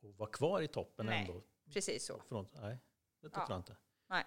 att 0.04 0.16
vara 0.18 0.30
kvar 0.30 0.62
i 0.62 0.68
toppen 0.68 1.06
Nej. 1.06 1.22
ändå. 1.22 1.44
precis 1.74 2.06
så. 2.06 2.20
Från, 2.20 2.48
nej, 2.54 2.78
det 3.22 3.30
tror 3.30 3.44
Ja. 3.44 3.46
jag 3.50 3.60
inte. 3.60 3.76
Nej. 4.08 4.26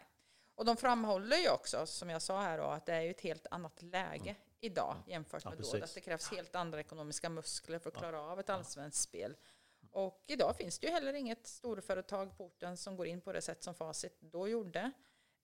Och 0.60 0.66
de 0.66 0.76
framhåller 0.76 1.36
ju 1.36 1.50
också, 1.50 1.86
som 1.86 2.10
jag 2.10 2.22
sa 2.22 2.40
här 2.40 2.58
då, 2.58 2.64
att 2.64 2.86
det 2.86 2.92
är 2.94 3.10
ett 3.10 3.20
helt 3.20 3.46
annat 3.50 3.82
läge 3.82 4.36
idag 4.60 4.96
jämfört 5.06 5.44
Ja, 5.44 5.50
med 5.50 5.58
då. 5.58 5.62
precis. 5.62 5.82
Att 5.82 5.94
det 5.94 6.00
krävs 6.00 6.30
helt 6.30 6.54
andra 6.54 6.80
ekonomiska 6.80 7.28
muskler 7.28 7.78
för 7.78 7.90
att 7.90 7.96
klara 7.96 8.20
av 8.20 8.40
ett 8.40 8.50
allsvenskt 8.50 9.02
spel. 9.02 9.36
Och 9.90 10.24
idag 10.26 10.56
finns 10.56 10.78
det 10.78 10.86
ju 10.86 10.92
heller 10.92 11.12
inget 11.12 11.46
storföretag 11.46 12.36
på 12.36 12.44
orten 12.44 12.76
som 12.76 12.96
går 12.96 13.06
in 13.06 13.20
på 13.20 13.32
det 13.32 13.40
sätt 13.40 13.62
som 13.62 13.74
Facit 13.74 14.20
då 14.20 14.48
gjorde. 14.48 14.92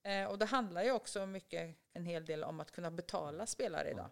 Eh, 0.03 0.25
och 0.25 0.39
det 0.39 0.45
handlar 0.45 0.83
ju 0.83 0.93
också 0.93 1.27
mycket, 1.27 1.77
en 1.93 2.05
hel 2.05 2.25
del 2.25 2.45
om 2.45 2.61
att 2.61 2.71
kunna 2.71 2.91
betala 2.91 3.47
spelare 3.47 3.91
idag. 3.91 4.11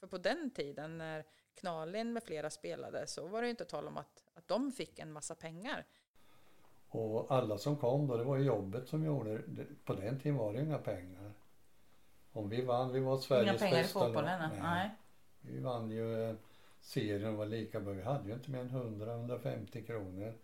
För 0.00 0.06
på 0.06 0.18
den 0.18 0.50
tiden 0.50 0.98
när 0.98 1.24
Knalin 1.54 2.12
med 2.12 2.22
flera 2.22 2.50
spelade 2.50 3.06
så 3.06 3.26
var 3.26 3.40
det 3.42 3.46
ju 3.46 3.50
inte 3.50 3.64
tal 3.64 3.88
om 3.88 3.96
att, 3.96 4.24
att 4.34 4.48
de 4.48 4.72
fick 4.72 4.98
en 4.98 5.12
massa 5.12 5.34
pengar. 5.34 5.86
Och 6.88 7.26
alla 7.30 7.58
som 7.58 7.76
kom 7.76 8.06
då, 8.06 8.16
det 8.16 8.24
var 8.24 8.36
ju 8.36 8.44
jobbet 8.44 8.88
som 8.88 9.04
gjorde 9.04 9.38
det. 9.46 9.66
På 9.84 9.94
den 9.94 10.20
tiden 10.20 10.36
var 10.38 10.52
det 10.52 10.62
inga 10.62 10.78
pengar. 10.78 11.32
Om 12.32 12.48
vi 12.48 12.62
vann, 12.64 12.92
vi 12.92 13.00
var 13.00 13.16
Sveriges 13.16 13.60
bästa 13.60 14.08
lag. 14.08 14.90
Vi 15.40 15.60
vann 15.60 15.90
ju 15.90 16.30
eh, 16.30 16.36
serien 16.80 17.30
och 17.32 17.36
var 17.38 17.46
lika 17.46 17.80
bra. 17.80 17.92
Vi 17.92 18.02
hade 18.02 18.28
ju 18.28 18.34
inte 18.34 18.50
mer 18.50 18.60
än 18.60 18.70
100-150 18.70 19.86
kronor 19.86 20.34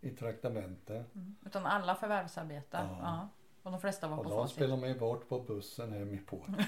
i 0.00 0.10
traktamente. 0.10 1.04
Utan 1.46 1.66
alla 1.66 1.94
förvärvsarbetar. 1.94 2.84
Ja. 2.84 2.98
Ja. 3.02 3.28
Och 3.62 3.70
de 3.70 3.80
flesta 3.80 4.08
var 4.08 4.18
Och 4.18 4.24
på 4.24 4.30
de 4.30 4.36
facit. 4.36 4.56
spelar 4.56 4.76
man 4.76 4.88
ju 4.88 4.98
bort 4.98 5.28
på 5.28 5.40
bussen 5.40 5.92
hemifrån. 5.92 6.56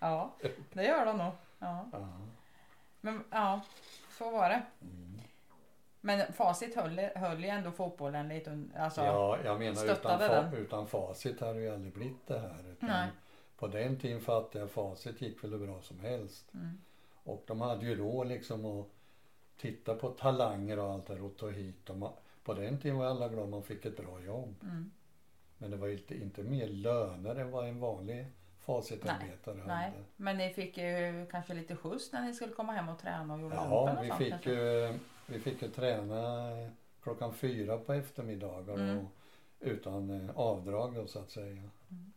Ja, 0.00 0.32
det 0.72 0.84
gör 0.84 1.06
de 1.06 1.18
nog. 1.18 1.32
Ja. 1.58 1.88
Ja. 1.92 2.08
Men 3.00 3.24
ja, 3.30 3.60
så 4.18 4.30
var 4.30 4.48
det. 4.48 4.62
Mm. 4.80 5.20
Men 6.04 6.32
facit 6.32 6.74
höll, 6.76 6.98
höll 7.14 7.44
ju 7.44 7.48
ändå 7.48 7.70
fotbollen 7.70 8.28
lite 8.28 8.64
alltså, 8.76 9.00
Ja, 9.00 9.38
jag 9.44 9.58
menar 9.58 9.84
utan, 9.84 10.20
fa- 10.20 10.56
utan 10.56 10.86
facit 10.86 11.40
hade 11.40 11.52
det 11.52 11.60
ju 11.60 11.74
aldrig 11.74 11.92
blivit 11.92 12.26
det 12.26 12.38
här. 12.38 12.70
Utan 12.72 12.88
Nej. 12.88 13.08
På 13.58 13.66
den 13.66 13.98
tiden 13.98 14.20
fattade 14.20 14.58
jag 14.58 14.70
facit 14.70 15.20
gick 15.22 15.44
väl 15.44 15.50
hur 15.52 15.66
bra 15.66 15.80
som 15.82 16.00
helst. 16.00 16.54
Mm. 16.54 16.78
Och 17.24 17.44
de 17.46 17.60
hade 17.60 17.86
ju 17.86 17.96
då 17.96 18.24
liksom 18.24 18.64
att 18.80 18.86
titta 19.56 19.94
på 19.94 20.08
talanger 20.10 20.78
och 20.78 20.90
allt 20.92 21.06
där 21.06 21.24
och 21.24 21.36
ta 21.36 21.48
hit 21.50 21.86
dem. 21.86 22.08
På 22.44 22.54
den 22.54 22.78
tiden 22.78 22.98
var 22.98 23.06
alla 23.06 23.28
glada 23.28 23.44
om 23.44 23.50
man 23.50 23.62
fick 23.62 23.84
ett 23.84 23.96
bra 23.96 24.20
jobb. 24.20 24.54
Mm. 24.62 24.90
Men 25.58 25.70
det 25.70 25.76
var 25.76 25.88
inte, 25.88 26.14
inte 26.22 26.42
mer 26.42 26.66
löner 26.68 27.34
än 27.36 27.50
vad 27.50 27.68
en 27.68 27.80
vanlig 27.80 28.26
facitarbetare 28.60 29.54
Nej, 29.66 29.90
hade. 29.90 30.04
men 30.16 30.36
ni 30.38 30.50
fick 30.50 30.78
ju 30.78 31.26
kanske 31.30 31.54
lite 31.54 31.76
skjuts 31.76 32.12
när 32.12 32.22
ni 32.22 32.34
skulle 32.34 32.52
komma 32.52 32.72
hem 32.72 32.88
och 32.88 32.98
träna 32.98 33.34
och 33.34 33.40
gjorde 33.40 33.54
lumpen 33.56 33.72
Ja, 33.72 33.92
och 33.98 34.04
vi 34.04 34.08
sånt 34.08 34.18
fick, 34.18 34.30
kanske? 34.30 34.50
ju, 34.50 34.98
vi 35.26 35.40
fick 35.40 35.62
ju 35.62 35.68
träna 35.68 36.50
klockan 37.02 37.34
fyra 37.34 37.78
på 37.78 37.92
eftermiddagar 37.92 38.74
Mm. 38.74 38.98
och, 38.98 39.04
utan 39.60 40.10
eh, 40.10 40.36
avdrag 40.38 40.94
då 40.94 41.06
så 41.06 41.18
att 41.18 41.30
säga. 41.30 41.62
Mm. 41.90 42.12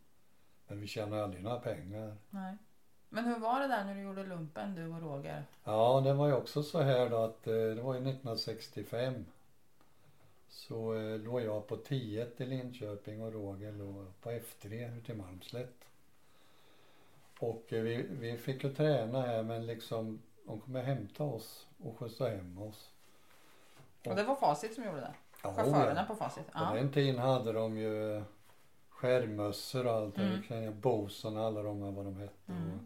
Men 0.68 0.80
vi 0.80 0.86
tjänade 0.86 1.24
aldrig 1.24 1.42
några 1.42 1.60
pengar. 1.60 2.16
Nej. 2.30 2.56
Men 3.08 3.24
hur 3.24 3.38
var 3.38 3.60
det 3.60 3.68
där 3.68 3.84
när 3.84 3.94
du 3.94 4.00
gjorde 4.00 4.26
lumpen, 4.26 4.74
du 4.74 4.86
och 4.86 5.02
Roger? 5.02 5.44
Ja, 5.64 6.00
det 6.04 6.12
var 6.12 6.26
ju 6.26 6.32
också 6.34 6.62
så 6.62 6.80
här 6.80 7.10
då 7.10 7.16
att 7.16 7.46
eh, 7.46 7.52
det 7.54 7.82
var 7.82 7.94
ju 7.94 8.00
1965. 8.00 9.26
Så 10.48 10.94
eh, 10.94 11.18
låg 11.18 11.40
jag 11.42 11.66
på 11.66 11.76
10 11.76 12.26
i 12.36 12.44
Linköping 12.44 13.22
och 13.22 13.32
Roger 13.32 13.72
låg 13.72 14.20
på 14.20 14.30
F3 14.30 14.98
ute 14.98 15.12
i 15.12 15.14
Malmslätt. 15.14 15.84
Och 17.38 17.72
eh, 17.72 17.82
vi, 17.82 18.06
vi 18.10 18.36
fick 18.38 18.64
ju 18.64 18.74
träna 18.74 19.22
här 19.22 19.42
men 19.42 19.66
liksom 19.66 20.22
de 20.46 20.60
kom 20.60 20.76
och 20.76 20.82
hämta 20.82 21.24
oss 21.24 21.66
och 21.84 21.98
skjutsa 21.98 22.28
hem 22.28 22.58
oss. 22.58 22.90
Och 24.10 24.16
det 24.16 24.22
var 24.24 24.34
Facit 24.34 24.74
som 24.74 24.84
gjorde 24.84 25.00
det? 25.00 25.14
Ja, 25.42 25.54
Chaufförerna 25.54 26.04
på 26.04 26.14
Facit? 26.16 26.46
På 26.46 26.58
Ja. 26.58 26.74
den 26.74 26.92
tiden 26.92 27.18
hade 27.18 27.52
de 27.52 27.78
ju 27.78 28.22
skärmmössor 28.88 29.86
och 29.86 29.92
allt. 29.92 30.18
Mm. 30.18 30.80
Boson 30.80 31.36
och 31.36 31.44
alla 31.44 31.62
de 31.62 31.82
här 31.82 31.90
vad 31.90 32.04
de 32.04 32.16
hette. 32.16 32.52
Mm. 32.52 32.78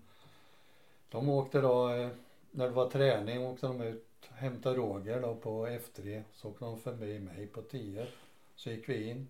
De 1.11 1.29
åkte 1.29 1.61
då, 1.61 1.89
eh, 1.89 2.09
när 2.51 2.65
det 2.65 2.73
var 2.75 2.91
träning 2.91 3.47
åkte 3.47 3.67
de 3.67 3.81
ut 3.81 4.07
hämtade 4.31 4.77
Roger 4.77 5.21
då 5.23 5.35
på 5.35 5.67
F3. 5.67 6.23
Så 6.33 6.49
åkte 6.49 6.65
de 6.65 6.79
förbi 6.81 7.19
mig 7.19 7.47
på 7.47 7.63
10. 7.63 8.07
Så 8.57 8.71
gick 8.71 8.89
vi 8.89 9.11
in. 9.11 9.29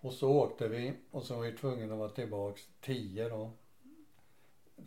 Och 0.00 0.12
så 0.12 0.30
åkte 0.30 0.68
vi 0.68 0.92
och 1.10 1.22
så 1.22 1.34
var 1.34 1.42
vi 1.42 1.52
tvungna 1.52 1.92
att 1.92 1.98
vara 1.98 2.08
tillbaks 2.08 2.68
10 2.80 3.28
då. 3.28 3.50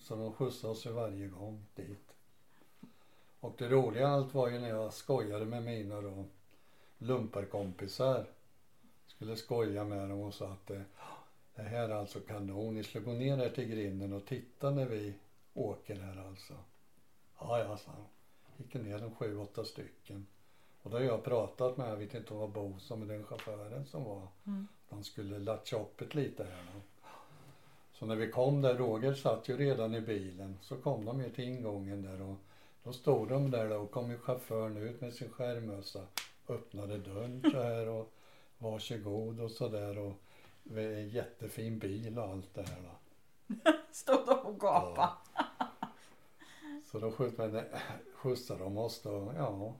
Så 0.02 0.16
de 0.16 0.34
skjutsade 0.34 0.72
oss 0.72 0.86
varje 0.86 1.28
gång 1.28 1.66
dit. 1.76 2.05
Och 3.46 3.54
det 3.58 3.70
roliga 3.70 4.08
allt 4.08 4.34
var 4.34 4.50
ju 4.50 4.60
när 4.60 4.70
jag 4.70 4.94
skojade 4.94 5.46
med 5.46 5.64
mina 5.64 6.02
då 6.02 6.26
lumparkompisar. 6.98 8.26
Skulle 9.08 9.36
skoja 9.36 9.84
med 9.84 10.10
dem 10.10 10.22
och 10.22 10.34
sa 10.34 10.48
att 10.48 10.72
eh, 10.72 10.82
det 11.56 11.62
här 11.62 11.90
är 11.90 11.94
alltså 11.94 12.20
kanon. 12.20 12.76
Ni 12.76 12.84
skulle 12.84 13.06
gå 13.06 13.12
ner 13.12 13.38
här 13.38 13.50
till 13.50 13.68
grinden 13.68 14.14
och 14.14 14.26
titta 14.26 14.72
när 14.72 14.86
vi 14.86 15.14
åker 15.54 15.96
här 15.96 16.26
alltså. 16.28 16.54
Ja, 17.40 17.60
ja, 17.60 17.78
sa 17.78 17.92
han. 17.92 18.06
Gick 18.58 18.74
ner 18.74 19.04
en 19.04 19.16
sju, 19.16 19.38
åtta 19.38 19.66
stycken. 19.66 20.28
Och 20.82 20.92
då 20.92 20.98
har 20.98 21.04
jag 21.04 21.24
pratat 21.24 21.78
med, 21.78 21.90
jag 21.90 21.98
vet 21.98 22.14
inte 22.14 22.34
om 22.34 22.40
det 22.40 22.46
var 22.46 22.70
Bosa, 22.70 22.96
men 22.96 23.08
den 23.08 23.24
chauffören 23.24 23.86
som 23.86 24.04
var. 24.04 24.28
Mm. 24.48 24.68
De 24.90 25.04
skulle 25.04 25.40
latcha 25.40 25.80
upp 25.80 26.02
ett 26.02 26.16
lite 26.16 26.44
här 26.44 26.66
då. 26.74 27.08
Så 27.94 28.06
när 28.06 28.16
vi 28.16 28.32
kom 28.32 28.62
där, 28.62 28.76
Roger 28.76 29.14
satt 29.14 29.50
ju 29.50 29.58
redan 29.58 29.96
i 29.96 30.02
bilen, 30.02 30.58
så 30.62 30.78
kom 30.78 31.06
de 31.06 31.22
ju 31.22 31.30
till 31.30 31.44
ingången 31.44 32.02
där 32.02 32.22
och 32.22 32.38
då 32.86 32.94
stod 32.94 33.30
de 33.30 33.52
där 33.52 33.70
då 33.70 33.76
och 33.76 33.92
kom 33.92 34.12
ju 34.12 34.18
chauffören 34.18 34.78
ut 34.78 35.02
med 35.02 35.14
sin 35.14 35.30
skärmmössa, 35.30 36.08
öppnade 36.50 36.98
dörren 36.98 37.42
så 37.52 37.62
här 37.64 37.88
och 37.88 38.14
varsågod 38.58 39.40
och 39.40 39.52
så 39.52 39.68
där 39.70 39.98
och 39.98 40.14
jättefin 41.12 41.80
bil 41.80 42.18
och 42.20 42.26
allt 42.26 42.54
det 42.54 42.62
här 42.70 42.82
då. 42.84 42.92
Stod 43.92 44.26
de 44.28 44.40
och 44.40 44.60
gapade? 44.60 45.10
Så 46.92 47.00
då 47.00 47.12
skjutsade 48.16 48.64
de 48.64 48.78
oss 48.78 49.02
då, 49.02 49.34
ja, 49.38 49.76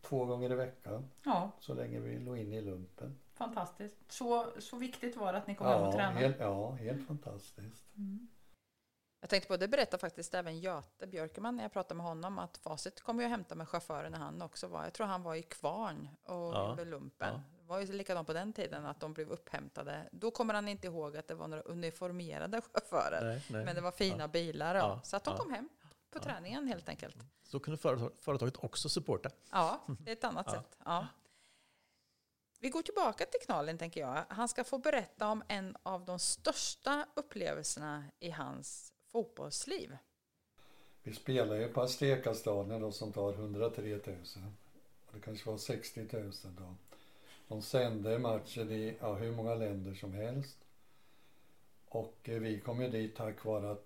två 0.00 0.24
gånger 0.24 0.52
i 0.52 0.54
veckan 0.54 1.10
Ja, 1.24 1.50
så 1.60 1.74
länge 1.74 2.00
vi 2.00 2.18
låg 2.18 2.38
inne 2.38 2.56
i 2.56 2.60
lumpen. 2.62 3.18
fantastiskt. 3.34 3.96
Så, 4.12 4.46
så 4.58 4.76
viktigt 4.76 5.16
var 5.16 5.32
det 5.32 5.38
att 5.38 5.46
ni 5.46 5.54
kom 5.54 5.66
hem 5.66 5.80
och 5.80 5.86
Ja, 5.88 5.92
tränade? 5.92 6.18
helt, 6.18 6.36
ja, 6.40 6.70
helt 6.70 7.06
fantastiskt. 7.06 7.84
Jag 9.20 9.30
tänkte 9.30 9.48
på, 9.48 9.56
det 9.56 9.68
berättar 9.68 9.98
faktiskt 9.98 10.34
även 10.34 10.58
Göte 10.58 11.06
Björkeman 11.06 11.56
när 11.56 11.64
jag 11.64 11.72
pratade 11.72 11.94
med 11.94 12.06
honom, 12.06 12.38
att 12.38 12.56
Facit 12.56 13.00
kom 13.00 13.18
ju 13.18 13.24
att 13.24 13.30
hämta 13.30 13.54
med 13.54 13.68
chauffören 13.68 14.12
när 14.12 14.18
han 14.18 14.42
också 14.42 14.66
var, 14.68 14.84
jag 14.84 14.92
tror 14.92 15.06
han 15.06 15.22
var 15.22 15.34
i 15.34 15.42
Kvarn 15.42 16.08
och 16.24 16.34
Ja, 16.34 16.68
gjorde 16.70 16.84
lumpen. 16.84 17.34
ja. 17.34 17.40
Det 17.58 17.64
var 17.72 17.80
ju 17.80 17.92
likadant 17.92 18.26
på 18.26 18.32
den 18.32 18.52
tiden, 18.52 18.86
att 18.86 19.00
de 19.00 19.12
blev 19.12 19.30
upphämtade. 19.30 20.08
Då 20.12 20.30
kommer 20.30 20.54
han 20.54 20.68
inte 20.68 20.86
ihåg 20.86 21.16
att 21.16 21.28
det 21.28 21.34
var 21.34 21.48
några 21.48 21.62
uniformerade 21.62 22.60
chaufförer, 22.60 23.24
Nej, 23.24 23.44
nej. 23.50 23.64
men 23.64 23.74
det 23.74 23.80
var 23.80 23.92
fina 23.92 24.28
bilar. 24.28 24.74
Och, 24.74 24.80
Ja, 24.80 25.00
så 25.04 25.16
att 25.16 25.24
de 25.24 25.30
ja. 25.30 25.42
kom 25.42 25.52
hem 25.52 25.68
på 26.10 26.18
träningen 26.18 26.66
helt 26.68 26.88
enkelt. 26.88 27.16
Så 27.42 27.60
kunde 27.60 27.78
företag, 27.78 28.12
företaget 28.20 28.56
också 28.64 28.88
supporta. 28.88 29.30
Ja, 29.50 29.80
det 30.00 30.10
är 30.10 30.16
ett 30.16 30.24
annat 30.24 30.46
Ja. 30.48 30.52
sätt. 30.52 30.78
Ja. 30.84 31.06
Vi 32.60 32.68
går 32.70 32.82
tillbaka 32.82 33.24
till 33.26 33.40
Knalin, 33.46 33.78
tänker 33.78 34.00
jag. 34.00 34.24
Han 34.28 34.48
ska 34.48 34.64
få 34.64 34.78
berätta 34.78 35.28
om 35.28 35.42
en 35.48 35.76
av 35.82 36.04
de 36.04 36.18
största 36.18 37.06
upplevelserna 37.16 38.04
i 38.18 38.30
hans 38.30 38.92
fotbollsliv. 39.12 39.96
Vi 41.02 41.12
spelar 41.14 41.56
ju 41.56 41.68
på 41.68 41.80
Aztekastadion 41.80 42.80
då 42.80 42.92
som 42.92 43.12
tar 43.12 43.32
103 43.32 43.82
000. 43.82 44.00
Och 45.06 45.14
det 45.14 45.20
kanske 45.20 45.50
var 45.50 45.58
60 45.58 46.06
000 46.12 46.32
då. 46.58 46.74
De 47.48 47.62
sände 47.62 48.18
matcher 48.18 48.72
i 48.72 48.96
ja, 49.00 49.14
hur 49.14 49.32
många 49.32 49.54
länder 49.54 49.94
som 49.94 50.12
helst. 50.12 50.58
Och 51.88 52.28
eh, 52.28 52.40
vi 52.40 52.60
kom 52.60 52.82
ju 52.82 52.90
dit 52.90 53.16
tack 53.16 53.44
vare 53.44 53.70
att 53.70 53.84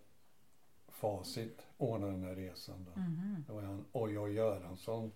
Facit 0.89 1.66
ordnade 1.77 2.12
den 2.12 2.24
här 2.24 2.35
resan 2.35 2.85
då. 2.85 3.01
Det 3.47 3.53
var 3.53 3.62
han 3.62 3.85
Ojo 3.93 4.28
Göransson 4.28 5.12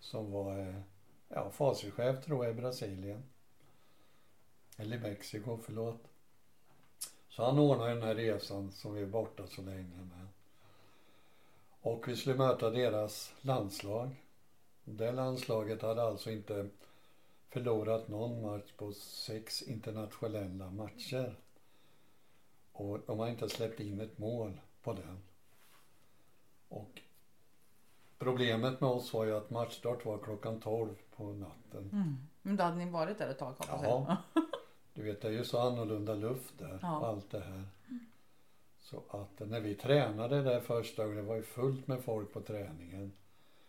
som 0.00 0.32
var 0.32 0.58
eh, 0.58 0.80
ja, 1.28 1.50
Facitchef 1.50 2.24
tror 2.24 2.44
jag 2.44 2.54
i 2.54 2.60
Brasilien. 2.60 3.22
Eller 4.76 4.98
Mexiko, 4.98 5.58
förlåt. 5.62 6.08
Så 7.36 7.44
han 7.44 7.58
ordnade 7.58 7.94
den 7.94 8.02
här 8.02 8.14
resan 8.14 8.72
som 8.72 8.94
vi 8.94 9.02
är 9.02 9.06
borta 9.06 9.46
så 9.46 9.62
länge 9.62 9.96
med. 9.96 10.26
Och 11.80 12.08
vi 12.08 12.16
skulle 12.16 12.36
möta 12.36 12.70
deras 12.70 13.34
landslag. 13.40 14.22
Det 14.84 15.12
landslaget 15.12 15.82
hade 15.82 16.02
alltså 16.02 16.30
inte 16.30 16.68
förlorat 17.48 18.08
någon 18.08 18.42
match 18.42 18.72
på 18.76 18.92
sex 18.92 19.62
internationella 19.62 20.70
matcher. 20.70 21.36
Och 22.72 23.00
de 23.06 23.18
har 23.18 23.28
inte 23.28 23.48
släppt 23.48 23.80
in 23.80 24.00
ett 24.00 24.18
mål 24.18 24.60
på 24.82 24.92
den. 24.92 25.22
Och 26.68 27.00
problemet 28.18 28.80
med 28.80 28.90
oss 28.90 29.12
var 29.12 29.24
ju 29.24 29.36
att 29.36 29.50
matchstart 29.50 30.04
var 30.04 30.18
klockan 30.18 30.60
12 30.60 30.94
på 31.16 31.24
natten. 31.24 31.90
Men 32.42 32.56
då 32.56 32.64
hade 32.64 32.76
ni 32.76 32.90
varit 32.90 33.18
där 33.18 33.28
ett 33.28 33.38
tag 33.38 33.54
hoppas 33.58 33.82
jag. 33.82 34.16
Du 34.96 35.02
vet, 35.02 35.20
det 35.22 35.28
är 35.28 35.32
ju 35.32 35.44
så 35.44 35.58
annorlunda 35.58 36.14
luft 36.14 36.58
där 36.58 36.78
Ja. 36.82 36.98
och 36.98 37.06
allt 37.08 37.30
det 37.30 37.40
här. 37.40 37.64
Så 38.78 39.02
att 39.10 39.48
när 39.48 39.60
vi 39.60 39.74
tränade 39.74 40.42
där 40.42 40.60
första 40.60 41.02
gången, 41.02 41.16
det 41.16 41.22
var 41.22 41.36
ju 41.36 41.42
fullt 41.42 41.86
med 41.86 42.00
folk 42.04 42.32
på 42.32 42.40
träningen. 42.40 43.12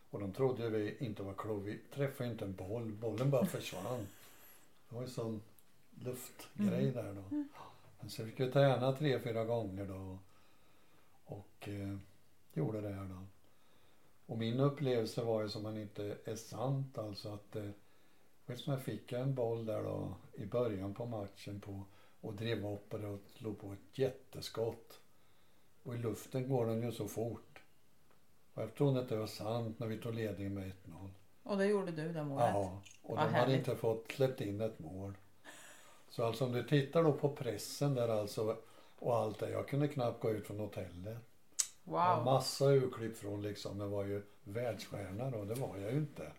Och 0.10 0.20
de 0.20 0.34
trodde 0.34 0.64
ju 0.64 0.70
vi 0.70 0.98
inte 1.06 1.24
var 1.24 1.34
kloka. 1.34 1.64
Vi 1.66 1.80
träffade 1.94 2.30
inte 2.30 2.46
en 2.46 2.56
boll, 2.56 2.92
bollen 2.92 3.30
bara 3.30 3.46
försvann. 3.46 4.08
Det 4.90 4.96
var 4.96 5.02
ju 5.02 5.08
sån 5.08 5.42
luftgrej 6.04 6.92
där 6.92 7.14
då. 7.14 7.44
Men 8.00 8.10
så 8.10 8.26
fick 8.26 8.40
vi 8.40 8.52
träna 8.52 8.94
tre, 8.94 9.20
fyra 9.20 9.46
gånger 9.46 9.86
då. 9.86 10.18
Och 11.26 11.68
eh, 11.70 11.98
gjorde 12.54 12.82
det 12.82 12.90
här 12.94 13.06
då. 13.06 13.26
Och 14.26 14.38
min 14.38 14.60
upplevelse 14.60 15.24
var 15.24 15.42
ju 15.42 15.50
som 15.50 15.64
man 15.64 15.78
inte 15.78 16.18
är 16.26 16.36
sant 16.36 16.98
alltså 16.98 17.30
att 17.34 17.56
eh, 17.56 17.70
Jag 18.66 18.82
fick 18.82 19.12
en 19.12 19.36
boll 19.36 19.66
där 19.66 19.84
då 19.84 20.14
i 20.34 20.46
början 20.46 20.94
på 20.94 21.06
matchen 21.06 21.60
på 21.60 21.84
och 22.22 22.34
drev 22.34 22.68
upp 22.68 22.92
det 22.92 23.08
och 23.08 23.20
slog 23.38 23.60
på 23.60 23.74
ett 23.74 23.98
jätteskott. 24.00 25.00
Och 25.84 25.96
i 25.96 25.98
luften 25.98 26.50
går 26.50 26.66
den 26.66 26.82
ju 26.84 26.92
så 26.92 27.08
fort. 27.08 27.62
Och 28.54 28.62
jag 28.62 28.76
trodde 28.76 29.00
att 29.00 29.10
det 29.10 29.16
var 29.18 29.28
sant 29.28 29.80
när 29.80 29.88
vi 29.88 29.98
tog 29.98 30.14
ledningen 30.14 30.54
med 30.54 30.72
1-0. 30.86 31.10
Och 31.44 31.58
det 31.58 31.66
gjorde 31.66 31.92
du 31.92 32.14
det 32.14 32.24
målet? 32.24 32.46
Ja, 32.54 32.82
och 33.02 33.16
Vad 33.18 33.26
de 33.26 33.34
hade 33.34 33.38
härligt. 33.38 33.58
inte 33.58 33.76
fått 33.76 34.12
släppt 34.12 34.42
in 34.42 34.62
ett 34.62 34.80
mål. 34.80 35.14
Så 36.10 36.26
alltså 36.26 36.46
om 36.46 36.52
du 36.52 36.64
tittar 36.64 37.04
då 37.04 37.14
på 37.14 37.30
pressen 37.30 37.94
där 37.96 38.08
alltså 38.10 38.58
och 39.00 39.16
allt 39.16 39.40
det. 39.40 39.50
Jag 39.50 39.68
kunde 39.68 39.88
knappt 39.88 40.22
gå 40.22 40.32
ut 40.32 40.48
från 40.48 40.60
hotellet. 40.60 41.18
Jag 41.84 41.94
har 41.98 42.16
Wow. 42.16 42.26
massa 42.26 42.66
urklipp 42.66 43.18
från 43.18 43.42
liksom, 43.42 43.80
jag 43.80 43.88
var 43.88 44.04
ju 44.06 44.24
världsstjärna 44.44 45.32
då, 45.32 45.46
det 45.46 45.56
var 45.56 45.78
jag 45.78 45.92
ju 45.92 45.98
inte. 45.98 46.32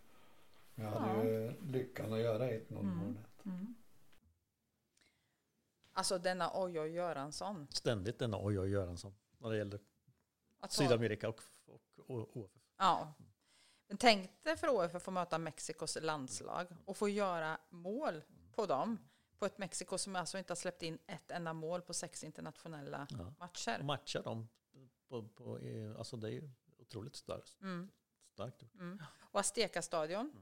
Men 0.78 0.86
jag 0.86 1.00
hade 1.00 1.28
ju 1.28 1.60
lyckan 1.60 2.12
att 2.12 2.18
göra 2.20 2.50
1-0 2.50 2.82
målet. 2.82 3.26
Alltså 5.92 6.18
denna 6.18 6.50
Ojo 6.54 6.86
Göransson. 6.86 7.66
Ständigt 7.70 8.18
denna 8.18 8.44
oj 8.44 8.60
oj 8.60 8.70
Göransson 8.70 9.14
när 9.38 9.50
det 9.50 9.56
gäller 9.56 9.80
Att 10.60 10.72
Sydamerika 10.72 11.28
och, 11.28 11.42
och, 11.66 12.10
och 12.10 12.36
OFF. 12.36 12.62
Ja. 12.76 13.14
Men 13.86 13.96
tänk 13.96 14.44
dig 14.44 14.56
för 14.56 14.68
OF 14.68 14.94
att 14.94 15.02
få 15.02 15.10
möta 15.10 15.38
Mexikos 15.38 15.98
landslag 16.00 16.66
och 16.84 16.96
få 16.96 17.08
göra 17.08 17.58
mål 17.68 18.22
på 18.54 18.66
dem. 18.66 18.98
På 19.38 19.46
ett 19.46 19.58
Mexiko 19.58 19.98
som 19.98 20.16
alltså 20.16 20.38
inte 20.38 20.50
har 20.50 20.56
släppt 20.56 20.82
in 20.82 20.98
ett 21.06 21.30
enda 21.30 21.52
mål 21.52 21.82
på 21.82 21.94
sex 21.94 22.24
internationella 22.24 23.06
Ja. 23.10 23.34
matcher. 23.38 23.82
Matcha 23.82 24.22
dem. 24.22 24.48
På, 25.08 25.28
på, 25.28 25.58
eh, 25.58 25.98
alltså 25.98 26.16
det 26.16 26.28
är 26.28 26.32
ju 26.32 26.50
otroligt 26.78 27.16
starkt. 27.16 27.60
Mm. 27.60 27.90
starkt 28.32 28.62
gjort. 28.62 28.74
Mm. 28.74 29.02
Och 29.20 29.40
Azteca-stadion. 29.40 30.32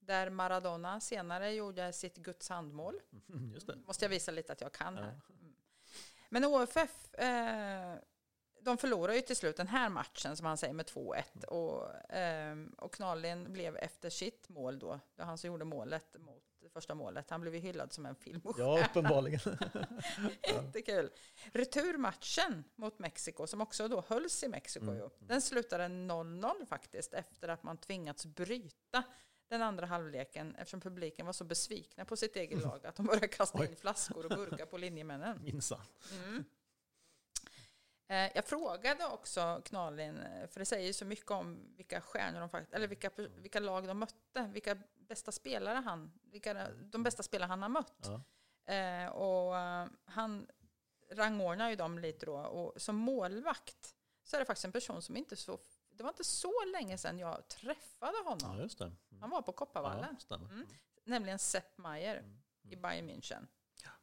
Mm. 0.00 0.06
Där 0.06 0.30
Maradona 0.30 1.00
senare 1.00 1.52
gjorde 1.52 1.92
sitt 1.92 2.16
Guds 2.16 2.48
handmål. 2.48 3.00
Just 3.54 3.66
det. 3.66 3.76
Måste 3.86 4.04
jag 4.04 4.10
visa 4.10 4.32
lite 4.32 4.52
att 4.52 4.60
jag 4.60 4.72
kan 4.72 4.96
här. 4.96 5.02
Mm. 5.04 5.54
Men 6.28 6.44
OFF, 6.44 7.14
eh, 7.14 7.94
de 8.60 8.78
förlorar 8.78 9.12
ju 9.14 9.20
till 9.20 9.36
slut 9.36 9.56
den 9.56 9.68
här 9.68 9.88
matchen 9.88 10.36
som 10.36 10.46
han 10.46 10.56
säger 10.58 10.74
med 10.74 10.86
2-1. 10.86 11.44
Och, 11.44 11.94
eh, 12.14 12.56
och 12.78 12.94
Knalin 12.94 13.52
blev 13.52 13.76
efter 13.76 14.10
sitt 14.10 14.48
mål 14.48 14.78
då, 14.78 15.00
det 15.16 15.22
han 15.22 15.38
som 15.38 15.48
gjorde 15.48 15.64
målet 15.64 16.16
mot 16.18 16.42
första 16.72 16.94
målet. 16.94 17.30
Han 17.30 17.40
blev 17.40 17.54
ju 17.54 17.60
hyllad 17.60 17.92
som 17.92 18.06
en 18.06 18.14
filmstjärna. 18.14 18.78
Ja, 18.78 18.84
uppenbarligen. 18.90 19.40
Jättekul. 20.48 21.10
Returmatchen 21.52 22.64
mot 22.76 22.98
Mexiko, 22.98 23.46
som 23.46 23.60
också 23.60 23.88
då 23.88 24.04
hölls 24.08 24.42
i 24.42 24.48
Mexiko, 24.48 24.84
Mm. 24.84 24.96
ju, 24.96 25.08
den 25.18 25.42
slutade 25.42 25.88
0-0 25.88 26.66
faktiskt, 26.66 27.12
efter 27.14 27.48
att 27.48 27.62
man 27.62 27.76
tvingats 27.76 28.26
bryta 28.26 29.02
den 29.50 29.62
andra 29.62 29.86
halvleken, 29.86 30.54
eftersom 30.56 30.80
publiken 30.80 31.26
var 31.26 31.32
så 31.32 31.44
besvikna 31.44 32.04
på 32.04 32.16
sitt 32.16 32.36
eget 32.36 32.62
lag 32.62 32.86
att 32.86 32.96
de 32.96 33.06
började 33.06 33.28
kasta 33.28 33.66
in 33.66 33.76
flaskor 33.76 34.24
och 34.24 34.30
burkar 34.30 34.66
på 34.66 34.78
linjemännen. 34.78 35.42
Minsann. 35.42 35.80
Mm. 36.12 36.44
Eh, 38.06 38.30
Jag 38.34 38.44
frågade 38.44 39.06
också 39.06 39.62
Knalin, 39.64 40.18
eh, 40.20 40.48
för 40.48 40.60
det 40.60 40.66
säger 40.66 40.86
ju 40.86 40.92
så 40.92 41.04
mycket 41.04 41.30
om 41.30 41.74
vilka 41.76 42.00
stjärnor 42.00 42.40
de 42.40 42.48
faktiskt, 42.48 42.74
eller 42.74 42.88
vilka, 42.88 43.10
vilka 43.16 43.60
lag 43.60 43.86
de 43.86 43.98
mötte, 43.98 44.50
vilka 44.52 44.78
bästa 44.96 45.32
spelare 45.32 45.76
han, 45.78 46.12
vilka 46.22 46.68
de 46.70 47.02
bästa 47.02 47.22
spelare 47.22 47.48
han 47.48 47.62
har 47.62 47.68
mött. 47.68 47.94
Ja. 48.02 48.22
Eh, 48.74 49.06
och 49.08 49.56
eh, 49.56 49.86
han 50.04 50.46
rangordnar 51.10 51.70
ju 51.70 51.76
dem 51.76 51.98
lite 51.98 52.26
då. 52.26 52.36
Och 52.36 52.82
som 52.82 52.96
målvakt 52.96 53.94
så 54.22 54.36
är 54.36 54.40
det 54.40 54.46
faktiskt 54.46 54.64
en 54.64 54.72
person 54.72 55.02
som 55.02 55.16
inte 55.16 55.36
så... 55.36 55.58
Det 55.90 56.02
var 56.02 56.10
inte 56.10 56.24
så 56.24 56.64
länge 56.72 56.98
sedan 56.98 57.18
jag 57.18 57.48
träffade 57.48 58.18
honom. 58.24 58.56
ja, 58.56 58.62
just 58.62 58.78
det. 58.78 58.84
Mm. 58.84 59.20
Han 59.20 59.30
var 59.30 59.42
på 59.42 59.52
Kopparvallen. 59.52 60.06
Ja, 60.12 60.18
stämmer. 60.20 60.46
Mm. 60.50 60.66
Nämligen 61.04 61.38
Sepp 61.38 61.78
Maier 61.78 62.16
Mm. 62.16 62.40
i 62.62 62.76
Bayern 62.76 63.10
München. 63.10 63.46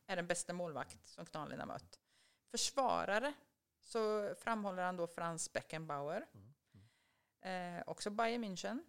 Är 0.05 0.15
den 0.15 0.27
bästa 0.27 0.53
målvakt 0.53 1.07
som 1.07 1.25
Knalin 1.25 1.59
har 1.59 1.67
mött. 1.67 1.99
Försvarare 2.51 3.33
så 3.81 4.33
framhåller 4.35 4.83
han 4.83 4.97
då 4.97 5.07
Franz 5.07 5.53
Beckenbauer. 5.53 6.25
Eh, 7.41 7.83
också 7.87 8.09
Bayern 8.09 8.43
München. 8.43 8.83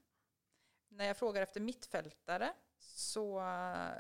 När 0.89 1.05
jag 1.05 1.17
frågar 1.17 1.43
efter 1.43 1.61
mittfältare 1.61 2.53
så 2.79 3.39
eh, 3.41 3.93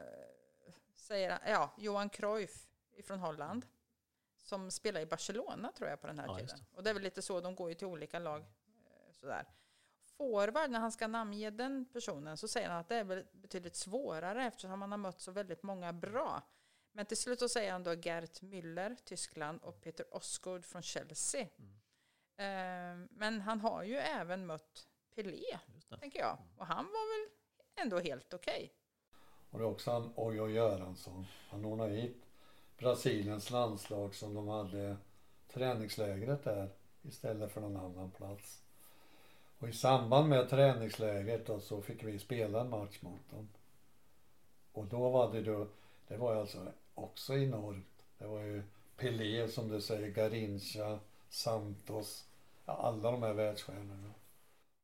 säger 0.95 1.31
han, 1.31 1.41
ja, 1.47 1.70
Johan 1.79 2.09
Cruyff 2.11 2.69
från 3.05 3.19
Holland. 3.19 3.66
Som 4.37 4.70
spelar 4.70 5.01
i 5.01 5.07
Barcelona 5.07 5.73
tror 5.73 5.91
jag 5.91 6.01
på 6.01 6.07
den 6.07 6.19
här 6.19 6.27
Ja, 6.27 6.39
tiden. 6.39 6.59
Och 6.73 6.83
det 6.83 6.91
är 6.91 6.95
väl 6.95 7.03
lite 7.03 7.23
så, 7.23 7.41
de 7.41 7.55
går 7.55 7.69
ju 7.69 7.75
till 7.75 7.87
olika 7.87 8.19
lag. 8.19 8.45
Sådär. 9.20 9.47
Forward, 10.16 10.70
när 10.70 10.81
han 10.81 10.93
ska 10.93 11.07
namnge 11.07 11.51
den 11.51 11.85
personen 11.93 12.36
så 12.36 12.49
säger 12.49 12.69
han 12.69 12.78
att 12.81 12.89
det 12.89 12.97
är 12.97 13.27
betydligt 13.32 13.77
svårare 13.77 14.47
eftersom 14.47 14.81
han 14.81 14.90
har 14.90 14.99
mött 14.99 15.20
så 15.20 15.32
väldigt 15.32 15.62
många 15.62 15.93
bra. 15.93 16.43
Men 16.93 17.07
till 17.07 17.16
slut 17.16 17.39
så 17.39 17.49
säger 17.49 17.73
han 17.73 17.82
då 17.82 17.95
Gert 17.95 18.43
Müller, 18.43 18.97
Tyskland 19.05 19.62
och 19.62 19.81
Peter 19.81 20.16
Osgood 20.16 20.65
från 20.65 20.82
Chelsea. 20.82 21.40
Eh, 22.36 22.97
Men 23.11 23.40
han 23.40 23.61
har 23.61 23.82
ju 23.82 23.97
även 23.97 24.47
mött 24.47 24.89
Pelé, 25.15 25.59
tänker 26.01 26.20
jag. 26.20 26.39
Och 26.57 26.66
han 26.66 26.85
var 26.85 27.27
väl 27.27 27.32
ändå 27.74 27.99
helt 27.99 28.35
okej. 28.35 28.73
Och 29.51 29.59
det 29.59 29.65
är 29.65 29.69
också 29.69 29.90
han 29.90 30.12
Ojo 30.16 30.49
Göransson. 30.49 31.27
Han 31.51 31.65
ordnade 31.65 31.90
hit 31.95 32.16
Brasiliens 32.78 33.51
landslag 33.51 34.15
som 34.15 34.35
de 34.35 34.49
hade 34.49 34.97
träningslägret 35.49 36.45
där 36.45 36.70
istället 37.03 37.53
för 37.53 37.61
någon 37.61 37.77
annan 37.77 38.11
plats. 38.11 38.62
Och 39.59 39.68
i 39.68 39.72
samband 39.72 40.28
med 40.28 40.51
träningslägret 40.51 41.47
då 41.47 41.60
så 41.60 41.82
fick 41.82 42.02
vi 42.02 42.18
spela 42.18 42.60
en 42.60 42.70
match 42.70 42.98
mot 43.02 43.30
dem. 43.30 43.48
Och 44.72 44.86
då 44.86 45.10
var 45.10 45.32
det 45.32 45.43
då, 45.43 45.66
det 46.09 46.16
var 46.16 46.35
ju 46.35 46.40
alltså 46.40 46.59
också 46.94 47.35
enormt. 47.35 48.05
Det 48.18 48.26
var 48.26 48.40
ju 48.40 48.62
Pelé 48.97 49.48
som 49.48 49.68
du 49.68 49.80
säger, 49.80 50.09
Garincha, 50.09 50.98
Santos, 51.28 52.24
ja, 52.66 52.72
alla 52.72 53.10
de 53.10 53.22
här 53.22 53.32
världsstjärnorna. 53.32 54.10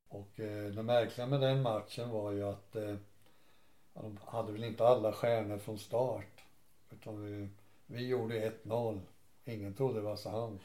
Och 0.09 0.41
eh, 0.41 0.71
det 0.71 0.83
märkliga 0.83 1.27
med 1.27 1.41
den 1.41 1.63
matchen 1.63 2.11
var 2.11 2.33
ju 2.33 2.43
att 2.43 2.77
eh, 2.77 2.97
de 3.95 4.19
hade 4.25 4.53
väl 4.53 4.65
inte 4.65 4.87
alla 4.87 5.13
stjärnor 5.13 5.59
från 5.59 5.79
start. 5.79 6.45
Utan 6.91 7.25
vi, 7.25 7.49
vi 7.87 8.07
gjorde 8.07 8.53
1-0. 8.65 9.01
Ingen 9.45 9.75
trodde 9.75 9.95
det 9.95 10.01
var 10.01 10.17
sant. 10.17 10.63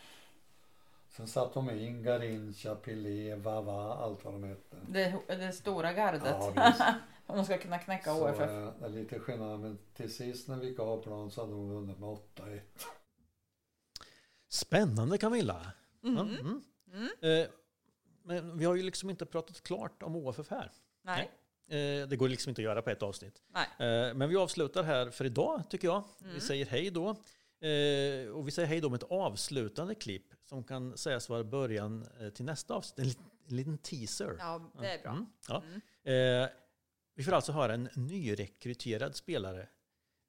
Sen 1.19 1.27
satte 1.27 1.59
de 1.59 1.69
in 1.69 2.03
Garincha, 2.03 2.75
Pelé, 2.75 3.35
Vava, 3.35 3.93
allt 3.93 4.25
vad 4.25 4.33
de 4.33 4.43
hette. 4.43 4.75
Det, 4.87 5.19
det 5.27 5.51
stora 5.51 5.93
gardet. 5.93 6.21
Ja. 6.25 6.53
Om 7.25 7.35
de 7.37 7.45
ska 7.45 7.57
kunna 7.57 7.79
knäcka 7.79 8.15
Så 8.15 8.29
OFF. 8.29 8.39
eh, 8.39 8.73
det 8.79 8.85
är 8.85 8.89
lite 8.89 9.19
skillnad. 9.19 9.59
Men 9.59 9.77
till 9.93 10.13
sist 10.13 10.47
när 10.47 10.55
vi 10.57 10.67
gick 10.69 10.79
av 10.79 11.03
plan 11.03 11.31
så 11.31 11.41
hade 11.41 11.53
de 11.53 11.69
vunnit 11.69 11.99
med 11.99 12.09
8-1. 12.09 12.59
Spännande 14.49 15.17
Camilla. 15.17 15.71
Mm. 16.03 16.17
Mm. 16.17 16.61
Mm. 16.93 17.09
Eh, 17.41 17.47
Men 18.23 18.57
vi 18.57 18.65
har 18.65 18.75
ju 18.75 18.83
liksom 18.83 19.09
inte 19.09 19.25
pratat 19.25 19.61
klart 19.63 20.03
om 20.03 20.15
OFF 20.15 20.49
här. 20.49 20.71
Nej. 21.01 21.31
Eh, 21.67 22.07
Det 22.07 22.15
går 22.17 22.27
liksom 22.29 22.49
inte 22.49 22.59
att 22.61 22.63
göra 22.63 22.81
på 22.81 22.89
ett 22.89 23.03
avsnitt. 23.03 23.41
Nej. 23.47 23.67
Eh, 24.07 24.13
Men 24.13 24.29
vi 24.29 24.35
avslutar 24.35 24.83
här 24.83 25.09
för 25.09 25.25
idag 25.25 25.63
tycker 25.69 25.87
jag. 25.87 26.03
Mm. 26.21 26.33
Vi 26.33 26.39
säger 26.41 26.65
hej 26.65 26.89
då. 26.91 27.15
Eh, 27.61 28.29
Och 28.29 28.47
vi 28.47 28.51
säger 28.51 28.67
hej 28.67 28.81
då 28.81 28.89
med 28.89 29.03
ett 29.03 29.11
avslutande 29.11 29.95
klipp 29.95 30.33
som 30.45 30.63
kan 30.63 30.97
sägas 30.97 31.29
vara 31.29 31.43
början 31.43 32.05
eh, 32.19 32.29
till 32.29 32.45
nästa 32.45 32.73
avsnitt. 32.73 32.99
En 32.99 33.07
liten, 33.07 33.25
en 33.49 33.55
liten 33.55 33.77
teaser. 33.77 34.35
Ja, 34.39 34.71
det 34.79 34.87
är 34.87 35.01
bra. 35.03 35.11
Mm, 35.11 35.25
ja. 35.47 35.63
Mm. 36.03 36.43
Eh, 36.43 36.49
vi 37.15 37.23
får 37.23 37.31
alltså 37.31 37.51
höra 37.51 37.73
en 37.73 37.89
nyrekryterad 37.95 39.15
spelare 39.15 39.67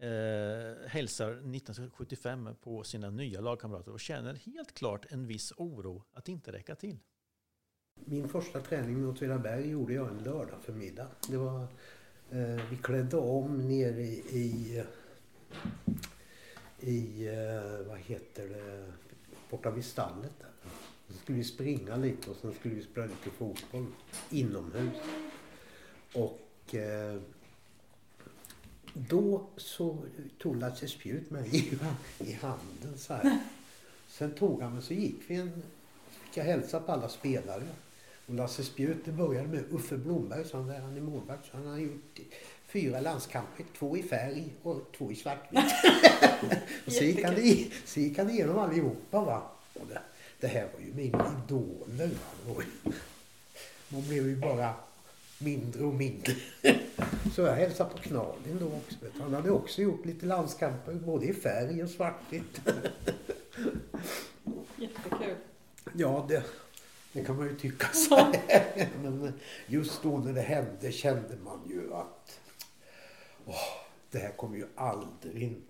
eh, 0.02 0.88
hälsar 0.88 1.30
1975 1.30 2.48
på 2.60 2.84
sina 2.84 3.10
nya 3.10 3.40
lagkamrater 3.40 3.92
och 3.92 4.00
känner 4.00 4.34
helt 4.34 4.74
klart 4.74 5.06
en 5.08 5.26
viss 5.26 5.52
oro 5.56 6.04
att 6.12 6.28
inte 6.28 6.52
räcka 6.52 6.74
till. 6.74 6.98
Min 8.04 8.28
första 8.28 8.60
träning 8.60 9.00
mot 9.02 9.16
Åtvidaberg 9.16 9.68
gjorde 9.68 9.94
jag 9.94 10.08
en 10.08 10.18
lördag 10.18 10.62
förmiddag. 10.62 11.06
Det 11.28 11.36
var, 11.36 11.62
eh, 12.30 12.70
vi 12.70 12.76
klädde 12.82 13.16
om 13.16 13.68
nere 13.68 14.02
i, 14.02 14.18
i, 14.30 14.84
i 16.80 17.26
eh, 17.26 17.88
vad 17.88 17.98
heter 17.98 18.48
det, 18.48 18.92
borta 19.50 19.70
vid 19.70 19.84
stallet. 19.84 20.32
Där. 20.38 20.50
Så 21.08 21.14
skulle 21.14 21.38
vi 21.38 21.44
springa 21.44 21.96
lite 21.96 22.30
och 22.30 22.36
sen 22.36 22.52
skulle 22.52 22.74
vi 22.74 22.82
spela 22.82 23.06
lite 23.06 23.30
fotboll 23.30 23.86
inomhus. 24.30 24.96
Och 26.14 26.74
eh, 26.74 27.20
då 28.92 29.46
så 29.56 29.98
tog 30.38 30.56
Lasse 30.56 30.88
Spjut 30.88 31.30
mig 31.30 31.56
i, 31.56 31.78
i 32.30 32.32
handen 32.32 32.98
så 32.98 33.14
här. 33.14 33.40
Sen 34.08 34.34
tog 34.34 34.62
han 34.62 34.74
mig 34.74 34.82
så 34.82 34.94
gick 34.94 35.20
vi 35.26 35.34
en 35.34 35.62
fick 36.30 36.36
jag 36.36 36.44
hälsa 36.44 36.80
på 36.80 36.92
alla 36.92 37.08
spelare. 37.08 37.66
Och 38.26 38.34
Lasse 38.34 38.64
Spjut, 38.64 39.04
det 39.04 39.12
började 39.12 39.48
med 39.48 39.64
Uffe 39.70 39.96
Blomberg, 39.96 40.44
som 40.44 40.66
där 40.66 40.80
han 40.80 40.96
är 40.96 41.00
målvakt. 41.00 41.46
Så 41.50 41.56
han 41.56 41.66
har 41.66 41.78
gjort 41.78 42.20
fyra 42.72 43.00
landskamper, 43.00 43.64
två 43.78 43.96
i 43.96 44.02
färg 44.02 44.52
och 44.62 44.80
två 44.98 45.12
i 45.12 45.16
svartvitt. 45.16 45.60
och 46.86 46.92
så 46.92 47.04
gick, 47.04 47.24
han, 47.24 47.36
i- 47.38 47.72
så 47.84 48.00
gick 48.00 48.18
han 48.18 48.30
igenom 48.30 48.58
allihopa. 48.58 49.20
Va? 49.24 49.42
Och 49.74 49.86
det, 49.88 50.00
det 50.40 50.46
här 50.46 50.68
var 50.74 50.80
ju 50.86 50.94
mina 50.94 51.32
idoler. 51.48 52.10
Va? 52.46 52.62
Man 53.88 54.02
blev 54.08 54.26
ju 54.28 54.36
bara 54.36 54.74
mindre 55.38 55.84
och 55.84 55.94
mindre. 55.94 56.32
Så 57.34 57.40
jag 57.42 57.54
hälsade 57.54 57.90
på 57.90 57.98
Knalin 57.98 58.58
då 58.60 58.66
också. 58.66 58.96
Han 59.22 59.34
hade 59.34 59.50
också 59.50 59.82
gjort 59.82 60.06
lite 60.06 60.26
landskamper, 60.26 60.92
både 60.94 61.26
i 61.26 61.32
färg 61.34 61.82
och 61.82 61.90
svartvitt. 61.90 62.60
Jättekul. 64.76 65.34
Ja, 65.94 66.26
det, 66.28 66.42
det 67.12 67.24
kan 67.24 67.36
man 67.36 67.46
ju 67.48 67.56
tycka 67.56 67.86
så. 67.92 68.26
Men 69.02 69.32
just 69.66 70.02
då 70.02 70.18
när 70.18 70.32
det 70.32 70.40
hände 70.40 70.92
kände 70.92 71.36
man 71.44 71.60
ju 71.70 71.94
att 71.94 72.39
åh, 73.46 73.54
det 74.10 74.18
här 74.18 74.32
kommer 74.32 74.56
ju 74.56 74.66
aldrig 74.74 75.62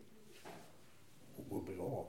att 1.39 1.51
gå 1.51 1.61
bra. 1.61 2.07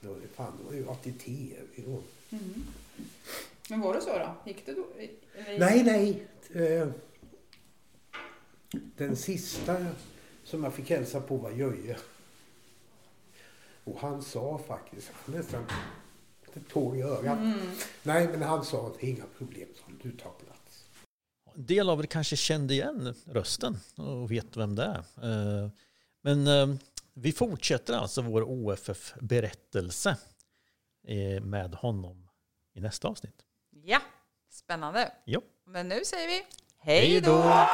Det 0.00 0.08
var, 0.08 0.16
ju- 0.16 0.28
fan, 0.28 0.52
det 0.58 0.64
var 0.64 0.72
ju 0.72 0.86
i 1.06 1.12
tv. 1.12 1.92
Och... 1.94 2.02
Mm. 2.30 2.64
Men 3.70 3.80
var 3.80 3.94
det 3.94 4.00
så 4.00 4.18
då? 4.18 4.34
Gick 4.46 4.66
det 4.66 4.74
då? 4.74 4.86
Eller- 5.34 5.58
Nej, 5.58 5.82
nej. 5.84 6.26
Eh, 6.64 6.88
Den 8.96 9.16
sista 9.16 9.86
som 10.44 10.64
jag 10.64 10.74
fick 10.74 10.90
hälsa 10.90 11.20
på 11.20 11.36
var 11.36 11.50
Jöje. 11.50 11.96
Och 13.84 14.00
han 14.00 14.22
sa 14.22 14.58
faktiskt, 14.66 15.08
får 15.08 15.32
nästan 15.32 15.64
ett 16.54 16.68
tår 16.68 16.96
i 16.96 17.02
ögat. 17.02 17.38
Mm. 17.38 17.58
Nej, 18.02 18.28
men 18.28 18.42
han 18.42 18.64
sa 18.64 18.86
att 18.86 19.02
inga 19.02 19.24
problem, 19.38 19.68
han, 19.82 19.98
du 20.02 20.10
tar. 20.12 20.32
Del 21.66 21.90
av 21.90 22.00
er 22.00 22.06
kanske 22.06 22.36
kände 22.36 22.74
igen 22.74 23.14
rösten 23.26 23.78
och 23.96 24.30
vet 24.30 24.56
vem 24.56 24.74
det 24.74 24.84
är. 24.84 24.98
Eh, 25.22 25.70
Men 26.22 26.46
eh, 26.46 26.76
vi 27.14 27.32
fortsätter 27.32 27.94
alltså 27.94 28.22
vår 28.22 28.42
OFF-berättelse 28.42 30.16
eh, 31.08 31.42
med 31.42 31.74
honom 31.74 32.28
i 32.74 32.80
nästa 32.80 33.08
avsnitt. 33.08 33.42
Ja, 33.70 34.00
spännande. 34.50 35.12
Ja. 35.24 35.40
Men 35.66 35.88
nu 35.88 36.04
säger 36.04 36.28
vi 36.28 36.46
Hej 36.78 37.20
då! 37.20 37.66